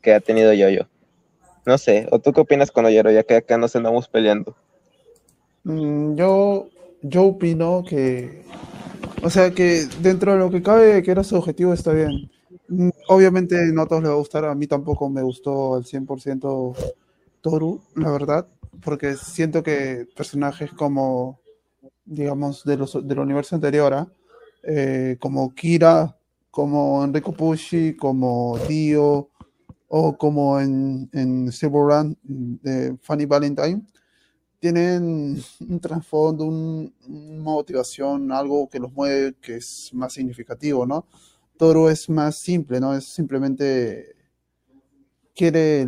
que 0.00 0.14
ha 0.14 0.20
tenido 0.20 0.52
yo-yo. 0.52 0.86
No 1.64 1.78
sé, 1.78 2.08
¿o 2.10 2.18
tú 2.18 2.32
qué 2.32 2.40
opinas 2.40 2.70
con 2.70 2.84
Oyero, 2.84 3.10
ya 3.10 3.22
que 3.22 3.36
acá 3.36 3.56
nos 3.56 3.76
andamos 3.76 4.08
peleando? 4.08 4.56
Mm, 5.64 6.16
yo, 6.16 6.68
yo 7.02 7.24
opino 7.24 7.84
que, 7.86 8.44
o 9.22 9.30
sea, 9.30 9.52
que 9.52 9.86
dentro 10.00 10.32
de 10.32 10.38
lo 10.38 10.50
que 10.50 10.62
cabe, 10.62 11.02
que 11.02 11.10
era 11.10 11.24
su 11.24 11.36
objetivo, 11.36 11.72
está 11.72 11.92
bien. 11.92 12.30
Mm, 12.68 12.90
Obviamente 13.08 13.56
no 13.72 13.82
a 13.82 13.86
todos 13.86 14.02
les 14.02 14.10
va 14.10 14.14
a 14.14 14.18
gustar, 14.18 14.44
a 14.44 14.54
mí 14.54 14.66
tampoco 14.66 15.08
me 15.10 15.22
gustó 15.22 15.74
al 15.74 15.84
100% 15.84 16.74
Toru, 17.40 17.80
la 17.96 18.10
verdad, 18.12 18.46
porque 18.84 19.16
siento 19.16 19.62
que 19.62 20.06
personajes 20.16 20.72
como, 20.72 21.40
digamos, 22.04 22.64
de 22.64 22.76
los, 22.76 23.06
del 23.06 23.18
universo 23.18 23.56
anterior, 23.56 23.92
¿ah? 23.94 24.08
Eh, 24.62 25.16
como 25.20 25.54
Kira, 25.54 26.16
como 26.50 27.02
Enrico 27.04 27.32
Pucci, 27.32 27.96
como 27.96 28.58
Dio, 28.68 29.28
o 29.88 30.16
como 30.16 30.58
en, 30.60 31.10
en 31.12 31.52
Silver 31.52 31.82
Run 31.82 32.18
de 32.22 32.96
Funny 33.02 33.26
Valentine, 33.26 33.82
tienen 34.62 35.42
un 35.68 35.80
trasfondo, 35.80 36.46
un- 36.46 36.94
una 37.08 37.42
motivación, 37.42 38.32
algo 38.32 38.68
que 38.70 38.80
los 38.80 38.92
mueve, 38.94 39.34
que 39.42 39.56
es 39.56 39.90
más 39.94 40.14
significativo, 40.14 40.86
¿no? 40.86 41.06
Toru 41.58 41.88
es 41.88 42.08
más 42.10 42.36
simple, 42.38 42.80
¿no? 42.80 42.94
Es 42.96 43.06
simplemente 43.06 44.16
quiere, 45.34 45.86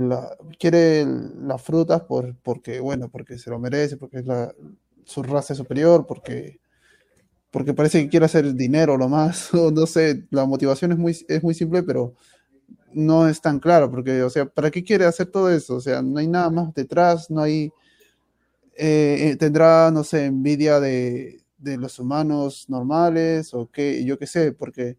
quiere 0.58 1.06
las 1.06 1.62
frutas 1.62 2.02
por, 2.02 2.34
porque, 2.42 2.80
bueno, 2.80 3.08
porque 3.10 3.38
se 3.38 3.50
lo 3.50 3.58
merece, 3.58 3.96
porque 3.96 4.18
es 4.18 4.26
la, 4.26 4.52
su 5.04 5.22
raza 5.22 5.52
es 5.52 5.58
superior, 5.58 6.06
porque, 6.06 6.60
porque 7.50 7.74
parece 7.74 8.02
que 8.02 8.10
quiere 8.10 8.26
hacer 8.26 8.54
dinero 8.54 8.98
lo 8.98 9.08
más, 9.08 9.52
o 9.54 9.72
no 9.72 9.86
sé, 9.86 10.26
la 10.30 10.46
motivación 10.46 10.92
es 10.92 10.98
muy, 10.98 11.16
es 11.28 11.42
muy 11.42 11.54
simple, 11.54 11.82
pero 11.82 12.14
no 12.94 13.28
es 13.28 13.40
tan 13.40 13.60
claro, 13.60 13.90
porque, 13.90 14.22
o 14.24 14.30
sea, 14.30 14.46
¿para 14.46 14.70
qué 14.70 14.84
quiere 14.84 15.06
hacer 15.06 15.28
todo 15.28 15.50
eso? 15.52 15.76
O 15.76 15.80
sea, 15.80 16.02
no 16.02 16.18
hay 16.18 16.28
nada 16.28 16.50
más 16.50 16.74
detrás, 16.74 17.30
no 17.30 17.42
hay... 17.42 17.70
Eh, 18.76 19.30
eh, 19.30 19.36
tendrá, 19.36 19.90
no 19.90 20.04
sé, 20.04 20.26
envidia 20.26 20.80
de, 20.80 21.44
de 21.58 21.76
los 21.76 21.98
humanos 21.98 22.66
normales 22.68 23.54
o 23.54 23.70
qué, 23.70 24.04
yo 24.04 24.18
qué 24.18 24.26
sé, 24.26 24.52
porque 24.52 24.96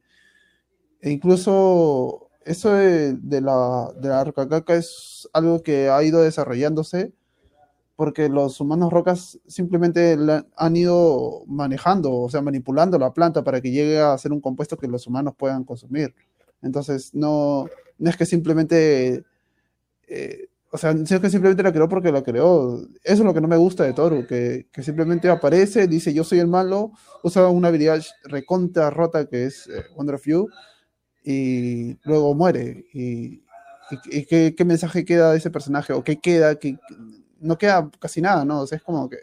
incluso 1.01 2.29
eso 2.45 2.71
de, 2.73 3.41
la, 3.41 3.91
de 3.99 4.09
la 4.09 4.63
es 4.69 5.27
algo 5.33 5.61
que 5.63 5.89
ha 5.89 6.03
ido 6.03 6.21
desarrollándose 6.21 7.13
porque 7.95 8.27
los 8.29 8.59
humanos 8.59 8.91
rocas 8.91 9.39
simplemente 9.47 10.17
han 10.57 10.75
ido 10.75 11.43
manejando, 11.47 12.13
o 12.13 12.29
sea, 12.29 12.41
manipulando 12.41 12.99
la 12.99 13.13
planta 13.13 13.43
para 13.43 13.61
que 13.61 13.71
llegue 13.71 13.99
a 13.99 14.17
ser 14.17 14.33
un 14.33 14.41
compuesto 14.41 14.77
que 14.77 14.87
los 14.87 15.07
humanos 15.07 15.33
puedan 15.37 15.63
consumir. 15.63 16.13
Entonces, 16.61 17.13
no, 17.13 17.67
no 17.97 18.09
es 18.09 18.17
que 18.17 18.25
simplemente, 18.25 19.23
eh, 20.07 20.49
o 20.75 20.77
sea, 20.77 20.91
es 20.91 21.19
que 21.19 21.29
simplemente 21.29 21.63
la 21.63 21.71
creó 21.73 21.89
porque 21.89 22.11
la 22.11 22.21
creó. 22.23 22.77
Eso 23.03 23.13
es 23.13 23.19
lo 23.19 23.33
que 23.33 23.41
no 23.41 23.47
me 23.47 23.57
gusta 23.57 23.83
de 23.83 23.93
Toru, 23.93 24.25
que, 24.27 24.67
que 24.71 24.83
simplemente 24.83 25.29
aparece, 25.29 25.87
dice 25.87 26.13
yo 26.13 26.23
soy 26.23 26.39
el 26.39 26.47
malo, 26.47 26.91
usa 27.23 27.47
una 27.49 27.69
habilidad 27.69 28.01
recontra 28.25 28.89
rota 28.89 29.25
que 29.27 29.45
es 29.45 29.67
eh, 29.67 29.83
Wonder 29.95 30.15
of 30.15 30.25
You, 30.25 30.47
y 31.23 31.97
luego 32.03 32.33
muere. 32.35 32.85
Y, 32.93 33.43
y- 33.91 34.19
y 34.19 34.25
qué, 34.25 34.55
qué 34.55 34.65
mensaje 34.65 35.05
queda 35.05 35.31
de 35.31 35.37
ese 35.37 35.51
personaje? 35.51 35.93
¿O 35.93 36.03
qué 36.03 36.19
queda? 36.19 36.55
que 36.55 36.77
no 37.39 37.57
queda 37.57 37.89
casi 37.99 38.21
nada, 38.21 38.45
¿no? 38.45 38.61
O 38.61 38.67
sea, 38.67 38.77
es 38.77 38.83
como 38.83 39.09
que 39.09 39.17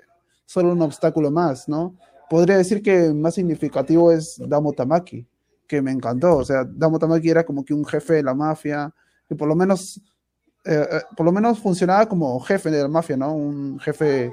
solo 0.47 0.73
un 0.73 0.83
obstáculo 0.83 1.31
más, 1.31 1.69
¿no? 1.69 1.97
Podría 2.31 2.57
decir 2.57 2.83
que 2.83 3.13
más 3.13 3.35
significativo 3.35 4.13
es 4.13 4.37
Damo 4.47 4.73
Tamaki, 4.73 5.27
que 5.67 5.83
me 5.83 5.91
encantó. 5.93 6.37
O 6.39 6.45
sea, 6.45 6.65
Damo 6.65 6.99
Tamaki 6.99 7.29
era 7.31 7.45
como 7.45 7.65
que 7.65 7.75
un 7.75 7.85
jefe 7.85 8.15
de 8.15 8.23
la 8.23 8.35
mafia, 8.35 8.95
que 9.29 9.35
por 9.35 9.49
lo 9.49 9.57
menos, 9.57 10.01
eh, 10.65 10.89
eh, 10.93 11.01
por 11.17 11.27
lo 11.27 11.33
menos 11.33 11.59
funcionaba 11.59 12.07
como 12.07 12.39
jefe 12.41 12.71
de 12.71 12.83
la 12.83 12.89
mafia, 12.89 13.17
¿no? 13.17 13.35
Un 13.35 13.81
jefe 13.81 14.33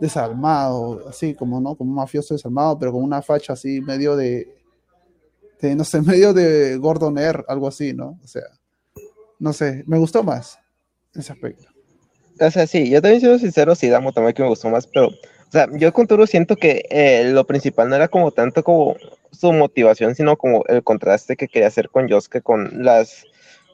desalmado, 0.00 1.08
así 1.08 1.34
como, 1.34 1.60
¿no? 1.60 1.74
Como 1.74 1.90
un 1.90 1.96
mafioso 1.96 2.34
desalmado, 2.34 2.78
pero 2.78 2.92
con 2.92 3.02
una 3.02 3.20
facha 3.20 3.52
así 3.52 3.80
medio 3.80 4.16
de, 4.16 4.56
no 5.62 5.84
sé, 5.84 6.00
medio 6.02 6.32
de 6.32 6.76
Gordon 6.76 7.18
Air, 7.18 7.44
algo 7.48 7.68
así, 7.68 7.92
¿no? 7.92 8.18
O 8.22 8.26
sea, 8.26 8.44
no 9.38 9.52
sé, 9.52 9.84
me 9.86 9.98
gustó 9.98 10.22
más 10.22 10.58
ese 11.14 11.32
aspecto. 11.32 11.68
O 12.40 12.50
sea, 12.50 12.66
sí, 12.66 12.88
yo 12.88 13.02
también 13.02 13.20
siendo 13.20 13.38
sincero, 13.38 13.74
sí, 13.74 13.88
Damo 13.88 14.12
Tamaki 14.12 14.42
me 14.42 14.48
gustó 14.48 14.70
más, 14.70 14.86
pero, 14.86 15.08
o 15.08 15.50
sea, 15.50 15.68
yo 15.72 15.92
con 15.92 16.06
Toru 16.06 16.26
siento 16.26 16.56
que 16.56 16.84
eh, 16.88 17.24
lo 17.32 17.44
principal 17.46 17.88
no 17.88 17.96
era 17.96 18.08
como 18.08 18.30
tanto 18.30 18.62
como 18.62 18.96
su 19.32 19.52
motivación, 19.52 20.14
sino 20.14 20.36
como 20.36 20.64
el 20.66 20.82
contraste 20.82 21.36
que 21.36 21.48
quería 21.48 21.68
hacer 21.68 21.90
con 21.90 22.06
Yosuke, 22.06 22.42
con 22.42 22.84
las 22.84 23.24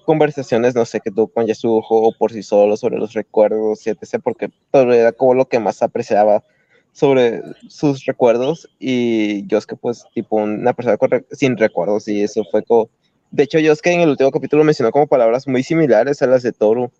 conversaciones, 0.04 0.74
no 0.74 0.84
sé, 0.84 1.00
que 1.00 1.10
tuvo 1.10 1.28
con 1.28 1.46
Yasuho 1.46 1.82
o 1.88 2.12
por 2.16 2.32
sí 2.32 2.42
solo 2.42 2.76
sobre 2.76 2.98
los 2.98 3.12
recuerdos 3.14 3.86
y 3.86 3.90
etc., 3.90 4.20
porque 4.22 4.50
era 4.72 5.12
como 5.12 5.34
lo 5.34 5.46
que 5.48 5.58
más 5.58 5.82
apreciaba 5.82 6.44
sobre 6.92 7.42
sus 7.68 8.04
recuerdos 8.04 8.68
y 8.78 9.46
Yosuke, 9.48 9.76
pues, 9.80 10.04
tipo, 10.14 10.36
una 10.36 10.72
persona 10.74 10.96
re- 11.00 11.26
sin 11.32 11.56
recuerdos 11.56 12.06
y 12.08 12.22
eso 12.22 12.44
fue 12.50 12.62
como... 12.62 12.88
De 13.32 13.42
hecho, 13.42 13.58
Yosuke 13.58 13.88
en 13.88 14.00
el 14.02 14.10
último 14.10 14.30
capítulo 14.30 14.62
mencionó 14.62 14.92
como 14.92 15.08
palabras 15.08 15.48
muy 15.48 15.64
similares 15.64 16.22
a 16.22 16.28
las 16.28 16.44
de 16.44 16.52
Toru 16.52 16.92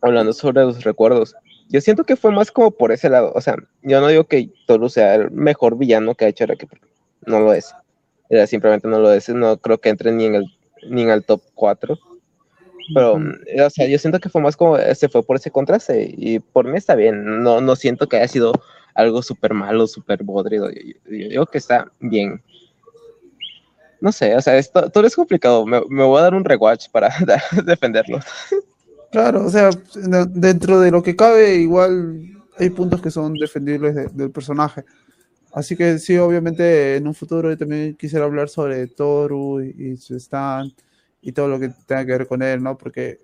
hablando 0.00 0.32
sobre 0.32 0.62
los 0.62 0.84
recuerdos. 0.84 1.34
Yo 1.68 1.80
siento 1.80 2.04
que 2.04 2.16
fue 2.16 2.30
más 2.30 2.50
como 2.52 2.70
por 2.70 2.92
ese 2.92 3.08
lado. 3.08 3.32
O 3.34 3.40
sea, 3.40 3.56
yo 3.82 4.00
no 4.00 4.08
digo 4.08 4.24
que 4.24 4.50
Toru 4.66 4.88
sea 4.88 5.14
el 5.16 5.30
mejor 5.30 5.76
villano 5.78 6.14
que 6.14 6.26
ha 6.26 6.28
hecho 6.28 6.44
Araki, 6.44 6.66
no 7.26 7.40
lo 7.40 7.52
es. 7.52 7.74
Era 8.28 8.46
simplemente 8.46 8.86
no 8.86 8.98
lo 9.00 9.12
es. 9.12 9.28
No 9.30 9.56
creo 9.56 9.78
que 9.78 9.88
entre 9.88 10.12
ni 10.12 10.26
en 10.26 10.34
el, 10.36 10.44
ni 10.88 11.02
en 11.02 11.10
el 11.10 11.24
top 11.24 11.42
4. 11.54 11.98
Pero, 12.94 13.14
o 13.14 13.70
sea, 13.70 13.86
yo 13.86 13.98
siento 13.98 14.18
que 14.20 14.28
fue 14.28 14.40
más 14.42 14.56
como, 14.56 14.76
se 14.94 15.08
fue 15.08 15.22
por 15.22 15.36
ese 15.36 15.50
contraste. 15.50 16.12
Y 16.16 16.40
por 16.40 16.66
mí 16.66 16.76
está 16.76 16.94
bien. 16.94 17.42
No, 17.42 17.60
no 17.60 17.76
siento 17.76 18.08
que 18.08 18.16
haya 18.16 18.28
sido 18.28 18.52
algo 18.94 19.22
súper 19.22 19.54
malo, 19.54 19.86
súper 19.86 20.24
podrido. 20.24 20.70
Yo, 20.70 20.80
yo- 20.80 21.16
yo 21.16 21.28
digo 21.28 21.46
que 21.46 21.58
está 21.58 21.90
bien. 22.00 22.42
No 24.00 24.10
sé, 24.10 24.34
o 24.34 24.40
sea, 24.42 24.58
esto, 24.58 24.90
todo 24.90 25.06
es 25.06 25.14
complicado. 25.14 25.64
Me, 25.64 25.80
me 25.88 26.02
voy 26.02 26.18
a 26.18 26.22
dar 26.22 26.34
un 26.34 26.44
rewatch 26.44 26.88
para 26.90 27.08
defenderlo. 27.64 28.18
Claro, 29.12 29.46
o 29.46 29.50
sea, 29.50 29.70
de- 29.94 30.26
dentro 30.28 30.80
de 30.80 30.90
lo 30.90 31.02
que 31.02 31.14
cabe, 31.14 31.54
igual 31.56 32.20
hay 32.58 32.70
puntos 32.70 33.00
que 33.00 33.10
son 33.12 33.34
defendibles 33.34 33.94
de- 33.94 34.08
del 34.08 34.30
personaje. 34.32 34.84
Así 35.52 35.76
que 35.76 35.98
sí, 35.98 36.16
obviamente 36.16 36.96
en 36.96 37.06
un 37.06 37.14
futuro 37.14 37.50
yo 37.50 37.58
también 37.58 37.94
quisiera 37.96 38.24
hablar 38.24 38.48
sobre 38.48 38.86
Toru 38.88 39.60
y, 39.62 39.92
y 39.92 39.96
su 39.98 40.14
stand 40.16 40.72
y 41.20 41.32
todo 41.32 41.48
lo 41.48 41.60
que 41.60 41.68
tenga 41.86 42.06
que 42.06 42.12
ver 42.12 42.26
con 42.26 42.42
él, 42.42 42.62
¿no? 42.62 42.78
Porque 42.78 43.20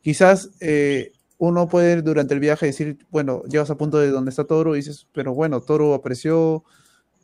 quizás 0.00 0.50
eh, 0.60 1.12
uno 1.38 1.68
puede 1.68 2.00
durante 2.02 2.34
el 2.34 2.40
viaje 2.40 2.66
decir, 2.66 2.98
bueno, 3.10 3.42
llegas 3.44 3.70
a 3.70 3.76
punto 3.76 3.98
de 3.98 4.10
donde 4.10 4.30
está 4.30 4.44
Toru 4.44 4.74
y 4.74 4.78
dices, 4.78 5.08
pero 5.12 5.34
bueno, 5.34 5.60
Toru 5.60 5.92
apareció, 5.92 6.64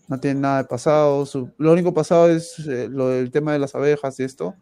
no 0.08 0.20
tiene 0.20 0.40
nada 0.40 0.58
de 0.64 0.68
pasado, 0.68 1.26
su- 1.26 1.52
lo 1.58 1.72
único 1.72 1.94
pasado 1.94 2.30
es 2.30 2.58
eh, 2.68 2.88
lo 2.90 3.08
del 3.10 3.30
tema 3.32 3.52
de 3.54 3.60
las 3.60 3.74
abejas 3.76 4.20
y 4.20 4.24
esto 4.24 4.56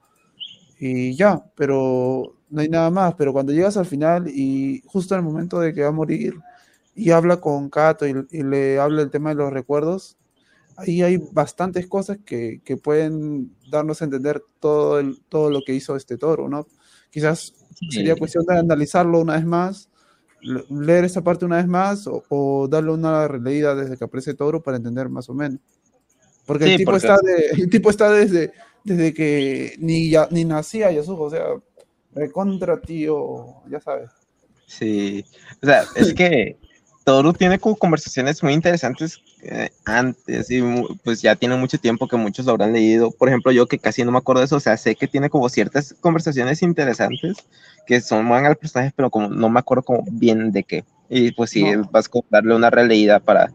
y 0.78 1.16
ya, 1.16 1.42
pero 1.54 2.34
no 2.50 2.60
hay 2.60 2.68
nada 2.68 2.90
más. 2.90 3.14
Pero 3.14 3.32
cuando 3.32 3.52
llegas 3.52 3.76
al 3.76 3.86
final 3.86 4.28
y 4.28 4.82
justo 4.86 5.14
en 5.14 5.20
el 5.20 5.26
momento 5.26 5.60
de 5.60 5.72
que 5.74 5.82
va 5.82 5.88
a 5.88 5.92
morir 5.92 6.34
y 6.96 7.10
habla 7.12 7.40
con 7.40 7.70
Kato 7.70 8.06
y, 8.06 8.14
y 8.30 8.42
le 8.42 8.80
habla 8.80 9.02
el 9.02 9.10
tema 9.10 9.28
de 9.30 9.36
los 9.36 9.52
recuerdos, 9.52 10.16
ahí 10.76 11.02
hay 11.02 11.18
bastantes 11.32 11.86
cosas 11.86 12.18
que, 12.24 12.60
que 12.64 12.76
pueden 12.76 13.54
darnos 13.70 14.00
a 14.02 14.06
entender 14.06 14.42
todo, 14.60 14.98
el, 14.98 15.20
todo 15.28 15.50
lo 15.50 15.60
que 15.64 15.74
hizo 15.74 15.94
este 15.94 16.16
toro, 16.18 16.48
¿no? 16.48 16.66
Quizás 17.10 17.54
sería 17.90 18.16
cuestión 18.16 18.44
de 18.46 18.58
analizarlo 18.58 19.20
una 19.20 19.34
vez 19.36 19.44
más, 19.46 19.88
le- 20.40 20.64
leer 20.70 21.04
esa 21.04 21.22
parte 21.22 21.44
una 21.44 21.56
vez 21.56 21.66
más 21.66 22.06
o, 22.06 22.24
o 22.28 22.66
darle 22.68 22.92
una 22.92 23.28
releída 23.28 23.74
desde 23.74 23.96
que 23.96 24.04
aparece 24.04 24.34
Toro 24.34 24.62
para 24.62 24.76
entender 24.76 25.08
más 25.08 25.28
o 25.28 25.34
menos. 25.34 25.60
Porque 26.46 26.64
el 26.64 26.76
tipo 26.76 26.90
porque- 26.92 27.06
está 27.06 27.18
de, 27.22 27.62
el 27.62 27.70
tipo 27.70 27.90
está 27.90 28.10
desde, 28.10 28.52
desde 28.84 29.12
que 29.14 29.74
ni, 29.78 30.10
ya, 30.10 30.28
ni 30.30 30.44
nacía 30.44 30.90
Yasuko, 30.92 31.24
o 31.24 31.30
sea, 31.30 31.44
recontra 32.14 32.80
tío, 32.80 33.62
ya 33.70 33.80
sabes. 33.80 34.10
Sí, 34.66 35.24
o 35.62 35.66
sea, 35.66 35.84
es 35.94 36.12
que 36.14 36.58
Toru 37.06 37.32
tiene 37.34 37.60
como 37.60 37.76
conversaciones 37.76 38.42
muy 38.42 38.52
interesantes 38.52 39.20
eh, 39.44 39.70
antes 39.84 40.50
y 40.50 40.60
pues 41.04 41.22
ya 41.22 41.36
tiene 41.36 41.54
mucho 41.54 41.78
tiempo 41.78 42.08
que 42.08 42.16
muchos 42.16 42.46
lo 42.46 42.50
habrán 42.50 42.72
leído. 42.72 43.12
Por 43.12 43.28
ejemplo, 43.28 43.52
yo 43.52 43.68
que 43.68 43.78
casi 43.78 44.04
no 44.04 44.10
me 44.10 44.18
acuerdo 44.18 44.40
de 44.40 44.46
eso, 44.46 44.56
o 44.56 44.60
sea, 44.60 44.76
sé 44.76 44.96
que 44.96 45.06
tiene 45.06 45.30
como 45.30 45.48
ciertas 45.48 45.94
conversaciones 46.00 46.62
interesantes 46.62 47.36
que 47.86 48.00
son 48.00 48.28
van 48.28 48.44
al 48.44 48.56
personaje, 48.56 48.92
pero 48.96 49.08
como 49.08 49.28
no 49.28 49.48
me 49.48 49.60
acuerdo 49.60 49.84
como 49.84 50.02
bien 50.10 50.50
de 50.50 50.64
qué. 50.64 50.84
Y 51.08 51.30
pues 51.30 51.50
sí, 51.50 51.62
No. 51.62 51.88
vas 51.92 52.06
a 52.12 52.18
darle 52.28 52.56
una 52.56 52.70
releída 52.70 53.20
para 53.20 53.52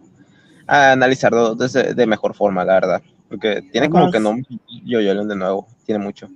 analizarlo 0.66 1.54
desde- 1.54 1.94
de 1.94 2.06
mejor 2.08 2.34
forma, 2.34 2.64
la 2.64 2.76
verdad. 2.76 3.02
Porque 3.28 3.62
tiene 3.74 3.90
como 3.90 4.10
que 4.14 4.22
no 4.22 4.30
Además- 4.30 4.48
yo 4.86 5.02
yo 5.02 5.26
de 5.26 5.36
nuevo, 5.36 5.68
tiene 5.86 6.02
mucho. 6.02 6.30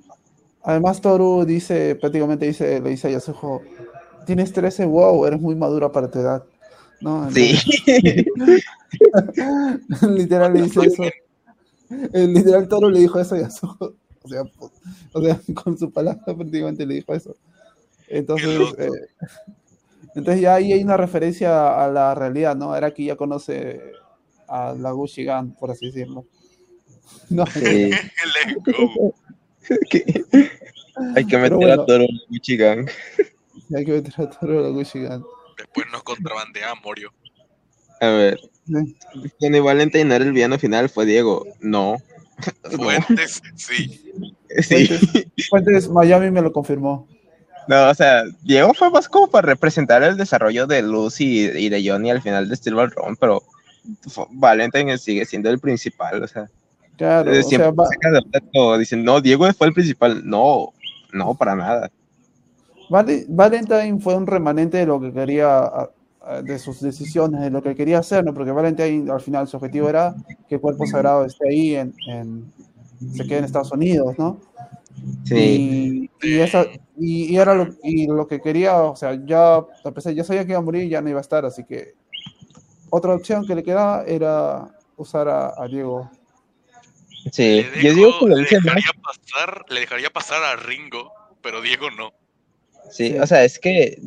Además, 0.63 0.99
Toru 0.99 1.45
dice, 1.45 1.95
prácticamente 1.95 2.45
dice, 2.45 2.81
le 2.81 2.89
dice 2.89 3.07
a 3.07 3.11
Yasuko, 3.11 3.61
tienes 4.25 4.51
13, 4.51 4.83
wow, 4.83 5.25
eres 5.25 5.39
muy 5.39 5.55
madura 5.55 5.89
para 5.93 6.11
tu 6.11 6.19
edad. 6.19 6.43
¿No? 7.01 7.29
Sí. 7.31 7.57
literal 10.09 10.53
le 10.53 10.63
dice 10.63 10.79
eso. 10.85 11.03
El 12.13 12.33
literal 12.33 12.67
Toro 12.67 12.89
le 12.89 12.99
dijo 12.99 13.19
eso 13.19 13.35
a 13.35 13.39
Yasuko. 13.39 13.95
O 14.23 14.27
sea, 14.27 14.41
o 15.13 15.21
sea, 15.21 15.39
con 15.63 15.77
su 15.77 15.91
palabra 15.91 16.23
prácticamente 16.25 16.85
le 16.85 16.95
dijo 16.95 17.13
eso. 17.13 17.35
Entonces, 18.07 18.59
eh, 18.77 18.89
entonces 20.15 20.41
ya 20.41 20.55
ahí 20.55 20.73
hay 20.73 20.83
una 20.83 20.97
referencia 20.97 21.83
a 21.83 21.91
la 21.91 22.15
realidad, 22.15 22.55
¿no? 22.55 22.75
Era 22.75 22.91
que 22.91 23.05
ya 23.05 23.15
conoce 23.15 23.81
a 24.47 24.73
la 24.73 24.91
Gushigan, 24.91 25.53
por 25.53 25.71
así 25.71 25.87
decirlo. 25.87 26.25
No, 27.29 27.45
Sí. 27.47 27.91
Hay 31.15 31.25
que 31.25 31.37
meter 31.37 31.55
bueno. 31.55 31.81
a 31.81 31.85
Toro 31.85 32.03
en 32.03 32.19
Michigan. 32.29 32.85
hay 33.75 33.83
que 33.83 33.91
meter 33.91 34.13
a 34.17 34.29
Toro 34.29 34.59
a 34.59 34.61
la 34.61 34.69
Gushigan. 34.69 35.25
Después 35.57 35.87
nos 35.91 36.03
contrabandeamos, 36.03 36.83
Morio. 36.83 37.11
A 38.01 38.07
ver, 38.07 38.39
Valentine 39.63 40.05
no 40.05 40.15
era 40.15 40.25
el 40.25 40.33
villano 40.33 40.59
final, 40.59 40.89
fue 40.89 41.05
Diego. 41.05 41.45
No. 41.61 41.97
No. 42.69 42.77
Fuentes, 42.77 43.41
sí. 43.55 44.11
Sí. 44.59 45.25
Fuentes, 45.49 45.87
Miami 45.87 46.29
me 46.31 46.41
lo 46.41 46.51
confirmó. 46.51 47.07
No, 47.69 47.89
o 47.89 47.93
sea, 47.95 48.23
Diego 48.43 48.73
fue 48.73 48.89
más 48.91 49.07
como 49.07 49.27
para 49.29 49.47
representar 49.47 50.03
el 50.03 50.17
desarrollo 50.17 50.67
de 50.67 50.81
Lucy 50.81 51.45
y, 51.45 51.65
y 51.65 51.69
de 51.69 51.87
Johnny 51.89 52.11
al 52.11 52.21
final 52.21 52.49
de 52.49 52.55
Steel 52.57 52.75
Ball 52.75 52.91
Run, 52.91 53.15
pero 53.15 53.41
Valentine 54.31 54.97
sigue 54.97 55.25
siendo 55.25 55.49
el 55.49 55.59
principal, 55.59 56.21
o 56.23 56.27
sea, 56.27 56.49
Claro, 56.97 57.33
eh, 57.33 57.39
o 57.39 57.43
siempre 57.43 57.67
sea, 57.67 57.71
va- 57.71 57.87
saca 57.87 58.11
de 58.11 58.17
onda 58.19 58.39
todo, 58.53 58.77
dicen, 58.77 59.03
no, 59.05 59.21
Diego 59.21 59.51
fue 59.53 59.67
el 59.67 59.73
principal, 59.73 60.21
no, 60.27 60.73
no, 61.13 61.33
para 61.35 61.55
nada. 61.55 61.89
Vale- 62.89 63.25
Valentine 63.27 63.99
fue 63.99 64.15
un 64.15 64.27
remanente 64.27 64.77
de 64.77 64.85
lo 64.85 64.99
que 64.99 65.11
quería, 65.11 65.71
de 66.43 66.57
sus 66.59 66.81
decisiones, 66.81 67.41
de 67.41 67.49
lo 67.51 67.61
que 67.61 67.75
quería 67.75 67.99
hacer, 67.99 68.25
¿no? 68.25 68.33
Porque 68.33 68.51
Valentine 68.51 69.11
al 69.11 69.21
final 69.21 69.47
su 69.47 69.57
objetivo 69.57 69.89
era 69.89 70.15
que 70.49 70.55
el 70.55 70.61
cuerpo 70.61 70.85
sagrado 70.87 71.25
esté 71.25 71.49
ahí, 71.49 71.75
en, 71.75 71.93
en- 72.07 72.51
se 73.13 73.25
quede 73.27 73.39
en 73.39 73.45
Estados 73.45 73.71
Unidos, 73.71 74.15
¿no? 74.17 74.39
Sí. 75.25 76.09
Y, 76.21 76.39
esa, 76.39 76.65
y, 76.97 77.35
era 77.35 77.53
lo, 77.53 77.67
y 77.83 78.07
lo 78.07 78.25
que 78.27 78.39
quería, 78.39 78.75
o 78.77 78.95
sea, 78.95 79.19
ya, 79.25 79.57
a 79.57 79.91
pesar, 79.93 80.13
ya 80.13 80.23
sabía 80.23 80.45
que 80.45 80.51
iba 80.51 80.59
a 80.59 80.63
morir 80.63 80.83
y 80.85 80.89
ya 80.89 81.01
no 81.01 81.09
iba 81.09 81.19
a 81.19 81.21
estar, 81.21 81.45
así 81.45 81.63
que 81.63 81.93
otra 82.89 83.13
opción 83.13 83.45
que 83.45 83.55
le 83.55 83.63
quedaba 83.63 84.03
era 84.05 84.67
usar 84.97 85.27
a, 85.27 85.67
Diego. 85.67 86.09
Sí, 87.31 87.65
yo 87.81 87.93
digo 87.93 88.19
que 88.19 88.27
le, 88.27 88.35
dejaría 88.35 88.91
pasar, 89.03 89.65
le 89.69 89.79
dejaría 89.81 90.09
pasar 90.09 90.43
a 90.43 90.55
Ringo, 90.55 91.11
pero 91.41 91.61
Diego 91.61 91.91
no. 91.91 92.11
Sí, 92.89 93.17
o 93.17 93.27
sea, 93.27 93.43
es 93.43 93.59
que 93.59 93.99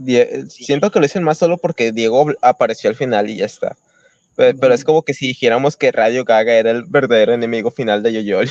siento 0.48 0.90
que 0.90 0.98
lo 0.98 1.04
dicen 1.04 1.22
más 1.22 1.38
solo 1.38 1.58
porque 1.58 1.92
Diego 1.92 2.26
apareció 2.40 2.88
al 2.90 2.96
final 2.96 3.28
y 3.28 3.36
ya 3.36 3.46
está. 3.46 3.76
Pero, 4.36 4.72
es 4.72 4.84
como 4.84 5.02
que 5.02 5.14
si 5.14 5.26
dijéramos 5.26 5.76
que 5.76 5.90
Radio 5.90 6.24
Gaga 6.24 6.54
era 6.54 6.70
el 6.70 6.84
verdadero 6.84 7.32
enemigo 7.32 7.72
final 7.72 8.02
de 8.02 8.12
Yoyoli. 8.12 8.50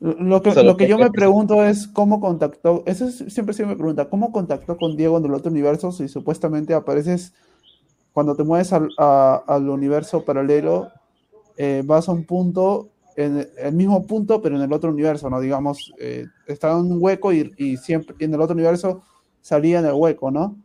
Lo 0.00 0.42
que, 0.42 0.52
lo 0.64 0.76
que 0.76 0.88
yo 0.88 0.98
me 0.98 1.12
pregunto 1.12 1.64
es 1.64 1.86
cómo 1.86 2.20
contactó, 2.20 2.82
eso 2.86 3.08
siempre 3.08 3.54
se 3.54 3.64
me 3.64 3.76
pregunta, 3.76 4.08
¿cómo 4.08 4.32
contactó 4.32 4.76
con 4.76 4.96
Diego 4.96 5.16
en 5.16 5.26
el 5.26 5.34
otro 5.34 5.52
universo 5.52 5.92
si 5.92 6.08
supuestamente 6.08 6.74
apareces 6.74 7.32
cuando 8.12 8.34
te 8.34 8.42
mueves 8.42 8.72
al, 8.72 8.90
al 8.98 9.68
universo 9.68 10.24
paralelo, 10.24 10.90
eh, 11.56 11.82
vas 11.84 12.08
a 12.08 12.12
un 12.12 12.24
punto, 12.24 12.88
en 13.16 13.48
el 13.58 13.72
mismo 13.74 14.06
punto, 14.06 14.40
pero 14.40 14.56
en 14.56 14.62
el 14.62 14.72
otro 14.72 14.90
universo, 14.90 15.28
¿no? 15.30 15.40
Digamos, 15.40 15.92
eh, 15.98 16.26
estaba 16.46 16.78
en 16.78 16.92
un 16.92 16.98
hueco 17.00 17.32
y, 17.32 17.52
y, 17.56 17.76
siempre 17.76 18.14
en 18.18 18.34
el 18.34 18.40
otro 18.40 18.54
universo 18.54 19.02
salía 19.40 19.80
en 19.80 19.86
el 19.86 19.92
hueco, 19.92 20.30
¿no? 20.30 20.56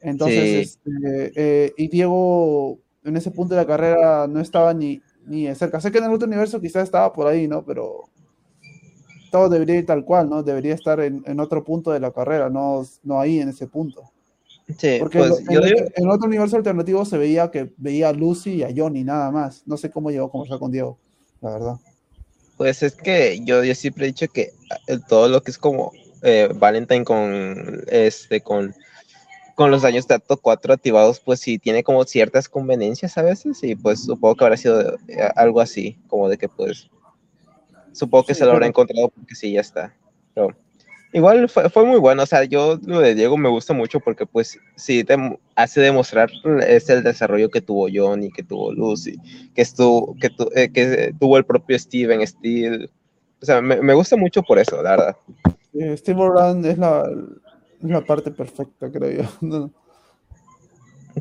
Entonces, 0.00 0.78
este, 0.84 1.32
eh, 1.36 1.72
y 1.76 1.88
Diego 1.88 2.78
en 3.04 3.16
ese 3.16 3.30
punto 3.30 3.54
de 3.54 3.60
la 3.60 3.66
carrera 3.66 4.26
no 4.26 4.40
estaba 4.40 4.74
ni, 4.74 5.00
ni 5.26 5.52
cerca. 5.54 5.80
Sé 5.80 5.92
que 5.92 5.98
en 5.98 6.04
el 6.04 6.12
otro 6.12 6.26
universo 6.26 6.60
quizás 6.60 6.84
estaba 6.84 7.12
por 7.12 7.26
ahí, 7.26 7.46
¿no? 7.46 7.64
Pero 7.64 8.04
todo 9.30 9.48
debería 9.48 9.76
ir 9.76 9.86
tal 9.86 10.04
cual, 10.04 10.28
¿no? 10.28 10.42
Debería 10.42 10.74
estar 10.74 11.00
en, 11.00 11.22
en 11.26 11.40
otro 11.40 11.64
punto 11.64 11.90
de 11.92 12.00
la 12.00 12.10
carrera, 12.10 12.50
no, 12.50 12.84
no 13.02 13.20
ahí 13.20 13.40
en 13.40 13.48
ese 13.48 13.66
punto. 13.66 14.12
Sí, 14.78 14.96
Porque 15.00 15.18
pues, 15.18 15.40
en, 15.40 15.46
yo 15.50 15.60
en, 15.62 16.08
otro 16.08 16.28
universo 16.28 16.56
alternativo 16.56 17.04
se 17.04 17.18
veía 17.18 17.50
que 17.50 17.72
veía 17.76 18.08
a 18.08 18.12
Lucy 18.12 18.56
y 18.56 18.62
a 18.62 18.70
Johnny 18.74 19.04
nada 19.04 19.30
más. 19.30 19.62
No 19.66 19.76
sé 19.76 19.90
cómo 19.90 20.10
llegó 20.10 20.26
a 20.26 20.30
conversar 20.30 20.58
con 20.58 20.70
Diego, 20.70 20.98
la 21.40 21.50
verdad. 21.50 21.76
Pues 22.62 22.80
es 22.84 22.94
que 22.94 23.40
yo, 23.42 23.64
yo 23.64 23.74
siempre 23.74 24.04
he 24.04 24.06
dicho 24.06 24.28
que 24.28 24.52
eh, 24.86 24.98
todo 25.08 25.28
lo 25.28 25.42
que 25.42 25.50
es 25.50 25.58
como 25.58 25.90
eh, 26.22 26.48
Valentine 26.54 27.02
con 27.04 27.82
este 27.88 28.40
con 28.40 28.72
con 29.56 29.72
los 29.72 29.82
daños 29.82 30.06
de 30.06 30.14
acto 30.14 30.36
4 30.36 30.74
activados, 30.74 31.18
pues 31.18 31.40
sí 31.40 31.58
tiene 31.58 31.82
como 31.82 32.04
ciertas 32.04 32.48
conveniencias 32.48 33.18
a 33.18 33.22
veces 33.22 33.64
y 33.64 33.74
pues 33.74 34.04
supongo 34.04 34.36
que 34.36 34.44
habrá 34.44 34.56
sido 34.56 34.96
eh, 35.08 35.28
algo 35.34 35.60
así, 35.60 35.98
como 36.06 36.28
de 36.28 36.38
que 36.38 36.48
pues 36.48 36.88
Supongo 37.90 38.26
que 38.26 38.34
se 38.36 38.44
lo 38.44 38.52
habrá 38.52 38.68
encontrado 38.68 39.08
porque 39.08 39.34
sí, 39.34 39.50
ya 39.54 39.60
está. 39.60 39.96
Pero 40.32 40.56
igual 41.12 41.48
fue, 41.48 41.68
fue, 41.70 41.84
muy 41.84 41.98
bueno. 41.98 42.22
O 42.22 42.26
sea, 42.26 42.44
yo 42.44 42.78
lo 42.84 43.00
de 43.00 43.14
Diego 43.14 43.36
me 43.36 43.48
gusta 43.48 43.72
mucho 43.72 44.00
porque 44.00 44.26
pues 44.26 44.58
sí 44.76 45.04
te 45.04 45.16
hace 45.54 45.80
demostrar 45.80 46.30
es 46.66 46.88
el 46.88 47.02
desarrollo 47.02 47.50
que 47.50 47.60
tuvo 47.60 47.88
Johnny, 47.92 48.30
que 48.30 48.42
tuvo 48.42 48.72
Lucy, 48.72 49.16
que, 49.54 49.62
estuvo, 49.62 50.16
que, 50.20 50.30
eh, 50.54 50.70
que 50.72 51.14
tuvo 51.18 51.38
el 51.38 51.44
propio 51.44 51.78
Steven 51.78 52.26
Steel. 52.26 52.90
O 53.40 53.44
sea, 53.44 53.60
me, 53.60 53.80
me 53.80 53.94
gusta 53.94 54.16
mucho 54.16 54.42
por 54.42 54.58
eso, 54.58 54.82
la 54.82 54.90
verdad. 54.90 55.16
Steve 55.96 56.16
Moran 56.16 56.64
es 56.64 56.78
la, 56.78 57.10
la, 57.80 58.00
parte 58.04 58.30
perfecta, 58.30 58.90
creo 58.90 59.28
yo. 59.40 59.70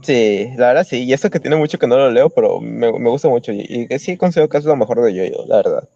Sí, 0.04 0.48
la 0.56 0.68
verdad 0.68 0.88
sí, 0.90 1.04
y 1.04 1.12
eso 1.12 1.30
que 1.30 1.42
tiene 1.42 1.58
mucho 1.58 1.78
que 1.78 1.86
no 1.86 1.98
lo 1.98 2.10
leo, 2.10 2.30
pero 2.30 2.62
me, 2.62 2.98
me 2.98 3.10
gusta 3.10 3.28
mucho 3.28 3.52
y, 3.52 3.88
que 3.88 4.00
sí 4.00 4.16
considero 4.16 4.48
que 4.48 4.58
es 4.58 4.64
lo 4.64 4.78
mejor 4.78 5.02
de 5.02 5.14
yo, 5.14 5.46
la 5.48 5.58
verdad 5.58 5.90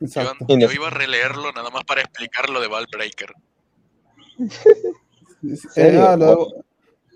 yo, 0.00 0.72
iba 0.72 0.86
a 0.86 0.90
releerlo 0.90 1.52
nada 1.52 1.70
más 1.70 1.84
para 1.84 2.00
explicar 2.00 2.48
lo 2.48 2.60
de 2.60 2.68
Ballbreaker. 2.68 3.32
Eh, 5.74 5.96
ah, 5.98 6.18
lo, 6.18 6.52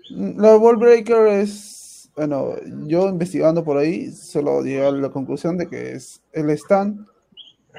de 0.09 0.57
Ballbreaker 0.57 1.27
es. 1.27 2.09
Bueno, 2.15 2.55
yo 2.87 3.07
investigando 3.07 3.63
por 3.63 3.77
ahí, 3.77 4.11
solo 4.11 4.63
llegué 4.63 4.83
a 4.83 4.89
la 4.89 5.11
conclusión 5.11 5.59
de 5.59 5.69
que 5.69 5.91
es 5.91 6.23
el 6.33 6.49
stand, 6.49 7.05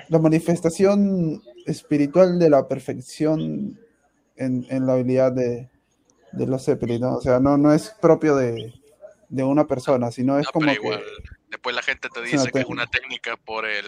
la 0.08 0.20
manifestación 0.20 1.42
espiritual 1.66 2.38
de 2.38 2.48
la 2.48 2.68
perfección 2.68 3.76
en, 4.36 4.86
la 4.86 4.92
habilidad 4.92 5.32
de, 5.32 5.68
los 6.32 6.64
Zeppelin, 6.64 7.00
¿no? 7.00 7.16
O 7.16 7.20
sea, 7.20 7.40
no, 7.40 7.58
no 7.58 7.72
es 7.72 7.90
propio 8.00 8.36
de, 8.36 8.72
una 9.30 9.66
persona, 9.66 10.12
sino 10.12 10.38
es 10.38 10.46
como 10.46 10.66
que... 10.66 11.02
Después 11.50 11.74
la 11.74 11.82
gente 11.82 12.08
te 12.08 12.22
dice 12.22 12.52
que 12.52 12.60
es 12.60 12.66
una 12.66 12.86
técnica 12.86 13.36
por 13.36 13.66
el, 13.66 13.84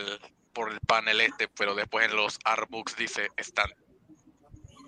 por 0.58 0.72
el 0.72 0.80
panel 0.80 1.20
este, 1.20 1.46
pero 1.56 1.76
después 1.76 2.10
en 2.10 2.16
los 2.16 2.36
artbooks 2.44 2.96
dice 2.96 3.28
están. 3.36 3.68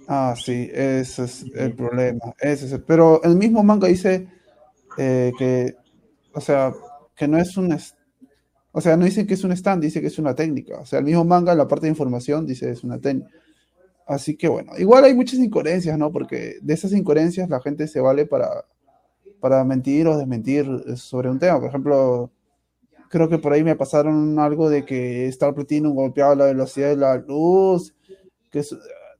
Ah, 0.08 0.34
sí, 0.36 0.68
ese 0.72 1.24
es 1.24 1.44
el 1.54 1.74
problema. 1.74 2.34
Ese 2.40 2.66
es 2.66 2.82
pero 2.84 3.22
el 3.22 3.36
mismo 3.36 3.62
manga 3.62 3.86
dice 3.86 4.26
eh, 4.98 5.30
que, 5.38 5.76
o 6.34 6.40
sea, 6.40 6.72
que 7.14 7.28
no 7.28 7.38
es 7.38 7.56
un. 7.56 7.78
O 8.72 8.80
sea, 8.80 8.96
no 8.96 9.04
dice 9.04 9.26
que 9.28 9.34
es 9.34 9.44
un 9.44 9.52
stand, 9.52 9.82
dice 9.82 10.00
que 10.00 10.08
es 10.08 10.18
una 10.18 10.34
técnica. 10.34 10.80
O 10.80 10.86
sea, 10.86 10.98
el 10.98 11.04
mismo 11.04 11.24
manga, 11.24 11.54
la 11.54 11.68
parte 11.68 11.86
de 11.86 11.90
información, 11.90 12.46
dice 12.46 12.66
que 12.66 12.72
es 12.72 12.82
una 12.82 12.98
técnica. 12.98 13.30
Así 14.08 14.36
que 14.36 14.48
bueno, 14.48 14.72
igual 14.76 15.04
hay 15.04 15.14
muchas 15.14 15.38
incoherencias, 15.38 15.96
¿no? 15.96 16.10
Porque 16.10 16.56
de 16.60 16.74
esas 16.74 16.92
incoherencias 16.92 17.48
la 17.48 17.60
gente 17.60 17.86
se 17.86 18.00
vale 18.00 18.26
para, 18.26 18.64
para 19.38 19.62
mentir 19.62 20.08
o 20.08 20.18
desmentir 20.18 20.66
sobre 20.96 21.30
un 21.30 21.38
tema. 21.38 21.60
Por 21.60 21.68
ejemplo, 21.68 22.32
creo 23.10 23.28
que 23.28 23.38
por 23.38 23.52
ahí 23.52 23.64
me 23.64 23.74
pasaron 23.74 24.38
algo 24.38 24.70
de 24.70 24.84
que 24.84 25.26
Star 25.26 25.52
Platinum 25.52 25.94
golpeaba 25.94 26.36
la 26.36 26.44
velocidad 26.46 26.90
de 26.90 26.96
la 26.96 27.16
luz, 27.16 27.92
que 28.50 28.64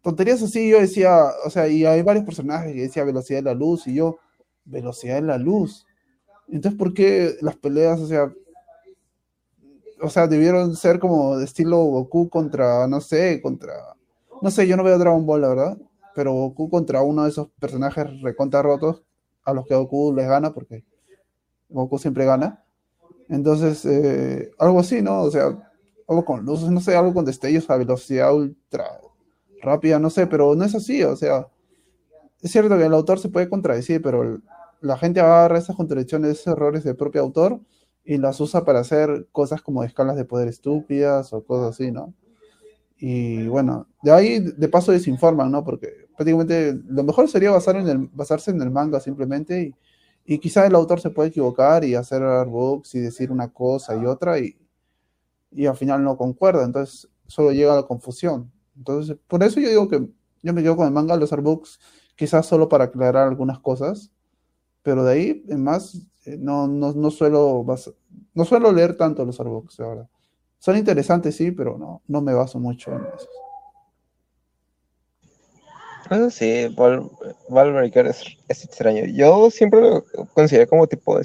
tonterías 0.01 0.41
así, 0.43 0.71
yo 0.71 0.81
decía, 0.81 1.27
o 1.45 1.51
sea, 1.51 1.67
y 1.67 1.85
hay 1.85 2.01
varios 2.03 2.25
personajes 2.25 2.73
que 2.73 2.83
decían 2.83 3.07
velocidad 3.07 3.41
de 3.41 3.45
la 3.47 3.55
luz, 3.55 3.89
y 3.89 3.97
yo, 3.97 4.19
velocidad 4.65 5.17
de 5.17 5.23
la 5.23 5.39
luz. 5.39 5.87
Entonces, 6.49 6.79
¿por 6.79 6.95
qué 6.95 7.35
las 7.41 7.57
peleas, 7.57 7.99
o 7.99 8.07
sea, 8.07 8.33
o 10.01 10.09
sea, 10.09 10.29
debieron 10.29 10.77
ser 10.77 11.01
como 11.01 11.37
de 11.37 11.45
estilo 11.45 11.79
Goku 11.79 12.31
contra, 12.31 12.87
no 12.87 13.01
sé, 13.01 13.43
contra, 13.43 13.75
no 14.41 14.53
sé, 14.53 14.69
yo 14.69 14.77
no 14.77 14.85
veo 14.85 14.99
Dragon 14.99 15.27
Ball, 15.27 15.41
la 15.41 15.49
verdad, 15.49 15.79
pero 16.15 16.33
Goku 16.33 16.71
contra 16.71 17.03
uno 17.03 17.25
de 17.25 17.31
esos 17.31 17.49
personajes 17.59 18.07
recontra 18.23 18.63
rotos 18.63 19.03
a 19.43 19.53
los 19.53 19.67
que 19.67 19.75
Goku 19.75 20.15
les 20.15 20.29
gana, 20.29 20.53
porque 20.53 20.85
Goku 21.69 21.99
siempre 21.99 22.25
gana. 22.25 22.65
Entonces, 23.31 23.85
eh, 23.87 24.51
algo 24.59 24.81
así, 24.81 25.03
¿no? 25.03 25.23
O 25.23 25.31
sea, 25.31 25.57
algo 26.09 26.25
con 26.25 26.45
luces, 26.45 26.71
no 26.71 26.81
sé, 26.81 26.97
algo 26.97 27.15
con 27.15 27.25
destellos 27.25 27.71
a 27.71 27.77
velocidad 27.77 28.35
ultra 28.35 28.85
rápida, 29.63 29.99
no 30.01 30.11
sé, 30.11 30.27
pero 30.27 30.55
no 30.57 30.65
es 30.65 30.75
así, 30.75 31.03
o 31.05 31.15
sea, 31.15 31.47
es 32.43 32.51
cierto 32.51 32.77
que 32.77 32.85
el 32.85 32.95
autor 32.95 33.21
se 33.21 33.29
puede 33.29 33.49
contradecir, 33.49 34.03
pero 34.03 34.41
la 34.81 34.97
gente 34.99 35.21
agarra 35.21 35.59
esas 35.59 35.77
contradicciones, 35.77 36.31
esos 36.33 36.49
errores 36.49 36.83
del 36.83 36.97
propio 36.97 37.21
autor 37.21 37.61
y 38.05 38.19
las 38.19 38.41
usa 38.41 38.65
para 38.65 38.81
hacer 38.81 39.29
cosas 39.31 39.63
como 39.63 39.85
escalas 39.85 40.17
de 40.17 40.25
poder 40.25 40.49
estúpidas 40.49 41.33
o 41.33 41.45
cosas 41.45 41.75
así, 41.75 41.93
¿no? 41.93 42.15
Y 42.97 43.47
bueno, 43.47 43.87
de 44.03 44.13
ahí 44.13 44.41
de 44.41 44.69
paso 44.69 44.93
desinforman, 44.93 45.51
¿no? 45.53 45.63
Porque 45.63 46.09
prácticamente 46.17 46.79
lo 46.87 47.05
mejor 47.05 47.29
sería 47.29 47.51
basar 47.51 47.77
en 47.77 47.89
el, 47.89 47.99
basarse 48.13 48.51
en 48.51 48.61
el 48.61 48.71
manga 48.71 49.01
simplemente 49.01 49.63
y 49.63 49.75
y 50.31 50.39
quizá 50.39 50.65
el 50.65 50.77
autor 50.77 51.01
se 51.01 51.11
puede 51.11 51.31
equivocar 51.31 51.83
y 51.83 51.97
hacer 51.97 52.23
artbooks 52.23 52.95
y 52.95 53.01
decir 53.01 53.33
una 53.33 53.53
cosa 53.53 53.97
y 53.97 54.07
otra 54.07 54.39
y, 54.39 54.57
y 55.51 55.67
al 55.67 55.77
final 55.77 56.05
no 56.05 56.17
concuerda, 56.17 56.65
entonces 56.65 57.09
solo 57.27 57.51
llega 57.51 57.73
a 57.73 57.77
la 57.77 57.83
confusión. 57.83 58.49
Entonces, 58.77 59.17
por 59.27 59.43
eso 59.43 59.59
yo 59.59 59.69
digo 59.69 59.89
que 59.89 60.09
yo 60.41 60.55
me 60.55 60.63
quedo 60.63 60.77
con 60.77 60.87
el 60.87 60.93
manga, 60.93 61.17
los 61.17 61.33
artbooks, 61.33 61.81
quizás 62.15 62.47
solo 62.47 62.69
para 62.69 62.85
aclarar 62.85 63.27
algunas 63.27 63.59
cosas, 63.59 64.13
pero 64.85 65.03
de 65.03 65.13
ahí 65.13 65.45
en 65.49 65.65
más 65.65 66.07
eh, 66.25 66.37
no, 66.39 66.69
no, 66.69 66.93
no, 66.93 67.11
suelo 67.11 67.67
no 68.33 68.45
suelo 68.45 68.71
leer 68.71 68.97
tanto 68.97 69.25
los 69.25 69.41
artbooks 69.41 69.81
ahora. 69.81 70.09
Son 70.61 70.77
interesantes, 70.77 71.35
sí, 71.35 71.51
pero 71.51 71.77
no, 71.77 72.03
no 72.07 72.21
me 72.21 72.35
baso 72.35 72.61
mucho 72.61 72.93
en 72.93 73.01
eso. 73.17 73.27
Sí, 76.31 76.75
Valbreaker 77.49 78.09
es, 78.09 78.37
es, 78.49 78.65
extraño. 78.65 79.05
Yo 79.07 79.49
siempre 79.51 79.81
lo 79.81 80.05
considero 80.35 80.69
como 80.69 80.89
tipo 80.89 81.21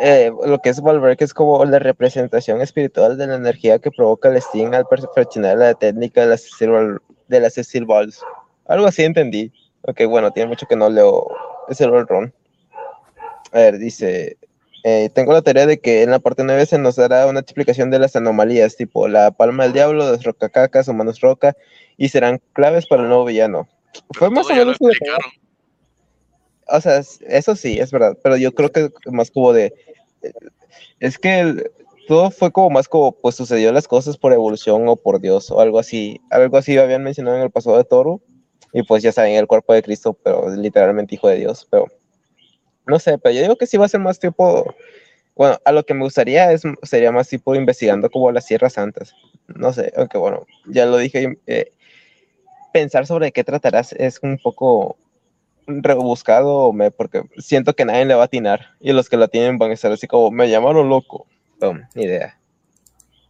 eh, 0.00 0.30
lo 0.44 0.58
que 0.58 0.70
es 0.70 0.80
Valbreaker 0.80 1.24
es 1.24 1.32
como 1.32 1.64
la 1.64 1.78
representación 1.78 2.60
espiritual 2.60 3.16
de 3.16 3.28
la 3.28 3.36
energía 3.36 3.78
que 3.78 3.92
provoca 3.92 4.28
el 4.28 4.42
Steam 4.42 4.74
al 4.74 4.86
perfeccionar 4.86 5.56
la 5.56 5.74
técnica 5.74 6.22
de 6.22 6.26
las 6.28 6.42
Cecil, 6.42 6.98
de 7.28 7.40
la 7.40 7.48
Cecil 7.48 7.86
Balls. 7.86 8.20
Algo 8.66 8.86
así 8.86 9.04
entendí. 9.04 9.52
Ok, 9.82 10.02
bueno, 10.08 10.32
tiene 10.32 10.48
mucho 10.48 10.66
que 10.66 10.76
no 10.76 10.90
leo 10.90 11.28
ese 11.68 11.86
Ron. 11.86 12.34
A 13.52 13.58
ver, 13.58 13.78
dice, 13.78 14.36
eh, 14.82 15.10
tengo 15.14 15.32
la 15.32 15.42
teoría 15.42 15.66
de 15.66 15.78
que 15.78 16.02
en 16.02 16.10
la 16.10 16.18
parte 16.18 16.42
9 16.42 16.66
se 16.66 16.78
nos 16.78 16.96
dará 16.96 17.26
una 17.26 17.40
explicación 17.40 17.90
de 17.90 18.00
las 18.00 18.16
anomalías, 18.16 18.76
tipo 18.76 19.06
la 19.06 19.30
palma 19.30 19.62
del 19.64 19.72
diablo, 19.72 20.10
los 20.10 20.24
rocacacas, 20.24 20.88
humanos 20.88 21.20
roca, 21.20 21.54
y 21.96 22.08
serán 22.08 22.40
claves 22.52 22.86
para 22.86 23.02
el 23.02 23.08
nuevo 23.08 23.26
villano. 23.26 23.68
Fue 24.14 24.30
más 24.30 24.46
o 24.46 24.54
menos. 24.54 24.76
O 26.68 26.80
sea, 26.80 27.02
eso 27.28 27.56
sí, 27.56 27.78
es 27.78 27.90
verdad, 27.90 28.16
pero 28.22 28.36
yo 28.36 28.52
creo 28.54 28.70
que 28.70 28.90
más 29.10 29.30
como 29.30 29.52
de. 29.52 29.74
Es 31.00 31.18
que 31.18 31.70
todo 32.08 32.30
fue 32.30 32.50
como 32.52 32.70
más 32.70 32.88
como, 32.88 33.12
pues 33.12 33.34
sucedió 33.34 33.72
las 33.72 33.88
cosas 33.88 34.16
por 34.16 34.32
evolución 34.32 34.88
o 34.88 34.96
por 34.96 35.20
Dios 35.20 35.50
o 35.50 35.60
algo 35.60 35.78
así. 35.78 36.20
Algo 36.30 36.56
así 36.56 36.78
habían 36.78 37.02
mencionado 37.02 37.36
en 37.36 37.42
el 37.42 37.50
pasado 37.50 37.76
de 37.76 37.84
Toro. 37.84 38.20
Y 38.72 38.82
pues 38.84 39.02
ya 39.02 39.12
saben, 39.12 39.34
el 39.34 39.46
cuerpo 39.46 39.74
de 39.74 39.82
Cristo, 39.82 40.14
pero 40.14 40.48
literalmente 40.54 41.14
hijo 41.14 41.28
de 41.28 41.36
Dios. 41.36 41.66
Pero 41.70 41.86
no 42.86 42.98
sé, 42.98 43.18
pero 43.18 43.34
yo 43.34 43.42
digo 43.42 43.56
que 43.56 43.66
sí 43.66 43.76
va 43.76 43.86
a 43.86 43.88
ser 43.88 44.00
más 44.00 44.18
tipo. 44.18 44.74
Bueno, 45.34 45.58
a 45.64 45.72
lo 45.72 45.84
que 45.84 45.94
me 45.94 46.04
gustaría 46.04 46.52
es, 46.52 46.62
sería 46.82 47.12
más 47.12 47.28
tipo 47.28 47.54
investigando 47.54 48.10
como 48.10 48.32
las 48.32 48.46
Sierras 48.46 48.74
Santas. 48.74 49.14
No 49.46 49.72
sé, 49.72 49.92
aunque 49.96 50.18
bueno, 50.18 50.46
ya 50.66 50.86
lo 50.86 50.98
dije. 50.98 51.38
Eh, 51.46 51.72
pensar 52.72 53.06
sobre 53.06 53.32
qué 53.32 53.44
tratarás 53.44 53.92
es 53.92 54.18
un 54.22 54.38
poco 54.38 54.96
rebuscado, 55.66 56.72
porque 56.96 57.22
siento 57.38 57.74
que 57.74 57.84
nadie 57.84 58.04
le 58.04 58.14
va 58.14 58.22
a 58.22 58.26
atinar. 58.26 58.70
Y 58.80 58.92
los 58.92 59.08
que 59.08 59.16
la 59.16 59.28
tienen 59.28 59.58
van 59.58 59.70
a 59.70 59.74
estar 59.74 59.92
así 59.92 60.06
como, 60.06 60.30
me 60.30 60.50
llamaron 60.50 60.88
loco. 60.88 61.26
Oh, 61.60 61.74
ni 61.94 62.04
idea. 62.04 62.38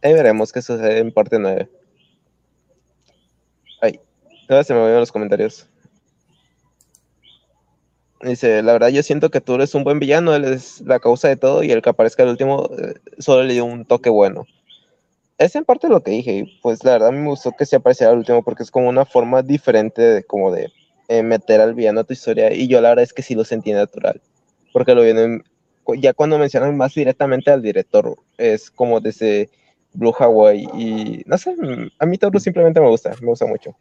Ahí 0.01 0.13
veremos 0.13 0.51
qué 0.51 0.61
sucede 0.61 0.99
en 0.99 1.11
parte 1.11 1.39
9. 1.39 1.69
Ay, 3.81 3.99
ahora 4.49 4.63
se 4.63 4.73
me 4.73 4.85
en 4.85 4.95
los 4.95 5.11
comentarios. 5.11 5.67
Dice, 8.21 8.63
la 8.63 8.73
verdad 8.73 8.87
yo 8.87 9.03
siento 9.03 9.29
que 9.29 9.41
tú 9.41 9.55
eres 9.55 9.75
un 9.75 9.83
buen 9.83 9.99
villano, 9.99 10.33
él 10.33 10.45
es 10.45 10.79
la 10.81 10.99
causa 10.99 11.27
de 11.27 11.35
todo 11.35 11.61
y 11.61 11.71
el 11.71 11.81
que 11.81 11.89
aparezca 11.89 12.23
el 12.23 12.29
último 12.29 12.69
eh, 12.77 12.93
solo 13.19 13.43
le 13.43 13.53
dio 13.53 13.65
un 13.65 13.83
toque 13.83 14.09
bueno. 14.09 14.45
Es 15.43 15.57
en 15.57 15.65
parte 15.65 15.89
lo 15.89 16.01
que 16.01 16.11
dije, 16.11 16.37
y 16.37 16.59
pues 16.61 16.85
la 16.85 16.93
verdad 16.93 17.11
me 17.11 17.27
gustó 17.27 17.51
que 17.51 17.65
se 17.65 17.75
apareciera 17.75 18.13
el 18.13 18.19
último 18.19 18.43
porque 18.43 18.63
es 18.63 18.71
como 18.71 18.87
una 18.87 19.03
forma 19.03 19.41
diferente 19.41 20.01
de 20.01 20.23
como 20.23 20.53
de 20.53 20.71
eh, 21.09 21.21
meter 21.21 21.59
al 21.59 21.73
villano 21.73 21.99
a 21.99 22.03
tu 22.05 22.13
historia 22.13 22.53
y 22.53 22.69
yo 22.69 22.79
la 22.79 22.89
verdad 22.89 23.03
es 23.03 23.11
que 23.11 23.23
sí 23.23 23.35
lo 23.35 23.43
sentí 23.43 23.73
natural, 23.73 24.21
porque 24.71 24.95
lo 24.95 25.01
vienen 25.01 25.43
ya 25.97 26.13
cuando 26.13 26.39
mencionan 26.39 26.77
más 26.77 26.95
directamente 26.95 27.51
al 27.51 27.61
director, 27.61 28.15
es 28.37 28.71
como 28.71 29.01
desde 29.01 29.49
Blue 29.91 30.15
Hawaii 30.17 30.63
y 30.75 31.23
no 31.25 31.37
sé, 31.37 31.53
a 31.99 32.05
mí 32.05 32.17
todo 32.17 32.39
simplemente 32.39 32.79
me 32.79 32.87
gusta, 32.87 33.13
me 33.19 33.27
gusta 33.27 33.45
mucho. 33.45 33.75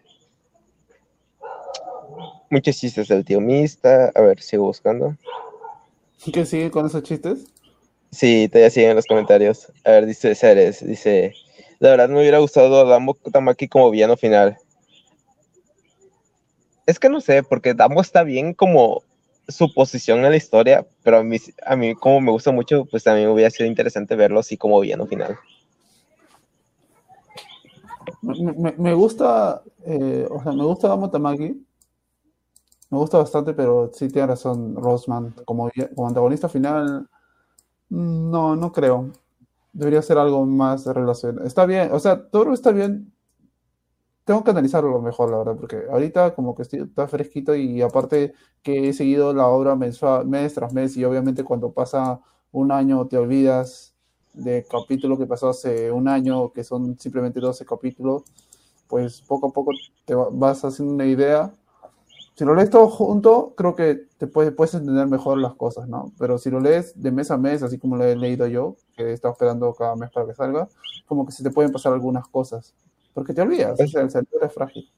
Muchos 2.51 2.76
chistes 2.76 3.06
del 3.06 3.24
tío 3.24 3.40
Mista, 3.40 4.10
a 4.16 4.20
ver, 4.20 4.40
sigo 4.40 4.64
buscando. 4.64 5.16
¿Qué 6.32 6.44
sigue 6.44 6.72
con 6.72 6.86
esos 6.86 7.05
chistes? 7.05 7.47
Sí, 8.12 8.47
todavía 8.48 8.70
siguen 8.70 8.90
en 8.90 8.97
los 8.97 9.06
comentarios. 9.06 9.72
A 9.84 9.93
ver, 9.93 10.06
dice 10.06 10.34
Ceres, 10.34 10.86
dice, 10.86 11.34
la 11.82 11.90
verdad 11.90 12.09
me 12.10 12.20
hubiera 12.20 12.38
gustado 12.38 12.86
Damo 12.86 13.14
Tamaki 13.14 13.66
como 13.66 13.90
villano 13.90 14.16
final. 14.16 14.56
Es 16.86 17.00
que 17.00 17.09
no 17.09 17.20
sé, 17.20 17.42
porque 17.42 17.74
Damo 17.74 18.00
está 18.00 18.22
bien 18.22 18.54
como 18.54 19.02
su 19.48 19.74
posición 19.74 20.24
en 20.24 20.30
la 20.30 20.36
historia, 20.36 20.86
pero 21.02 21.18
a 21.18 21.24
mí, 21.24 21.38
a 21.66 21.74
mí 21.74 21.96
como 21.96 22.20
me 22.20 22.30
gusta 22.30 22.52
mucho, 22.52 22.84
pues 22.84 23.02
también 23.02 23.30
hubiera 23.30 23.50
sido 23.50 23.68
interesante 23.68 24.14
verlo 24.14 24.38
así 24.38 24.56
como 24.56 24.78
villano 24.78 25.09
final. 25.09 25.36
Me, 28.20 28.94
gusta, 28.94 29.62
eh, 29.84 30.28
o 30.30 30.40
sea, 30.40 30.52
me 30.52 30.64
gusta 30.64 30.86
Damo 30.86 31.10
Tamaki. 31.10 31.66
Me 32.90 32.98
gusta 32.98 33.18
bastante, 33.18 33.54
pero 33.54 33.90
sí 33.92 34.09
tiene 34.09 34.28
razón 34.28 34.76
Rosman. 34.76 35.34
Como, 35.44 35.68
como 35.96 36.06
antagonista 36.06 36.48
final, 36.48 37.09
no, 37.88 38.54
no 38.54 38.70
creo. 38.70 39.10
Debería 39.72 40.02
ser 40.02 40.18
algo 40.18 40.44
más 40.46 40.84
de 40.84 40.92
relación. 40.92 41.46
Está 41.46 41.66
bien, 41.66 41.90
o 41.92 41.98
sea, 41.98 42.28
todo 42.28 42.52
está 42.52 42.72
bien 42.72 43.12
tengo 44.24 44.44
que 44.44 44.50
analizarlo 44.50 45.00
mejor, 45.00 45.30
la 45.30 45.38
verdad, 45.38 45.56
porque 45.56 45.82
ahorita 45.90 46.34
como 46.34 46.54
que 46.54 46.62
está 46.62 47.08
fresquito 47.08 47.54
y 47.54 47.82
aparte 47.82 48.34
que 48.62 48.88
he 48.88 48.92
seguido 48.92 49.34
la 49.34 49.48
obra 49.48 49.74
mensual, 49.76 50.26
mes 50.26 50.54
tras 50.54 50.72
mes 50.72 50.96
y 50.96 51.04
obviamente 51.04 51.42
cuando 51.44 51.72
pasa 51.72 52.20
un 52.52 52.70
año 52.70 53.06
te 53.08 53.16
olvidas 53.18 53.94
de 54.34 54.64
capítulo 54.70 55.18
que 55.18 55.26
pasó 55.26 55.50
hace 55.50 55.90
un 55.90 56.08
año, 56.08 56.52
que 56.52 56.64
son 56.64 56.98
simplemente 56.98 57.40
12 57.40 57.64
capítulos, 57.66 58.22
pues 58.88 59.20
poco 59.22 59.48
a 59.48 59.52
poco 59.52 59.72
te 60.04 60.14
vas 60.14 60.64
haciendo 60.64 60.94
una 60.94 61.06
idea. 61.06 61.52
Si 62.34 62.44
lo 62.44 62.54
lees 62.54 62.70
todo 62.70 62.88
junto, 62.88 63.54
creo 63.56 63.74
que 63.74 64.06
te 64.18 64.26
puedes, 64.26 64.52
puedes 64.52 64.74
entender 64.74 65.06
mejor 65.06 65.38
las 65.38 65.54
cosas, 65.54 65.88
¿no? 65.88 66.12
Pero 66.18 66.38
si 66.38 66.50
lo 66.50 66.60
lees 66.60 67.00
de 67.00 67.10
mes 67.10 67.30
a 67.30 67.36
mes, 67.36 67.62
así 67.62 67.78
como 67.78 67.96
lo 67.96 68.04
he 68.04 68.16
leído 68.16 68.46
yo, 68.46 68.76
que 68.96 69.04
he 69.04 69.12
estado 69.12 69.32
esperando 69.32 69.72
cada 69.74 69.96
mes 69.96 70.10
para 70.10 70.26
que 70.26 70.34
salga, 70.34 70.68
como 71.06 71.26
que 71.26 71.32
se 71.32 71.42
te 71.42 71.50
pueden 71.50 71.72
pasar 71.72 71.92
algunas 71.92 72.26
cosas 72.28 72.74
porque 73.14 73.34
te 73.34 73.42
olvidas, 73.42 73.78
es, 73.78 73.94
el 73.94 74.10
cerebro 74.10 74.46
es 74.46 74.52
frágil. 74.52 74.90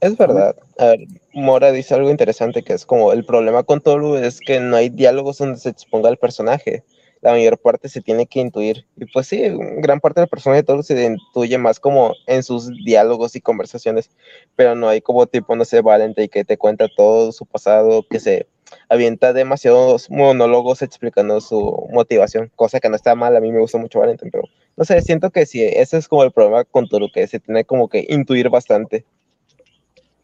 Es 0.00 0.16
verdad. 0.18 0.56
A 0.78 0.86
ver, 0.86 1.00
Mora 1.32 1.72
dice 1.72 1.94
algo 1.94 2.10
interesante 2.10 2.62
que 2.62 2.74
es 2.74 2.84
como 2.84 3.12
el 3.12 3.24
problema 3.24 3.62
con 3.62 3.80
Toru 3.80 4.16
es 4.16 4.40
que 4.40 4.60
no 4.60 4.76
hay 4.76 4.90
diálogos 4.90 5.38
donde 5.38 5.58
se 5.58 5.70
exponga 5.70 6.10
el 6.10 6.18
personaje. 6.18 6.84
La 7.24 7.32
mayor 7.32 7.56
parte 7.56 7.88
se 7.88 8.02
tiene 8.02 8.26
que 8.26 8.38
intuir. 8.38 8.84
Y 8.98 9.06
pues 9.06 9.28
sí, 9.28 9.42
gran 9.78 9.98
parte 9.98 10.20
del 10.20 10.28
personaje 10.28 10.60
de 10.60 10.66
Toru 10.66 10.82
se 10.82 11.02
intuye 11.02 11.56
más 11.56 11.80
como 11.80 12.12
en 12.26 12.42
sus 12.42 12.68
diálogos 12.84 13.34
y 13.34 13.40
conversaciones, 13.40 14.10
pero 14.56 14.74
no 14.74 14.90
hay 14.90 15.00
como 15.00 15.26
tipo, 15.26 15.56
no 15.56 15.64
sé, 15.64 15.80
Valente 15.80 16.28
que 16.28 16.44
te 16.44 16.58
cuenta 16.58 16.86
todo 16.94 17.32
su 17.32 17.46
pasado, 17.46 18.04
que 18.10 18.20
se 18.20 18.46
avienta 18.90 19.32
demasiados 19.32 20.10
monólogos 20.10 20.82
explicando 20.82 21.40
su 21.40 21.88
motivación, 21.90 22.52
cosa 22.56 22.78
que 22.78 22.90
no 22.90 22.96
está 22.96 23.14
mal, 23.14 23.34
a 23.34 23.40
mí 23.40 23.50
me 23.50 23.60
gusta 23.60 23.78
mucho 23.78 24.00
Valente, 24.00 24.28
pero 24.30 24.44
no 24.76 24.84
sé, 24.84 25.00
siento 25.00 25.30
que 25.30 25.46
sí, 25.46 25.64
ese 25.64 25.96
es 25.96 26.08
como 26.08 26.24
el 26.24 26.30
problema 26.32 26.64
con 26.64 26.90
Toru, 26.90 27.10
que 27.10 27.26
se 27.26 27.40
tiene 27.40 27.64
como 27.64 27.88
que 27.88 28.04
intuir 28.06 28.50
bastante. 28.50 29.06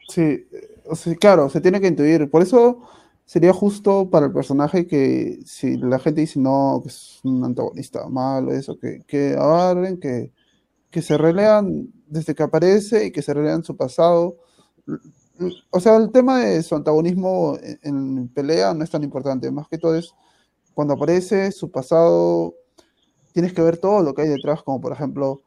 Sí, 0.06 0.47
o 0.85 0.94
sea, 0.97 1.14
claro, 1.14 1.48
se 1.48 1.62
tiene 1.62 1.81
que 1.81 1.86
intuir, 1.86 2.31
por 2.31 2.43
eso 2.43 2.82
sería 3.31 3.52
justo 3.52 4.11
para 4.11 4.27
el 4.27 4.32
personaje 4.32 4.89
que 4.89 5.39
si 5.47 5.77
la 5.77 6.01
gente 6.01 6.23
dice 6.23 6.40
no, 6.40 6.81
que 6.82 6.89
es 6.89 7.20
un 7.23 7.44
antagonista 7.44 8.09
malo, 8.09 8.52
eso, 8.52 8.77
que, 8.77 9.05
que 9.07 9.35
agarren, 9.35 10.01
que, 10.01 10.32
que 10.90 11.01
se 11.01 11.16
relean 11.16 11.93
desde 12.09 12.35
que 12.35 12.43
aparece 12.43 13.07
y 13.07 13.12
que 13.12 13.23
se 13.23 13.32
relean 13.32 13.62
su 13.62 13.77
pasado. 13.77 14.36
O 15.70 15.78
sea, 15.78 15.94
el 15.94 16.11
tema 16.11 16.40
de 16.40 16.61
su 16.65 16.74
antagonismo 16.74 17.57
en 17.82 18.27
pelea 18.31 18.74
no 18.74 18.82
es 18.82 18.90
tan 18.90 19.05
importante, 19.05 19.48
más 19.52 19.69
que 19.69 19.78
todo 19.78 19.94
es 19.94 20.12
cuando 20.74 20.94
aparece 20.94 21.52
su 21.52 21.70
pasado, 21.70 22.57
tienes 23.32 23.52
que 23.52 23.62
ver 23.62 23.78
todo 23.78 24.02
lo 24.02 24.12
que 24.12 24.23
hay 24.23 24.28
detrás, 24.28 24.65
como 24.65 24.81
por 24.81 24.90
ejemplo 24.93 25.43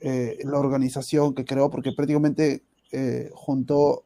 eh, 0.00 0.36
la 0.42 0.58
organización 0.58 1.32
que 1.36 1.44
creó, 1.44 1.70
porque 1.70 1.92
prácticamente 1.92 2.64
eh, 2.90 3.30
juntó 3.34 4.02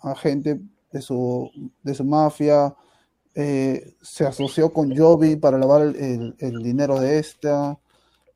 a 0.00 0.16
gente 0.16 0.60
de 0.94 1.02
su, 1.02 1.50
de 1.82 1.92
su 1.92 2.04
mafia, 2.04 2.72
eh, 3.34 3.96
se 4.00 4.24
asoció 4.24 4.72
con 4.72 4.96
Joby 4.96 5.34
para 5.34 5.58
lavar 5.58 5.82
el, 5.82 6.62
dinero 6.62 7.00
de 7.00 7.18
esta, 7.18 7.76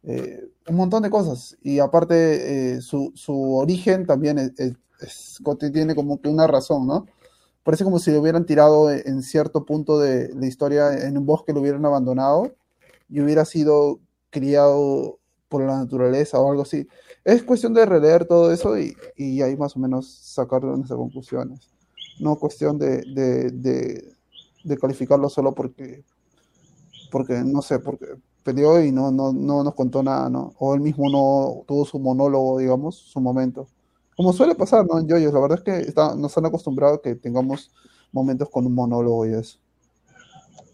un 0.02 0.76
montón 0.76 1.05
de 1.05 1.10
cosas. 1.10 1.56
Y 1.62 1.78
aparte, 1.78 2.80
su, 2.82 3.12
su, 3.14 3.56
origen 3.56 4.06
también 4.06 4.39
es, 4.39 5.40
tiene 5.72 5.94
como 5.94 6.20
que 6.20 6.28
una 6.28 6.48
razón, 6.48 6.89
¿no? 6.89 7.06
Parece 7.62 7.85
como 7.85 8.01
si 8.01 8.10
lo 8.10 8.20
hubieran 8.20 8.44
tirado 8.44 8.90
en 8.90 9.22
cierto 9.22 9.64
punto 9.64 10.01
de 10.01 10.35
la 10.35 10.47
historia 10.47 11.06
en 11.06 11.16
un 11.16 11.26
bosque, 11.26 11.52
lo 11.52 11.60
hubieran 11.60 11.85
abandonado 11.86 12.52
y 13.09 13.20
hubiera 13.20 13.44
sido 13.44 14.01
criado 14.30 15.18
por 15.48 15.62
la 15.62 15.76
naturaleza 15.76 16.40
o 16.40 16.51
algo 16.51 16.62
así. 16.62 16.89
Es 17.24 17.43
cuestión 17.44 17.74
de 17.74 17.86
releer 17.86 18.26
todo 18.26 18.52
eso 18.52 18.76
y, 18.78 18.97
y 19.16 19.43
ahí 19.43 19.56
más 19.56 19.76
o 19.76 19.80
menos 19.80 20.09
sacar 20.09 20.64
nuestras 20.64 20.97
conclusiones. 20.97 21.78
No 22.20 22.36
cuestión 22.36 22.78
de, 22.78 23.03
de, 23.03 24.78
calificarlo 24.78 25.28
solo 25.28 25.55
porque, 25.55 26.05
porque, 27.11 27.43
no 27.45 27.62
sé, 27.62 27.78
porque 27.78 28.07
peleó 28.43 28.82
y 28.82 28.93
no, 28.93 29.11
no, 29.11 29.32
no 29.32 29.62
nos 29.62 29.74
contó 29.74 30.03
nada, 30.03 30.28
¿no? 30.28 30.55
O 30.59 30.74
él 30.74 30.81
mismo 30.81 31.11
no 31.11 31.65
tuvo 31.66 31.85
su 31.85 31.99
monólogo, 31.99 32.59
digamos, 32.59 32.97
su 32.97 33.20
momento. 33.20 33.69
Como 34.16 34.32
suele 34.32 34.55
pasar, 34.55 34.85
¿no? 34.86 34.99
En 34.99 35.07
Yoyos, 35.07 35.32
la 35.32 35.40
verdad 35.40 35.59
es 35.59 35.65
que 35.65 35.89
está, 35.89 36.15
nos 36.15 36.36
han 36.36 36.47
acostumbrado 36.47 36.95
a 36.95 37.03
que 37.03 37.15
tengamos 37.15 37.70
momentos 38.12 38.49
con 38.51 38.66
un 38.66 38.74
monólogo 38.74 39.27
y 39.27 39.35
eso. 39.35 39.59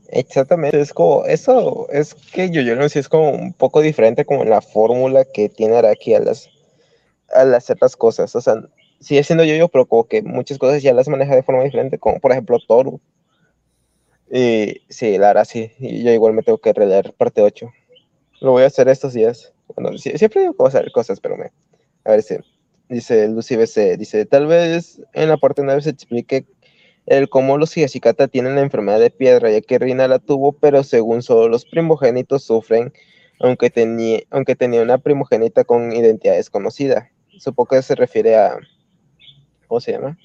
Exactamente, 0.08 0.80
es 0.80 0.92
como, 0.92 1.24
eso 1.24 1.88
es 1.90 2.14
que 2.14 2.50
yo, 2.50 2.60
yo 2.60 2.76
no 2.76 2.88
sé, 2.88 3.00
es 3.00 3.08
como 3.08 3.30
un 3.30 3.52
poco 3.52 3.80
diferente 3.80 4.24
como 4.24 4.44
la 4.44 4.60
fórmula 4.60 5.24
que 5.24 5.48
tiene 5.48 5.76
Araki 5.76 6.14
a 6.14 6.20
las, 6.20 6.48
a 7.34 7.44
las 7.44 7.64
ciertas 7.64 7.96
cosas, 7.96 8.34
o 8.36 8.40
sea, 8.40 8.54
sigue 9.04 9.22
siendo 9.24 9.44
yo, 9.44 9.54
yo, 9.54 9.68
pero 9.68 9.86
como 9.86 10.04
que 10.08 10.22
muchas 10.22 10.58
cosas 10.58 10.82
ya 10.82 10.92
las 10.92 11.08
maneja 11.08 11.34
de 11.34 11.42
forma 11.42 11.62
diferente, 11.62 11.98
como 11.98 12.20
por 12.20 12.32
ejemplo 12.32 12.58
Toru. 12.66 13.00
Y 14.30 14.82
sí, 14.88 15.18
la 15.18 15.28
verdad 15.28 15.44
sí, 15.44 15.70
y 15.78 16.02
yo 16.02 16.10
igual 16.10 16.32
me 16.32 16.42
tengo 16.42 16.58
que 16.58 16.72
releer 16.72 17.12
parte 17.14 17.42
8. 17.42 17.70
Lo 18.40 18.52
voy 18.52 18.64
a 18.64 18.66
hacer 18.66 18.88
estos 18.88 19.12
días. 19.12 19.52
Bueno, 19.76 19.96
siempre 19.98 20.40
digo 20.40 20.54
cosas, 20.54 20.84
cosas, 20.92 21.20
pero 21.20 21.36
me, 21.36 21.52
a 22.04 22.10
ver 22.10 22.22
si, 22.22 22.36
dice 22.88 23.28
Lucy 23.28 23.56
BC, 23.56 23.96
dice, 23.96 24.26
tal 24.26 24.46
vez 24.46 25.00
en 25.12 25.28
la 25.28 25.36
parte 25.36 25.62
9 25.62 25.82
se 25.82 25.90
explique 25.90 26.46
el 27.06 27.28
cómo 27.28 27.58
los 27.58 27.76
Higashikata 27.76 28.28
tienen 28.28 28.54
la 28.54 28.62
enfermedad 28.62 28.98
de 28.98 29.10
piedra, 29.10 29.50
ya 29.50 29.60
que 29.60 29.78
Rina 29.78 30.08
la 30.08 30.18
tuvo, 30.18 30.52
pero 30.52 30.82
según 30.82 31.22
solo 31.22 31.48
los 31.48 31.66
primogénitos 31.66 32.44
sufren, 32.44 32.92
aunque, 33.40 33.70
tenía, 33.70 34.20
aunque 34.30 34.56
tenía 34.56 34.82
una 34.82 34.98
primogénita 34.98 35.64
con 35.64 35.92
identidad 35.92 36.36
desconocida. 36.36 37.10
Supongo 37.38 37.68
que 37.68 37.82
se 37.82 37.94
refiere 37.94 38.36
a. 38.36 38.58
¿Cómo 39.74 39.80
se 39.80 39.90
llama? 39.90 40.16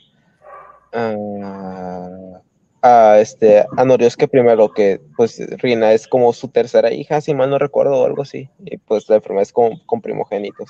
a 2.83 3.19
este 3.19 3.65
a 3.75 3.83
Noriosuke 3.83 4.27
primero, 4.29 4.71
que 4.71 5.01
pues 5.17 5.39
Rina 5.57 5.91
es 5.91 6.07
como 6.07 6.31
su 6.33 6.49
tercera 6.49 6.93
hija, 6.93 7.19
si 7.19 7.33
mal 7.33 7.49
no 7.49 7.57
recuerdo, 7.57 7.99
o 7.99 8.05
algo 8.05 8.21
así. 8.21 8.47
Y 8.63 8.77
pues 8.77 9.09
la 9.09 9.15
enfermedad 9.15 9.41
es 9.41 9.51
como 9.51 9.83
con 9.87 10.01
primogénitos. 10.01 10.69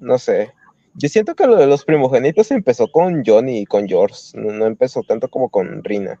No 0.00 0.18
sé. 0.18 0.52
Yo 0.94 1.08
siento 1.08 1.36
que 1.36 1.46
lo 1.46 1.54
de 1.56 1.68
los 1.68 1.84
primogénitos 1.84 2.50
empezó 2.50 2.88
con 2.90 3.22
Johnny 3.24 3.60
y 3.60 3.66
con 3.66 3.86
George, 3.86 4.16
no, 4.34 4.50
no 4.52 4.66
empezó 4.66 5.02
tanto 5.02 5.28
como 5.28 5.48
con 5.48 5.84
Rina. 5.84 6.20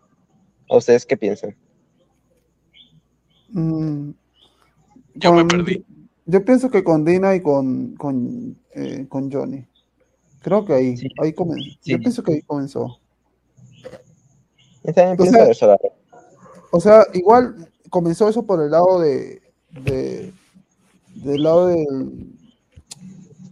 ¿A 0.70 0.76
ustedes 0.76 1.04
qué 1.04 1.16
piensan? 1.16 1.56
Mm, 3.50 4.10
Yo 5.16 5.32
me 5.32 5.38
con- 5.40 5.48
perdí. 5.48 5.84
Yo 6.26 6.44
pienso 6.44 6.70
que 6.70 6.84
con 6.84 7.04
Dina 7.04 7.34
y 7.34 7.40
con, 7.40 7.96
con, 7.96 8.56
eh, 8.74 9.06
con 9.08 9.30
Johnny. 9.32 9.66
Creo 10.46 10.64
que 10.64 10.74
ahí, 10.74 10.96
Sí. 10.96 11.08
ahí 11.20 11.32
comenzó. 11.32 11.64
Sí. 11.80 11.90
Yo 11.90 11.98
pienso 11.98 12.22
que 12.22 12.34
ahí 12.34 12.42
comenzó. 12.42 13.00
Yo 14.84 14.92
también 14.94 15.14
O 15.14 15.16
pienso 15.24 15.32
sea- 15.40 15.50
eso, 15.50 15.66
la 15.66 15.72
verdad. 15.72 15.98
O 16.70 16.80
sea, 16.80 17.04
igual 17.14 17.68
comenzó 17.90 18.28
eso 18.28 18.44
por 18.46 18.62
el 18.62 18.70
lado 18.70 19.00
de, 19.00 19.42
de 19.84 20.32
del 21.16 21.42
lado 21.42 21.66
del 21.66 22.32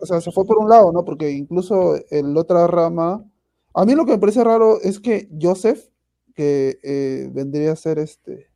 o 0.01 0.07
sea, 0.07 0.21
se 0.21 0.31
fue 0.31 0.47
por 0.47 0.59
un 0.59 0.69
lado, 0.69 0.93
¿no? 0.93 1.05
Porque 1.05 1.33
incluso 1.33 1.97
en 2.11 2.33
la 2.33 2.41
otra 2.43 2.65
rama, 2.69 3.25
a 3.73 3.85
mí 3.85 3.95
lo 3.97 4.05
que 4.05 4.13
me 4.13 4.19
parece 4.19 4.45
raro 4.45 4.81
es 4.81 5.01
que 5.01 5.29
Joseph, 5.43 5.89
que 6.37 6.79
eh, 6.85 7.29
vendría 7.33 7.73
a 7.73 7.77
ser 7.77 7.99
este 7.99 8.47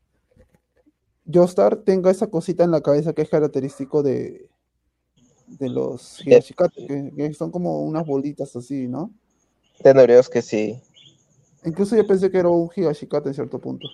Joestar, 1.26 1.78
tenga 1.78 2.12
esa 2.12 2.28
cosita 2.28 2.62
en 2.62 2.70
la 2.70 2.82
cabeza 2.82 3.14
que 3.14 3.22
es 3.22 3.28
característico 3.30 4.04
de 4.04 4.48
de 5.48 5.68
los 5.68 6.24
Higashikata, 6.26 6.74
que, 6.74 7.12
que 7.16 7.34
son 7.34 7.50
como 7.50 7.82
unas 7.84 8.06
bolitas 8.06 8.54
así, 8.56 8.86
¿no? 8.86 9.10
De 9.82 9.94
Noriosuke 9.94 10.42
sí. 10.42 10.80
Incluso 11.64 11.96
yo 11.96 12.06
pensé 12.06 12.30
que 12.30 12.38
era 12.38 12.48
un 12.48 12.70
Higashikata 12.74 13.28
en 13.28 13.34
cierto 13.34 13.58
punto. 13.58 13.88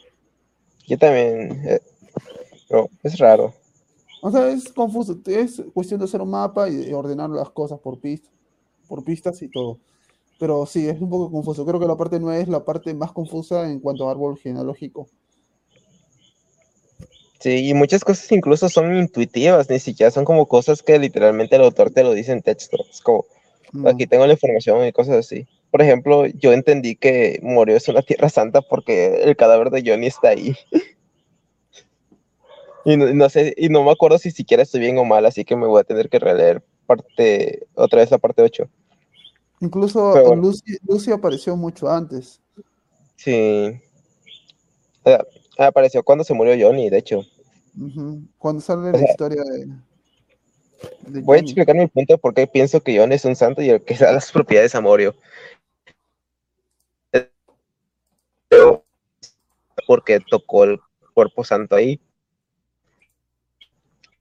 Yo 0.86 0.98
también. 0.98 1.62
eh, 1.66 1.80
pero 2.68 2.88
es 3.02 3.18
raro. 3.18 3.54
O 4.22 4.30
sea, 4.30 4.48
es 4.48 4.72
confuso. 4.72 5.18
Es 5.26 5.62
cuestión 5.72 6.00
de 6.00 6.04
hacer 6.04 6.20
un 6.20 6.30
mapa 6.30 6.68
y 6.68 6.76
de 6.76 6.94
ordenar 6.94 7.30
las 7.30 7.50
cosas 7.50 7.78
por 7.78 8.00
pistas, 8.00 8.32
por 8.88 9.04
pistas 9.04 9.42
y 9.42 9.48
todo. 9.48 9.78
Pero 10.38 10.66
sí, 10.66 10.88
es 10.88 11.00
un 11.00 11.10
poco 11.10 11.30
confuso. 11.30 11.64
Creo 11.64 11.78
que 11.78 11.86
la 11.86 11.96
parte 11.96 12.18
9 12.18 12.42
es 12.42 12.48
la 12.48 12.64
parte 12.64 12.94
más 12.94 13.12
confusa 13.12 13.70
en 13.70 13.80
cuanto 13.80 14.08
a 14.08 14.10
árbol 14.10 14.38
genealógico. 14.38 15.06
Sí, 17.44 17.68
y 17.68 17.74
muchas 17.74 18.02
cosas 18.02 18.32
incluso 18.32 18.70
son 18.70 18.96
intuitivas, 18.96 19.68
ni 19.68 19.78
siquiera 19.78 20.10
son 20.10 20.24
como 20.24 20.48
cosas 20.48 20.82
que 20.82 20.98
literalmente 20.98 21.56
el 21.56 21.62
autor 21.62 21.90
te 21.90 22.02
lo 22.02 22.14
dice 22.14 22.32
en 22.32 22.40
texto. 22.40 22.78
Es 22.90 23.02
como, 23.02 23.26
Mm. 23.72 23.86
aquí 23.86 24.06
tengo 24.06 24.26
la 24.26 24.32
información 24.32 24.86
y 24.86 24.92
cosas 24.92 25.16
así. 25.16 25.46
Por 25.70 25.82
ejemplo, 25.82 26.24
yo 26.24 26.54
entendí 26.54 26.96
que 26.96 27.40
Morio 27.42 27.76
es 27.76 27.86
una 27.86 28.00
tierra 28.00 28.30
santa 28.30 28.62
porque 28.62 29.24
el 29.24 29.36
cadáver 29.36 29.68
de 29.68 29.82
Johnny 29.84 30.06
está 30.06 30.30
ahí. 30.30 30.56
Y 32.86 32.96
no, 32.96 33.12
no 33.12 33.28
sé, 33.28 33.52
y 33.58 33.68
no 33.68 33.82
me 33.82 33.90
acuerdo 33.90 34.16
si 34.18 34.30
siquiera 34.30 34.62
estoy 34.62 34.80
bien 34.80 34.96
o 34.96 35.04
mal, 35.04 35.26
así 35.26 35.44
que 35.44 35.54
me 35.54 35.66
voy 35.66 35.80
a 35.80 35.84
tener 35.84 36.08
que 36.08 36.18
releer 36.18 36.62
parte, 36.86 37.66
otra 37.74 38.00
vez 38.00 38.10
la 38.10 38.18
parte 38.18 38.40
8. 38.40 38.68
Incluso 39.60 40.10
bueno. 40.12 40.36
Lucy, 40.36 40.78
Lucy 40.88 41.10
apareció 41.12 41.56
mucho 41.56 41.90
antes. 41.90 42.40
Sí. 43.16 43.30
Eh, 45.06 45.18
apareció 45.58 46.02
cuando 46.02 46.24
se 46.24 46.32
murió 46.32 46.54
Johnny, 46.58 46.88
de 46.88 46.98
hecho. 46.98 47.22
Cuando 48.38 48.60
sale 48.60 48.90
O 48.90 48.92
la 48.92 48.98
sea, 48.98 49.10
historia 49.10 49.42
de, 49.42 49.66
de 51.08 51.20
Voy 51.22 51.38
a 51.38 51.40
explicar 51.40 51.74
mi 51.74 51.86
punto 51.86 52.14
de 52.14 52.18
por 52.18 52.34
qué 52.34 52.46
pienso 52.46 52.80
que 52.80 52.98
Johnny 52.98 53.14
es 53.16 53.24
un 53.24 53.36
santo 53.36 53.62
y 53.62 53.70
el 53.70 53.82
que 53.82 53.94
da 53.98 54.12
las 54.12 54.30
propiedades 54.30 54.74
a 54.74 54.80
Morio. 54.80 55.14
Porque 59.86 60.20
tocó 60.20 60.64
el 60.64 60.78
cuerpo 61.12 61.44
santo 61.44 61.76
ahí. 61.76 62.00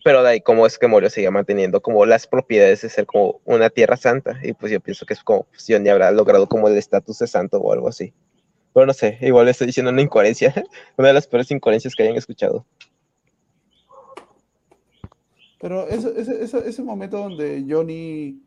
Pero 0.03 0.21
de 0.21 0.29
ahí, 0.29 0.41
¿cómo 0.41 0.65
es 0.65 0.77
que 0.77 0.87
Morio 0.87 1.09
sigue 1.09 1.31
manteniendo 1.31 1.81
como 1.81 2.05
las 2.05 2.27
propiedades 2.27 2.81
de 2.81 2.89
ser 2.89 3.05
como 3.05 3.39
una 3.45 3.69
tierra 3.69 3.95
santa? 3.95 4.37
Y 4.43 4.51
pues 4.53 4.71
yo 4.71 4.81
pienso 4.81 5.05
que 5.05 5.13
es 5.13 5.23
como 5.23 5.43
pues, 5.43 5.65
Johnny 5.67 5.89
habrá 5.89 6.11
logrado 6.11 6.47
como 6.47 6.67
el 6.67 6.77
estatus 6.77 7.19
de 7.19 7.27
santo 7.27 7.57
o 7.59 7.71
algo 7.71 7.87
así. 7.87 8.13
Pero 8.73 8.85
no 8.85 8.93
sé, 8.93 9.17
igual 9.21 9.47
estoy 9.47 9.67
diciendo 9.67 9.91
una 9.91 10.01
incoherencia, 10.01 10.53
una 10.97 11.09
de 11.09 11.13
las 11.13 11.27
peores 11.27 11.49
incoherencias 11.51 11.95
que 11.95 12.03
hayan 12.03 12.17
escuchado. 12.17 12.65
Pero 15.63 15.87
ese, 15.87 16.11
ese, 16.19 16.67
ese, 16.67 16.83
momento 16.83 17.17
donde 17.19 17.65
Johnny 17.65 18.43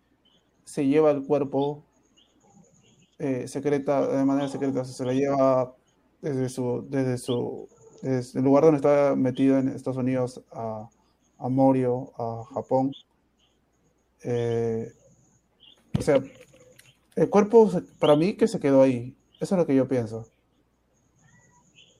se 0.66 0.86
lleva 0.86 1.10
el 1.12 1.24
cuerpo 1.24 1.82
eh, 3.18 3.48
secreta, 3.48 4.06
de 4.06 4.22
manera 4.26 4.48
secreta, 4.48 4.84
se 4.84 5.02
la 5.02 5.14
lleva 5.14 5.74
desde 6.20 6.50
su, 6.50 6.86
desde 6.90 7.16
su, 7.16 7.70
el 8.02 8.22
lugar 8.44 8.64
donde 8.64 8.76
está 8.76 9.16
metido 9.16 9.56
en 9.56 9.68
Estados 9.68 9.96
Unidos 9.96 10.44
a, 10.52 10.90
a 11.38 11.48
Morio, 11.48 12.12
a 12.18 12.44
Japón. 12.52 12.92
Eh, 14.22 14.92
o 15.98 16.02
sea, 16.02 16.22
el 17.14 17.30
cuerpo 17.30 17.70
para 17.98 18.14
mí 18.14 18.36
que 18.36 18.46
se 18.46 18.60
quedó 18.60 18.82
ahí. 18.82 19.16
Eso 19.40 19.54
es 19.54 19.58
lo 19.58 19.66
que 19.66 19.74
yo 19.74 19.88
pienso. 19.88 20.26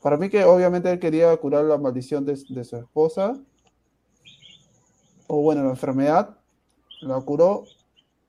Para 0.03 0.19
mí 0.19 0.29
que 0.29 0.45
obviamente 0.45 0.93
él 0.93 0.99
quería 0.99 1.35
curar 1.39 1.65
la 1.65 1.79
maldición 1.79 2.27
de, 2.27 2.39
de 2.51 2.65
su 2.65 2.77
esposa 2.77 3.43
o 5.29 5.43
bueno, 5.43 5.65
la 5.65 5.71
enfermedad, 5.71 6.37
la 7.01 7.21
curó, 7.21 7.65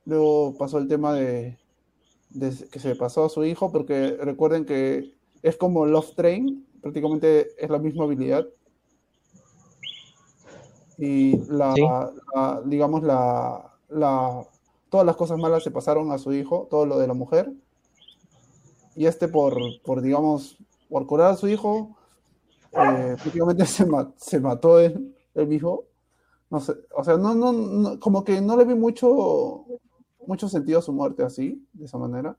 luego 0.05 0.55
pasó 0.57 0.77
el 0.77 0.87
tema 0.87 1.13
de, 1.13 1.57
de 2.29 2.53
que 2.71 2.79
se 2.79 2.95
pasó 2.95 3.25
a 3.25 3.29
su 3.29 3.43
hijo, 3.45 3.71
porque 3.71 4.17
recuerden 4.21 4.65
que 4.65 5.13
es 5.41 5.57
como 5.57 5.85
Love 5.85 6.15
Train, 6.15 6.67
prácticamente 6.81 7.47
es 7.63 7.69
la 7.69 7.79
misma 7.79 8.05
habilidad. 8.05 8.47
Y 10.97 11.37
la, 11.47 11.73
Sí. 11.75 11.81
la- 12.35 12.61
digamos, 12.65 13.03
la, 13.03 13.71
la, 13.89 14.43
todas 14.89 15.05
las 15.05 15.15
cosas 15.15 15.37
malas 15.37 15.63
se 15.63 15.71
pasaron 15.71 16.11
a 16.11 16.17
su 16.17 16.33
hijo, 16.33 16.67
todo 16.69 16.85
lo 16.85 16.97
de 16.97 17.07
la 17.07 17.13
mujer. 17.13 17.51
Y 18.95 19.05
este 19.05 19.27
por, 19.27 19.59
por 19.83 20.01
digamos, 20.01 20.57
por 20.89 21.05
curar 21.05 21.31
a 21.31 21.35
su 21.35 21.47
hijo, 21.47 21.95
eh, 22.71 23.15
prácticamente 23.21 23.65
se, 23.67 23.85
ma- 23.85 24.11
se 24.17 24.39
mató 24.39 24.79
él, 24.79 25.15
él 25.35 25.47
mismo. 25.47 25.83
No 26.49 26.59
sé, 26.61 26.73
o 26.95 27.03
sea, 27.03 27.17
no, 27.17 27.33
no, 27.35 27.99
como 27.99 28.23
que 28.23 28.39
no 28.41 28.55
le 28.57 28.65
vi 28.65 28.75
mucho, 28.75 29.65
mucho 30.25 30.47
sentido 30.49 30.79
a 30.79 30.81
su 30.81 30.93
muerte 30.93 31.23
así, 31.23 31.67
de 31.73 31.85
esa 31.85 31.97
manera. 31.97 32.37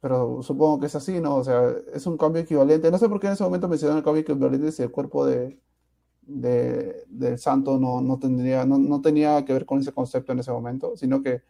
Pero 0.00 0.42
supongo 0.42 0.80
que 0.80 0.86
es 0.86 0.94
así, 0.94 1.20
¿no? 1.20 1.36
O 1.36 1.44
sea, 1.44 1.70
es 1.94 2.06
un 2.06 2.18
cambio 2.18 2.42
equivalente. 2.42 2.90
No 2.90 2.98
sé 2.98 3.08
por 3.08 3.20
qué 3.20 3.28
en 3.28 3.32
ese 3.34 3.44
momento 3.44 3.68
mencionaron 3.68 3.98
el 3.98 4.04
cambio 4.04 4.20
equivalente 4.22 4.70
si 4.72 4.82
el 4.82 4.90
cuerpo 4.90 5.24
de, 5.26 5.58
de- 6.22 7.04
del 7.08 7.38
santo 7.38 7.78
no, 7.78 8.00
no 8.02 8.18
tendría, 8.18 8.66
no, 8.66 8.78
no 8.78 9.00
tenía 9.02 9.44
que 9.44 9.52
ver 9.54 9.66
con 9.66 9.80
ese 9.80 9.92
concepto 9.92 10.32
en 10.32 10.40
ese 10.40 10.52
momento, 10.52 10.96
sino 10.96 11.22
que 11.22 11.42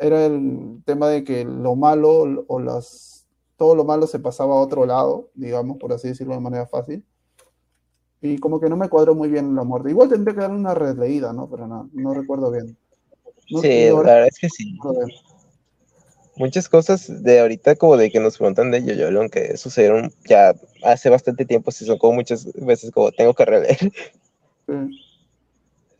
era 0.00 0.26
el 0.26 0.82
tema 0.84 1.08
de 1.08 1.24
que 1.24 1.44
lo 1.44 1.74
malo 1.76 2.44
o 2.48 2.60
las, 2.60 3.26
todo 3.56 3.74
lo 3.74 3.84
malo 3.84 4.06
se 4.06 4.18
pasaba 4.20 4.54
a 4.54 4.58
otro 4.60 4.86
lado, 4.86 5.30
digamos, 5.34 5.78
por 5.78 5.92
así 5.92 6.08
decirlo 6.08 6.34
de 6.34 6.40
manera 6.40 6.66
fácil. 6.66 7.04
Y 8.24 8.38
como 8.38 8.58
que 8.58 8.70
no 8.70 8.76
me 8.78 8.88
cuadró 8.88 9.14
muy 9.14 9.28
bien 9.28 9.54
la 9.54 9.64
muerte. 9.64 9.90
Igual 9.90 10.08
tendría 10.08 10.34
que 10.34 10.40
darle 10.40 10.56
una 10.56 10.72
releída, 10.72 11.34
¿no? 11.34 11.46
Pero 11.50 11.66
no, 11.66 11.90
no 11.92 12.14
recuerdo 12.14 12.50
bien. 12.50 12.74
No- 13.50 13.60
Sí, 13.60 13.84
la 13.86 13.92
verdad 13.92 14.28
es 14.28 14.38
que 14.38 14.48
sí. 14.48 14.78
Muchas 16.36 16.66
cosas 16.70 17.22
de 17.22 17.40
ahorita 17.40 17.76
como 17.76 17.98
de 17.98 18.10
que 18.10 18.20
nos 18.20 18.38
preguntan 18.38 18.70
de 18.70 18.82
Yoyolon 18.82 19.28
que 19.28 19.58
sucedieron 19.58 20.10
ya 20.26 20.54
hace 20.82 21.10
bastante 21.10 21.44
tiempo, 21.44 21.70
sí 21.70 21.84
son 21.84 21.98
como 21.98 22.14
muchas 22.14 22.50
veces 22.54 22.90
como 22.92 23.12
tengo 23.12 23.34
que 23.34 23.44
releer. 23.44 23.78
Sí. 24.66 25.00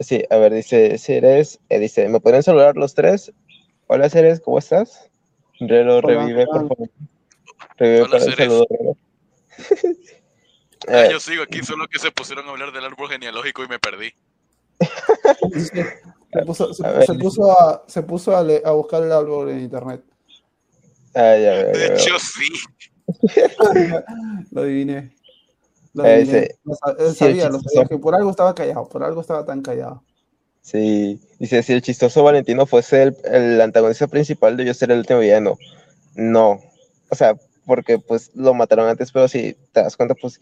Sí, 0.00 0.24
a 0.30 0.38
ver, 0.38 0.54
dice 0.54 0.96
Ceres, 0.96 1.60
eh, 1.68 1.78
dice, 1.78 2.08
¿me 2.08 2.20
pueden 2.20 2.42
saludar 2.42 2.74
los 2.76 2.94
tres? 2.94 3.32
Hola 3.86 4.08
Ceres, 4.08 4.40
¿cómo 4.40 4.58
estás? 4.58 5.10
Relo, 5.60 6.00
revive, 6.00 6.40
¿qué 6.40 6.46
por 6.46 6.68
favor. 6.68 6.90
Revive 7.76 8.00
Hola, 8.00 8.10
para 8.10 8.24
el 8.24 8.30
Ceres. 8.34 8.52
saludo. 8.52 8.96
Ah, 10.88 11.04
Eh, 11.06 11.08
yo 11.10 11.20
sigo 11.20 11.42
aquí, 11.42 11.62
solo 11.62 11.86
que 11.88 11.98
se 11.98 12.10
pusieron 12.10 12.46
a 12.46 12.50
hablar 12.50 12.72
del 12.72 12.84
árbol 12.84 13.08
genealógico 13.08 13.64
y 13.64 13.68
me 13.68 13.78
perdí. 13.78 14.12
Se 16.32 16.40
puso, 16.46 16.72
se, 16.74 16.86
A 16.86 16.90
ver, 16.92 17.06
se 17.06 17.14
puso 17.14 17.50
a, 17.50 17.84
se 17.86 18.02
puso 18.02 18.36
a, 18.36 18.42
le- 18.42 18.62
a 18.64 18.70
buscar 18.72 19.02
el 19.02 19.12
árbol 19.12 19.50
en 19.50 19.60
internet. 19.60 20.02
ah, 21.14 21.36
ya 21.36 21.52
veo, 21.52 21.72
ya 21.72 21.78
De 21.78 21.86
hecho, 21.86 22.18
sí. 22.18 22.48
Lo 24.50 24.60
adiviné. 24.62 25.16
Lo 25.94 26.04
Eh, 26.04 26.14
adiviné. 26.14 26.38
ese- 26.38 26.58
Lo 26.64 26.74
sí, 27.10 27.14
sabía, 27.14 27.48
lo 27.48 27.60
sabía, 27.60 27.84
que 27.88 27.98
por 27.98 28.14
algo 28.14 28.30
estaba 28.30 28.54
callado, 28.54 28.88
por 28.88 29.02
algo 29.04 29.20
estaba 29.20 29.44
tan 29.44 29.62
callado. 29.62 30.02
Sí, 30.60 31.20
dice, 31.38 31.62
si 31.62 31.74
el 31.74 31.82
chistoso 31.82 32.22
Valentino 32.22 32.64
fuese 32.66 33.02
el, 33.02 33.16
el 33.24 33.60
antagonista 33.60 34.06
principal, 34.06 34.56
debió 34.56 34.72
ser 34.72 34.90
el 34.90 34.98
último 35.00 35.20
villano. 35.20 35.58
No, 36.14 36.60
o 37.10 37.14
sea, 37.14 37.36
porque 37.66 37.98
pues 37.98 38.30
lo 38.34 38.54
mataron 38.54 38.88
antes, 38.88 39.12
pero 39.12 39.28
si 39.28 39.54
te 39.72 39.82
das 39.82 39.96
cuenta, 39.96 40.14
pues, 40.14 40.40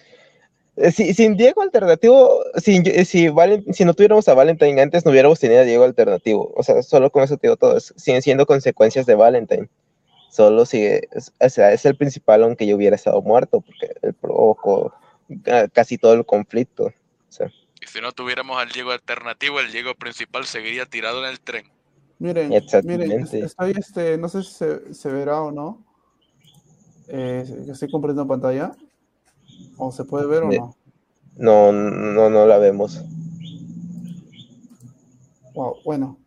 si, 0.94 1.14
sin 1.14 1.36
Diego 1.36 1.62
alternativo, 1.62 2.42
sin, 2.56 2.84
si, 3.04 3.28
Valen- 3.28 3.72
si 3.72 3.84
no 3.84 3.94
tuviéramos 3.94 4.28
a 4.28 4.34
Valentine 4.34 4.80
antes, 4.80 5.04
no 5.04 5.10
hubiéramos 5.10 5.38
tenido 5.38 5.60
a 5.60 5.64
Diego 5.64 5.84
alternativo. 5.84 6.52
O 6.56 6.62
sea, 6.62 6.82
solo 6.82 7.10
con 7.10 7.22
eso 7.22 7.36
te 7.36 7.46
digo 7.46 7.56
todo, 7.56 7.78
siguen 7.80 8.22
siendo 8.22 8.46
consecuencias 8.46 9.06
de 9.06 9.14
Valentine. 9.14 9.68
Solo 10.30 10.64
sigue, 10.64 11.08
o 11.40 11.48
sea, 11.48 11.72
es 11.72 11.84
el 11.84 11.96
principal 11.96 12.42
aunque 12.42 12.66
yo 12.66 12.76
hubiera 12.76 12.96
estado 12.96 13.20
muerto, 13.20 13.60
porque 13.60 13.94
él 14.00 14.14
provocó 14.14 14.94
casi 15.72 15.98
todo 15.98 16.14
el 16.14 16.24
conflicto. 16.24 16.92
Y 17.80 17.86
si 17.86 18.00
no 18.00 18.12
tuviéramos 18.12 18.58
al 18.58 18.70
Diego 18.70 18.92
alternativo, 18.92 19.60
el 19.60 19.72
Diego 19.72 19.94
principal 19.94 20.46
seguiría 20.46 20.86
tirado 20.86 21.22
en 21.24 21.30
el 21.30 21.40
tren. 21.40 21.66
Miren, 22.18 22.50
miren 22.84 23.20
estoy, 23.20 23.74
este, 23.76 24.16
no 24.16 24.28
sé 24.28 24.44
si 24.44 24.94
se, 24.94 25.08
verá 25.10 25.42
o 25.42 25.50
no. 25.50 25.84
Eh, 27.08 27.44
estoy 27.68 27.90
compartiendo 27.90 28.26
pantalla. 28.28 28.72
¿O 29.76 29.92
se 29.92 30.04
puede 30.04 30.26
ver 30.26 30.44
o 30.44 30.52
no? 30.52 30.76
No, 31.36 31.72
no, 31.72 32.30
no 32.30 32.46
la 32.46 32.58
vemos. 32.58 33.02
Wow, 35.54 35.76
bueno. 35.84 36.18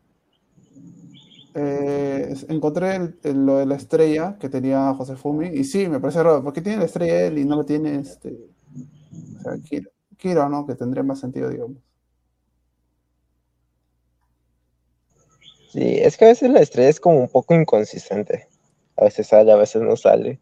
Eh, 1.53 2.35
encontré 2.49 3.13
lo 3.23 3.57
de 3.57 3.65
la 3.65 3.75
estrella 3.75 4.37
que 4.37 4.49
tenía 4.49 4.93
José 4.93 5.15
Fumi 5.15 5.47
y 5.47 5.63
sí, 5.63 5.87
me 5.87 6.01
parece 6.01 6.21
raro, 6.21 6.43
porque 6.43 6.61
tiene 6.61 6.79
la 6.79 6.85
estrella 6.85 7.27
él 7.27 7.37
y 7.37 7.45
no 7.45 7.55
lo 7.55 7.65
tiene 7.65 7.95
este, 7.95 8.37
o 9.37 9.41
sea, 9.41 9.53
Kira, 10.17 10.49
¿no? 10.49 10.65
Que 10.65 10.75
tendría 10.75 11.03
más 11.03 11.19
sentido, 11.19 11.49
digamos. 11.49 11.77
Sí, 15.71 15.97
es 15.99 16.17
que 16.17 16.25
a 16.25 16.29
veces 16.29 16.49
la 16.49 16.61
estrella 16.61 16.89
es 16.89 16.99
como 16.99 17.19
un 17.19 17.29
poco 17.29 17.53
inconsistente. 17.53 18.47
A 18.97 19.05
veces 19.05 19.27
sale, 19.27 19.51
a 19.51 19.57
veces 19.57 19.81
no 19.81 19.95
sale. 19.97 20.39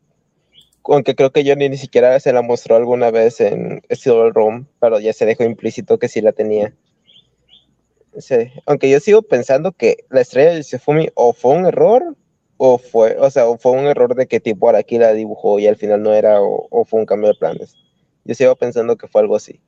Aunque 0.85 1.15
creo 1.15 1.31
que 1.31 1.43
yo 1.43 1.55
ni, 1.55 1.75
siquiera 1.77 2.19
se 2.19 2.33
la 2.33 2.41
mostró 2.41 2.75
alguna 2.75 3.09
vez 3.09 3.39
en 3.39 3.81
Silver 3.89 4.33
Room, 4.33 4.67
pero 4.79 4.99
ya 4.99 5.13
se 5.13 5.25
dejó 5.25 5.43
implícito 5.43 5.97
que 5.97 6.09
sí 6.09 6.21
la 6.21 6.33
tenía. 6.33 6.73
Sí, 8.17 8.35
aunque 8.65 8.89
yo 8.89 8.99
sigo 8.99 9.21
pensando 9.21 9.71
que 9.71 10.05
la 10.09 10.21
estrella 10.21 10.51
de 10.51 10.57
Yosefumi 10.57 11.09
o 11.15 11.33
fue 11.33 11.53
un 11.53 11.65
error 11.65 12.15
o 12.57 12.77
fue, 12.77 13.17
o 13.17 13.29
sea, 13.31 13.45
fue 13.57 13.71
un 13.71 13.85
error 13.85 14.13
de 14.15 14.27
que 14.27 14.39
tipo 14.39 14.69
Araki 14.69 14.97
la 14.97 15.13
dibujó 15.13 15.57
y 15.59 15.67
al 15.67 15.77
final 15.77 16.03
no 16.03 16.13
era 16.13 16.39
o, 16.41 16.85
fue 16.85 16.99
un 16.99 17.05
cambio 17.05 17.29
de 17.29 17.35
planes. 17.35 17.75
Yo 18.25 18.35
sigo 18.35 18.55
pensando 18.55 18.97
que 18.97 19.07
fue 19.07 19.21
algo 19.21 19.35
así. 19.35 19.59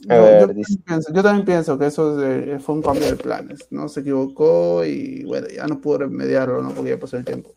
yo, 0.00 1.22
también 1.22 1.44
pienso, 1.44 1.78
que 1.78 1.86
eso 1.86 2.18
fue 2.58 2.74
un 2.74 2.82
cambio 2.82 3.06
de 3.06 3.16
planes, 3.16 3.68
¿no? 3.70 3.88
Se 3.88 4.00
equivocó 4.00 4.84
y 4.84 5.24
bueno, 5.24 5.46
ya 5.48 5.66
no 5.66 5.80
pudo 5.80 5.98
remediarlo, 5.98 6.62
¿no? 6.62 6.70
Porque 6.70 6.90
ya 6.90 6.98
pasó 6.98 7.16
el 7.16 7.24
tiempo. 7.24 7.54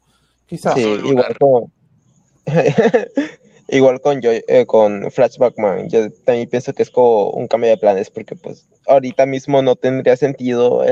Quizás. 0.48 0.76
Sí, 0.76 0.82
igual 0.82 1.38
como... 1.40 1.72
Igual 3.70 4.02
con 4.02 4.22
yo, 4.22 4.32
eh, 4.32 4.66
con 4.68 5.10
Flashback 5.10 5.58
Man, 5.58 5.90
yo 5.90 6.12
también 6.26 6.50
pienso 6.50 6.74
que 6.74 6.84
es 6.84 6.92
como 6.92 7.30
un 7.30 7.48
cambio 7.48 7.70
de 7.70 7.78
planes, 7.78 8.10
porque 8.10 8.36
pues 8.36 8.68
ahorita 8.88 9.26
mismo 9.26 9.62
no 9.62 9.76
tendría 9.76 10.18
sentido 10.18 10.84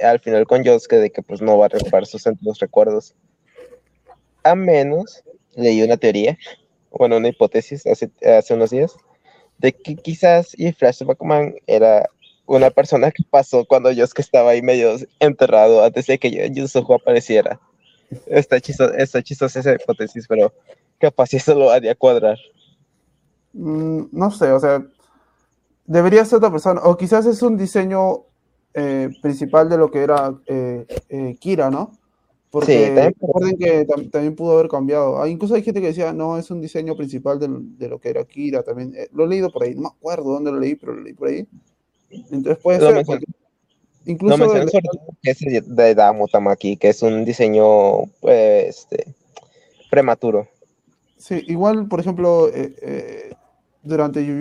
al 0.00 0.20
final 0.20 0.46
con 0.46 0.64
Josuke 0.64 0.96
de 0.96 1.10
que 1.10 1.22
pues 1.22 1.42
no 1.42 1.58
va 1.58 1.66
a 1.66 1.68
recuperar 1.68 2.06
sus 2.06 2.26
antiguos 2.26 2.58
recuerdos. 2.58 3.14
A 4.42 4.54
menos, 4.54 5.22
leí 5.54 5.82
una 5.82 5.96
teoría, 5.96 6.38
bueno, 6.90 7.18
una 7.18 7.28
hipótesis 7.28 7.86
hace, 7.86 8.10
hace 8.26 8.54
unos 8.54 8.70
días, 8.70 8.96
de 9.58 9.72
que 9.72 9.94
quizás 9.94 10.58
y 10.58 10.72
Flashback 10.72 11.22
Man 11.22 11.54
era 11.66 12.08
una 12.46 12.70
persona 12.70 13.10
que 13.10 13.22
pasó 13.28 13.64
cuando 13.64 13.94
Josuke 13.94 14.22
estaba 14.22 14.50
ahí 14.50 14.62
medio 14.62 14.96
enterrado 15.20 15.84
antes 15.84 16.06
de 16.06 16.18
que 16.18 16.50
Yusuke 16.50 16.94
apareciera. 16.94 17.60
Está 18.26 18.60
chistosa, 18.60 18.96
está 18.96 19.22
chistosa 19.22 19.60
esa 19.60 19.74
hipótesis, 19.74 20.26
pero 20.28 20.52
capaz 20.98 21.28
si 21.28 21.36
eso 21.36 21.54
lo 21.54 21.70
haría 21.70 21.94
cuadrar. 21.94 22.38
Mm, 23.52 24.04
no 24.12 24.30
sé, 24.30 24.50
o 24.50 24.60
sea, 24.60 24.84
debería 25.86 26.24
ser 26.24 26.38
otra 26.38 26.50
persona, 26.50 26.80
o 26.84 26.96
quizás 26.96 27.26
es 27.26 27.42
un 27.42 27.56
diseño 27.56 28.24
eh, 28.74 29.10
principal 29.22 29.68
de 29.68 29.78
lo 29.78 29.90
que 29.90 30.02
era 30.02 30.34
eh, 30.46 30.86
eh, 31.08 31.36
Kira, 31.38 31.70
¿no? 31.70 31.92
Porque 32.50 32.94
recuerden 32.94 33.58
que 33.58 33.84
también 34.12 34.36
pudo 34.36 34.52
haber 34.52 34.68
cambiado. 34.68 35.20
Ah, 35.20 35.28
incluso 35.28 35.56
hay 35.56 35.62
gente 35.62 35.80
que 35.80 35.88
decía, 35.88 36.12
no, 36.12 36.38
es 36.38 36.52
un 36.52 36.60
diseño 36.60 36.96
principal 36.96 37.40
de, 37.40 37.88
lo 37.88 37.98
que 37.98 38.10
era 38.10 38.24
Kira 38.24 38.62
también. 38.62 38.94
lo 39.12 39.24
he 39.24 39.28
leído 39.28 39.50
por 39.50 39.64
ahí, 39.64 39.74
no 39.74 39.82
me 39.82 39.88
acuerdo 39.88 40.34
dónde 40.34 40.52
lo 40.52 40.60
leí, 40.60 40.76
pero 40.76 40.94
lo 40.94 41.02
leí 41.02 41.14
por 41.14 41.28
ahí. 41.28 41.48
Entonces 42.30 42.58
puede 42.62 42.78
ser. 42.78 43.04
Incluso 44.06 44.36
no 44.36 44.52
me 44.52 44.66
que 45.22 45.30
es 45.30 45.38
de 45.66 45.94
Damu 45.94 46.28
Tamaki, 46.28 46.76
que 46.76 46.90
es 46.90 47.02
un 47.02 47.24
diseño 47.24 48.04
pues, 48.20 48.78
este, 48.78 49.14
prematuro. 49.90 50.48
Sí, 51.16 51.42
igual, 51.46 51.88
por 51.88 52.00
ejemplo, 52.00 52.48
eh, 52.48 52.74
eh, 52.82 53.34
durante 53.82 54.24
Yu 54.24 54.34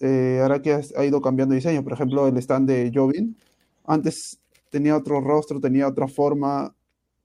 eh, 0.00 0.40
Araki 0.42 0.70
ha 0.70 1.04
ido 1.04 1.20
cambiando 1.20 1.54
diseño. 1.54 1.82
Por 1.82 1.92
ejemplo, 1.92 2.26
el 2.26 2.36
stand 2.38 2.68
de 2.68 2.90
Jovin, 2.92 3.36
antes 3.86 4.38
tenía 4.70 4.96
otro 4.96 5.20
rostro, 5.20 5.60
tenía 5.60 5.88
otra 5.88 6.08
forma. 6.08 6.74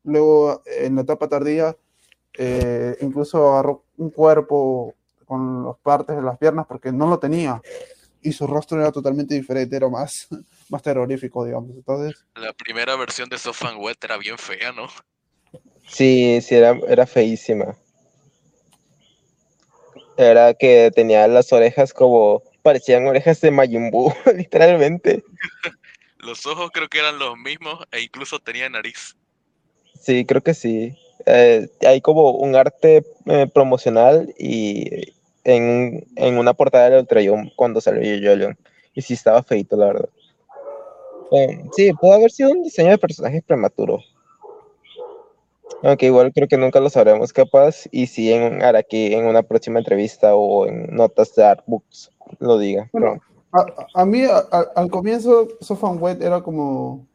Luego, 0.03 0.61
en 0.65 0.95
la 0.95 1.01
etapa 1.01 1.27
tardía, 1.27 1.75
eh, 2.37 2.95
incluso 3.01 3.53
agarró 3.53 3.83
un 3.97 4.09
cuerpo 4.09 4.93
con 5.25 5.65
las 5.65 5.77
partes 5.77 6.15
de 6.15 6.21
las 6.21 6.37
piernas 6.37 6.65
porque 6.67 6.91
no 6.91 7.07
lo 7.07 7.19
tenía. 7.19 7.61
Y 8.21 8.31
su 8.31 8.47
rostro 8.47 8.79
era 8.79 8.91
totalmente 8.91 9.35
diferente, 9.35 9.75
era 9.75 9.89
más, 9.89 10.27
más 10.69 10.81
terrorífico, 10.81 11.45
digamos. 11.45 11.71
Entonces, 11.71 12.25
la 12.35 12.53
primera 12.53 12.95
versión 12.95 13.29
de 13.29 13.37
Sofan 13.37 13.77
Wet 13.77 14.03
era 14.03 14.17
bien 14.17 14.37
fea, 14.37 14.71
¿no? 14.71 14.87
Sí, 15.87 16.39
sí, 16.41 16.55
era, 16.55 16.77
era 16.87 17.05
feísima 17.05 17.77
era 20.17 20.53
que 20.53 20.91
tenía 20.93 21.27
las 21.27 21.51
orejas 21.51 21.93
como 21.93 22.43
parecían 22.61 23.07
orejas 23.07 23.41
de 23.41 23.51
Majin 23.51 23.91
literalmente. 24.35 25.23
los 26.17 26.45
ojos 26.45 26.71
creo 26.73 26.87
que 26.87 26.99
eran 26.99 27.19
los 27.19 27.37
mismos 27.37 27.83
e 27.91 28.01
incluso 28.01 28.39
tenía 28.39 28.69
nariz. 28.69 29.15
Sí, 29.99 30.25
creo 30.25 30.41
que 30.41 30.53
sí. 30.53 30.97
Eh, 31.25 31.67
hay 31.81 32.01
como 32.01 32.31
un 32.31 32.55
arte 32.55 33.03
eh, 33.25 33.47
promocional 33.53 34.33
y 34.37 35.13
en, 35.43 36.05
una 36.15 36.53
portada 36.53 36.89
de 36.89 36.99
Ultrayon 36.99 37.51
cuando 37.55 37.81
salió 37.81 38.35
Leon. 38.35 38.57
Y 38.93 39.01
sí 39.01 39.13
estaba 39.13 39.43
feito, 39.43 39.75
la 39.75 39.87
verdad. 39.87 40.09
Eh, 41.31 41.63
sí, 41.71 41.91
pudo 41.93 42.13
haber 42.13 42.31
sido 42.31 42.51
un 42.51 42.63
diseño 42.63 42.91
de 42.91 42.97
personaje 42.97 43.41
prematuro. 43.41 43.99
Aunque 45.83 46.07
igual 46.07 46.31
creo 46.33 46.47
que 46.47 46.57
nunca 46.57 46.79
lo 46.79 46.89
sabremos 46.89 47.33
capaz 47.33 47.87
y 47.91 48.07
si 48.07 48.31
en 48.31 48.63
Araki 48.63 49.13
en 49.13 49.25
una 49.25 49.43
próxima 49.43 49.79
entrevista 49.79 50.35
o 50.35 50.65
en 50.65 50.95
notas 50.95 51.35
de 51.35 51.43
Artbooks 51.43 52.11
lo 52.39 52.57
diga. 52.57 52.89
a, 53.93 54.05
mí 54.05 54.23
al 54.75 54.89
comienzo 54.89 55.47
Sofan 55.61 56.01
Wet 56.01 56.21
era 56.21 56.41
como... 56.41 57.05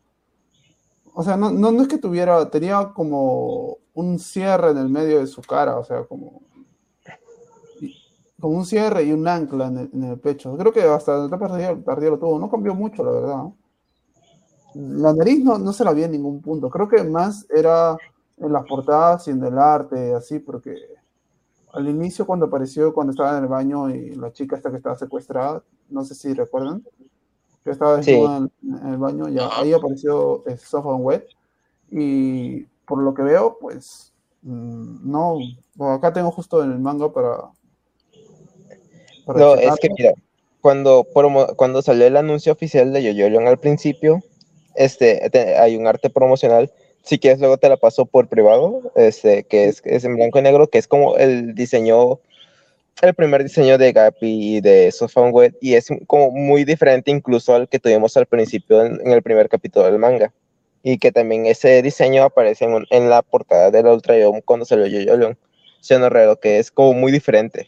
O 1.12 1.24
sea, 1.24 1.36
no, 1.36 1.50
no, 1.50 1.82
es 1.82 1.88
que 1.88 1.98
tuviera, 1.98 2.48
tenía 2.50 2.92
como 2.94 3.78
un 3.94 4.18
cierre 4.18 4.70
en 4.70 4.78
el 4.78 4.88
medio 4.88 5.18
de 5.18 5.26
su 5.26 5.42
cara, 5.42 5.76
o 5.76 5.84
sea, 5.84 6.04
como 6.04 6.42
como 8.40 8.56
un 8.56 8.66
cierre 8.66 9.04
y 9.04 9.12
un 9.12 9.28
ancla 9.28 9.66
en 9.66 10.02
el, 10.02 10.18
pecho. 10.18 10.56
Creo 10.56 10.72
que 10.72 10.82
hasta 10.82 11.18
la 11.18 11.26
etapa 11.26 11.48
tardía 11.84 12.10
lo 12.10 12.18
tuvo. 12.18 12.38
No 12.38 12.50
cambió 12.50 12.74
mucho, 12.74 13.04
la 13.04 13.10
verdad. 13.10 13.44
La 14.74 15.12
nariz 15.12 15.42
no, 15.42 15.58
no 15.58 15.72
se 15.72 15.84
la 15.84 15.92
vi 15.92 16.04
en 16.04 16.12
ningún 16.12 16.40
punto. 16.40 16.70
Creo 16.70 16.88
que 16.88 17.02
más 17.02 17.46
era 17.50 17.96
en 18.38 18.52
las 18.52 18.64
portadas 18.66 19.28
y 19.28 19.32
en 19.32 19.44
el 19.44 19.58
arte, 19.58 20.14
así, 20.14 20.38
porque 20.38 20.74
al 21.72 21.88
inicio 21.88 22.26
cuando 22.26 22.46
apareció, 22.46 22.92
cuando 22.92 23.12
estaba 23.12 23.36
en 23.36 23.44
el 23.44 23.48
baño 23.48 23.90
y 23.90 24.14
la 24.14 24.32
chica 24.32 24.56
esta 24.56 24.70
que 24.70 24.78
estaba 24.78 24.96
secuestrada, 24.96 25.62
no 25.88 26.04
sé 26.04 26.14
si 26.14 26.32
recuerdan, 26.34 26.84
que 27.64 27.70
estaba 27.70 28.00
en, 28.00 28.50
el 28.86 28.96
baño, 28.96 29.28
ya 29.28 29.48
ahí 29.56 29.72
apareció 29.72 30.46
eh, 30.46 30.56
Soft 30.56 30.86
Wet, 30.86 31.26
y 31.90 32.62
por 32.86 33.02
lo 33.02 33.14
que 33.14 33.22
veo, 33.22 33.58
pues, 33.60 34.12
mm, 34.42 35.10
no, 35.10 35.38
acá 35.92 36.12
tengo 36.12 36.30
justo 36.30 36.62
el 36.62 36.78
manga 36.78 37.12
para... 37.12 37.50
no, 39.26 39.54
es 39.54 39.76
que 39.80 39.88
mira, 39.96 40.14
cuando, 40.60 41.06
cuando 41.56 41.82
salió 41.82 42.06
el 42.06 42.16
anuncio 42.16 42.52
oficial 42.52 42.92
de 42.92 43.02
Yoyoyon 43.02 43.46
al 43.46 43.58
principio, 43.58 44.20
este, 44.74 45.30
hay 45.58 45.76
un 45.76 45.86
arte 45.86 46.10
promocional 46.10 46.70
si 47.02 47.18
quieres 47.18 47.40
luego 47.40 47.58
te 47.58 47.68
la 47.68 47.76
paso 47.76 48.06
por 48.06 48.28
privado, 48.28 48.92
este, 48.94 49.44
que 49.44 49.66
es, 49.66 49.82
es 49.84 50.04
en 50.04 50.16
blanco 50.16 50.38
y 50.38 50.42
negro, 50.42 50.68
que 50.68 50.78
es 50.78 50.86
como 50.86 51.16
el 51.16 51.54
diseño, 51.54 52.20
el 53.02 53.14
primer 53.14 53.42
diseño 53.42 53.78
de 53.78 53.92
Gapi 53.92 54.56
y 54.56 54.60
de 54.60 54.92
Wet, 55.32 55.56
y 55.60 55.74
es 55.74 55.88
como 56.06 56.30
muy 56.30 56.64
diferente 56.64 57.10
incluso 57.10 57.54
al 57.54 57.68
que 57.68 57.78
tuvimos 57.78 58.16
al 58.16 58.26
principio 58.26 58.84
en, 58.84 59.10
el 59.10 59.22
primer 59.22 59.48
capítulo 59.48 59.86
del 59.86 59.98
manga. 59.98 60.32
Y 60.82 60.96
que 60.98 61.12
también 61.12 61.44
ese 61.44 61.82
diseño 61.82 62.22
aparece 62.22 62.64
en, 62.64 62.86
en 62.88 63.10
la 63.10 63.20
portada 63.20 63.70
de 63.70 63.82
la 63.82 63.92
Ultra 63.92 64.18
Young 64.18 64.42
cuando 64.42 64.64
salió 64.64 64.86
Yo-Yo 64.86 65.16
Leon. 65.16 65.38
Rero, 66.10 66.40
que 66.40 66.58
es 66.58 66.70
como 66.70 66.94
muy 66.94 67.12
diferente. 67.12 67.66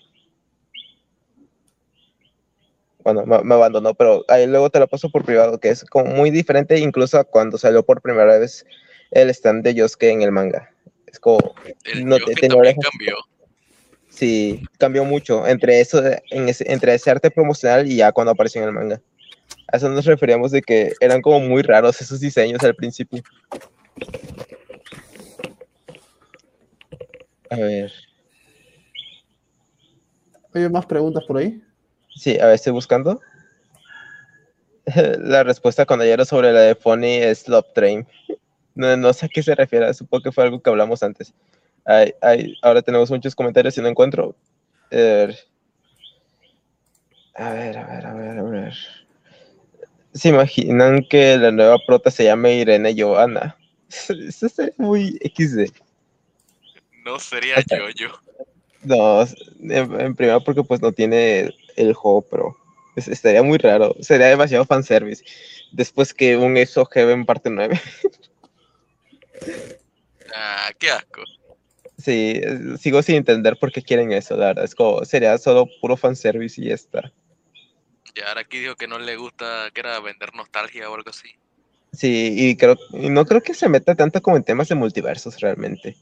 Bueno, 3.04 3.26
me, 3.26 3.42
me, 3.42 3.54
abandonó, 3.54 3.94
pero 3.94 4.24
ahí 4.28 4.46
luego 4.46 4.70
te 4.70 4.78
la 4.78 4.86
paso 4.86 5.10
por 5.10 5.24
privado, 5.24 5.58
que 5.58 5.70
es 5.70 5.84
como 5.84 6.06
muy 6.06 6.30
diferente 6.30 6.78
incluso 6.78 7.18
a 7.18 7.24
cuando 7.24 7.58
salió 7.58 7.82
por 7.82 8.00
primera 8.00 8.38
vez 8.38 8.64
el 9.10 9.30
stand 9.30 9.64
de 9.64 9.74
Yosuke 9.74 10.04
en 10.04 10.22
el 10.22 10.32
manga. 10.32 10.70
Es 11.06 11.18
como. 11.18 11.54
El 11.84 12.06
no 12.06 12.16
te, 12.16 12.34
también 12.34 12.76
cambió. 12.76 13.16
Sí, 14.08 14.62
cambió 14.78 15.04
mucho 15.04 15.46
entre 15.46 15.80
eso, 15.80 16.02
en 16.30 16.48
ese, 16.48 16.70
entre 16.70 16.94
ese 16.94 17.10
arte 17.10 17.30
promocional 17.30 17.90
y 17.90 17.96
ya 17.96 18.12
cuando 18.12 18.32
apareció 18.32 18.62
en 18.62 18.68
el 18.68 18.74
manga. 18.74 19.00
A 19.72 19.76
eso 19.76 19.88
nos 19.88 20.04
referíamos 20.04 20.50
de 20.50 20.62
que 20.62 20.92
eran 21.00 21.22
como 21.22 21.40
muy 21.40 21.62
raros 21.62 22.00
esos 22.00 22.20
diseños 22.20 22.62
al 22.62 22.74
principio. 22.74 23.22
A 27.50 27.56
ver. 27.56 27.92
¿Hay 30.54 30.68
más 30.68 30.84
preguntas 30.84 31.24
por 31.24 31.38
ahí? 31.38 31.62
Sí, 32.22 32.38
a 32.38 32.46
ver, 32.46 32.54
estoy 32.54 32.72
buscando. 32.72 33.20
La 35.18 35.42
respuesta 35.42 35.84
cuando 35.84 36.04
era 36.04 36.24
sobre 36.24 36.52
la 36.52 36.60
de 36.60 36.76
Funny 36.76 37.16
es 37.16 37.48
Love 37.48 37.72
Train. 37.74 38.06
No, 38.76 38.96
no 38.96 39.12
sé 39.12 39.26
a 39.26 39.28
qué 39.28 39.42
se 39.42 39.56
refiere, 39.56 39.92
supongo 39.92 40.22
que 40.22 40.30
fue 40.30 40.44
algo 40.44 40.62
que 40.62 40.70
hablamos 40.70 41.02
antes. 41.02 41.34
Ay, 41.84 42.14
ay, 42.20 42.54
ahora 42.62 42.80
tenemos 42.80 43.10
muchos 43.10 43.34
comentarios 43.34 43.76
y 43.76 43.80
no 43.80 43.88
encuentro. 43.88 44.36
Eh, 44.92 45.34
a 47.34 47.52
ver, 47.54 47.78
a 47.78 47.86
ver, 47.88 48.06
a 48.06 48.14
ver, 48.14 48.38
a 48.38 48.42
ver. 48.44 48.74
¿Se 50.14 50.28
imaginan 50.28 51.04
que 51.10 51.36
la 51.38 51.50
nueva 51.50 51.78
prota 51.84 52.12
se 52.12 52.22
llame 52.22 52.54
Irene 52.54 52.94
Johanna? 52.96 53.56
Eso 53.88 54.46
es 54.46 54.78
muy 54.78 55.18
XD. 55.24 55.72
No 57.04 57.18
sería 57.18 57.56
yo, 57.68 57.88
yo. 57.96 58.08
No, 58.84 59.22
en, 59.22 60.00
en 60.00 60.14
primera 60.14 60.38
porque 60.38 60.62
pues 60.62 60.80
no 60.80 60.92
tiene 60.92 61.52
el 61.76 61.94
juego, 61.94 62.22
pero 62.22 62.56
es- 62.96 63.08
estaría 63.08 63.42
muy 63.42 63.58
raro. 63.58 63.94
Sería 64.00 64.26
demasiado 64.28 64.64
fanservice. 64.64 65.24
Después 65.72 66.12
que 66.14 66.36
un 66.36 66.56
ESO 66.56 66.88
en 66.94 67.26
parte 67.26 67.50
9. 67.50 67.80
Ah, 70.34 70.70
qué 70.78 70.90
asco. 70.90 71.22
Sí, 71.98 72.40
sigo 72.80 73.02
sin 73.02 73.16
entender 73.16 73.58
por 73.58 73.70
qué 73.70 73.82
quieren 73.82 74.12
eso, 74.12 74.36
la 74.36 74.46
verdad. 74.46 74.64
Es 74.64 74.74
como, 74.74 75.04
sería 75.04 75.36
solo 75.38 75.66
puro 75.80 75.96
fanservice 75.96 76.60
y 76.60 76.68
ya 76.68 76.74
está. 76.74 77.12
Y 78.14 78.20
ahora 78.22 78.40
aquí 78.42 78.58
dijo 78.58 78.74
que 78.74 78.88
no 78.88 78.98
le 78.98 79.16
gusta, 79.16 79.70
que 79.72 79.80
era 79.80 80.00
vender 80.00 80.34
nostalgia 80.34 80.90
o 80.90 80.94
algo 80.94 81.10
así. 81.10 81.28
Sí, 81.92 82.34
y 82.36 82.56
creo, 82.56 82.76
y 82.92 83.10
no 83.10 83.26
creo 83.26 83.42
que 83.42 83.52
se 83.54 83.68
meta 83.68 83.94
tanto 83.94 84.20
como 84.22 84.36
en 84.36 84.44
temas 84.44 84.68
de 84.68 84.74
multiversos 84.74 85.38
realmente. 85.40 85.96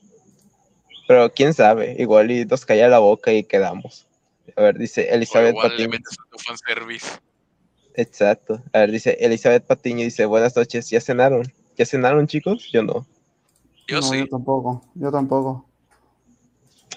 Pero 1.09 1.33
quién 1.33 1.53
sabe, 1.53 1.97
igual 1.99 2.31
y 2.31 2.45
nos 2.45 2.65
calla 2.65 2.89
la 2.89 3.01
boca 3.01 3.33
y 3.33 3.43
quedamos. 3.43 4.07
A 4.56 4.62
ver, 4.62 4.78
dice 4.78 5.09
O 5.10 5.14
Elizabeth 5.14 5.51
igual 5.51 5.77
le 5.77 5.89
Patiño. 5.89 6.05
su 6.31 6.39
fanservice. 6.44 7.06
Exacto. 7.94 8.62
A 8.72 8.81
ver, 8.81 8.90
dice 8.93 9.16
Elizabeth 9.20 9.66
Patiño, 9.66 10.05
dice, 10.05 10.24
buenas 10.27 10.56
noches, 10.56 10.89
¿ya 10.90 11.01
cenaron? 11.01 11.43
¿Ya 11.77 11.86
cenaron, 11.86 12.27
chicos? 12.27 12.68
Yo 12.72 12.82
no. 12.82 13.06
Yo 13.89 14.01
no, 14.01 14.02
sí. 14.02 14.18
yo 14.18 14.27
tampoco. 14.28 14.85
Yo 14.94 15.10
tampoco. 15.10 15.68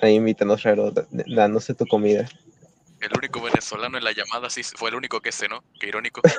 Ahí 0.01 0.15
invítanos, 0.15 0.61
Raro, 0.63 0.91
da- 0.91 1.07
danos 1.09 1.67
tu 1.77 1.85
comida. 1.87 2.27
El 2.99 3.17
único 3.17 3.41
venezolano 3.41 3.97
en 3.97 4.03
la 4.03 4.11
llamada 4.11 4.49
sí 4.49 4.63
fue 4.63 4.89
el 4.89 4.95
único 4.95 5.19
que 5.19 5.31
cenó. 5.31 5.63
Qué 5.79 5.87
irónico. 5.87 6.21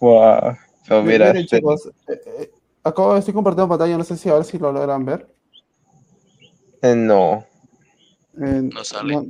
Wow. 0.00 0.56
Mira, 1.04 1.32
miren, 1.32 1.46
chicos, 1.46 1.90
eh, 2.08 2.20
eh, 2.38 2.50
acabo 2.82 3.12
de 3.12 3.18
estoy 3.18 3.34
compartiendo 3.34 3.68
pantalla, 3.68 3.98
no 3.98 4.04
sé 4.04 4.16
si 4.16 4.28
a 4.28 4.34
ver 4.34 4.44
si 4.44 4.58
lo 4.58 4.72
logran 4.72 5.04
ver. 5.04 5.28
eh, 6.82 6.94
no, 6.94 7.44
Eh, 8.40 8.62
No 8.72 8.84
sale. 8.84 9.14
no- 9.14 9.26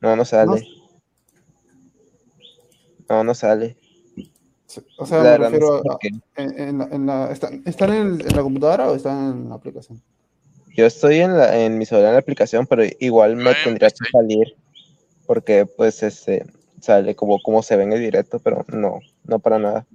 no, 0.00 0.16
no 0.16 0.24
sale. 0.24 0.66
No, 3.08 3.24
no 3.24 3.34
sale. 3.34 3.76
o 4.98 5.04
sea, 5.06 5.22
La 5.24 5.30
me 5.32 5.38
refiero 5.38 5.78
a- 5.90 5.98
en, 6.36 6.60
en 6.60 6.78
la, 6.78 6.84
en 6.92 7.06
la- 7.06 7.30
¿están, 7.32 7.62
¿están 7.66 7.92
en, 7.92 8.06
el- 8.06 8.20
en 8.26 8.36
la 8.36 8.42
computadora 8.42 8.88
o 8.90 8.94
están 8.94 9.32
en 9.32 9.48
la 9.48 9.56
aplicación? 9.56 10.00
Yo 10.76 10.86
estoy 10.86 11.18
en, 11.18 11.36
la, 11.36 11.58
en 11.58 11.76
mi 11.76 11.84
celular 11.86 12.10
en 12.10 12.14
la 12.14 12.20
aplicación, 12.20 12.66
pero 12.68 12.84
igual 13.00 13.34
me 13.34 13.52
tendría 13.64 13.90
que 13.90 14.04
salir. 14.12 14.54
Porque 15.26 15.66
pues 15.66 16.02
este 16.04 16.46
sale 16.80 17.14
como, 17.16 17.40
como 17.42 17.62
se 17.62 17.76
ve 17.76 17.82
en 17.82 17.92
el 17.92 18.00
directo, 18.00 18.38
pero 18.38 18.64
no, 18.68 19.00
no 19.24 19.38
para 19.40 19.58
nada. 19.58 19.86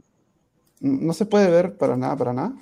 No 0.81 1.13
se 1.13 1.25
puede 1.25 1.49
ver 1.49 1.77
para 1.77 1.95
nada, 1.95 2.15
para 2.17 2.33
nada. 2.33 2.53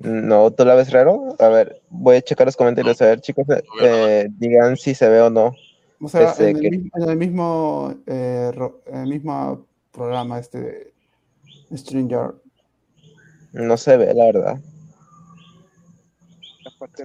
No, 0.00 0.50
¿tú 0.50 0.64
la 0.64 0.74
ves 0.74 0.90
raro? 0.92 1.36
A 1.38 1.48
ver, 1.48 1.82
voy 1.90 2.16
a 2.16 2.22
checar 2.22 2.46
los 2.46 2.56
comentarios. 2.56 3.00
A 3.02 3.06
ver, 3.06 3.20
chicos, 3.20 3.46
eh, 3.82 4.26
No 4.28 4.34
digan 4.38 4.76
si 4.76 4.94
se 4.94 5.08
ve 5.08 5.20
o 5.20 5.28
no. 5.30 5.52
O 6.00 6.08
sea, 6.08 6.30
Ese 6.30 6.50
en 6.50 6.56
el, 6.56 6.62
que- 6.62 6.70
mismo, 6.70 6.90
en 6.96 7.08
el 7.10 7.16
mismo, 7.18 7.94
eh, 8.06 8.50
ro- 8.54 8.80
en 8.86 8.96
el 9.00 9.08
mismo 9.10 9.66
programa 9.92 10.38
este 10.38 10.94
StreamYard. 11.74 12.34
No 13.52 13.76
se 13.76 13.96
ve, 13.98 14.14
la 14.14 14.24
verdad. 14.26 14.60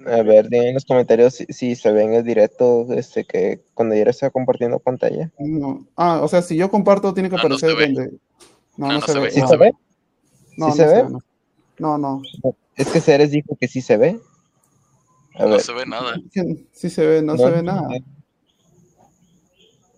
A 0.08 0.22
ver, 0.24 0.48
digan 0.48 0.68
en 0.68 0.74
los 0.76 0.86
comentarios 0.86 1.34
si, 1.36 1.46
si 1.48 1.76
se 1.76 1.92
ve 1.92 2.04
en 2.04 2.14
el 2.14 2.24
directo 2.24 2.88
este, 2.94 3.26
que 3.26 3.62
cuando 3.74 3.96
yo 3.96 4.04
está 4.04 4.30
compartiendo 4.30 4.80
pantalla. 4.80 5.30
No. 5.38 5.86
Ah, 5.98 6.22
o 6.24 6.28
sea, 6.30 6.42
si 6.42 6.56
yo 6.56 6.70
comparto 6.72 7.14
tiene 7.14 7.30
que 7.30 7.36
Ah, 7.36 7.40
no 7.40 7.56
aparecer 7.56 7.76
ve. 7.76 7.86
donde... 7.88 8.12
No, 8.78 8.88
Ah, 8.88 8.94
no, 8.94 9.00
no 9.00 9.02
se, 9.02 9.12
se 9.14 9.20
ve. 9.20 9.26
ve. 9.26 9.32
¿Sí 9.32 9.42
No, 9.42 9.48
se 9.48 9.58
ve? 9.58 9.72
no, 10.58 10.72
¿Sí 10.72 10.82
no 10.82 10.88
se 10.88 10.88
ve? 10.88 11.04
no. 11.10 11.20
No, 11.78 11.98
no. 11.98 12.22
Es 12.76 12.88
que 12.88 13.00
Ceres 13.02 13.32
dijo 13.32 13.56
que 13.60 13.68
sí 13.68 13.82
se 13.82 13.98
ve. 13.98 14.20
A 15.36 15.44
No 15.44 15.50
ver. 15.52 15.62
se 15.62 15.74
ve 15.74 15.86
nada. 15.86 16.16
Sí, 16.32 16.68
sí 16.72 16.90
se 16.90 17.06
ve, 17.06 17.22
no, 17.22 17.38
se 17.38 17.50
ve 17.50 17.64
nada. 17.64 17.88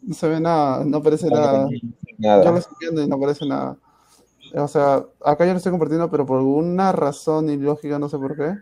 No 0.02 0.14
se 0.14 0.28
ve 0.28 0.40
nada, 0.40 0.86
no 0.86 0.98
aparece 0.98 1.28
nada. 1.30 1.68
Yo 1.70 1.80
lo 1.82 2.18
Nada. 2.18 2.58
estoy 2.60 2.76
viendo 2.80 3.02
y 3.04 3.08
no 3.08 3.16
aparece 3.16 3.46
nada. 3.46 3.78
O 4.56 4.68
sea, 4.68 5.06
acá 5.26 5.46
yo 5.46 5.52
lo 5.52 5.58
estoy 5.58 5.72
compartiendo, 5.72 6.10
pero 6.10 6.26
por 6.26 6.38
alguna 6.38 6.92
razón 6.94 7.50
ilógica, 7.50 8.00
no 8.00 8.08
sé 8.08 8.18
por 8.18 8.36
qué. 8.36 8.54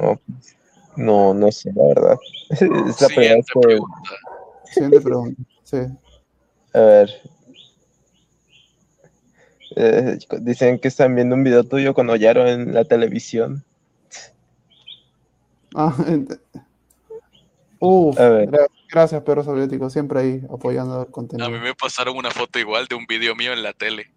No, 0.00 0.20
no, 0.96 1.34
no 1.34 1.52
sé, 1.52 1.72
la 1.74 1.84
verdad. 1.86 2.16
Es 2.50 2.60
la 3.00 3.08
primera 3.08 3.36
vez 3.36 3.46
Siguiente 3.46 3.52
que, 3.54 3.60
pregunta. 3.60 3.96
Siguiente 4.64 5.00
pregunta. 5.00 5.42
Sí. 5.64 5.76
a 6.74 6.80
ver. 6.80 7.10
Eh, 9.76 10.18
dicen 10.40 10.78
que 10.78 10.88
están 10.88 11.14
viendo 11.14 11.34
un 11.36 11.44
video 11.44 11.64
tuyo 11.64 11.94
con 11.94 12.10
Oyaro 12.10 12.46
en 12.48 12.74
la 12.74 12.84
televisión. 12.84 13.64
Ah, 15.74 15.94
Uf, 17.78 18.18
A 18.20 18.28
gra- 18.42 18.68
gracias, 18.90 19.22
perro 19.22 19.42
soviético, 19.44 19.88
siempre 19.88 20.20
ahí 20.20 20.42
apoyando 20.52 21.00
el 21.00 21.08
A 21.08 21.10
contenido. 21.10 21.48
mí 21.50 21.58
me 21.60 21.74
pasaron 21.74 22.16
una 22.16 22.30
foto 22.30 22.58
igual 22.58 22.86
de 22.86 22.94
un 22.96 23.06
video 23.06 23.34
mío 23.34 23.52
en 23.52 23.62
la 23.62 23.72
tele. 23.72 24.10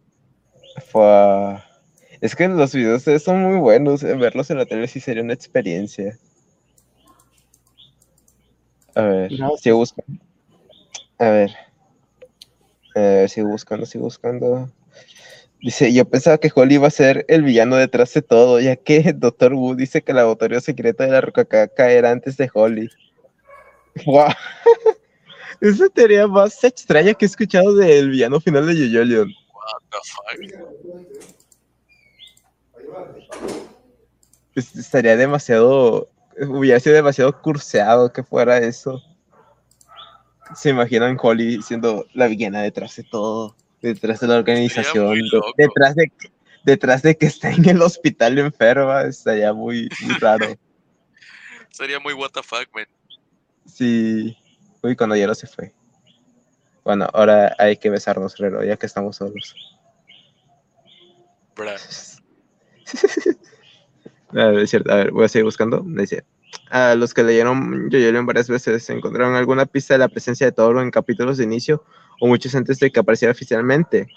Fua. 0.92 1.64
Es 2.20 2.36
que 2.36 2.48
los 2.48 2.74
videos 2.74 3.06
de- 3.06 3.20
son 3.20 3.42
muy 3.44 3.58
buenos. 3.60 4.04
eh, 4.04 4.16
Verlos 4.16 4.50
en 4.50 4.58
la 4.58 4.66
tele 4.66 4.88
sí 4.88 5.00
sería 5.00 5.24
una 5.24 5.34
experiencia. 5.34 6.18
A 8.96 9.02
ver, 9.04 9.30
Gracias. 9.38 9.62
sigo 9.62 9.78
buscando. 9.78 10.24
A 11.20 11.30
ver. 11.30 11.52
A 12.96 13.00
ver, 13.00 13.30
sigo 13.30 13.50
buscando, 13.50 13.86
sigo 13.86 14.04
buscando. 14.06 14.70
Dice, 15.64 15.94
yo 15.94 16.04
pensaba 16.04 16.38
que 16.38 16.52
Holly 16.54 16.76
iba 16.76 16.88
a 16.88 16.92
ser 16.92 17.24
el 17.30 17.42
villano 17.44 17.78
detrás 17.78 18.14
de 18.14 18.22
todo, 18.22 18.60
ya 18.60 18.76
que 18.76 19.14
Doctor 19.16 19.54
Wu 19.54 19.76
dice 19.76 20.02
que 20.04 20.12
el 20.12 20.18
laboratorio 20.18 20.60
secreto 20.60 21.04
de 21.04 21.10
la 21.10 21.22
Rocacaca 21.22 21.90
era 21.90 22.12
antes 22.12 22.36
de 22.36 22.52
Holly. 22.54 22.90
¡Wow! 24.06 24.28
Esa 25.62 25.88
teoría 25.88 26.28
más 26.28 26.62
extraña 26.66 27.14
que 27.14 27.24
he 27.24 27.28
escuchado 27.30 27.74
del 27.76 28.10
villano 28.10 28.42
final 28.42 28.68
de 28.68 28.76
Yoyo 28.76 29.06
Leon. 29.06 29.30
What 29.54 29.82
the 29.90 29.98
fuck. 30.04 31.24
Es- 34.56 34.76
estaría 34.76 35.16
demasiado, 35.16 36.10
hubiera 36.42 36.82
sido 36.82 36.96
demasiado 36.98 37.42
curseado 37.42 38.12
que 38.12 38.24
fuera 38.24 38.58
eso. 38.58 39.02
Se 40.56 40.72
imaginan 40.72 41.18
Holly 41.22 41.62
siendo 41.62 42.06
la 42.14 42.28
villana 42.28 42.62
detrás 42.62 42.98
de 42.98 43.04
todo, 43.04 43.56
detrás 43.84 44.22
de 44.22 44.28
la 44.28 44.38
organización, 44.38 45.20
detrás 45.58 45.96
de, 45.96 46.12
detrás 46.64 47.02
de 47.02 47.18
que 47.18 47.26
está 47.26 47.52
en 47.52 47.68
el 47.68 47.82
hospital 47.82 48.40
enferma, 48.40 49.04
estaría 49.04 49.52
muy, 49.54 49.90
muy 50.02 50.16
raro. 50.16 50.48
Sería 51.70 52.00
muy 52.00 52.14
what 52.14 52.30
the 52.32 52.42
fuck, 52.42 52.68
man. 52.74 52.86
Sí, 53.66 54.38
uy, 54.82 54.96
cuando 54.96 55.16
Yero 55.16 55.36
se 55.36 55.48
fue. 55.48 55.74
Bueno, 56.84 57.10
ahora 57.14 57.56
hay 57.58 57.78
que 57.78 57.90
besarnos, 57.90 58.38
Rero, 58.38 58.64
ya 58.64 58.78
que 58.78 58.86
estamos 58.86 59.18
solos. 59.18 59.56
A 64.30 64.46
ver, 64.48 64.60
es 64.60 64.70
cierto, 64.70 64.92
a 64.92 64.96
ver, 64.96 65.12
voy 65.12 65.26
a 65.26 65.30
seguir 65.30 65.46
buscando. 65.46 65.84
Dice, 65.86 66.24
a 66.70 66.96
los 66.96 67.14
que 67.14 67.24
leyeron 67.24 67.90
Yoyolion 67.90 68.26
varias 68.26 68.50
veces, 68.50 68.90
¿encontraron 68.90 69.36
alguna 69.36 69.66
pista 69.66 69.96
de 69.96 70.00
la 70.00 70.10
presencia 70.10 70.46
de 70.46 70.52
Toro 70.52 70.82
en 70.82 70.92
capítulos 70.92 71.38
de 71.38 71.46
inicio 71.46 71.84
o 72.20 72.28
muchos 72.28 72.54
antes 72.56 72.80
de 72.80 72.92
que 72.92 73.00
apareciera 73.00 73.32
oficialmente? 73.32 74.08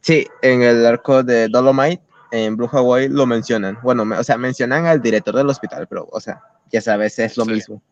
Sí, 0.00 0.26
en 0.42 0.62
el 0.62 0.84
arco 0.84 1.22
de 1.22 1.48
Dolomite, 1.48 2.02
en 2.30 2.56
Blue 2.56 2.68
Hawaii, 2.70 3.08
lo 3.08 3.26
mencionan. 3.26 3.78
Bueno, 3.82 4.04
me- 4.04 4.18
o 4.18 4.24
sea, 4.24 4.36
mencionan 4.36 4.86
al 4.86 5.00
director 5.00 5.34
del 5.34 5.48
hospital, 5.48 5.86
pero, 5.88 6.08
o 6.10 6.20
sea, 6.20 6.42
ya 6.70 6.80
sabes, 6.80 7.18
es 7.18 7.36
lo 7.36 7.44
Sí. 7.44 7.52
mismo. 7.52 7.82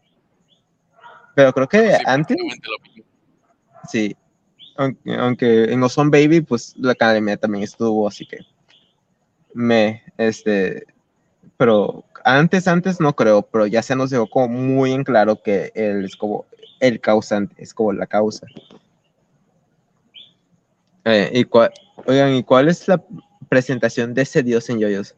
Pero 1.34 1.52
creo 1.52 1.68
que 1.68 1.94
Sí, 1.94 2.02
antes, 2.06 2.36
sí, 3.88 4.16
aunque, 4.76 5.14
aunque 5.14 5.64
en 5.72 5.82
Ozone 5.82 6.10
Baby, 6.10 6.42
pues 6.42 6.74
la 6.76 6.92
academia 6.92 7.36
también 7.36 7.64
estuvo, 7.64 8.06
así 8.06 8.26
que 8.26 8.38
me, 9.54 10.02
este, 10.18 10.86
pero 11.56 12.04
antes, 12.24 12.68
antes 12.68 13.00
no 13.00 13.14
creo, 13.14 13.42
pero 13.42 13.66
ya 13.66 13.82
se 13.82 13.96
nos 13.96 14.10
dejó 14.10 14.28
como 14.28 14.48
muy 14.48 14.92
en 14.92 15.04
claro 15.04 15.40
que 15.42 15.72
él 15.74 16.04
es 16.04 16.16
como 16.16 16.44
el 16.80 17.00
causante, 17.00 17.54
es 17.62 17.72
como 17.74 17.92
la 17.92 18.06
causa. 18.06 18.46
Eh, 21.04 21.30
y 21.32 21.44
cuál, 21.44 21.70
oigan, 22.06 22.34
¿y 22.34 22.42
cuál 22.42 22.68
es 22.68 22.86
la 22.88 23.02
presentación 23.48 24.14
de 24.14 24.22
ese 24.22 24.42
dios 24.42 24.68
en 24.70 24.78
Yoyos? 24.78 25.14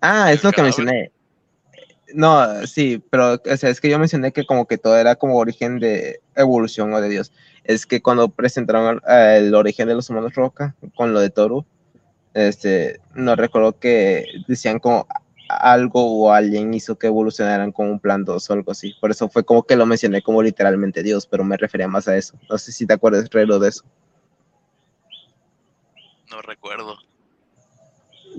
Ah, 0.00 0.32
es 0.32 0.40
¿El 0.40 0.48
lo 0.48 0.50
que 0.50 0.56
cadáver? 0.56 0.84
mencioné. 0.84 1.12
No, 2.14 2.66
sí, 2.66 3.02
pero 3.10 3.34
o 3.34 3.56
sea, 3.56 3.70
es 3.70 3.80
que 3.80 3.88
yo 3.88 3.98
mencioné 3.98 4.32
que 4.32 4.44
como 4.44 4.66
que 4.66 4.76
todo 4.76 4.98
era 4.98 5.14
como 5.14 5.38
origen 5.38 5.78
de 5.78 6.20
evolución 6.34 6.92
o 6.92 7.00
de 7.00 7.08
Dios. 7.08 7.32
Es 7.64 7.86
que 7.86 8.02
cuando 8.02 8.28
presentaron 8.28 9.00
eh, 9.08 9.36
el 9.38 9.54
origen 9.54 9.88
de 9.88 9.94
los 9.94 10.10
humanos 10.10 10.34
roca 10.34 10.74
con 10.94 11.14
lo 11.14 11.20
de 11.20 11.30
Toru, 11.30 11.64
este, 12.34 13.00
no 13.14 13.36
recuerdo 13.36 13.78
que 13.78 14.26
decían 14.46 14.78
como 14.78 15.06
algo 15.48 16.04
o 16.04 16.32
alguien 16.32 16.72
hizo 16.74 16.96
que 16.96 17.06
evolucionaran 17.06 17.72
con 17.72 17.88
un 17.90 18.00
plan 18.00 18.24
2 18.24 18.48
o 18.48 18.52
algo 18.52 18.72
así. 18.72 18.94
Por 19.00 19.10
eso 19.10 19.28
fue 19.28 19.44
como 19.44 19.62
que 19.62 19.76
lo 19.76 19.86
mencioné 19.86 20.22
como 20.22 20.42
literalmente 20.42 21.02
Dios, 21.02 21.26
pero 21.26 21.44
me 21.44 21.56
refería 21.56 21.88
más 21.88 22.08
a 22.08 22.16
eso. 22.16 22.34
No 22.50 22.58
sé 22.58 22.72
si 22.72 22.86
te 22.86 22.94
acuerdas, 22.94 23.28
Relo, 23.30 23.58
de 23.58 23.68
eso. 23.68 23.84
No 26.32 26.42
recuerdo. 26.42 26.96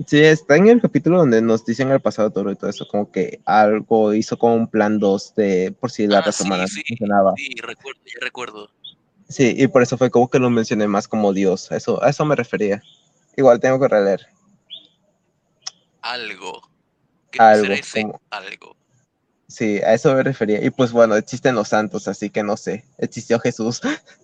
Sí, 0.06 0.20
está 0.20 0.56
en 0.56 0.66
el 0.68 0.80
capítulo 0.80 1.18
donde 1.18 1.40
nos 1.40 1.64
dicen 1.64 1.90
el 1.92 2.00
pasado 2.00 2.30
Toro 2.30 2.50
y 2.50 2.56
todo 2.56 2.68
eso, 2.68 2.86
como 2.88 3.12
que 3.12 3.40
algo 3.44 4.12
hizo 4.12 4.36
como 4.36 4.56
un 4.56 4.66
plan 4.66 4.98
2 4.98 5.34
de 5.36 5.72
por 5.78 5.90
si 5.92 6.06
la 6.08 6.18
Ah, 6.18 6.22
raza 6.22 6.42
sí, 6.42 6.44
humana 6.44 6.66
sí, 6.66 6.82
funcionaba. 6.88 7.32
Sí, 7.36 7.54
recuerdo, 7.62 8.00
ya 8.04 8.18
recuerdo. 8.20 8.70
Sí, 9.28 9.54
y 9.56 9.68
por 9.68 9.82
eso 9.82 9.96
fue 9.96 10.10
como 10.10 10.28
que 10.28 10.40
lo 10.40 10.50
mencioné 10.50 10.88
más 10.88 11.06
como 11.06 11.32
Dios. 11.32 11.70
A 11.70 11.76
eso, 11.76 12.02
a 12.02 12.10
eso 12.10 12.24
me 12.24 12.34
refería. 12.34 12.82
Igual 13.36 13.60
tengo 13.60 13.78
que 13.80 13.88
releer. 13.88 14.26
Algo. 16.02 16.60
¿Qué 17.30 17.38
Algo, 17.40 17.62
será 17.64 17.74
ese 17.76 18.02
como- 18.02 18.20
algo? 18.30 18.76
Sí, 19.46 19.78
a 19.78 19.94
eso 19.94 20.12
me 20.14 20.22
refería. 20.24 20.64
Y 20.64 20.70
pues 20.70 20.90
bueno, 20.90 21.14
existen 21.16 21.54
los 21.54 21.68
santos, 21.68 22.08
así 22.08 22.30
que 22.30 22.42
no 22.42 22.56
sé. 22.56 22.84
Existió 22.98 23.38
Jesús. 23.38 23.80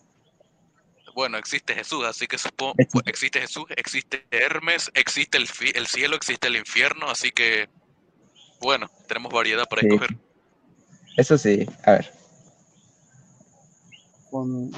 Bueno, 1.14 1.38
existe 1.38 1.74
Jesús, 1.74 2.04
así 2.04 2.26
que 2.26 2.38
supongo, 2.38 2.74
Existe. 2.78 3.10
existe 3.10 3.40
Jesús, 3.40 3.64
existe 3.76 4.26
Hermes, 4.30 4.90
existe 4.94 5.38
el, 5.38 5.46
cielo, 5.86 6.16
existe 6.16 6.48
el 6.48 6.56
infierno, 6.56 7.08
así 7.10 7.30
que, 7.30 7.68
bueno, 8.60 8.88
tenemos 9.08 9.32
variedad 9.32 9.64
para 9.68 9.82
Sí. 9.82 9.88
escoger. 9.88 10.16
Eso 11.16 11.36
sí. 11.38 11.66
A 11.84 11.92
ver. 11.92 12.12
Con... 14.30 14.70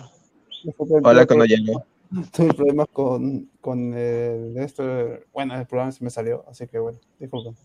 Hola, 1.05 1.27
cuando 1.27 1.45
que 1.45 1.57
llegó. 1.57 1.85
Tuve 2.33 2.53
problemas 2.53 2.89
con, 2.93 3.51
con 3.61 3.95
el, 3.95 4.57
esto, 4.59 4.85
bueno, 5.33 5.59
el 5.59 5.67
programa 5.67 5.93
se 5.93 6.05
me 6.05 6.11
salió, 6.11 6.45
así 6.49 6.67
que 6.67 6.79
bueno, 6.79 6.99
disculpen. 7.19 7.57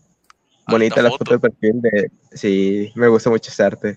Bonita 0.68 1.00
Alta 1.00 1.02
la 1.02 1.10
foto 1.18 1.32
de 1.32 1.38
perfil 1.38 1.80
de. 1.82 2.10
Sí, 2.32 2.92
me 2.94 3.08
gusta 3.08 3.30
mucho 3.30 3.50
ese 3.50 3.62
arte. 3.62 3.96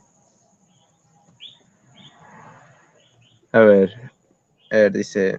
A 3.51 3.59
ver. 3.59 4.10
A 4.71 4.75
ver, 4.75 4.91
dice. 4.91 5.37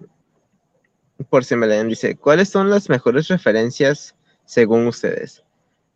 Por 1.29 1.45
si 1.45 1.55
me 1.55 1.67
leen, 1.67 1.89
dice: 1.89 2.15
¿Cuáles 2.15 2.49
son 2.49 2.69
las 2.69 2.89
mejores 2.89 3.27
referencias 3.27 4.15
según 4.45 4.87
ustedes? 4.87 5.43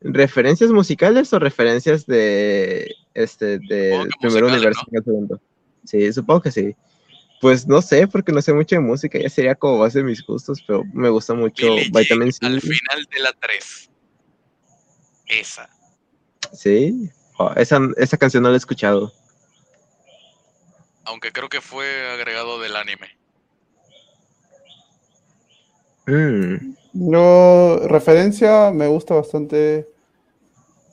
¿Referencias 0.02 0.72
musicales 0.72 1.32
o 1.34 1.40
referencias 1.40 2.06
de. 2.06 2.94
Este, 3.14 3.60
del 3.60 4.10
primer 4.22 4.44
universo 4.44 4.82
¿no? 4.88 4.94
y 4.94 4.98
el 4.98 5.04
segundo? 5.04 5.42
Sí, 5.86 6.14
supongo 6.14 6.42
que 6.42 6.52
sí. 6.52 6.76
Pues 7.42 7.68
no 7.68 7.82
sé, 7.82 8.08
porque 8.08 8.32
no 8.32 8.42
sé 8.42 8.54
mucho 8.54 8.76
de 8.76 8.82
música, 8.82 9.20
ya 9.20 9.30
sería 9.30 9.56
como 9.56 9.80
base 9.80 10.00
de 10.00 10.06
mis 10.06 10.26
gustos, 10.26 10.64
pero 10.66 10.84
me 10.92 11.10
gusta 11.10 11.36
mucho 11.36 11.68
Billie 11.68 11.92
Vitamin 11.94 12.32
Jean, 12.32 12.40
C. 12.40 12.46
al 12.48 12.62
final 12.62 13.08
de 13.12 13.20
la 13.20 13.32
3. 13.40 13.92
Esa. 15.28 15.70
Sí, 16.52 17.12
Oh, 17.38 17.54
esa, 17.56 17.80
esa 17.98 18.18
canción 18.18 18.44
no 18.44 18.50
la 18.50 18.56
he 18.56 18.58
escuchado. 18.58 19.14
Aunque 21.06 21.32
creo 21.32 21.50
que 21.50 21.62
fue 21.62 22.12
agregado 22.12 22.60
del 22.60 22.76
anime. 22.76 23.17
Mm, 26.08 26.76
Yo, 26.94 27.80
referencia, 27.88 28.72
me 28.72 28.88
gusta 28.88 29.14
bastante 29.16 29.88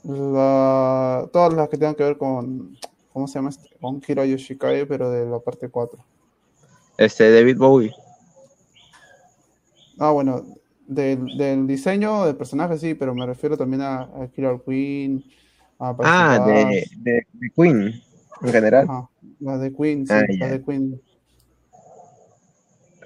la, 0.05 1.29
todas 1.33 1.55
las 1.55 1.69
que 1.69 1.79
tengan 1.79 1.95
que 1.95 2.05
ver 2.05 2.19
con, 2.19 2.77
¿cómo 3.13 3.27
se 3.27 3.35
llama? 3.35 3.51
este? 3.51 3.69
Con 3.81 4.01
Kira 4.01 4.25
Yoshikae, 4.27 4.87
pero 4.87 5.11
de 5.11 5.27
la 5.27 5.39
parte 5.39 5.69
4. 5.69 6.05
Este, 6.99 7.31
David 7.33 7.59
Bowie. 7.59 7.93
Ah, 9.99 10.11
bueno, 10.11 10.45
del, 10.87 11.37
del 11.39 11.67
diseño 11.67 12.27
del 12.27 12.37
personaje 12.37 12.79
sí, 12.79 12.95
pero 12.95 13.15
me 13.15 13.25
refiero 13.27 13.57
también 13.57 13.83
a, 13.83 14.03
a 14.03 14.29
Killer 14.35 14.61
Queen, 14.67 15.25
a 15.79 15.95
Ah, 16.03 16.39
de, 16.47 16.87
de, 16.99 17.27
de 17.33 17.51
Queen, 17.57 18.03
en 18.43 18.53
general. 18.53 18.87
ajá, 18.89 19.09
las 19.41 19.61
de 19.61 19.73
Queen, 19.73 20.07
sí, 20.07 20.13
Ah, 20.15 20.25
las 20.29 20.39
ya. 20.39 20.47
de 20.51 20.65
Queen. 20.65 21.01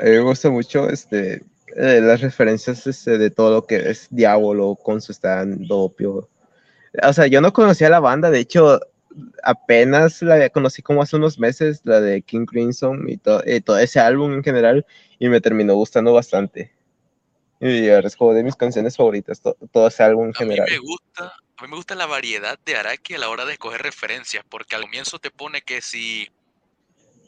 A 0.01 0.05
mí 0.05 0.11
me 0.11 0.21
gusta 0.21 0.51
mucho 0.51 0.89
este, 0.89 1.43
eh, 1.79 2.01
las 2.03 2.21
referencias 2.21 2.87
este, 2.87 3.19
de 3.19 3.31
todo 3.31 3.51
lo 3.51 3.67
que 3.67 3.77
es 3.91 4.09
Diablo 4.11 4.77
con 4.77 5.01
su 5.01 5.13
stand 5.13 5.67
opio. 5.71 6.29
O 7.03 7.13
sea, 7.13 7.27
yo 7.27 7.41
no 7.41 7.53
conocía 7.53 7.89
la 7.89 8.01
banda, 8.01 8.31
de 8.31 8.41
hecho, 8.41 8.81
apenas 9.43 10.21
la 10.23 10.49
conocí 10.51 10.83
como 10.83 11.03
hace 11.03 11.17
unos 11.17 11.39
meses, 11.39 11.81
la 11.85 12.01
de 12.01 12.23
King 12.23 12.47
Crimson 12.47 13.09
y 13.09 13.17
to- 13.17 13.45
eh, 13.45 13.61
todo 13.61 13.79
ese 13.79 14.01
álbum 14.01 14.33
en 14.35 14.43
general, 14.45 14.85
y 15.19 15.29
me 15.29 15.41
terminó 15.41 15.75
gustando 15.75 16.13
bastante. 16.13 16.73
Y 17.61 17.89
ahora 17.91 18.07
es 18.07 18.17
como 18.17 18.35
de 18.35 18.45
mis 18.45 18.57
canciones 18.57 18.97
favoritas, 18.97 19.41
to- 19.41 19.57
todo 19.73 19.89
ese 19.89 20.03
álbum 20.03 20.27
en 20.27 20.35
A 20.37 20.41
mí 20.41 20.49
general. 20.51 20.69
me 20.71 20.79
gusta, 20.79 21.33
a 21.57 21.63
mí 21.63 21.69
me 21.69 21.77
gusta 21.77 21.95
la 21.95 22.07
variedad 22.07 22.59
de 22.65 22.77
Araki 22.77 23.15
a 23.15 23.19
la 23.19 23.29
hora 23.29 23.45
de 23.45 23.53
escoger 23.55 23.83
referencias, 23.83 24.45
porque 24.49 24.77
al 24.77 24.83
comienzo 24.83 25.19
te 25.19 25.31
pone 25.31 25.63
que 25.63 25.81
si 25.83 26.29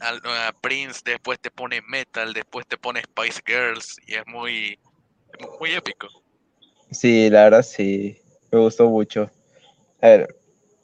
a 0.00 0.52
Prince, 0.60 1.00
después 1.04 1.38
te 1.40 1.50
pone 1.50 1.82
Metal, 1.82 2.32
después 2.32 2.66
te 2.66 2.76
pone 2.76 3.02
Spice 3.02 3.40
Girls, 3.46 3.96
y 4.06 4.14
es 4.14 4.26
muy, 4.26 4.78
muy 5.58 5.72
épico. 5.72 6.08
Sí, 6.90 7.30
la 7.30 7.44
verdad 7.44 7.62
sí, 7.62 8.18
me 8.50 8.58
gustó 8.58 8.88
mucho. 8.88 9.30
A 10.00 10.08
ver, 10.08 10.36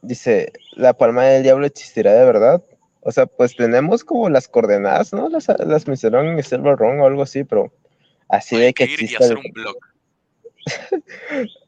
dice, 0.03 0.53
¿la 0.73 0.93
palma 0.93 1.25
del 1.25 1.43
diablo 1.43 1.67
existirá 1.67 2.13
de 2.13 2.25
verdad? 2.25 2.63
O 3.01 3.13
sea, 3.13 3.27
pues 3.27 3.57
tenemos 3.57 4.05
como 4.05 4.29
las 4.29 4.49
coordenadas, 4.49 5.13
¿no? 5.13 5.29
Las, 5.29 5.49
las 5.49 5.87
mencionaron 5.87 6.29
en 6.29 6.43
Silver 6.43 6.77
Run 6.77 7.01
o 7.01 7.07
algo 7.07 7.23
así, 7.23 7.45
pero 7.45 7.73
así 8.29 8.57
de 8.57 8.73
que 8.73 8.87
que 8.87 8.93
ir 8.93 9.01
y 9.01 9.05
exista, 9.05 9.25
hacer 9.25 9.37
un 9.39 9.53
blog. 9.53 9.77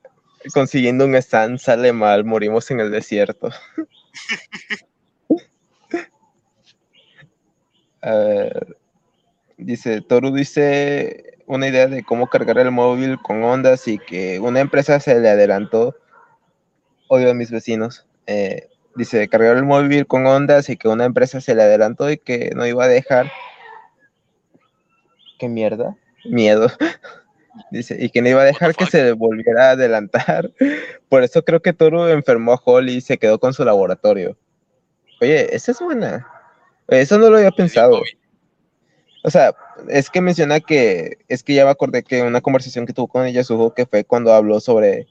consiguiendo 0.53 1.05
un 1.05 1.15
stand 1.17 1.59
sale 1.59 1.93
mal, 1.93 2.25
morimos 2.25 2.71
en 2.71 2.81
el 2.81 2.91
desierto. 2.91 3.51
Ver, 8.13 8.77
dice, 9.57 10.01
Toru 10.01 10.33
dice 10.33 11.39
una 11.47 11.69
idea 11.69 11.87
de 11.87 12.05
cómo 12.05 12.29
cargar 12.29 12.59
el 12.59 12.71
móvil 12.71 13.19
con 13.23 13.43
ondas 13.43 13.89
y 13.89 13.99
que 13.99 14.39
una 14.39 14.61
empresa 14.61 15.01
se 15.01 15.19
le 15.19 15.29
adelantó. 15.29 15.97
Odio 17.09 17.31
a 17.31 17.35
mis 17.35 17.51
vecinos. 17.51 18.07
Eh, 18.27 18.69
dice, 18.95 19.29
cargar 19.29 19.57
el 19.57 19.65
móvil 19.65 20.07
con 20.07 20.27
ondas 20.27 20.69
y 20.69 20.77
que 20.77 20.89
una 20.89 21.05
empresa 21.05 21.41
se 21.41 21.55
le 21.55 21.63
adelantó 21.63 22.11
y 22.11 22.19
que 22.19 22.51
no 22.55 22.67
iba 22.67 22.85
a 22.85 22.89
dejar. 22.89 23.31
¿Qué 25.39 25.49
mierda? 25.49 25.97
Miedo. 26.25 26.69
Dice, 27.71 27.97
y 27.99 28.11
que 28.11 28.23
no 28.23 28.29
iba 28.29 28.43
a 28.43 28.45
dejar 28.45 28.75
que 28.75 28.87
se 28.87 29.13
volviera 29.13 29.69
a 29.69 29.71
adelantar. 29.73 30.53
Por 31.09 31.25
eso 31.25 31.45
creo 31.45 31.61
que 31.61 31.73
Toru 31.73 32.07
enfermó 32.07 32.53
a 32.53 32.61
Holly 32.63 32.97
y 32.97 33.01
se 33.01 33.19
quedó 33.19 33.41
con 33.41 33.53
su 33.53 33.65
laboratorio. 33.65 34.37
Oye, 35.21 35.55
esa 35.55 35.73
es 35.73 35.81
buena. 35.81 36.27
Eso 36.89 37.19
no 37.19 37.31
lo 37.31 37.37
había 37.37 37.51
pensado. 37.51 38.03
O 39.23 39.31
sea, 39.31 39.55
es 39.89 40.11
que 40.11 40.21
menciona 40.21 40.61
que, 40.61 41.19
es 41.29 41.43
que 41.43 41.55
ya 41.55 41.65
me 41.65 41.71
acordé 41.71 42.03
que 42.03 42.23
una 42.23 42.41
conversación 42.41 42.87
que 42.87 42.93
tuvo 42.93 43.09
con 43.09 43.27
ella 43.27 43.45
sujo 43.45 43.75
que 43.75 43.87
fue 43.87 44.05
cuando 44.05 44.33
habló 44.33 44.61
sobre 44.61 45.07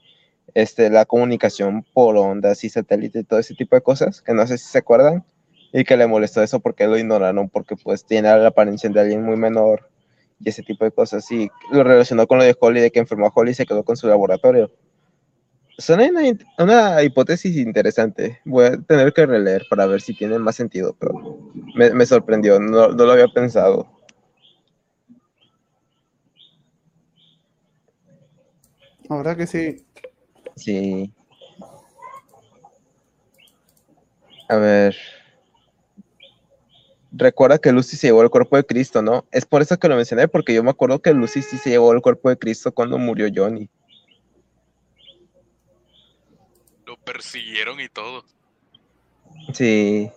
este, 0.54 0.90
la 0.90 1.04
comunicación 1.04 1.84
por 1.92 2.16
ondas 2.16 2.64
y 2.64 2.68
satélite 2.68 3.20
y 3.20 3.24
todo 3.24 3.38
ese 3.38 3.54
tipo 3.54 3.76
de 3.76 3.82
cosas, 3.82 4.22
que 4.22 4.34
no 4.34 4.46
sé 4.46 4.58
si 4.58 4.66
se 4.66 4.78
acuerdan, 4.78 5.24
y 5.72 5.84
que 5.84 5.96
le 5.96 6.06
molestó 6.06 6.42
eso 6.42 6.60
porque 6.60 6.86
lo 6.86 6.98
ignoraron, 6.98 7.48
porque 7.48 7.76
pues 7.76 8.04
tiene 8.04 8.28
la 8.28 8.48
apariencia 8.48 8.88
de 8.88 9.00
alguien 9.00 9.22
muy 9.22 9.36
menor 9.36 9.88
y 10.40 10.48
ese 10.48 10.62
tipo 10.62 10.84
de 10.84 10.90
cosas, 10.90 11.30
y 11.30 11.50
lo 11.70 11.84
relacionó 11.84 12.26
con 12.26 12.38
lo 12.38 12.44
de 12.44 12.56
Holly, 12.58 12.80
de 12.80 12.90
que 12.90 13.00
enfermó 13.00 13.26
a 13.26 13.32
Holly 13.34 13.50
y 13.50 13.54
se 13.54 13.66
quedó 13.66 13.84
con 13.84 13.96
su 13.96 14.08
laboratorio. 14.08 14.72
Suena 15.78 16.08
una, 16.08 16.22
una 16.58 17.02
hipótesis 17.04 17.56
interesante. 17.56 18.40
Voy 18.44 18.66
a 18.66 18.76
tener 18.76 19.12
que 19.12 19.24
releer 19.26 19.64
para 19.70 19.86
ver 19.86 20.00
si 20.00 20.12
tiene 20.12 20.38
más 20.38 20.56
sentido, 20.56 20.96
pero 20.98 21.38
me, 21.74 21.90
me 21.90 22.04
sorprendió, 22.04 22.58
no, 22.58 22.88
no 22.88 23.04
lo 23.04 23.12
había 23.12 23.28
pensado. 23.28 23.88
La 29.08 29.16
verdad 29.16 29.36
que 29.36 29.46
sí. 29.46 29.86
Sí. 30.56 31.14
A 34.48 34.56
ver. 34.56 34.96
Recuerda 37.10 37.58
que 37.58 37.72
Lucy 37.72 37.96
se 37.96 38.08
llevó 38.08 38.22
el 38.22 38.30
cuerpo 38.30 38.56
de 38.56 38.64
Cristo, 38.64 39.00
¿no? 39.00 39.24
Es 39.32 39.46
por 39.46 39.62
eso 39.62 39.78
que 39.78 39.88
lo 39.88 39.96
mencioné, 39.96 40.28
porque 40.28 40.52
yo 40.52 40.62
me 40.62 40.70
acuerdo 40.70 41.00
que 41.00 41.14
Lucy 41.14 41.40
sí 41.40 41.56
se 41.56 41.70
llevó 41.70 41.92
el 41.92 42.02
cuerpo 42.02 42.28
de 42.28 42.36
Cristo 42.36 42.72
cuando 42.72 42.98
murió 42.98 43.28
Johnny. 43.34 43.70
Lo 46.84 46.97
persiguieron 47.08 47.80
y 47.80 47.88
todo. 47.88 48.24
Sí. 49.54 50.10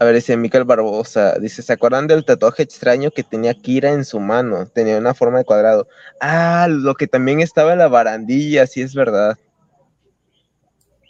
A 0.00 0.04
ver, 0.04 0.14
dice 0.14 0.36
Michael 0.36 0.64
Barbosa, 0.64 1.38
dice, 1.38 1.62
¿se 1.62 1.72
acuerdan 1.74 2.06
del 2.06 2.24
tatuaje 2.24 2.62
extraño 2.62 3.10
que 3.10 3.22
tenía 3.22 3.54
Kira 3.54 3.92
en 3.92 4.04
su 4.04 4.18
mano? 4.18 4.66
Tenía 4.66 4.96
una 4.96 5.14
forma 5.14 5.38
de 5.38 5.44
cuadrado. 5.44 5.86
Ah, 6.20 6.66
lo 6.70 6.94
que 6.94 7.06
también 7.06 7.40
estaba 7.40 7.72
en 7.72 7.78
la 7.78 7.88
barandilla, 7.88 8.66
sí 8.66 8.80
es 8.80 8.94
verdad. 8.94 9.38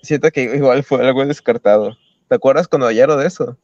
siento 0.02 0.30
que 0.32 0.42
igual 0.42 0.82
fue 0.82 1.06
algo 1.06 1.24
descartado. 1.24 1.96
¿Te 2.28 2.34
acuerdas 2.34 2.66
cuando 2.66 2.88
hallaron 2.88 3.20
de 3.20 3.26
eso? 3.28 3.56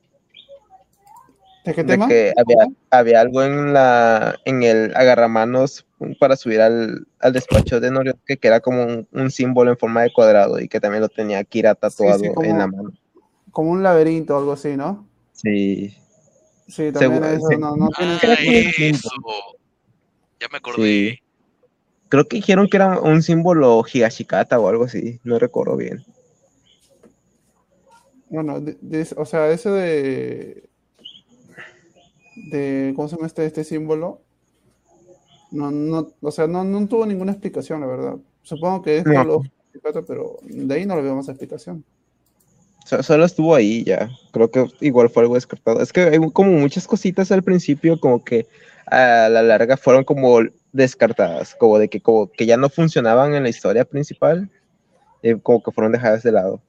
¿De 1.64 1.74
qué 1.74 1.82
De 1.84 1.92
tema? 1.94 2.08
que 2.08 2.32
había, 2.36 2.66
había 2.90 3.20
algo 3.20 3.42
en 3.42 3.72
la 3.74 4.36
en 4.44 4.62
el 4.62 4.96
agarramanos 4.96 5.86
para 6.20 6.36
subir 6.36 6.60
al, 6.60 7.06
al 7.20 7.32
despacho 7.32 7.80
de 7.80 7.90
Norioke 7.90 8.36
que 8.38 8.48
era 8.48 8.60
como 8.60 8.84
un, 8.84 9.08
un 9.12 9.30
símbolo 9.30 9.70
en 9.72 9.76
forma 9.78 10.02
de 10.02 10.12
cuadrado 10.12 10.60
y 10.60 10.68
que 10.68 10.80
también 10.80 11.02
lo 11.02 11.08
tenía 11.08 11.42
Kira 11.44 11.74
tatuado 11.74 12.20
sí, 12.24 12.30
como- 12.34 12.48
en 12.48 12.58
la 12.58 12.66
mano. 12.68 12.92
Como 13.50 13.70
un 13.72 13.82
laberinto 13.82 14.34
o 14.36 14.38
algo 14.38 14.52
así, 14.52 14.76
¿no? 14.76 15.08
Sí. 15.32 15.96
Sí, 16.68 16.92
también 16.92 17.22
Seguro, 17.22 17.26
eso, 17.28 17.48
sí. 17.50 17.56
no, 17.58 17.76
no 17.76 17.88
tiene 17.96 18.12
Ah, 18.14 18.18
Creo 18.20 18.36
que 18.36 18.60
es 18.60 18.78
eso. 18.78 19.10
Ya 20.40 20.46
me 20.52 20.58
acordé. 20.58 20.76
Sí. 20.82 21.18
Creo 22.08 22.26
que 22.28 22.36
dijeron 22.36 22.68
que 22.68 22.76
era 22.76 23.00
un 23.00 23.22
símbolo 23.22 23.82
Higashikata 23.92 24.58
o 24.60 24.68
algo 24.68 24.84
así, 24.84 25.18
no 25.24 25.38
recuerdo 25.38 25.76
bien. 25.76 26.04
Bueno, 28.30 28.60
de- 28.60 28.76
de- 28.80 29.08
o 29.16 29.24
sea, 29.24 29.50
eso 29.50 29.72
de, 29.72 30.67
de, 32.50 32.92
¿cómo 32.94 33.08
se 33.08 33.16
llama 33.16 33.26
este, 33.26 33.44
este 33.46 33.64
símbolo? 33.64 34.20
No, 35.50 35.70
no, 35.70 36.12
o 36.20 36.30
sea, 36.30 36.46
no, 36.46 36.64
no 36.64 36.86
tuvo 36.86 37.06
ninguna 37.06 37.32
explicación, 37.32 37.80
la 37.80 37.86
verdad. 37.86 38.16
Supongo 38.42 38.82
que 38.82 38.98
es 38.98 39.04
No. 39.04 39.24
lo 39.24 39.42
pero 40.06 40.38
de 40.42 40.74
ahí 40.74 40.86
no 40.86 40.96
le 40.96 41.02
veo 41.02 41.14
más 41.14 41.28
explicación. 41.28 41.84
So- 42.84 43.02
solo 43.02 43.24
estuvo 43.24 43.54
ahí 43.54 43.84
ya. 43.84 44.10
Creo 44.32 44.50
que 44.50 44.66
igual 44.80 45.08
fue 45.10 45.22
algo 45.22 45.34
descartado. 45.34 45.80
Es 45.80 45.92
que 45.92 46.00
hay 46.00 46.18
como 46.32 46.52
muchas 46.52 46.86
cositas 46.86 47.30
al 47.30 47.42
principio 47.42 48.00
como 48.00 48.24
que 48.24 48.46
a 48.86 49.28
la 49.28 49.42
larga 49.42 49.76
fueron 49.76 50.04
como 50.04 50.38
descartadas, 50.72 51.54
como 51.54 51.78
de 51.78 51.88
que 51.88 52.00
como 52.00 52.30
que 52.30 52.46
ya 52.46 52.56
no 52.56 52.68
funcionaban 52.70 53.34
en 53.34 53.42
la 53.42 53.48
historia 53.50 53.84
principal, 53.84 54.50
eh, 55.22 55.36
como 55.42 55.62
que 55.62 55.70
fueron 55.70 55.92
dejadas 55.92 56.22
de 56.22 56.32
lado. 56.32 56.60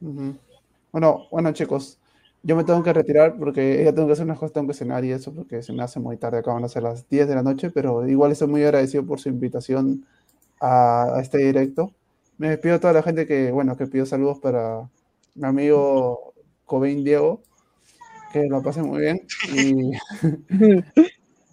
Ujú. 0.00 0.36
Bueno, 0.92 1.26
bueno, 1.30 1.52
chicos, 1.52 1.98
yo 2.42 2.56
me 2.56 2.64
tengo 2.64 2.82
que 2.82 2.92
retirar 2.92 3.36
porque 3.38 3.84
ya 3.84 3.94
tengo 3.94 4.06
que 4.08 4.14
hacer 4.14 4.24
unas 4.24 4.38
cosas, 4.38 4.52
tengo 4.54 4.66
que 4.68 4.74
cenar 4.74 5.04
y 5.04 5.12
eso, 5.12 5.32
porque 5.34 5.62
se 5.62 5.72
me 5.72 5.82
hace 5.82 6.00
muy 6.00 6.16
tarde, 6.16 6.38
acaban 6.38 6.62
de 6.62 6.68
ser 6.68 6.82
las 6.82 7.08
10 7.08 7.28
de 7.28 7.34
la 7.36 7.42
noche, 7.42 7.70
pero 7.70 8.06
igual 8.08 8.32
estoy 8.32 8.48
muy 8.48 8.64
agradecido 8.64 9.06
por 9.06 9.20
su 9.20 9.28
invitación 9.28 10.04
a, 10.60 11.16
a 11.16 11.20
este 11.22 11.38
directo. 11.38 11.92
Me 12.38 12.50
despido 12.50 12.76
a 12.76 12.80
toda 12.80 12.94
la 12.94 13.02
gente 13.02 13.26
que, 13.26 13.52
bueno, 13.52 13.76
que 13.76 13.86
pidió 13.86 14.06
saludos 14.06 14.40
para 14.40 14.88
mi 15.34 15.46
amigo 15.48 16.34
Cobain 16.66 17.04
Diego, 17.04 17.42
que 18.32 18.46
lo 18.48 18.62
pasen 18.62 18.86
muy 18.88 19.00
bien. 19.02 19.22
Y, 19.54 19.92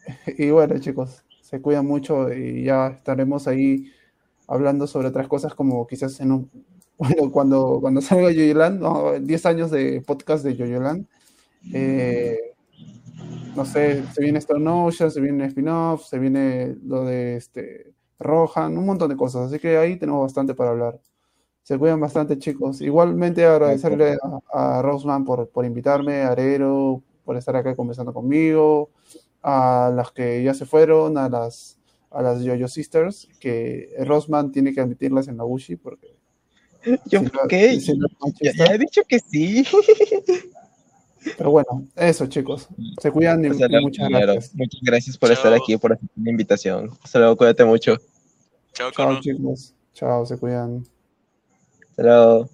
y 0.37 0.51
bueno, 0.51 0.77
chicos, 0.79 1.23
se 1.41 1.61
cuidan 1.61 1.85
mucho 1.85 2.31
y 2.33 2.63
ya 2.65 2.87
estaremos 2.87 3.47
ahí 3.47 3.91
hablando 4.47 4.87
sobre 4.87 5.09
otras 5.09 5.27
cosas 5.27 5.55
como 5.55 5.87
quizás 5.87 6.19
en 6.21 6.31
un, 6.31 6.51
bueno, 6.99 7.31
cuando, 7.31 7.79
cuando 7.81 8.01
salga 8.01 8.31
Yoyoland, 8.31 8.81
no, 8.81 9.19
10 9.19 9.45
años 9.45 9.71
de 9.71 10.01
podcast 10.01 10.43
de 10.43 10.55
Yoyoland, 10.55 11.07
eh, 11.73 12.53
no 13.55 13.65
sé, 13.65 14.03
se 14.13 14.21
viene 14.21 14.39
Stone 14.39 14.69
Ocean, 14.69 15.11
se 15.11 15.21
viene 15.21 15.45
spin-off, 15.45 16.05
se 16.05 16.19
viene 16.19 16.75
lo 16.83 17.05
de 17.05 17.37
este 17.37 17.93
Rohan, 18.19 18.77
un 18.77 18.85
montón 18.85 19.09
de 19.09 19.17
cosas, 19.17 19.47
así 19.47 19.59
que 19.59 19.77
ahí 19.77 19.97
tenemos 19.97 20.21
bastante 20.21 20.53
para 20.53 20.71
hablar. 20.71 20.99
Se 21.63 21.77
cuidan 21.77 21.99
bastante, 21.99 22.37
chicos. 22.39 22.81
Igualmente 22.81 23.45
agradecerle 23.45 24.17
a, 24.53 24.77
a 24.77 24.81
Roseman 24.81 25.23
por, 25.23 25.49
por 25.49 25.65
invitarme, 25.65 26.21
a 26.21 26.31
Arero 26.31 27.03
por 27.23 27.37
estar 27.37 27.55
acá 27.55 27.75
conversando 27.75 28.13
conmigo, 28.13 28.89
a 29.43 29.91
las 29.95 30.11
que 30.11 30.43
ya 30.43 30.53
se 30.53 30.65
fueron, 30.65 31.17
a 31.17 31.29
las 31.29 31.79
a 32.11 32.21
las 32.21 32.41
Yoyo 32.41 32.67
Sisters, 32.67 33.29
que 33.39 33.89
Rosman 34.05 34.51
tiene 34.51 34.73
que 34.73 34.81
admitirlas 34.81 35.27
en 35.27 35.37
la 35.37 35.45
Ushi 35.45 35.75
porque 35.75 36.18
Yo, 37.05 37.19
si 37.21 37.29
¿qué? 37.49 37.79
si 37.79 37.93
Ya, 38.41 38.65
he 38.65 38.77
dicho 38.77 39.01
que 39.07 39.19
sí. 39.19 39.65
Pero 41.37 41.51
bueno, 41.51 41.85
eso 41.95 42.27
chicos. 42.27 42.67
Se 43.01 43.11
cuidan 43.11 43.43
y, 43.43 43.49
O 43.49 43.53
sea, 43.53 43.67
y 43.69 43.81
muchas 43.81 44.05
primero, 44.07 44.33
gracias. 44.33 44.55
Muchas 44.55 44.81
gracias 44.81 45.17
por 45.17 45.29
Chao. 45.29 45.35
estar 45.37 45.53
aquí, 45.53 45.77
por 45.77 45.93
aceptar 45.93 46.23
la 46.23 46.31
invitación. 46.31 46.91
Hasta 47.03 47.19
luego, 47.19 47.35
cuídate 47.35 47.65
mucho. 47.65 47.97
Chao, 48.73 48.91
Chao 48.91 49.19
chicos. 49.19 49.73
Chao, 49.93 50.25
se 50.25 50.37
cuidan. 50.37 50.85
Hasta 51.89 52.03
luego. 52.03 52.49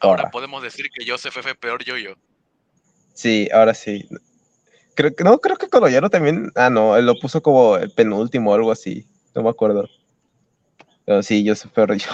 Ahora 0.00 0.22
Ahora. 0.22 0.30
podemos 0.30 0.62
decir 0.62 0.86
que 0.92 1.08
Joseph 1.08 1.32
fue 1.40 1.54
peor 1.54 1.84
yo-yo. 1.84 2.14
Sí, 3.14 3.48
ahora 3.52 3.74
sí. 3.74 4.08
Creo 4.96 5.14
que 5.14 5.22
no, 5.24 5.38
creo 5.38 5.56
que 5.56 5.68
Coloyero 5.68 6.10
también. 6.10 6.50
Ah, 6.56 6.68
no, 6.70 6.96
él 6.96 7.06
lo 7.06 7.14
puso 7.14 7.40
como 7.42 7.76
el 7.76 7.90
penúltimo 7.90 8.50
o 8.50 8.54
algo 8.54 8.72
así. 8.72 9.06
No 9.34 9.42
me 9.44 9.50
acuerdo. 9.50 9.88
Pero 11.04 11.22
sí, 11.22 11.44
yo 11.44 11.54
soy 11.54 11.70
peor 11.70 11.94
yo. 11.96 12.10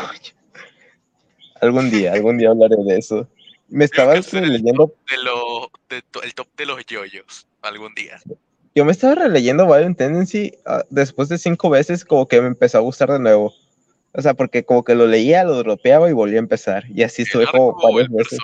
Algún 1.60 1.90
día, 1.90 2.12
algún 2.12 2.38
día 2.38 2.50
hablaré 2.50 2.76
de 2.76 2.98
eso. 2.98 3.28
Me 3.68 3.84
estaba 3.84 4.14
hacer 4.14 4.42
el 4.42 4.50
releyendo, 4.50 4.86
top 4.88 4.94
de 5.10 5.16
los 5.22 5.68
de 5.88 6.26
el 6.26 6.34
top 6.34 6.48
de 6.56 6.66
los 6.66 6.84
yoyos 6.86 7.46
algún 7.62 7.94
día. 7.94 8.18
yo 8.74 8.84
me 8.84 8.92
estaba 8.92 9.14
releyendo 9.14 9.66
Violent 9.66 9.96
Tendency 9.98 10.54
ah, 10.66 10.84
después 10.90 11.28
de 11.28 11.38
cinco 11.38 11.70
veces, 11.70 12.04
como 12.04 12.26
que 12.26 12.40
me 12.40 12.48
empezó 12.48 12.78
a 12.78 12.80
gustar 12.80 13.12
de 13.12 13.18
nuevo. 13.20 13.52
O 14.12 14.22
sea, 14.22 14.34
porque 14.34 14.64
como 14.64 14.82
que 14.82 14.96
lo 14.96 15.06
leía, 15.06 15.44
lo 15.44 15.54
dropeaba 15.56 16.10
y 16.10 16.12
volvía 16.12 16.38
a 16.38 16.40
empezar. 16.40 16.84
Y 16.90 17.04
así 17.04 17.22
estuve 17.22 17.46
como 17.46 17.80
varias 17.80 18.08
veces. 18.10 18.38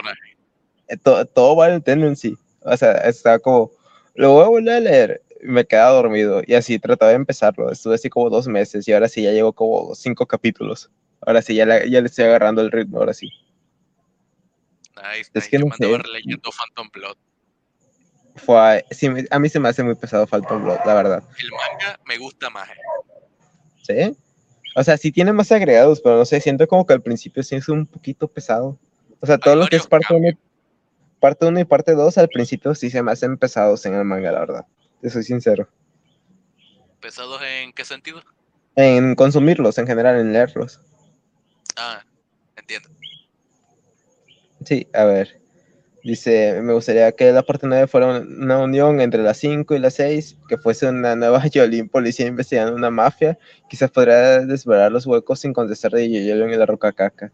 Eh, 0.89 0.97
to- 0.97 1.25
todo 1.27 1.57
Violent 1.57 1.85
Tendency. 1.85 2.37
O 2.63 2.77
sea, 2.77 2.93
estaba 2.99 3.41
como, 3.41 3.73
lo 4.15 4.33
voy 4.33 4.45
a 4.45 4.49
volver 4.49 4.75
a 4.75 4.81
leer. 4.81 5.23
y 5.43 5.47
Me 5.49 5.65
quedaba 5.67 5.91
dormido 5.91 6.43
y 6.47 6.55
así 6.55 6.79
trataba 6.79 7.11
de 7.11 7.17
empezarlo. 7.17 7.73
Estuve 7.73 7.97
así 7.97 8.09
como 8.09 8.31
dos 8.31 8.47
meses 8.47 8.87
y 8.87 8.93
ahora 8.93 9.09
sí 9.09 9.23
ya 9.23 9.33
llevo 9.33 9.53
como 9.53 9.93
cinco 9.97 10.25
capítulos. 10.27 10.89
Ahora 11.27 11.43
sí, 11.43 11.55
ya, 11.55 11.67
la- 11.67 11.85
ya 11.85 12.01
le 12.01 12.07
estoy 12.07 12.25
agarrando 12.25 12.63
el 12.63 12.71
ritmo, 12.71 12.99
ahora 12.99 13.13
sí. 13.13 13.29
Nice, 14.97 15.31
Es 15.35 15.49
que 15.49 15.59
Yo 15.59 15.61
no 15.61 15.67
me 15.67 15.75
andaba 15.75 15.99
releyendo 15.99 16.51
Phantom 16.51 16.89
Blood. 16.93 17.17
Fue, 18.37 18.85
sí, 18.91 19.09
a 19.31 19.39
mí 19.39 19.49
se 19.49 19.59
me 19.61 19.69
hace 19.69 19.83
muy 19.83 19.95
pesado 19.95 20.27
Phantom 20.27 20.63
Blood, 20.63 20.79
la 20.87 20.95
verdad. 20.95 21.23
El 21.39 21.51
manga 21.51 21.99
me 22.07 22.17
gusta 22.19 22.49
más. 22.49 22.69
eh. 22.69 22.75
¿Sí? 23.83 24.17
O 24.75 24.85
sea, 24.85 24.97
sí 24.97 25.11
tiene 25.11 25.33
más 25.33 25.51
agregados, 25.53 26.01
pero 26.01 26.17
no 26.17 26.25
sé, 26.25 26.41
siento 26.41 26.67
como 26.69 26.87
que 26.87 26.93
al 26.93 27.03
principio 27.03 27.43
sí 27.43 27.57
es 27.57 27.69
un 27.69 27.87
poquito 27.87 28.29
pesado. 28.29 28.79
O 29.21 29.27
sea, 29.27 29.39
todo 29.39 29.57
lo 29.57 29.67
que 29.67 29.77
es 29.77 29.87
parte 29.87 30.13
1 30.15 30.29
y, 30.29 30.39
parte 31.19 31.47
uno 31.47 31.59
y 31.59 31.65
parte 31.65 31.93
2 31.95 32.19
al 32.19 32.29
principio 32.29 32.75
sí 32.75 32.91
se 32.91 33.03
me 33.03 33.11
hacen 33.11 33.37
pesados 33.39 33.85
en 33.87 33.95
el 33.95 34.05
manga, 34.05 34.31
la 34.33 34.41
verdad. 34.41 34.67
Te 35.01 35.09
soy 35.11 35.23
sincero. 35.25 35.69
¿Pesados 37.01 37.41
en 37.43 37.73
qué 37.73 37.85
sentido? 37.85 38.23
En 38.75 39.15
consumirlos, 39.15 39.79
en 39.79 39.87
general, 39.87 40.19
en 40.21 40.33
leerlos. 40.33 40.81
Ah, 41.77 42.03
entiendo. 42.57 42.89
Sí, 44.65 44.87
a 44.95 45.05
ver. 45.05 45.41
Dice, 46.03 46.61
me 46.63 46.73
gustaría 46.73 47.11
que 47.13 47.33
la 47.33 47.43
parte 47.43 47.67
9 47.67 47.89
fuera 47.89 48.07
un- 48.21 48.43
una 48.45 48.59
unión 48.59 49.01
entre 49.01 49.23
las 49.23 49.39
5 49.39 49.75
y 49.75 49.81
las 49.81 49.95
6, 49.95 50.37
que 50.49 50.57
fuese 50.57 50.87
una 50.89 51.17
nueva 51.17 51.45
Yolín 51.53 51.89
policía 51.89 52.27
investigando 52.27 52.75
una 52.75 52.91
mafia. 52.91 53.39
Quizás 53.69 53.91
podría 53.91 54.41
desvelar 54.41 54.93
los 54.93 55.05
huecos 55.07 55.41
sin 55.41 55.53
contestar 55.53 55.91
de 55.93 56.09
Yoyolín 56.11 56.51
y 56.55 56.57
la 56.57 56.67
roca 56.67 56.93
caca. 56.93 57.33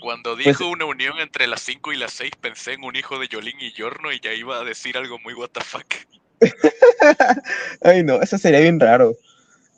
Cuando 0.00 0.34
Pues- 0.34 0.46
dijo 0.46 0.68
una 0.68 0.86
unión 0.86 1.18
entre 1.20 1.46
las 1.46 1.60
5 1.60 1.92
y 1.92 1.96
las 1.96 2.12
6, 2.12 2.32
pensé 2.40 2.72
en 2.72 2.84
un 2.84 2.96
hijo 2.96 3.18
de 3.18 3.28
Yolín 3.28 3.60
y 3.60 3.72
Yorno 3.72 4.12
y 4.12 4.18
ya 4.20 4.32
iba 4.34 4.58
a 4.58 4.64
decir 4.64 4.96
algo 4.96 5.18
muy 5.20 5.34
fuck. 5.34 5.94
Ay, 7.82 8.02
no, 8.02 8.20
eso 8.20 8.38
sería 8.38 8.60
bien 8.60 8.80
raro. 8.80 9.14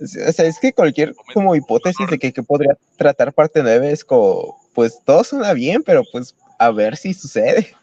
O 0.02 0.32
sea, 0.32 0.46
es 0.46 0.58
que 0.58 0.72
cualquier 0.72 1.14
como 1.32 1.54
hipótesis 1.54 2.06
de 2.08 2.18
que, 2.18 2.32
que 2.32 2.42
podría 2.42 2.76
tratar 2.96 3.32
parte 3.32 3.62
9 3.62 3.92
es 3.92 4.04
como, 4.04 4.58
pues 4.74 4.98
todo 5.04 5.22
suena 5.22 5.52
bien, 5.52 5.82
pero 5.82 6.02
pues 6.10 6.34
a 6.58 6.70
ver 6.70 6.96
si 6.96 7.14
sucede. 7.14 7.74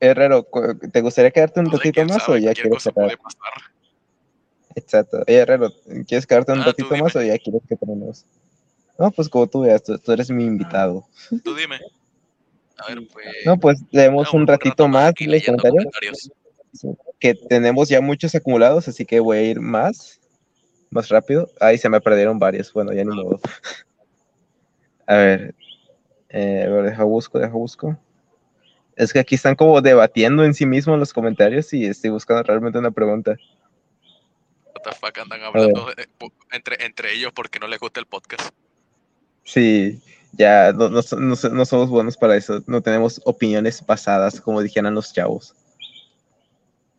Herrero, 0.00 0.46
¿te 0.92 1.00
gustaría 1.00 1.30
quedarte 1.30 1.60
un 1.60 1.66
No 1.66 1.72
sé, 1.72 1.76
ratito 1.78 2.04
más 2.04 2.22
sabe, 2.22 2.38
o 2.38 2.40
ya 2.40 2.54
quieres 2.54 2.82
cerrar? 2.82 3.18
Exacto. 4.74 5.24
Oye, 5.26 5.36
Herrero, 5.38 5.72
¿quieres 6.06 6.26
quedarte 6.26 6.52
un 6.52 6.60
Ah, 6.60 6.66
ratito 6.66 6.96
más 6.96 7.16
o 7.16 7.22
ya 7.22 7.38
quieres 7.38 7.62
que 7.66 7.76
terminemos? 7.76 8.24
No, 8.98 9.10
pues 9.10 9.28
como 9.28 9.46
tú 9.46 9.60
veas, 9.60 9.82
tú, 9.82 9.98
tú 9.98 10.12
eres 10.12 10.30
mi 10.30 10.44
invitado. 10.44 11.06
Tú 11.42 11.54
dime. 11.54 11.78
A 12.78 12.88
ver, 12.88 13.06
pues. 13.12 13.26
No, 13.46 13.58
pues 13.58 13.80
leemos 13.90 14.32
no, 14.32 14.40
un 14.40 14.46
ratito 14.46 14.84
rato 14.84 14.88
más 14.88 15.10
aquí 15.10 15.24
los 15.24 15.32
leyendo 15.32 15.62
comentarios, 15.62 16.30
que 17.18 17.34
tenemos 17.34 17.88
ya 17.88 18.00
muchos 18.00 18.34
acumulados, 18.34 18.88
así 18.88 19.04
que 19.04 19.20
voy 19.20 19.38
a 19.38 19.42
ir 19.42 19.60
más, 19.60 20.20
más 20.90 21.08
rápido. 21.08 21.48
Ahí 21.60 21.78
se 21.78 21.88
me 21.88 22.00
perdieron 22.00 22.38
varios, 22.38 22.72
bueno, 22.72 22.92
ya 22.92 23.04
ni 23.04 23.14
modo. 23.16 23.40
A 25.06 25.14
ver, 25.16 25.54
eh, 26.30 26.64
a 26.66 26.70
ver, 26.70 26.84
deja 26.84 27.04
busco, 27.04 27.38
deja 27.38 27.52
busco. 27.52 27.96
Es 28.96 29.12
que 29.12 29.18
aquí 29.18 29.34
están 29.34 29.54
como 29.54 29.80
debatiendo 29.80 30.44
en 30.44 30.54
sí 30.54 30.66
mismos 30.66 30.98
los 30.98 31.12
comentarios 31.12 31.72
y 31.72 31.84
estoy 31.84 32.10
buscando 32.10 32.42
realmente 32.42 32.78
una 32.78 32.90
pregunta. 32.90 33.36
What 34.74 34.82
the 34.82 34.92
fuck 34.92 35.18
andan 35.18 35.42
hablando 35.42 35.86
de- 35.94 36.08
po- 36.18 36.32
entre, 36.50 36.84
entre 36.84 37.12
ellos 37.14 37.32
porque 37.34 37.58
no 37.58 37.66
les 37.68 37.78
gusta 37.78 38.00
el 38.00 38.06
podcast. 38.06 38.50
Sí, 39.44 40.00
ya 40.32 40.72
no, 40.72 40.88
no 40.88 41.00
no 41.18 41.34
no 41.52 41.64
somos 41.64 41.88
buenos 41.88 42.16
para 42.16 42.36
eso, 42.36 42.62
no 42.66 42.80
tenemos 42.80 43.20
opiniones 43.24 43.80
pasadas, 43.82 44.40
como 44.40 44.60
dijeran 44.60 44.94
los 44.94 45.12
chavos. 45.12 45.54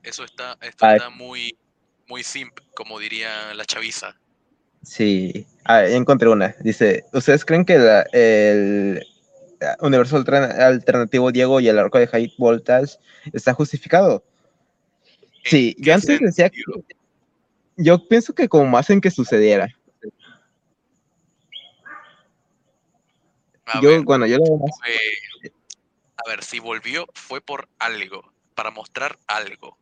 Eso 0.07 0.23
está, 0.23 0.57
esto 0.61 0.85
Ay. 0.85 0.95
está 0.95 1.09
muy, 1.09 1.57
muy 2.07 2.23
simp, 2.23 2.57
como 2.73 2.97
diría 2.97 3.53
la 3.53 3.65
chaviza. 3.65 4.15
Sí, 4.81 5.45
ah, 5.65 5.85
encontré 5.85 6.29
una. 6.29 6.55
Dice, 6.61 7.03
¿ustedes 7.11 7.43
creen 7.43 7.65
que 7.65 7.77
la- 7.77 8.03
el 8.13 9.05
universo 9.81 10.17
altern- 10.17 10.57
alternativo 10.57 11.29
Diego 11.33 11.59
y 11.59 11.67
el 11.67 11.77
arco 11.77 11.97
de 11.97 12.07
High 12.07 12.35
Voltage 12.37 12.95
está 13.33 13.53
justificado? 13.53 14.23
¿En 15.43 15.51
Sí, 15.51 15.75
yo 15.77 15.93
antes 15.93 16.21
decía 16.21 16.49
que 16.49 16.61
yo 17.75 18.07
pienso 18.07 18.33
que 18.33 18.47
como 18.47 18.77
hacen 18.77 19.01
que 19.01 19.11
sucediera. 19.11 19.67
A 23.65 23.81
yo, 23.81 23.89
ver, 23.89 24.01
bueno, 24.03 24.25
yo 24.25 24.37
lo 24.37 24.45
a 26.25 26.29
ver, 26.29 26.43
si 26.43 26.59
volvió 26.59 27.05
fue 27.13 27.41
por 27.41 27.67
algo, 27.77 28.33
para 28.55 28.71
mostrar 28.71 29.19
algo. 29.27 29.77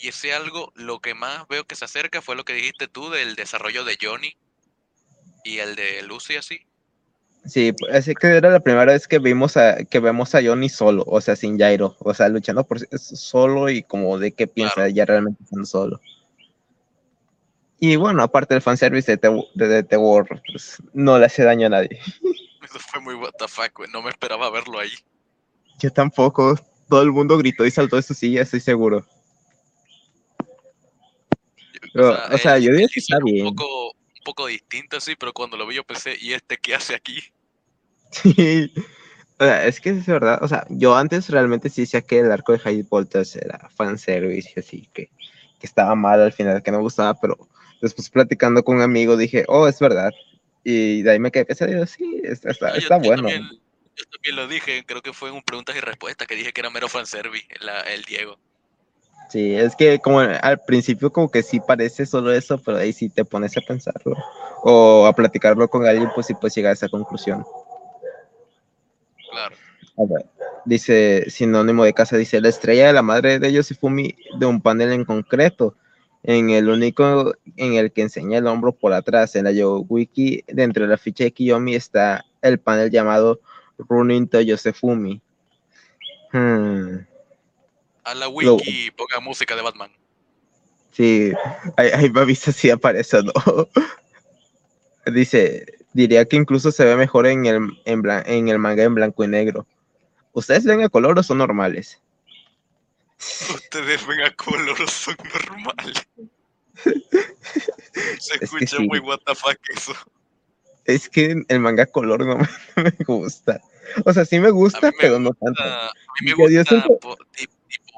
Y 0.00 0.08
ese 0.08 0.32
algo, 0.32 0.72
lo 0.74 1.00
que 1.00 1.14
más 1.14 1.46
veo 1.48 1.64
que 1.64 1.76
se 1.76 1.84
acerca 1.84 2.22
fue 2.22 2.34
lo 2.36 2.44
que 2.44 2.54
dijiste 2.54 2.88
tú 2.88 3.10
del 3.10 3.34
desarrollo 3.36 3.84
de 3.84 3.98
Johnny 4.00 4.34
y 5.44 5.58
el 5.58 5.76
de 5.76 6.02
Lucy 6.02 6.36
así. 6.36 6.60
Sí, 7.46 7.74
así 7.92 8.14
que 8.14 8.28
era 8.28 8.50
la 8.50 8.60
primera 8.60 8.92
vez 8.92 9.08
que 9.08 9.18
vimos 9.18 9.56
a, 9.56 9.84
que 9.84 9.98
vemos 9.98 10.34
a 10.34 10.42
Johnny 10.42 10.68
solo, 10.68 11.04
o 11.06 11.20
sea, 11.20 11.36
sin 11.36 11.58
Jairo, 11.58 11.96
o 12.00 12.12
sea, 12.12 12.28
luchando 12.28 12.64
por 12.64 12.78
solo 12.98 13.70
y 13.70 13.82
como 13.82 14.18
de 14.18 14.32
qué 14.32 14.46
piensa 14.46 14.74
Claro. 14.74 14.90
ya 14.90 15.04
realmente 15.06 15.42
estando 15.42 15.66
solo. 15.66 16.00
Y 17.78 17.96
bueno, 17.96 18.22
aparte 18.22 18.54
del 18.54 18.62
fanservice 18.62 19.10
de 19.10 19.16
The, 19.16 19.42
de, 19.54 19.68
de 19.68 19.82
The 19.82 19.96
War, 19.96 20.26
pues, 20.50 20.82
no 20.92 21.18
le 21.18 21.26
hace 21.26 21.44
daño 21.44 21.66
a 21.66 21.70
nadie. 21.70 21.98
Eso 22.62 22.78
fue 22.78 23.00
muy 23.00 23.14
what 23.14 23.32
the 23.38 23.48
fuck, 23.48 23.74
güey, 23.74 23.90
No 23.90 24.02
me 24.02 24.10
esperaba 24.10 24.50
verlo 24.50 24.78
ahí. 24.78 24.90
Yo 25.78 25.90
tampoco, 25.90 26.56
todo 26.90 27.02
el 27.02 27.10
mundo 27.10 27.38
gritó 27.38 27.64
y 27.64 27.70
saltó 27.70 27.96
de 27.96 28.02
su 28.02 28.12
silla, 28.12 28.42
estoy 28.42 28.60
seguro. 28.60 29.06
Pero, 31.92 32.10
o 32.34 32.38
sea, 32.38 32.56
el- 32.56 32.62
yo 32.64 32.72
digo 32.72 32.84
el 32.84 32.90
que 32.90 33.00
está 33.00 33.18
bien. 33.24 33.46
Un 33.46 33.54
poco, 33.54 33.88
un 33.92 34.24
poco 34.24 34.46
distinto 34.46 34.96
así, 34.98 35.14
pero 35.16 35.32
cuando 35.32 35.56
lo 35.56 35.66
vi 35.66 35.76
yo 35.76 35.84
pensé, 35.84 36.16
¿y 36.20 36.32
este 36.32 36.56
qué 36.58 36.74
hace 36.74 36.94
aquí? 36.94 37.20
Sí. 38.12 38.72
O 39.38 39.44
sea, 39.44 39.66
es 39.66 39.80
que 39.80 39.90
es 39.90 40.04
verdad, 40.04 40.38
o 40.42 40.48
sea, 40.48 40.66
yo 40.68 40.94
antes 40.94 41.30
realmente 41.30 41.70
sí 41.70 41.82
decía 41.82 42.02
que 42.02 42.18
el 42.18 42.30
arco 42.30 42.52
de 42.52 42.58
High 42.58 42.82
Voltage 42.82 43.38
era 43.42 43.70
fanservice 43.74 44.52
y 44.54 44.60
así, 44.60 44.88
que, 44.92 45.06
que 45.58 45.66
estaba 45.66 45.94
mal 45.94 46.20
al 46.20 46.32
final, 46.32 46.62
que 46.62 46.70
no 46.70 46.76
me 46.78 46.82
gustaba, 46.82 47.14
pero 47.18 47.48
después 47.80 48.10
platicando 48.10 48.62
con 48.62 48.76
un 48.76 48.82
amigo 48.82 49.16
dije, 49.16 49.44
oh, 49.48 49.66
es 49.66 49.78
verdad. 49.78 50.10
Y 50.62 51.00
de 51.00 51.12
ahí 51.12 51.18
me 51.18 51.30
quedé 51.30 51.46
pensando, 51.46 51.86
sí, 51.86 52.20
está, 52.22 52.50
está, 52.50 52.72
yo- 52.72 52.78
está 52.78 52.98
yo 52.98 53.04
bueno. 53.04 53.28
También, 53.28 53.48
yo 53.96 54.04
también 54.10 54.36
lo 54.36 54.46
dije, 54.46 54.84
creo 54.84 55.00
que 55.00 55.14
fue 55.14 55.30
en 55.30 55.36
un 55.36 55.42
preguntas 55.42 55.74
y 55.74 55.80
respuestas 55.80 56.28
que 56.28 56.36
dije 56.36 56.52
que 56.52 56.60
era 56.60 56.68
mero 56.68 56.88
fanservice, 56.90 57.46
la, 57.60 57.80
el 57.80 58.02
Diego. 58.02 58.38
Sí, 59.30 59.54
es 59.54 59.76
que 59.76 60.00
como 60.00 60.18
al 60.18 60.58
principio 60.64 61.12
como 61.12 61.30
que 61.30 61.44
sí 61.44 61.60
parece 61.60 62.04
solo 62.04 62.32
eso, 62.32 62.58
pero 62.58 62.78
ahí 62.78 62.92
sí 62.92 63.08
te 63.08 63.24
pones 63.24 63.56
a 63.56 63.60
pensarlo 63.60 64.16
o 64.64 65.06
a 65.06 65.12
platicarlo 65.12 65.68
con 65.68 65.86
alguien, 65.86 66.10
pues 66.14 66.26
sí 66.26 66.34
puedes 66.34 66.56
llegar 66.56 66.70
a 66.70 66.74
esa 66.74 66.88
conclusión. 66.88 67.44
Claro. 69.30 69.54
A 69.98 70.12
ver, 70.12 70.26
dice 70.64 71.30
sinónimo 71.30 71.84
de 71.84 71.94
casa, 71.94 72.16
dice 72.16 72.40
la 72.40 72.48
estrella 72.48 72.88
de 72.88 72.92
la 72.92 73.02
madre 73.02 73.38
de 73.38 73.52
Yoshifumi 73.52 74.16
de 74.36 74.46
un 74.46 74.60
panel 74.60 74.92
en 74.92 75.04
concreto, 75.04 75.76
en 76.24 76.50
el 76.50 76.68
único 76.68 77.32
en 77.56 77.74
el 77.74 77.92
que 77.92 78.02
enseña 78.02 78.38
el 78.38 78.48
hombro 78.48 78.72
por 78.72 78.92
atrás. 78.92 79.36
En 79.36 79.44
la 79.44 79.52
Yo 79.52 79.84
Wiki, 79.88 80.42
dentro 80.48 80.84
de 80.84 80.90
la 80.90 80.98
ficha 80.98 81.22
de 81.22 81.32
Kiyomi 81.32 81.76
está 81.76 82.24
el 82.42 82.58
panel 82.58 82.90
llamado 82.90 83.40
Running 83.78 84.26
to 84.26 84.40
Yosefumi. 84.40 85.20
Hmm, 86.32 86.98
A 88.04 88.14
la 88.14 88.28
wiki 88.28 88.90
ponga 88.92 89.20
música 89.20 89.54
de 89.56 89.62
Batman. 89.62 89.90
sí, 90.92 91.32
ahí, 91.76 91.88
ahí 91.90 92.10
me 92.10 92.20
avisa 92.20 92.52
si 92.52 92.70
aparece 92.70 93.18
o 93.18 93.22
no. 93.22 93.32
Dice, 95.06 95.64
diría 95.92 96.24
que 96.24 96.36
incluso 96.36 96.70
se 96.72 96.84
ve 96.84 96.94
mejor 96.96 97.26
en 97.26 97.46
el, 97.46 97.56
en, 97.84 98.02
blan- 98.02 98.22
en 98.26 98.48
el 98.48 98.58
manga 98.58 98.82
en 98.84 98.94
blanco 98.94 99.24
y 99.24 99.28
negro. 99.28 99.66
¿Ustedes 100.32 100.64
ven 100.64 100.82
a 100.82 100.88
color 100.88 101.18
o 101.18 101.22
son 101.22 101.38
normales? 101.38 102.00
Ustedes 103.18 104.06
ven 104.06 104.20
a 104.22 104.30
color 104.34 104.76
son 104.88 105.16
normales. 105.32 106.06
Se 108.18 108.44
escucha 108.44 108.76
sí. 108.76 108.86
muy 108.86 108.98
what 109.00 109.18
the 109.26 109.34
fuck 109.34 109.58
eso. 109.74 109.92
Es 110.84 111.08
que 111.08 111.42
el 111.48 111.60
manga 111.60 111.86
color 111.86 112.24
no 112.24 112.36
me, 112.76 112.84
no 112.84 112.90
gusta. 113.06 113.60
O 114.04 114.12
sea, 114.12 114.24
sí 114.24 114.38
me 114.38 114.50
gusta, 114.50 114.80
me 114.80 114.92
pero 114.98 115.18
no 115.18 115.32
tanto. 115.34 115.62
a 115.62 115.92
mí 116.22 116.32
me 116.34 116.48
gusta 116.48 116.86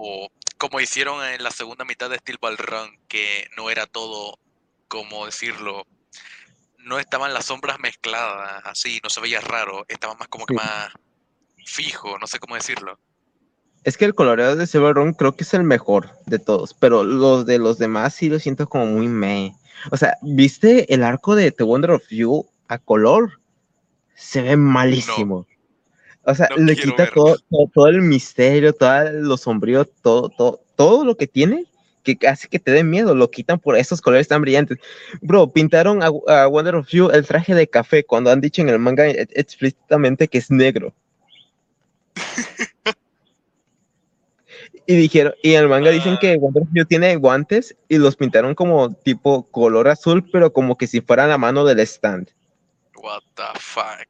tipo, 0.03 0.31
como 0.59 0.81
hicieron 0.81 1.24
en 1.24 1.43
la 1.43 1.51
segunda 1.51 1.85
mitad 1.85 2.11
de 2.11 2.19
Steel 2.19 2.39
Ball 2.41 2.59
Run, 2.59 2.99
que 3.09 3.49
no 3.57 3.70
era 3.70 3.87
todo, 3.87 4.39
como 4.89 5.27
decirlo, 5.27 5.85
no 6.79 6.99
estaban 6.99 7.33
las 7.33 7.47
sombras 7.47 7.79
mezcladas, 7.79 8.62
así, 8.65 9.01
no 9.03 9.11
se 9.11 9.20
veía 9.20 9.41
raro, 9.41 9.85
estaba 9.89 10.15
más 10.15 10.29
como 10.29 10.47
que 10.47 10.55
más 10.55 10.93
fijo, 11.65 12.19
no 12.19 12.27
sé 12.27 12.39
cómo 12.39 12.55
decirlo. 12.55 12.99
Es 13.85 13.97
que 13.97 14.05
el 14.05 14.15
coloreo 14.15 14.55
de 14.55 14.66
Silver 14.66 14.95
Run 14.95 15.15
creo 15.15 15.35
que 15.35 15.43
es 15.43 15.55
el 15.55 15.65
mejor 15.65 16.11
de 16.27 16.39
todos, 16.39 16.74
pero 16.74 17.03
los 17.03 17.47
de 17.47 17.59
los 17.59 17.79
demás 17.79 18.15
sí 18.15 18.29
lo 18.29 18.39
siento 18.39 18.69
como 18.69 18.87
muy 18.87 19.09
meh. 19.09 19.55
O 19.91 19.97
sea, 19.97 20.16
¿viste 20.23 20.93
el 20.95 21.03
arco 21.03 21.35
de 21.35 21.51
The 21.51 21.65
Wonder 21.65 21.91
of 21.93 22.03
You 22.09 22.49
a 22.69 22.79
color? 22.79 23.41
Se 24.15 24.43
ve 24.43 24.57
malísimo. 24.57 25.47
O 26.24 26.35
sea, 26.35 26.49
No 26.57 26.65
le 26.65 26.77
quita 26.77 27.11
todo, 27.11 27.36
todo, 27.51 27.70
todo 27.73 27.86
el 27.89 28.01
misterio, 28.03 28.73
todo 28.73 29.11
lo 29.12 29.36
sombrío, 29.36 29.85
todo, 29.85 30.28
todo, 30.28 30.62
todo 30.77 31.05
lo 31.05 31.16
que 31.16 31.27
tiene 31.27 31.66
que 32.03 32.19
hace 32.27 32.49
que 32.49 32.59
te 32.59 32.73
dé 32.73 32.82
miedo, 32.82 33.15
lo 33.15 33.31
quitan 33.31 33.61
por 33.61 33.77
esos 33.77 34.01
colores 34.01 34.27
tan 34.27 34.43
brillantes. 34.43 34.78
Bro, 35.20 35.53
pintaron 35.53 36.03
a, 36.03 36.07
a 36.27 36.47
Wonder 36.49 36.74
of 36.74 36.89
You 36.89 37.11
el 37.11 37.24
traje 37.27 37.55
de 37.55 37.69
café 37.69 38.05
cuando 38.05 38.31
han 38.31 38.40
dicho 38.40 38.61
en 38.61 38.69
el 38.69 38.81
manga 38.81 39.07
e- 39.07 39.28
explícitamente 39.35 40.27
que 40.27 40.39
es 40.39 40.51
negro. 40.51 40.93
Y 44.86 44.97
dijeron, 44.97 45.35
y 45.43 45.55
en 45.55 45.62
el 45.62 45.69
manga 45.69 45.90
dicen 45.90 46.15
Ah. 46.15 46.19
que 46.20 46.36
Wonder 46.36 46.65
of 46.65 46.69
You 46.74 46.85
tiene 46.85 47.15
guantes 47.16 47.77
y 47.89 47.99
los 47.99 48.16
pintaron 48.16 48.55
como 48.55 48.93
tipo 48.93 49.44
color 49.51 49.89
azul, 49.89 50.28
pero 50.32 50.53
como 50.53 50.77
que 50.77 50.89
si 50.89 51.01
fueran 51.01 51.28
la 51.28 51.39
mano 51.39 51.65
del 51.65 51.78
stand. 51.81 52.31
What 52.97 53.23
the 53.36 53.59
fuck. 53.61 54.09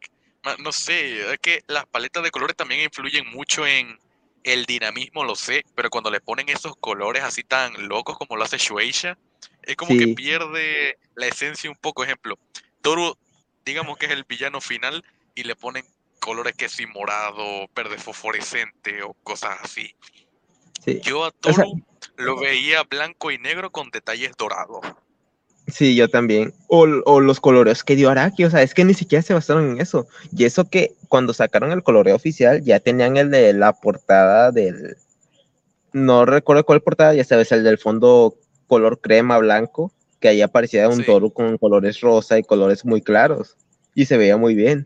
No 0.58 0.72
sé, 0.72 1.32
es 1.32 1.38
que 1.38 1.62
las 1.68 1.86
paletas 1.86 2.22
de 2.22 2.30
colores 2.30 2.56
también 2.56 2.80
influyen 2.82 3.26
mucho 3.28 3.66
en 3.66 3.98
el 4.42 4.66
dinamismo, 4.66 5.22
lo 5.24 5.36
sé, 5.36 5.64
pero 5.76 5.88
cuando 5.88 6.10
le 6.10 6.20
ponen 6.20 6.48
esos 6.48 6.74
colores 6.76 7.22
así 7.22 7.44
tan 7.44 7.88
locos 7.88 8.18
como 8.18 8.36
lo 8.36 8.42
hace 8.44 8.58
Shueisha, 8.58 9.16
es 9.62 9.76
como 9.76 9.96
que 9.96 10.08
pierde 10.08 10.98
la 11.14 11.26
esencia 11.28 11.70
un 11.70 11.76
poco. 11.76 12.02
Ejemplo, 12.02 12.36
Toru, 12.80 13.16
digamos 13.64 13.96
que 13.98 14.06
es 14.06 14.12
el 14.12 14.24
villano 14.24 14.60
final 14.60 15.04
y 15.36 15.44
le 15.44 15.54
ponen 15.54 15.84
colores 16.18 16.54
que 16.56 16.68
sí 16.68 16.86
morado, 16.86 17.68
verde 17.74 17.98
fosforescente 17.98 19.02
o 19.04 19.14
cosas 19.14 19.58
así. 19.62 19.94
Sí. 20.84 21.00
Yo 21.04 21.24
a 21.24 21.28
O 21.28 21.32
sea- 21.52 21.54
Toru 21.64 21.82
lo 22.16 22.36
veía 22.36 22.82
blanco 22.82 23.30
y 23.30 23.38
negro 23.38 23.70
con 23.70 23.90
detalles 23.90 24.32
dorados. 24.36 24.80
Sí, 25.68 25.94
yo 25.94 26.08
también. 26.08 26.52
O, 26.68 26.86
o 27.04 27.20
los 27.20 27.40
coloreos 27.40 27.84
que 27.84 27.96
dio 27.96 28.10
Araki, 28.10 28.44
o 28.44 28.50
sea, 28.50 28.62
es 28.62 28.74
que 28.74 28.84
ni 28.84 28.94
siquiera 28.94 29.22
se 29.22 29.32
basaron 29.34 29.70
en 29.70 29.80
eso. 29.80 30.06
Y 30.36 30.44
eso 30.44 30.68
que 30.68 30.92
cuando 31.08 31.32
sacaron 31.32 31.70
el 31.72 31.82
coloreo 31.82 32.16
oficial 32.16 32.62
ya 32.64 32.80
tenían 32.80 33.16
el 33.16 33.30
de 33.30 33.52
la 33.52 33.72
portada 33.72 34.50
del... 34.50 34.96
No 35.92 36.24
recuerdo 36.24 36.64
cuál 36.64 36.80
portada, 36.80 37.14
ya 37.14 37.22
sabes, 37.24 37.52
el 37.52 37.62
del 37.64 37.78
fondo 37.78 38.34
color 38.66 39.00
crema 39.00 39.38
blanco, 39.38 39.92
que 40.20 40.28
ahí 40.28 40.42
aparecía 40.42 40.88
un 40.88 40.96
Sí. 40.98 41.04
toro 41.04 41.30
con 41.30 41.58
colores 41.58 42.00
rosa 42.00 42.38
y 42.38 42.42
colores 42.42 42.84
muy 42.84 43.00
claros. 43.02 43.56
Y 43.94 44.06
se 44.06 44.16
veía 44.16 44.36
muy 44.36 44.54
bien. 44.54 44.84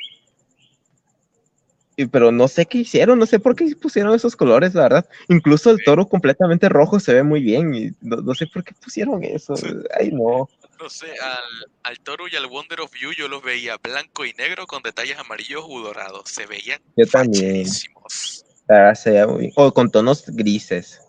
Y, 1.96 2.06
pero 2.06 2.30
no 2.30 2.46
sé 2.48 2.66
qué 2.66 2.78
hicieron, 2.78 3.18
no 3.18 3.24
sé 3.24 3.38
por 3.38 3.54
qué 3.56 3.74
pusieron 3.80 4.14
esos 4.14 4.36
colores, 4.36 4.74
la 4.74 4.82
verdad. 4.82 5.06
Incluso 5.28 5.70
el 5.70 5.82
toro 5.84 6.06
completamente 6.06 6.68
rojo 6.68 7.00
se 7.00 7.14
ve 7.14 7.22
muy 7.22 7.40
bien 7.40 7.74
y 7.74 7.90
no, 8.02 8.16
no 8.16 8.34
sé 8.34 8.46
por 8.46 8.62
qué 8.64 8.74
pusieron 8.84 9.22
eso. 9.24 9.56
Sí. 9.56 9.68
Ay, 9.98 10.10
no. 10.12 10.48
No 10.80 10.90
sé, 10.90 11.06
al, 11.22 11.70
al 11.84 11.98
Toru 12.00 12.28
y 12.28 12.36
al 12.36 12.46
Wonder 12.46 12.80
of 12.80 12.90
You 13.00 13.12
yo 13.12 13.28
los 13.28 13.42
veía 13.42 13.76
blanco 13.78 14.24
y 14.24 14.32
negro 14.34 14.66
con 14.66 14.82
detalles 14.82 15.18
amarillos 15.18 15.64
u 15.66 15.80
dorados. 15.80 16.28
Se 16.30 16.46
veían 16.46 16.80
Yo 16.96 17.06
también. 17.06 17.64
facherísimos. 17.64 18.44
Ah, 18.68 18.94
se 18.94 19.10
veía 19.10 19.26
muy 19.26 19.40
bien. 19.40 19.52
O 19.56 19.72
con 19.72 19.90
tonos 19.90 20.24
grises. 20.26 21.00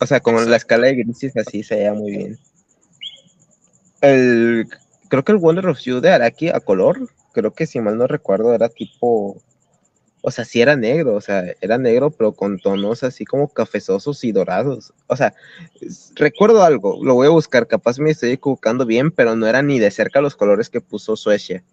O 0.00 0.06
sea, 0.06 0.20
con 0.20 0.50
la 0.50 0.56
escala 0.56 0.86
de 0.86 0.96
grises 0.96 1.36
así 1.36 1.62
se 1.62 1.76
veía 1.76 1.92
muy 1.92 2.16
bien. 2.16 2.38
El, 4.00 4.66
creo 5.08 5.24
que 5.24 5.32
el 5.32 5.38
Wonder 5.38 5.66
of 5.68 5.80
You 5.80 6.00
de 6.00 6.10
Araki 6.10 6.48
a 6.48 6.60
color, 6.60 7.08
creo 7.32 7.52
que 7.52 7.66
si 7.66 7.80
mal 7.80 7.96
no 7.98 8.06
recuerdo 8.06 8.54
era 8.54 8.68
tipo, 8.68 9.40
o 10.22 10.30
sea, 10.30 10.44
sí 10.44 10.62
era 10.62 10.76
negro, 10.76 11.16
o 11.16 11.20
sea, 11.20 11.44
era 11.60 11.78
negro 11.78 12.10
pero 12.10 12.32
con 12.32 12.58
tonos 12.58 13.02
así 13.02 13.24
como 13.24 13.48
cafezosos 13.48 14.22
y 14.24 14.32
dorados. 14.32 14.92
O 15.08 15.16
sea, 15.16 15.34
recuerdo 16.14 16.62
algo, 16.62 17.04
lo 17.04 17.14
voy 17.14 17.26
a 17.26 17.30
buscar, 17.30 17.66
capaz 17.66 17.98
me 17.98 18.10
estoy 18.10 18.30
equivocando 18.30 18.86
bien, 18.86 19.10
pero 19.10 19.34
no 19.36 19.46
eran 19.46 19.66
ni 19.66 19.80
de 19.80 19.90
cerca 19.90 20.20
los 20.20 20.36
colores 20.36 20.70
que 20.70 20.80
puso 20.80 21.16
Suecia. 21.16 21.64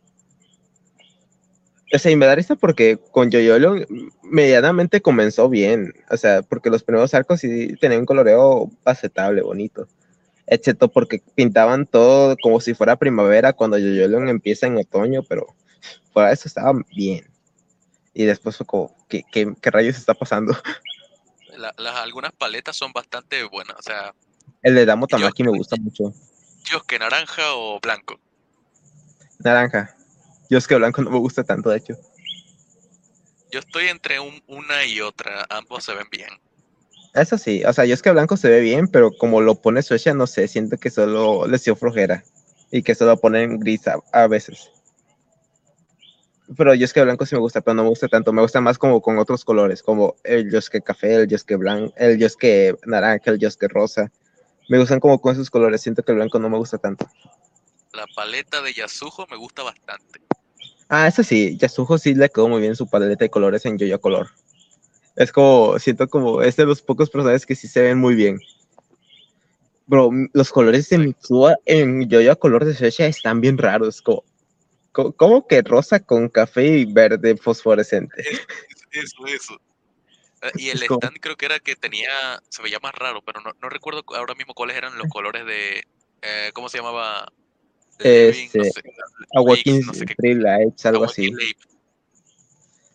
O 1.93 1.97
sea, 1.97 2.11
y 2.11 2.15
me 2.15 2.25
da 2.25 2.35
risa 2.35 2.55
porque 2.55 2.99
con 3.11 3.31
Yoyolo 3.31 3.75
medianamente 4.23 5.01
comenzó 5.01 5.49
bien. 5.49 5.93
O 6.11 6.17
sea, 6.17 6.43
porque 6.43 6.69
los 6.69 6.83
primeros 6.83 7.13
arcos 7.13 7.39
sí 7.39 7.75
tenían 7.79 8.01
un 8.01 8.05
coloreo 8.05 8.69
aceptable, 8.85 9.41
bonito. 9.41 9.87
excepto 10.47 10.89
porque 10.89 11.21
pintaban 11.35 11.85
todo 11.85 12.35
como 12.41 12.61
si 12.61 12.73
fuera 12.73 12.95
primavera 12.95 13.53
cuando 13.53 13.77
Yoyolion 13.77 14.29
empieza 14.29 14.67
en 14.67 14.77
otoño, 14.77 15.23
pero 15.27 15.47
para 16.13 16.31
eso 16.31 16.47
estaba 16.47 16.73
bien. 16.95 17.28
Y 18.13 18.25
después 18.25 18.57
fue 18.57 18.65
como, 18.65 18.95
¿qué, 19.07 19.23
qué, 19.31 19.53
qué 19.61 19.71
rayos 19.71 19.97
está 19.97 20.13
pasando? 20.13 20.53
La- 21.57 21.73
las, 21.77 21.95
algunas 21.97 22.31
paletas 22.31 22.75
son 22.77 22.93
bastante 22.93 23.43
buenas. 23.43 23.75
O 23.77 23.81
sea, 23.81 24.13
El 24.61 24.75
de 24.75 24.85
Damo 24.85 25.07
Tamaki 25.07 25.43
me 25.43 25.49
gusta 25.51 25.75
mucho. 25.77 26.13
Dios, 26.69 26.83
que 26.85 26.97
naranja 26.99 27.53
o 27.55 27.79
blanco. 27.81 28.19
Naranja. 29.39 29.95
Yo 30.49 30.57
es 30.57 30.67
que 30.67 30.75
blanco 30.75 31.01
no 31.01 31.09
me 31.11 31.17
gusta 31.19 31.43
tanto, 31.43 31.69
de 31.69 31.77
hecho. 31.77 31.95
Yo 33.51 33.59
estoy 33.59 33.87
entre 33.87 34.19
un- 34.19 34.41
una 34.47 34.85
y 34.85 35.01
otra. 35.01 35.45
Ambos 35.49 35.83
se 35.83 35.93
ven 35.95 36.07
bien. 36.11 36.29
Eso 37.13 37.37
sí, 37.37 37.63
o 37.65 37.73
sea, 37.73 37.85
yo 37.85 37.93
es 37.95 38.01
que 38.03 38.11
blanco 38.11 38.37
se 38.37 38.49
ve 38.49 38.59
bien, 38.61 38.87
pero 38.87 39.11
como 39.17 39.41
lo 39.41 39.55
pone 39.55 39.81
Suecia, 39.81 40.13
no 40.13 40.27
sé, 40.27 40.47
siento 40.47 40.77
que 40.77 40.91
solo 40.91 41.47
les 41.47 41.63
dio 41.63 41.75
flojera 41.75 42.23
y 42.71 42.83
que 42.83 42.93
solo 42.93 43.17
ponen 43.19 43.59
gris 43.59 43.87
a, 43.87 43.95
a 44.13 44.27
veces. 44.27 44.69
Pero 46.57 46.73
yo 46.73 46.85
es 46.85 46.93
que 46.93 47.03
blanco 47.03 47.25
sí 47.25 47.35
me 47.35 47.41
gusta, 47.41 47.61
pero 47.61 47.75
no 47.75 47.83
me 47.83 47.89
gusta 47.89 48.07
tanto, 48.07 48.33
me 48.33 48.41
gusta 48.41 48.59
más 48.59 48.77
como 48.77 49.01
con 49.01 49.19
otros 49.19 49.45
colores, 49.45 49.83
como 49.83 50.15
el 50.23 50.51
Yosuke 50.51 50.83
café, 50.83 51.15
el 51.15 51.27
Yosuke 51.27 51.57
blanco, 51.57 51.93
el 51.97 52.17
Yosuke 52.17 52.75
naranja, 52.85 53.31
el 53.31 53.39
Yosuke 53.39 53.67
rosa. 53.67 54.11
Me 54.67 54.79
gustan 54.79 54.99
como 54.99 55.19
con 55.19 55.33
esos 55.33 55.49
colores, 55.49 55.81
siento 55.81 56.03
que 56.03 56.11
el 56.11 56.17
blanco 56.17 56.39
no 56.39 56.49
me 56.49 56.57
gusta 56.57 56.77
tanto. 56.77 57.07
La 57.93 58.05
paleta 58.15 58.61
de 58.61 58.73
Yasujo 58.73 59.27
me 59.29 59.37
gusta 59.37 59.63
bastante. 59.63 60.21
Ah, 60.87 61.07
eso 61.07 61.23
sí, 61.23 61.55
Yasuho 61.57 61.99
sí 61.99 62.15
le 62.15 62.29
quedó 62.29 62.47
muy 62.47 62.61
bien 62.61 62.75
su 62.75 62.89
paleta 62.89 63.25
de 63.25 63.29
colores 63.29 63.65
en 63.65 63.77
Yoyo 63.77 64.01
Color. 64.01 64.29
Es 65.15 65.31
como, 65.31 65.77
siento 65.77 66.07
como, 66.07 66.41
es 66.41 66.55
de 66.55 66.65
los 66.65 66.81
pocos 66.81 67.09
personajes 67.09 67.45
que 67.45 67.55
sí 67.55 67.67
se 67.67 67.81
ven 67.81 67.99
muy 67.99 68.15
bien. 68.15 68.39
Bro, 69.85 70.11
los 70.33 70.51
colores 70.51 70.89
de 70.89 70.97
Mitsuha 70.97 71.55
en 71.65 72.09
Yoyo 72.09 72.37
Color 72.39 72.65
de 72.65 72.73
Shueisha 72.73 73.05
están 73.05 73.41
bien 73.41 73.57
raros, 73.57 74.01
como, 74.01 74.23
como 74.91 75.47
que 75.47 75.61
rosa 75.61 75.99
con 75.99 76.29
café 76.29 76.65
y 76.79 76.85
verde 76.85 77.37
fosforescente. 77.37 78.23
Eso, 78.91 79.25
eso. 79.27 79.61
Eh, 80.41 80.51
Y 80.55 80.69
el 80.69 80.81
stand 80.81 81.19
creo 81.19 81.35
que 81.35 81.45
era 81.45 81.59
que 81.59 81.75
tenía, 81.75 82.09
se 82.49 82.61
veía 82.63 82.79
más 82.79 82.93
raro, 82.93 83.21
pero 83.25 83.41
no, 83.41 83.51
no 83.61 83.69
recuerdo 83.69 84.03
cu- 84.03 84.15
ahora 84.15 84.35
mismo 84.35 84.53
cuáles 84.53 84.77
eran 84.77 84.97
los 84.97 85.07
colores 85.09 85.45
de, 85.45 85.83
eh, 86.21 86.51
¿cómo 86.53 86.69
se 86.69 86.77
llamaba? 86.77 87.31
Levin, 87.99 88.49
no 88.53 88.63
Este, 88.63 88.71
sé, 88.71 88.81
no 89.33 89.55
sé 89.93 90.35
Lights, 90.35 90.85
algo 90.85 91.05
así. 91.05 91.31
Lake. 91.31 91.57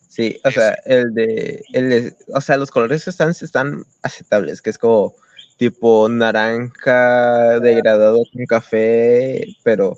Sí, 0.09 0.39
o 0.43 0.51
sea, 0.51 0.71
el 0.85 1.13
de, 1.13 1.63
el 1.73 1.89
de- 1.89 2.15
o 2.33 2.41
sea, 2.41 2.57
los 2.57 2.71
colores 2.71 3.07
están, 3.07 3.31
están 3.31 3.85
aceptables, 4.01 4.61
que 4.61 4.69
es 4.69 4.77
como 4.77 5.13
tipo 5.57 6.07
naranja 6.09 7.59
degradado 7.59 8.23
con 8.31 8.45
café, 8.45 9.45
pero 9.63 9.97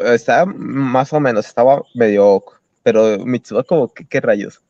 está 0.00 0.44
más 0.46 1.12
o 1.12 1.20
menos, 1.20 1.46
estaba 1.46 1.82
medio 1.94 2.42
pero 2.82 3.18
Mitsuba 3.18 3.62
como, 3.62 3.92
¿qué, 3.92 4.06
qué 4.06 4.20
rayos? 4.20 4.60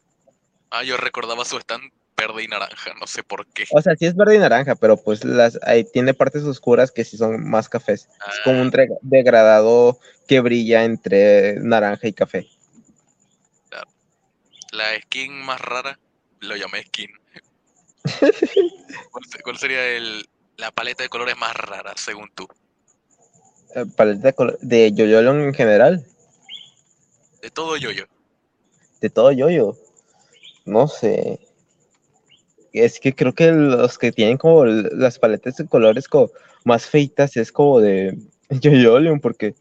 Ah, 0.71 0.83
yo 0.83 0.97
recordaba 0.97 1.45
su 1.45 1.57
stand 1.59 1.91
verde 2.17 2.43
y 2.45 2.49
naranja, 2.49 2.93
no 3.01 3.07
sé 3.07 3.23
por 3.23 3.47
qué. 3.47 3.65
O 3.71 3.81
sea, 3.81 3.95
sí 3.97 4.07
es 4.07 4.15
verde 4.17 4.37
y 4.37 4.39
naranja, 4.39 4.75
pero 4.75 4.97
pues 4.97 5.25
las, 5.25 5.59
ahí 5.63 5.85
tiene 5.85 6.13
partes 6.13 6.43
oscuras 6.45 6.91
que 6.91 7.05
sí 7.05 7.17
son 7.17 7.49
más 7.49 7.69
cafés. 7.69 8.09
Es 8.31 8.41
como 8.45 8.61
un 8.61 8.69
Ah, 8.69 8.71
tre- 8.71 8.99
degradado 9.03 9.99
que 10.29 10.41
brilla 10.41 10.85
entre 10.85 11.55
naranja 11.61 12.09
y 12.09 12.13
café. 12.13 12.47
la 14.73 14.97
skin 15.01 15.33
más 15.45 15.61
rara, 15.61 15.99
lo 16.41 16.55
llamé 16.57 16.83
skin. 16.85 17.11
¿Cuál, 19.11 19.25
cuál 19.43 19.59
sería 19.59 19.85
el, 19.89 20.29
la 20.57 20.71
paleta 20.71 21.03
de 21.03 21.09
colores 21.09 21.37
más 21.37 21.57
rara, 21.57 21.93
según 21.97 22.31
tú? 22.35 22.47
Eh, 23.75 23.85
paleta 23.97 24.29
de, 24.29 24.35
color- 24.35 24.59
de 24.61 24.93
Yoyolon 24.93 25.41
en 25.43 25.55
general. 25.55 26.05
De 27.43 27.51
todo 27.51 27.77
yo-yo. 27.77 28.05
de 29.01 29.09
todo 29.11 29.33
yoyo. 29.33 29.77
No 30.67 30.87
sé. 30.89 31.39
Es 32.73 33.01
que 33.01 33.15
creo 33.15 33.33
que 33.35 33.51
los 33.51 33.97
que 33.99 34.13
tienen 34.13 34.37
como 34.37 34.65
las 34.67 35.19
paletas 35.19 35.57
de 35.57 35.67
colores 35.67 36.07
como 36.07 36.31
más 36.65 36.87
feitas 36.87 37.37
es 37.37 37.51
como 37.51 37.81
de 37.81 38.17
Yoyolion, 38.51 39.21
porque 39.21 39.55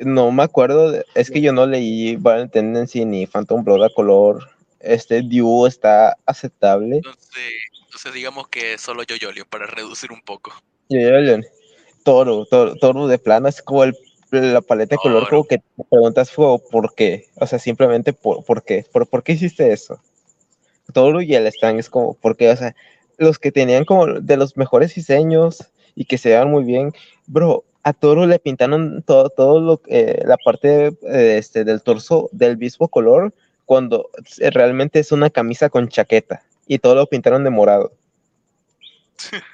no 0.00 0.32
me 0.32 0.42
acuerdo. 0.42 0.90
de- 0.90 1.04
es 1.14 1.30
que 1.30 1.40
yo 1.40 1.52
no 1.52 1.66
leí 1.66 2.16
Violent 2.16 2.52
Tendency 2.52 3.04
ni 3.04 3.26
Phantom 3.26 3.62
Blood 3.64 3.84
a 3.84 3.90
color. 3.94 4.50
Este 4.80 5.22
Dew 5.22 5.66
está 5.66 6.16
aceptable. 6.26 6.96
Entonces, 6.96 7.52
entonces 7.84 8.12
digamos 8.12 8.48
que 8.48 8.76
solo 8.78 9.02
yo-yo, 9.04 9.46
para 9.46 9.66
reducir 9.66 10.10
un 10.12 10.20
poco. 10.20 10.52
Yoyolion. 10.88 11.44
Toro, 12.04 12.46
toro, 12.46 12.76
toro 12.76 13.08
de 13.08 13.18
plano 13.18 13.48
es 13.48 13.60
como 13.60 13.82
el, 13.82 13.96
la 14.30 14.60
paleta 14.60 14.94
de 14.94 14.98
color 14.98 15.28
como 15.28 15.44
que 15.44 15.58
te 15.58 15.84
preguntas 15.90 16.30
como, 16.30 16.58
por 16.58 16.94
qué. 16.94 17.26
O 17.36 17.46
sea, 17.46 17.58
simplemente 17.58 18.12
por, 18.12 18.44
por 18.44 18.62
qué. 18.62 18.84
¿Por, 18.92 19.08
por 19.08 19.22
qué 19.22 19.32
hiciste 19.32 19.72
eso? 19.72 19.98
Toro 20.92 21.20
y 21.22 21.34
el 21.34 21.46
Stan 21.48 21.78
es 21.78 21.90
como, 21.90 22.14
¿por 22.14 22.36
qué? 22.36 22.50
O 22.50 22.56
sea, 22.56 22.74
los 23.18 23.38
que 23.38 23.50
tenían 23.50 23.84
como 23.84 24.06
de 24.06 24.36
los 24.36 24.56
mejores 24.56 24.94
diseños 24.94 25.64
y 25.94 26.04
que 26.04 26.18
se 26.18 26.30
vean 26.30 26.50
muy 26.50 26.64
bien, 26.64 26.92
bro, 27.26 27.64
a 27.82 27.92
Toro 27.92 28.26
le 28.26 28.38
pintaron 28.38 29.02
todo, 29.02 29.28
todo 29.30 29.60
lo 29.60 29.80
eh, 29.88 30.22
la 30.24 30.36
parte 30.36 30.86
eh, 30.86 31.36
este, 31.38 31.64
del 31.64 31.82
torso 31.82 32.28
del 32.32 32.56
mismo 32.56 32.88
color 32.88 33.34
cuando 33.66 34.10
realmente 34.38 34.98
es 35.00 35.12
una 35.12 35.30
camisa 35.30 35.70
con 35.70 35.88
chaqueta 35.88 36.42
y 36.66 36.78
todo 36.78 36.94
lo 36.94 37.06
pintaron 37.06 37.44
de 37.44 37.50
morado. 37.50 37.92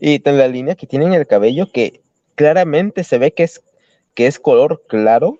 Y 0.00 0.20
en 0.28 0.38
la 0.38 0.48
línea 0.48 0.74
que 0.74 0.86
tienen 0.86 1.14
el 1.14 1.26
cabello, 1.26 1.70
que 1.70 2.02
claramente 2.34 3.04
se 3.04 3.18
ve 3.18 3.32
que 3.32 3.44
es, 3.44 3.62
que 4.14 4.26
es 4.26 4.38
color 4.38 4.82
claro, 4.88 5.38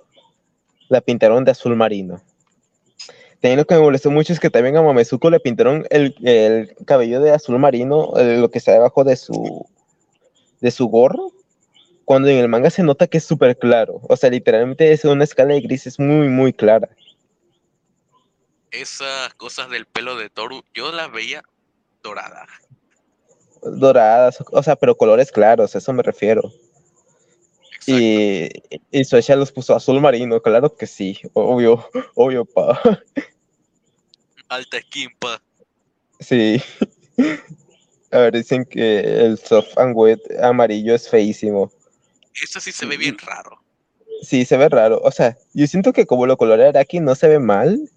la 0.88 1.00
pintaron 1.00 1.44
de 1.44 1.52
azul 1.52 1.76
marino. 1.76 2.22
También 3.40 3.58
lo 3.58 3.66
que 3.66 3.74
me 3.74 3.82
molestó 3.82 4.10
mucho 4.10 4.32
es 4.32 4.40
que 4.40 4.48
también 4.48 4.76
a 4.76 4.82
Mamezuko 4.82 5.28
le 5.28 5.38
pintaron 5.38 5.86
el, 5.90 6.14
el 6.22 6.74
cabello 6.86 7.20
de 7.20 7.32
azul 7.32 7.58
marino, 7.58 8.12
lo 8.16 8.50
que 8.50 8.58
está 8.58 8.72
debajo 8.72 9.04
de 9.04 9.16
su, 9.16 9.66
de 10.60 10.70
su 10.70 10.88
gorro, 10.88 11.30
cuando 12.06 12.28
en 12.28 12.38
el 12.38 12.48
manga 12.48 12.70
se 12.70 12.82
nota 12.82 13.06
que 13.06 13.18
es 13.18 13.24
súper 13.24 13.58
claro. 13.58 14.00
O 14.08 14.16
sea, 14.16 14.30
literalmente 14.30 14.92
es 14.92 15.04
una 15.04 15.24
escala 15.24 15.54
de 15.54 15.60
grises 15.60 15.98
muy, 15.98 16.28
muy 16.28 16.52
clara. 16.54 16.88
Esas 18.70 19.34
cosas 19.34 19.68
del 19.70 19.86
pelo 19.86 20.16
de 20.16 20.30
Toru, 20.30 20.64
yo 20.72 20.90
las 20.90 21.12
veía 21.12 21.42
doradas. 22.02 22.48
Doradas, 23.64 24.38
o 24.50 24.62
sea, 24.62 24.76
pero 24.76 24.96
colores 24.96 25.32
claros, 25.32 25.74
a 25.74 25.78
eso 25.78 25.92
me 25.92 26.02
refiero. 26.02 26.52
Y, 27.86 28.48
y 28.90 29.04
Suecia 29.04 29.36
los 29.36 29.52
puso 29.52 29.74
azul 29.74 30.00
marino, 30.00 30.40
claro 30.40 30.74
que 30.74 30.86
sí, 30.86 31.18
obvio, 31.34 31.86
obvio, 32.14 32.44
pa. 32.44 32.80
Alta 34.48 34.80
skin, 34.80 35.10
pa. 35.18 35.42
Sí. 36.20 36.62
A 38.10 38.18
ver, 38.18 38.34
dicen 38.34 38.64
que 38.64 39.00
el 39.00 39.38
soft 39.38 39.76
and 39.76 39.96
wet 39.96 40.20
amarillo 40.40 40.94
es 40.94 41.08
feísimo. 41.08 41.72
Eso 42.32 42.60
sí 42.60 42.70
se 42.70 42.86
ve 42.86 42.96
bien 42.96 43.16
raro. 43.18 43.60
Sí, 44.22 44.44
se 44.44 44.56
ve 44.56 44.68
raro. 44.68 45.00
O 45.02 45.10
sea, 45.10 45.36
yo 45.52 45.66
siento 45.66 45.92
que 45.92 46.06
como 46.06 46.24
lo 46.26 46.36
colorear 46.36 46.76
aquí 46.76 47.00
no 47.00 47.16
se 47.16 47.26
ve 47.26 47.40
mal, 47.40 47.90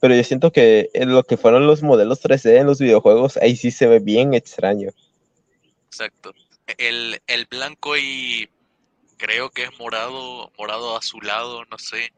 pero 0.00 0.14
yo 0.14 0.22
siento 0.24 0.52
que 0.52 0.90
en 0.94 1.12
lo 1.12 1.24
que 1.24 1.36
fueron 1.36 1.66
los 1.66 1.82
modelos 1.82 2.22
3D 2.22 2.58
en 2.58 2.66
los 2.66 2.78
videojuegos, 2.78 3.36
ahí 3.38 3.56
sí 3.56 3.70
se 3.70 3.86
ve 3.86 3.98
bien 3.98 4.34
extraño. 4.34 4.90
Exacto. 5.86 6.32
El, 6.76 7.20
el 7.26 7.46
blanco 7.46 7.96
y 7.96 8.48
creo 9.16 9.50
que 9.50 9.64
es 9.64 9.78
morado, 9.78 10.50
morado 10.56 10.96
azulado, 10.96 11.64
no 11.66 11.78
sé. 11.78 12.12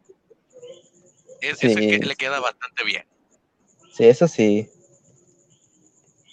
Es, 1.41 1.59
que 1.59 1.99
le 1.99 2.17
queda 2.17 2.39
bastante 2.41 2.85
bien. 2.85 3.05
Sí, 3.93 4.05
eso 4.05 4.29
sí. 4.29 4.69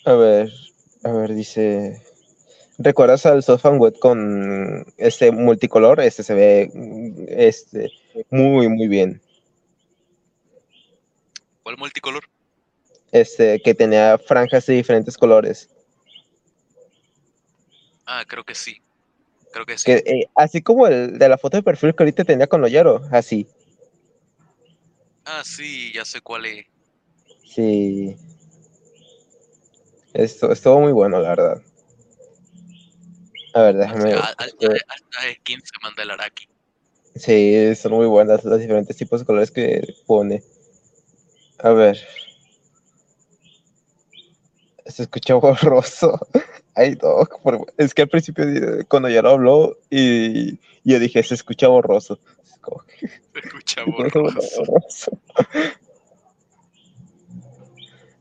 A 0.05 0.13
ver, 0.13 0.51
a 1.03 1.11
ver, 1.11 1.33
dice. 1.33 2.03
¿Recuerdas 2.77 3.25
al 3.25 3.41
soft 3.41 3.65
and 3.65 3.81
wet 3.81 3.97
con 3.97 4.85
este 4.97 5.31
multicolor? 5.31 5.99
Este 5.99 6.21
se 6.21 6.33
ve 6.35 6.71
este, 7.29 7.91
muy, 8.29 8.69
muy 8.69 8.87
bien. 8.87 9.21
¿Cuál 11.68 11.77
multicolor? 11.80 12.23
Este, 13.11 13.60
que 13.60 13.76
tenía 13.76 14.18
franjas 14.18 14.65
de 14.68 14.76
diferentes 14.76 15.18
colores. 15.18 15.69
Ah, 18.06 18.23
creo 18.26 18.45
que 18.45 18.56
sí. 18.56 18.81
Creo 19.52 19.65
que 19.65 19.77
sí. 19.77 19.84
Que, 19.84 19.95
eh, 19.98 20.30
así 20.34 20.61
como 20.61 20.88
el 20.88 21.19
de 21.19 21.27
la 21.27 21.38
foto 21.38 21.57
de 21.57 21.64
perfil 21.64 21.94
que 21.94 22.03
ahorita 22.03 22.23
tenía 22.23 22.48
con 22.48 22.64
Oyaro, 22.64 23.02
así. 23.11 23.49
Ah, 25.26 25.41
sí, 25.44 25.91
ya 25.94 26.06
sé 26.06 26.22
cuál 26.22 26.45
es. 26.45 26.68
Sí. 27.44 28.15
Esto 30.14 30.53
estuvo 30.53 30.80
muy 30.80 30.94
bueno, 30.94 31.19
la 31.19 31.30
verdad. 31.31 31.61
A 33.53 33.61
ver, 33.64 33.76
déjame. 33.76 34.14
Eh, 34.14 35.35
skins 35.41 35.64
se 35.65 35.80
manda 35.84 36.02
el 36.02 36.11
Araki. 36.11 36.48
Sí, 37.18 37.76
son 37.76 37.91
muy 37.91 38.06
buenas 38.06 38.45
los 38.45 38.57
diferentes 38.57 38.95
tipos 38.95 39.19
de 39.19 39.26
colores 39.26 39.52
que 39.52 39.85
pone. 40.06 40.41
A 41.59 41.69
ver. 41.71 41.97
Se 44.85 45.03
escucha 45.03 45.35
borroso. 45.35 46.19
Ay, 46.75 46.97
no, 47.01 47.27
es 47.77 47.93
que 47.93 48.03
al 48.03 48.09
principio 48.09 48.45
cuando 48.88 49.09
ya 49.09 49.23
lo 49.23 49.31
habló 49.31 49.77
y 49.89 50.59
yo 50.84 50.99
dije, 50.99 51.23
se 51.23 51.34
escucha 51.34 51.67
borroso. 51.67 52.19
Se 53.34 53.39
escucha 53.39 53.84
borroso. 53.85 55.21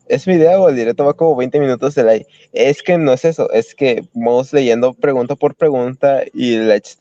¿Es 0.09 0.27
mi 0.27 0.35
idea 0.35 0.61
o 0.61 0.69
el 0.69 0.77
directo 0.77 1.05
va 1.05 1.15
como 1.15 1.35
20 1.35 1.59
minutos 1.59 1.95
de 1.97 2.05
like? 2.05 2.31
Es 2.53 2.83
que 2.83 2.97
no 2.97 3.13
es 3.13 3.25
eso, 3.25 3.51
es 3.51 3.75
que 3.75 4.05
vamos 4.15 4.53
leyendo 4.53 4.95
pregunta 4.95 5.35
por 5.35 5.57
pregunta 5.57 6.23
y, 6.33 6.57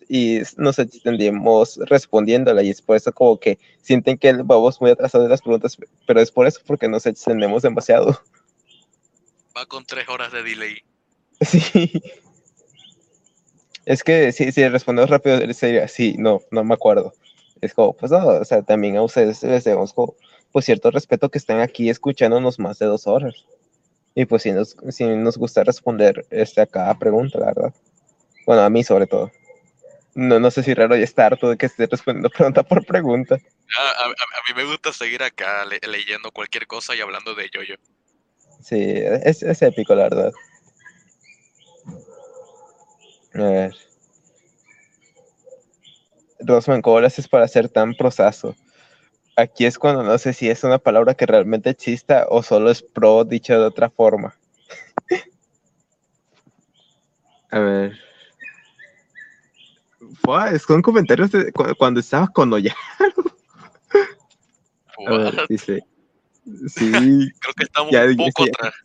y 0.09 0.41
nos 0.57 0.79
extendimos 0.79 1.79
respondiéndola 1.85 2.63
y 2.63 2.71
es 2.71 2.81
por 2.81 2.95
eso 2.95 3.11
como 3.11 3.39
que 3.39 3.59
sienten 3.81 4.17
que 4.17 4.33
vamos 4.33 4.81
muy 4.81 4.89
atrasados 4.89 5.27
de 5.27 5.29
las 5.29 5.41
preguntas, 5.41 5.77
pero 6.07 6.19
es 6.19 6.31
por 6.31 6.47
eso 6.47 6.59
porque 6.65 6.87
nos 6.87 7.05
extendemos 7.05 7.61
demasiado. 7.61 8.19
Va 9.55 9.65
con 9.67 9.85
tres 9.85 10.09
horas 10.09 10.31
de 10.31 10.43
delay. 10.43 10.77
Sí. 11.45 12.01
Es 13.85 14.03
que 14.03 14.31
si, 14.31 14.51
si 14.51 14.67
respondemos 14.67 15.11
rápido 15.11 15.53
sería, 15.53 15.87
sí, 15.87 16.15
no, 16.17 16.41
no 16.49 16.63
me 16.63 16.73
acuerdo. 16.73 17.13
Es 17.61 17.73
como, 17.73 17.93
pues 17.93 18.11
no, 18.11 18.25
o 18.25 18.45
sea, 18.45 18.63
también 18.63 18.97
a 18.97 19.03
ustedes 19.03 19.43
les 19.43 19.63
debemos 19.63 19.93
como 19.93 20.15
pues 20.55 20.63
cierto 20.63 20.89
respeto 20.89 21.27
que 21.27 21.37
estén 21.37 21.59
aquí 21.59 21.89
escuchándonos 21.89 22.59
más 22.59 22.79
de 22.79 22.85
dos 22.85 23.07
horas. 23.07 23.35
Y 24.15 24.23
pues 24.23 24.43
si 24.43 24.53
nos, 24.53 24.77
si 24.87 25.03
nos 25.03 25.37
gusta 25.37 25.65
responder 25.65 26.25
este, 26.29 26.61
a 26.61 26.65
cada 26.65 26.97
pregunta, 26.97 27.39
la 27.39 27.47
verdad. 27.47 27.73
Bueno, 28.45 28.61
a 28.61 28.69
mí 28.69 28.81
sobre 28.81 29.05
todo. 29.05 29.29
No, 30.13 30.39
no 30.39 30.49
sé 30.51 30.63
si 30.63 30.73
raro 30.73 30.95
ya 30.95 31.03
está 31.03 31.25
harto 31.25 31.49
de 31.49 31.57
que 31.57 31.65
esté 31.65 31.87
respondiendo 31.87 32.29
pregunta 32.37 32.63
por 32.63 32.85
pregunta. 32.85 33.37
Ah, 33.77 34.05
a, 34.05 34.07
mí 34.07 34.55
me 34.55 34.63
gusta 34.63 34.93
seguir 34.93 35.23
acá 35.23 35.65
leyendo 35.65 36.31
cualquier 36.31 36.67
cosa 36.67 36.95
y 36.95 37.01
hablando 37.01 37.35
de 37.35 37.49
yo-yo. 37.53 37.75
Sí, 38.63 38.79
es, 38.79 39.43
es 39.43 39.61
épico, 39.61 39.93
la 39.93 40.03
verdad. 40.03 40.31
A 43.33 43.41
ver. 43.41 43.75
Rosman, 46.39 46.81
¿cómo 46.81 47.01
lo 47.01 47.07
haces 47.07 47.27
para 47.27 47.45
ser 47.45 47.67
tan 47.67 47.93
prosazo? 47.93 48.55
Aquí 49.35 49.65
es 49.65 49.77
cuando 49.77 50.03
no 50.03 50.17
sé 50.17 50.33
si 50.33 50.49
es 50.49 50.63
una 50.63 50.79
palabra 50.79 51.15
que 51.15 51.25
realmente 51.25 51.69
exista 51.69 52.25
o 52.29 52.43
solo 52.43 52.71
es 52.71 52.81
pro 52.81 53.23
dicho 53.23 53.53
de 53.53 53.65
otra 53.65 53.89
forma. 53.89 54.35
A 57.51 57.59
ver. 57.59 57.99
es 60.51 60.65
con 60.65 60.81
comentarios 60.81 61.31
de 61.31 61.51
cuando 61.51 61.99
estaba 61.99 62.27
con 62.27 62.51
Ollaro. 62.51 62.77
A 65.07 65.17
ver, 65.17 65.45
dice. 65.49 65.83
Sí. 66.67 66.91
Creo 66.91 67.53
que 67.57 67.63
estamos 67.63 67.91
un 67.91 68.17
poco 68.17 68.43
atrás. 68.43 68.75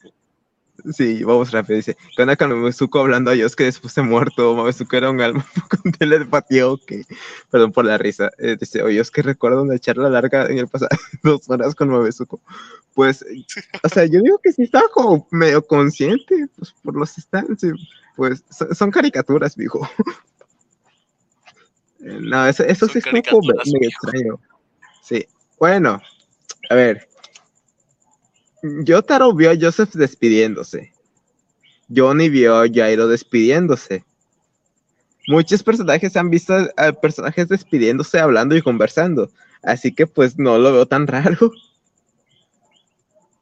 Sí, 0.93 1.25
vamos 1.25 1.51
rápido. 1.51 1.77
Dice, 1.77 1.97
con 2.17 2.35
con 2.37 2.51
Mamezuko 2.51 3.01
hablando 3.01 3.31
a 3.31 3.35
Dios 3.35 3.57
que 3.57 3.65
después 3.65 3.95
de 3.95 4.03
muerto, 4.03 4.55
Mamezuko 4.55 4.97
era 4.97 5.11
un 5.11 5.21
alma 5.21 5.45
con 5.69 5.93
telepatía 5.93 6.65
que, 6.87 7.05
perdón 7.51 7.73
por 7.73 7.85
la 7.85 7.99
risa. 7.99 8.31
Eh, 8.39 8.57
dice, 8.59 8.83
oye, 8.83 9.01
es 9.01 9.11
que 9.11 9.23
recuerdo 9.23 9.63
una 9.63 9.79
charla 9.79 10.09
larga 10.09 10.47
en 10.47 10.59
el 10.59 10.69
pasado, 10.69 10.91
dos 11.23 11.49
horas 11.49 11.75
con 11.75 11.89
Mamezuko. 11.89 12.41
Pues, 12.95 13.25
o 13.83 13.89
sea, 13.89 14.05
yo 14.07 14.21
digo 14.21 14.39
que 14.43 14.53
sí 14.53 14.63
estaba 14.63 14.89
como 14.93 15.27
medio 15.31 15.67
consciente, 15.67 16.49
pues 16.57 16.73
por 16.83 16.97
los 16.97 17.11
stands, 17.11 17.67
pues 18.17 18.45
son, 18.73 18.91
caricaturas, 18.91 19.57
dijo. 19.57 19.89
no, 21.99 22.47
eso, 22.47 22.65
eso 22.65 22.87
sí 22.89 22.99
es 22.99 23.05
como 23.05 23.43
medio 23.43 23.89
extraño. 23.89 24.41
Sí, 25.03 25.27
bueno, 25.59 26.01
a 26.69 26.75
ver, 26.75 27.09
Yotaro 28.63 29.35
vio 29.35 29.51
a 29.51 29.57
Joseph 29.61 29.95
despidiéndose. 29.95 30.93
Johnny 31.95 32.29
vio 32.29 32.57
a 32.57 32.69
Jairo 32.69 33.09
despidiéndose. 33.09 34.05
Muchos 35.27 35.63
personajes 35.63 36.17
han 36.17 36.31
visto 36.31 36.55
a 36.77 36.93
personajes 36.93 37.49
despidiéndose, 37.49 38.19
hablando 38.19 38.57
y 38.57 38.63
conversando. 38.63 39.31
Así 39.63 39.95
que 39.95 40.07
pues 40.07 40.39
no 40.39 40.59
lo 40.59 40.73
veo 40.73 40.87
tan 40.87 41.07
raro. 41.07 41.53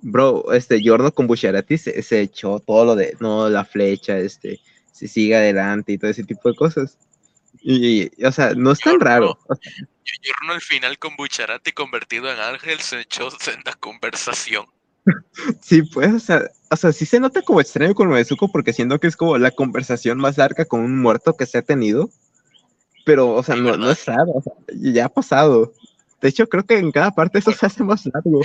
Bro, 0.01 0.53
este 0.53 0.81
Giorno 0.81 1.13
con 1.13 1.27
Bucharati 1.27 1.77
se, 1.77 2.21
echó 2.21 2.61
todo 2.61 2.85
lo 2.85 2.95
de, 2.95 3.17
no, 3.21 3.49
la 3.49 3.65
flecha, 3.65 4.17
este, 4.19 4.61
se 4.93 5.09
sigue 5.09 5.35
adelante 5.35 5.93
y 5.93 5.99
todo 5.99 6.11
ese 6.11 6.25
tipo 6.25 6.49
de 6.49 6.55
cosas. 6.55 6.99
Y, 7.61 8.09
o 8.25 8.31
sea, 8.31 8.55
no 8.55 8.73
es 8.73 8.79
tan 8.79 9.01
raro. 9.01 9.37
Giorno 10.05 10.53
al 10.55 10.61
final 10.61 10.99
con 10.99 11.17
Bucharati 11.17 11.73
convertido 11.73 12.33
en 12.33 12.39
ángel 12.39 12.79
se 12.81 13.01
echó 13.01 13.29
en 13.29 13.61
la 13.65 13.75
conversación. 13.75 14.67
Sí, 15.61 15.83
pues, 15.83 16.13
o 16.13 16.19
sea, 16.19 16.51
o 16.71 16.77
sea, 16.77 16.93
sí 16.93 17.07
se 17.07 17.21
nota 17.21 17.43
como 17.43 17.61
extraño 17.61 17.95
con 17.95 18.09
Maezuko 18.09 18.51
porque 18.51 18.73
siento 18.73 18.99
que 19.01 19.07
es 19.07 19.17
como 19.17 19.39
la 19.39 19.51
conversación 19.51 20.19
más 20.19 20.37
larga 20.37 20.65
con 20.65 20.81
un 20.81 20.99
muerto 21.01 21.37
que 21.37 21.47
se 21.47 21.59
ha 21.59 21.63
tenido. 21.63 22.11
Pero, 23.05 23.31
o 23.31 23.43
sea, 23.43 23.57
no, 23.57 23.77
no 23.77 23.91
es 23.91 24.05
raro, 24.05 24.33
o 24.35 24.43
sea, 24.43 24.53
ya 24.75 25.07
ha 25.07 25.09
pasado. 25.09 25.73
De 26.21 26.29
hecho, 26.29 26.49
creo 26.49 26.65
que 26.67 26.77
en 26.77 26.93
cada 26.93 27.13
parte 27.13 27.39
eso 27.39 27.53
se 27.53 27.65
hace 27.65 27.83
más 27.85 28.05
largo. 28.07 28.43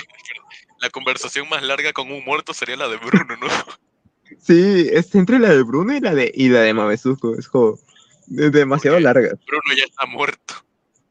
La 0.80 0.90
conversación 0.90 1.50
más 1.50 1.64
larga 1.64 1.92
con 1.92 2.12
un 2.12 2.24
muerto 2.24 2.54
sería 2.54 2.78
la 2.78 2.88
de 2.88 2.98
Bruno, 2.98 3.36
¿no? 3.38 3.48
Sí, 4.40 4.88
es 4.92 5.14
entre 5.14 5.38
la 5.38 5.50
de 5.50 5.62
Bruno 5.62 5.96
y 5.96 6.00
la 6.00 6.16
de, 6.16 6.32
y 6.34 6.50
la 6.50 6.62
de 6.62 6.74
Mamezuko. 6.74 7.36
Es 7.36 7.48
como 7.48 7.78
demasiado 8.26 9.00
larga. 9.00 9.30
Bruno 9.46 9.76
ya 9.78 9.86
está 9.86 10.08
muerto. 10.08 10.56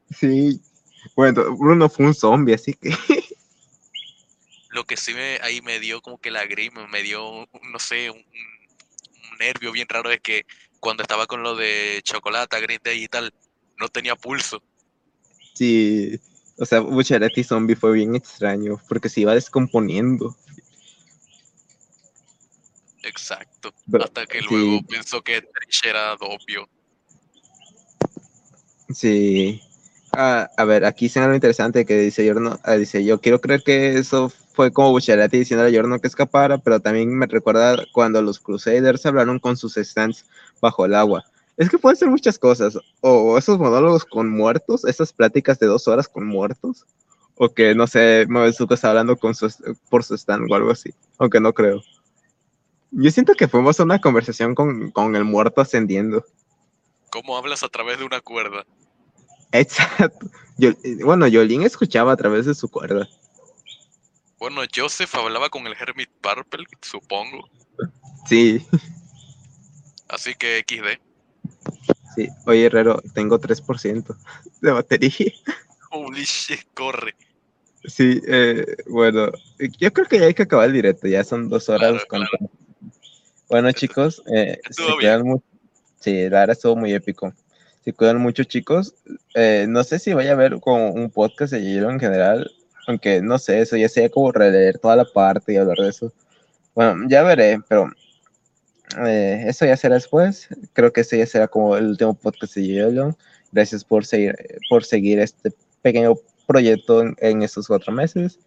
Sí. 0.09 0.61
Bueno, 1.15 1.55
Bruno 1.55 1.87
fue 1.89 2.07
un 2.07 2.13
zombie, 2.13 2.55
así 2.55 2.73
que. 2.73 2.89
Lo 4.73 4.85
que 4.85 4.97
sí 4.97 5.13
me, 5.13 5.37
ahí 5.41 5.61
me 5.61 5.79
dio 5.79 6.01
como 6.01 6.17
que 6.17 6.31
la 6.31 6.45
grima, 6.45 6.87
me 6.87 7.03
dio, 7.03 7.47
no 7.71 7.79
sé, 7.79 8.09
un, 8.09 8.23
nervio 9.39 9.71
bien 9.71 9.87
raro 9.87 10.11
es 10.11 10.19
que 10.21 10.45
cuando 10.79 11.03
estaba 11.03 11.25
con 11.25 11.43
lo 11.43 11.55
de 11.55 12.01
chocolate, 12.03 12.59
Green 12.61 12.79
Day 12.83 13.03
y 13.03 13.07
tal, 13.07 13.33
no 13.77 13.87
tenía 13.87 14.15
pulso. 14.15 14.61
Sí, 15.53 16.19
o 16.57 16.65
sea, 16.65 16.79
Bucharati 16.79 17.43
Zombie 17.43 17.75
fue 17.75 17.93
bien 17.93 18.15
extraño, 18.15 18.79
porque 18.87 19.09
se 19.09 19.21
iba 19.21 19.33
descomponiendo. 19.33 20.35
Exacto. 23.03 23.73
Hasta 24.01 24.25
que 24.25 24.41
luego 24.41 24.81
pensó 24.83 25.21
que 25.21 25.41
Trish 25.41 25.85
era 25.85 26.13
obvio. 26.15 26.67
Sí. 28.93 29.61
Ah, 30.11 30.49
a 30.57 30.65
ver, 30.65 30.85
aquí 30.85 31.09
se 31.09 31.19
algo 31.19 31.33
interesante 31.33 31.85
que 31.85 31.97
dice 31.97 32.25
yo, 32.25 32.33
no, 32.35 32.59
ah, 32.63 32.75
dice 32.75 33.03
yo 33.03 33.19
quiero 33.19 33.41
creer 33.41 33.63
que 33.63 33.97
eso 33.97 34.31
fue 34.53 34.71
como 34.71 34.91
Bucharati 34.91 35.39
diciendo 35.39 35.65
a 35.65 35.71
Jordan 35.71 35.99
que 35.99 36.07
escapara, 36.07 36.57
pero 36.57 36.79
también 36.79 37.09
me 37.17 37.25
recuerda 37.25 37.83
cuando 37.91 38.21
los 38.21 38.39
Crusaders 38.39 39.05
hablaron 39.05 39.39
con 39.39 39.57
sus 39.57 39.73
stands 39.75 40.25
bajo 40.61 40.85
el 40.85 40.93
agua. 40.93 41.23
Es 41.57 41.69
que 41.69 41.77
pueden 41.77 41.97
ser 41.97 42.09
muchas 42.09 42.39
cosas, 42.39 42.77
o 43.01 43.37
esos 43.37 43.59
monólogos 43.59 44.05
con 44.05 44.29
muertos, 44.29 44.85
esas 44.85 45.13
pláticas 45.13 45.59
de 45.59 45.67
dos 45.67 45.87
horas 45.87 46.07
con 46.07 46.25
muertos, 46.25 46.85
o 47.35 47.53
que, 47.53 47.75
no 47.75 47.87
sé, 47.87 48.25
Mabezuko 48.27 48.73
está 48.73 48.89
hablando 48.89 49.17
con 49.17 49.35
su, 49.35 49.51
por 49.89 50.03
su 50.03 50.15
stand 50.15 50.51
o 50.51 50.55
algo 50.55 50.71
así, 50.71 50.91
aunque 51.17 51.39
no 51.39 51.53
creo. 51.53 51.81
Yo 52.91 53.11
siento 53.11 53.33
que 53.33 53.47
fuimos 53.47 53.79
a 53.79 53.83
una 53.83 53.99
conversación 53.99 54.55
con, 54.55 54.91
con 54.91 55.15
el 55.15 55.23
muerto 55.23 55.61
ascendiendo. 55.61 56.23
¿Cómo 57.11 57.37
hablas 57.37 57.63
a 57.63 57.69
través 57.69 57.99
de 57.99 58.05
una 58.05 58.21
cuerda? 58.21 58.65
Exacto. 59.51 60.27
Yo, 60.57 60.71
bueno, 61.03 61.27
Yolín 61.27 61.63
escuchaba 61.63 62.11
a 62.13 62.17
través 62.17 62.45
de 62.45 62.55
su 62.55 62.69
cuerda. 62.69 63.07
Bueno, 64.43 64.59
Joseph 64.75 65.15
hablaba 65.15 65.47
con 65.47 65.65
el 65.67 65.73
Hermit 65.79 66.09
Purple, 66.19 66.65
supongo. 66.81 67.49
Sí. 68.25 68.61
Así 70.09 70.35
que 70.35 70.65
XD. 70.67 70.99
Sí. 72.13 72.27
Oye, 72.45 72.65
Herrero, 72.65 73.01
tengo 73.13 73.39
3% 73.39 74.17
de 74.59 74.71
batería. 74.71 75.31
Holy 75.91 76.25
shit, 76.25 76.59
corre. 76.73 77.15
Sí, 77.85 78.21
eh, 78.27 78.65
bueno, 78.87 79.31
yo 79.79 79.93
creo 79.93 80.07
que 80.07 80.19
ya 80.19 80.25
hay 80.25 80.33
que 80.33 80.43
acabar 80.43 80.67
el 80.67 80.73
directo, 80.73 81.07
ya 81.07 81.23
son 81.23 81.47
dos 81.47 81.69
horas. 81.69 82.03
Bueno, 83.47 83.71
chicos, 83.71 84.21
eh, 84.29 84.59
Sí, 86.01 86.23
la 86.23 86.39
verdad 86.41 86.49
estuvo 86.49 86.75
muy 86.75 86.91
épico. 86.91 87.33
Se 87.85 87.93
cuidan 87.93 88.17
mucho, 88.17 88.43
chicos. 88.43 88.93
Eh, 89.35 89.67
no 89.69 89.85
sé 89.85 89.99
si 89.99 90.11
vaya 90.11 90.31
a 90.31 90.33
haber 90.33 90.59
como 90.59 90.91
un 90.91 91.09
podcast 91.09 91.53
de 91.53 91.61
hielo 91.61 91.89
en 91.89 92.01
general 92.01 92.51
aunque 92.87 93.21
no 93.21 93.39
sé, 93.39 93.61
eso 93.61 93.77
ya 93.77 93.89
sería 93.89 94.09
como 94.09 94.31
releer 94.31 94.77
toda 94.79 94.95
la 94.95 95.05
parte 95.05 95.53
y 95.53 95.57
hablar 95.57 95.77
de 95.77 95.89
eso. 95.89 96.13
Bueno, 96.75 97.05
ya 97.07 97.23
veré, 97.23 97.59
pero 97.67 97.91
eh, 99.05 99.45
eso 99.47 99.65
ya 99.65 99.77
será 99.77 99.95
después. 99.95 100.47
Creo 100.73 100.91
que 100.91 101.01
ese 101.01 101.17
ya 101.17 101.25
será 101.25 101.47
como 101.47 101.77
el 101.77 101.87
último 101.87 102.13
podcast 102.13 102.55
de 102.55 102.67
Yolo. 102.67 103.17
Gracias 103.51 103.83
por 103.83 104.05
seguir, 104.05 104.35
por 104.69 104.83
seguir 104.83 105.19
este 105.19 105.51
pequeño 105.81 106.15
proyecto 106.47 107.03
en, 107.17 107.43
estos 107.43 107.67
cuatro 107.67 107.93
meses. 107.93 108.39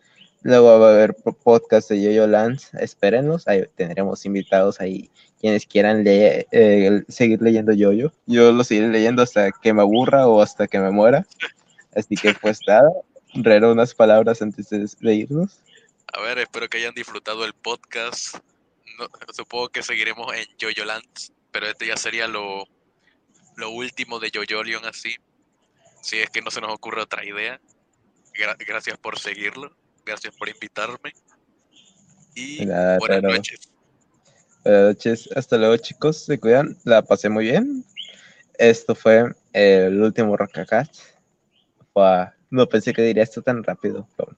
Luego 0.43 0.79
va 0.79 0.89
a 0.89 0.93
haber 0.93 1.17
podcast 1.43 1.91
de 1.91 2.03
Yoyo 2.03 2.27
Lands, 2.27 2.73
espérenlos, 2.75 3.49
ahí 3.49 3.65
tendremos 3.75 4.25
invitados 4.27 4.81
ahí 4.81 5.11
quienes 5.41 5.67
quieran 5.67 6.05
leer, 6.05 6.47
eh, 6.53 7.03
seguir 7.09 7.43
leyendo 7.43 7.73
Yoyo. 7.73 8.13
Yo 8.27 8.53
lo 8.53 8.63
seguiré 8.63 8.89
leyendo 8.89 9.23
hasta 9.23 9.51
que 9.51 9.73
me 9.73 9.83
aburra 9.83 10.29
o 10.29 10.41
hasta 10.41 10.67
que 10.67 10.79
me 10.79 10.91
muera. 10.91 11.27
Así 11.95 12.15
que 12.15 12.35
pues 12.41 12.61
nada, 12.67 12.91
Rero, 13.43 13.73
unas 13.73 13.95
palabras 13.95 14.41
antes 14.43 14.69
de 14.71 15.15
irnos. 15.15 15.61
A 16.13 16.21
ver, 16.21 16.39
espero 16.39 16.69
que 16.69 16.79
hayan 16.79 16.95
disfrutado 16.95 17.45
el 17.45 17.53
podcast. 17.55 18.37
no- 18.99 19.09
supongo 19.35 19.69
que 19.69 19.83
seguiremos 19.83 20.33
en 20.35 20.47
Jojo 20.61 20.85
Land, 20.87 21.05
pero 21.51 21.67
este 21.67 21.87
ya 21.87 21.97
sería 21.97 22.27
lo, 22.29 22.65
lo 23.57 23.71
último 23.71 24.19
de 24.19 24.31
Jojo 24.33 24.87
así. 24.89 25.17
Si 26.01 26.19
es 26.19 26.31
que 26.31 26.41
no 26.41 26.51
se 26.51 26.61
nos 26.61 26.73
ocurre 26.73 27.03
otra 27.03 27.25
idea. 27.25 27.61
Gra- 28.35 28.57
gracias 28.67 28.97
por 28.99 29.19
seguirlo. 29.19 29.77
Gracias 30.05 30.35
por 30.37 30.49
invitarme. 30.49 31.13
Y 32.35 32.65
nada, 32.65 32.99
buenas 32.99 33.23
noches. 33.23 33.61
Buenas 34.65 34.83
noches, 34.95 35.29
hasta 35.37 35.59
luego 35.59 35.77
chicos, 35.77 36.25
se 36.25 36.39
cuidan, 36.41 36.77
la 36.85 37.03
pasé 37.03 37.29
muy 37.29 37.45
bien. 37.45 37.85
Esto 38.59 38.95
fue 38.95 39.33
el 39.53 40.01
último 40.01 40.37
Rockacat. 40.37 40.89
Fue- 41.93 42.29
No 42.51 42.69
pensé 42.69 42.93
que 42.93 43.03
diría 43.03 43.23
esto 43.23 43.43
tan 43.43 43.63
rápido. 43.63 44.07
pero 44.17 44.37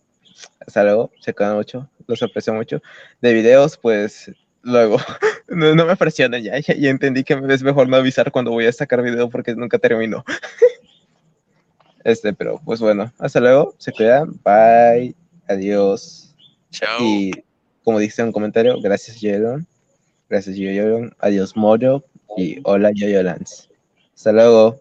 hasta 0.60 0.84
luego, 0.84 1.10
se 1.20 1.34
cuidan 1.34 1.56
mucho, 1.56 1.88
los 2.06 2.22
aprecio 2.22 2.54
mucho. 2.54 2.80
De 3.20 3.32
videos, 3.32 3.76
pues 3.76 4.30
luego, 4.62 4.98
no, 5.48 5.74
no 5.74 5.86
me 5.86 5.96
presionen 5.96 6.42
ya, 6.42 6.58
ya, 6.58 6.74
ya 6.74 6.90
entendí 6.90 7.24
que 7.24 7.40
es 7.48 7.62
mejor 7.62 7.88
no 7.88 7.96
avisar 7.96 8.30
cuando 8.30 8.50
voy 8.50 8.66
a 8.66 8.72
sacar 8.72 9.02
video 9.02 9.28
porque 9.28 9.54
nunca 9.54 9.78
termino. 9.78 10.24
Este, 12.04 12.32
pero 12.32 12.58
pues 12.64 12.80
bueno, 12.80 13.12
hasta 13.18 13.38
luego, 13.38 13.74
se 13.76 13.92
cuidan, 13.92 14.40
bye, 14.42 15.14
adiós. 15.46 16.34
Chao. 16.70 17.00
Y 17.02 17.32
como 17.84 17.98
dice 17.98 18.22
en 18.22 18.28
un 18.28 18.32
comentario, 18.32 18.80
gracias 18.80 19.20
Yoyon. 19.20 19.66
Gracias 20.28 20.56
Yoyon. 20.56 21.14
Adiós 21.18 21.56
Moro. 21.56 22.04
Y 22.36 22.60
hola 22.64 22.92
Yoyolans. 22.94 23.68
Hasta 24.14 24.32
luego. 24.32 24.80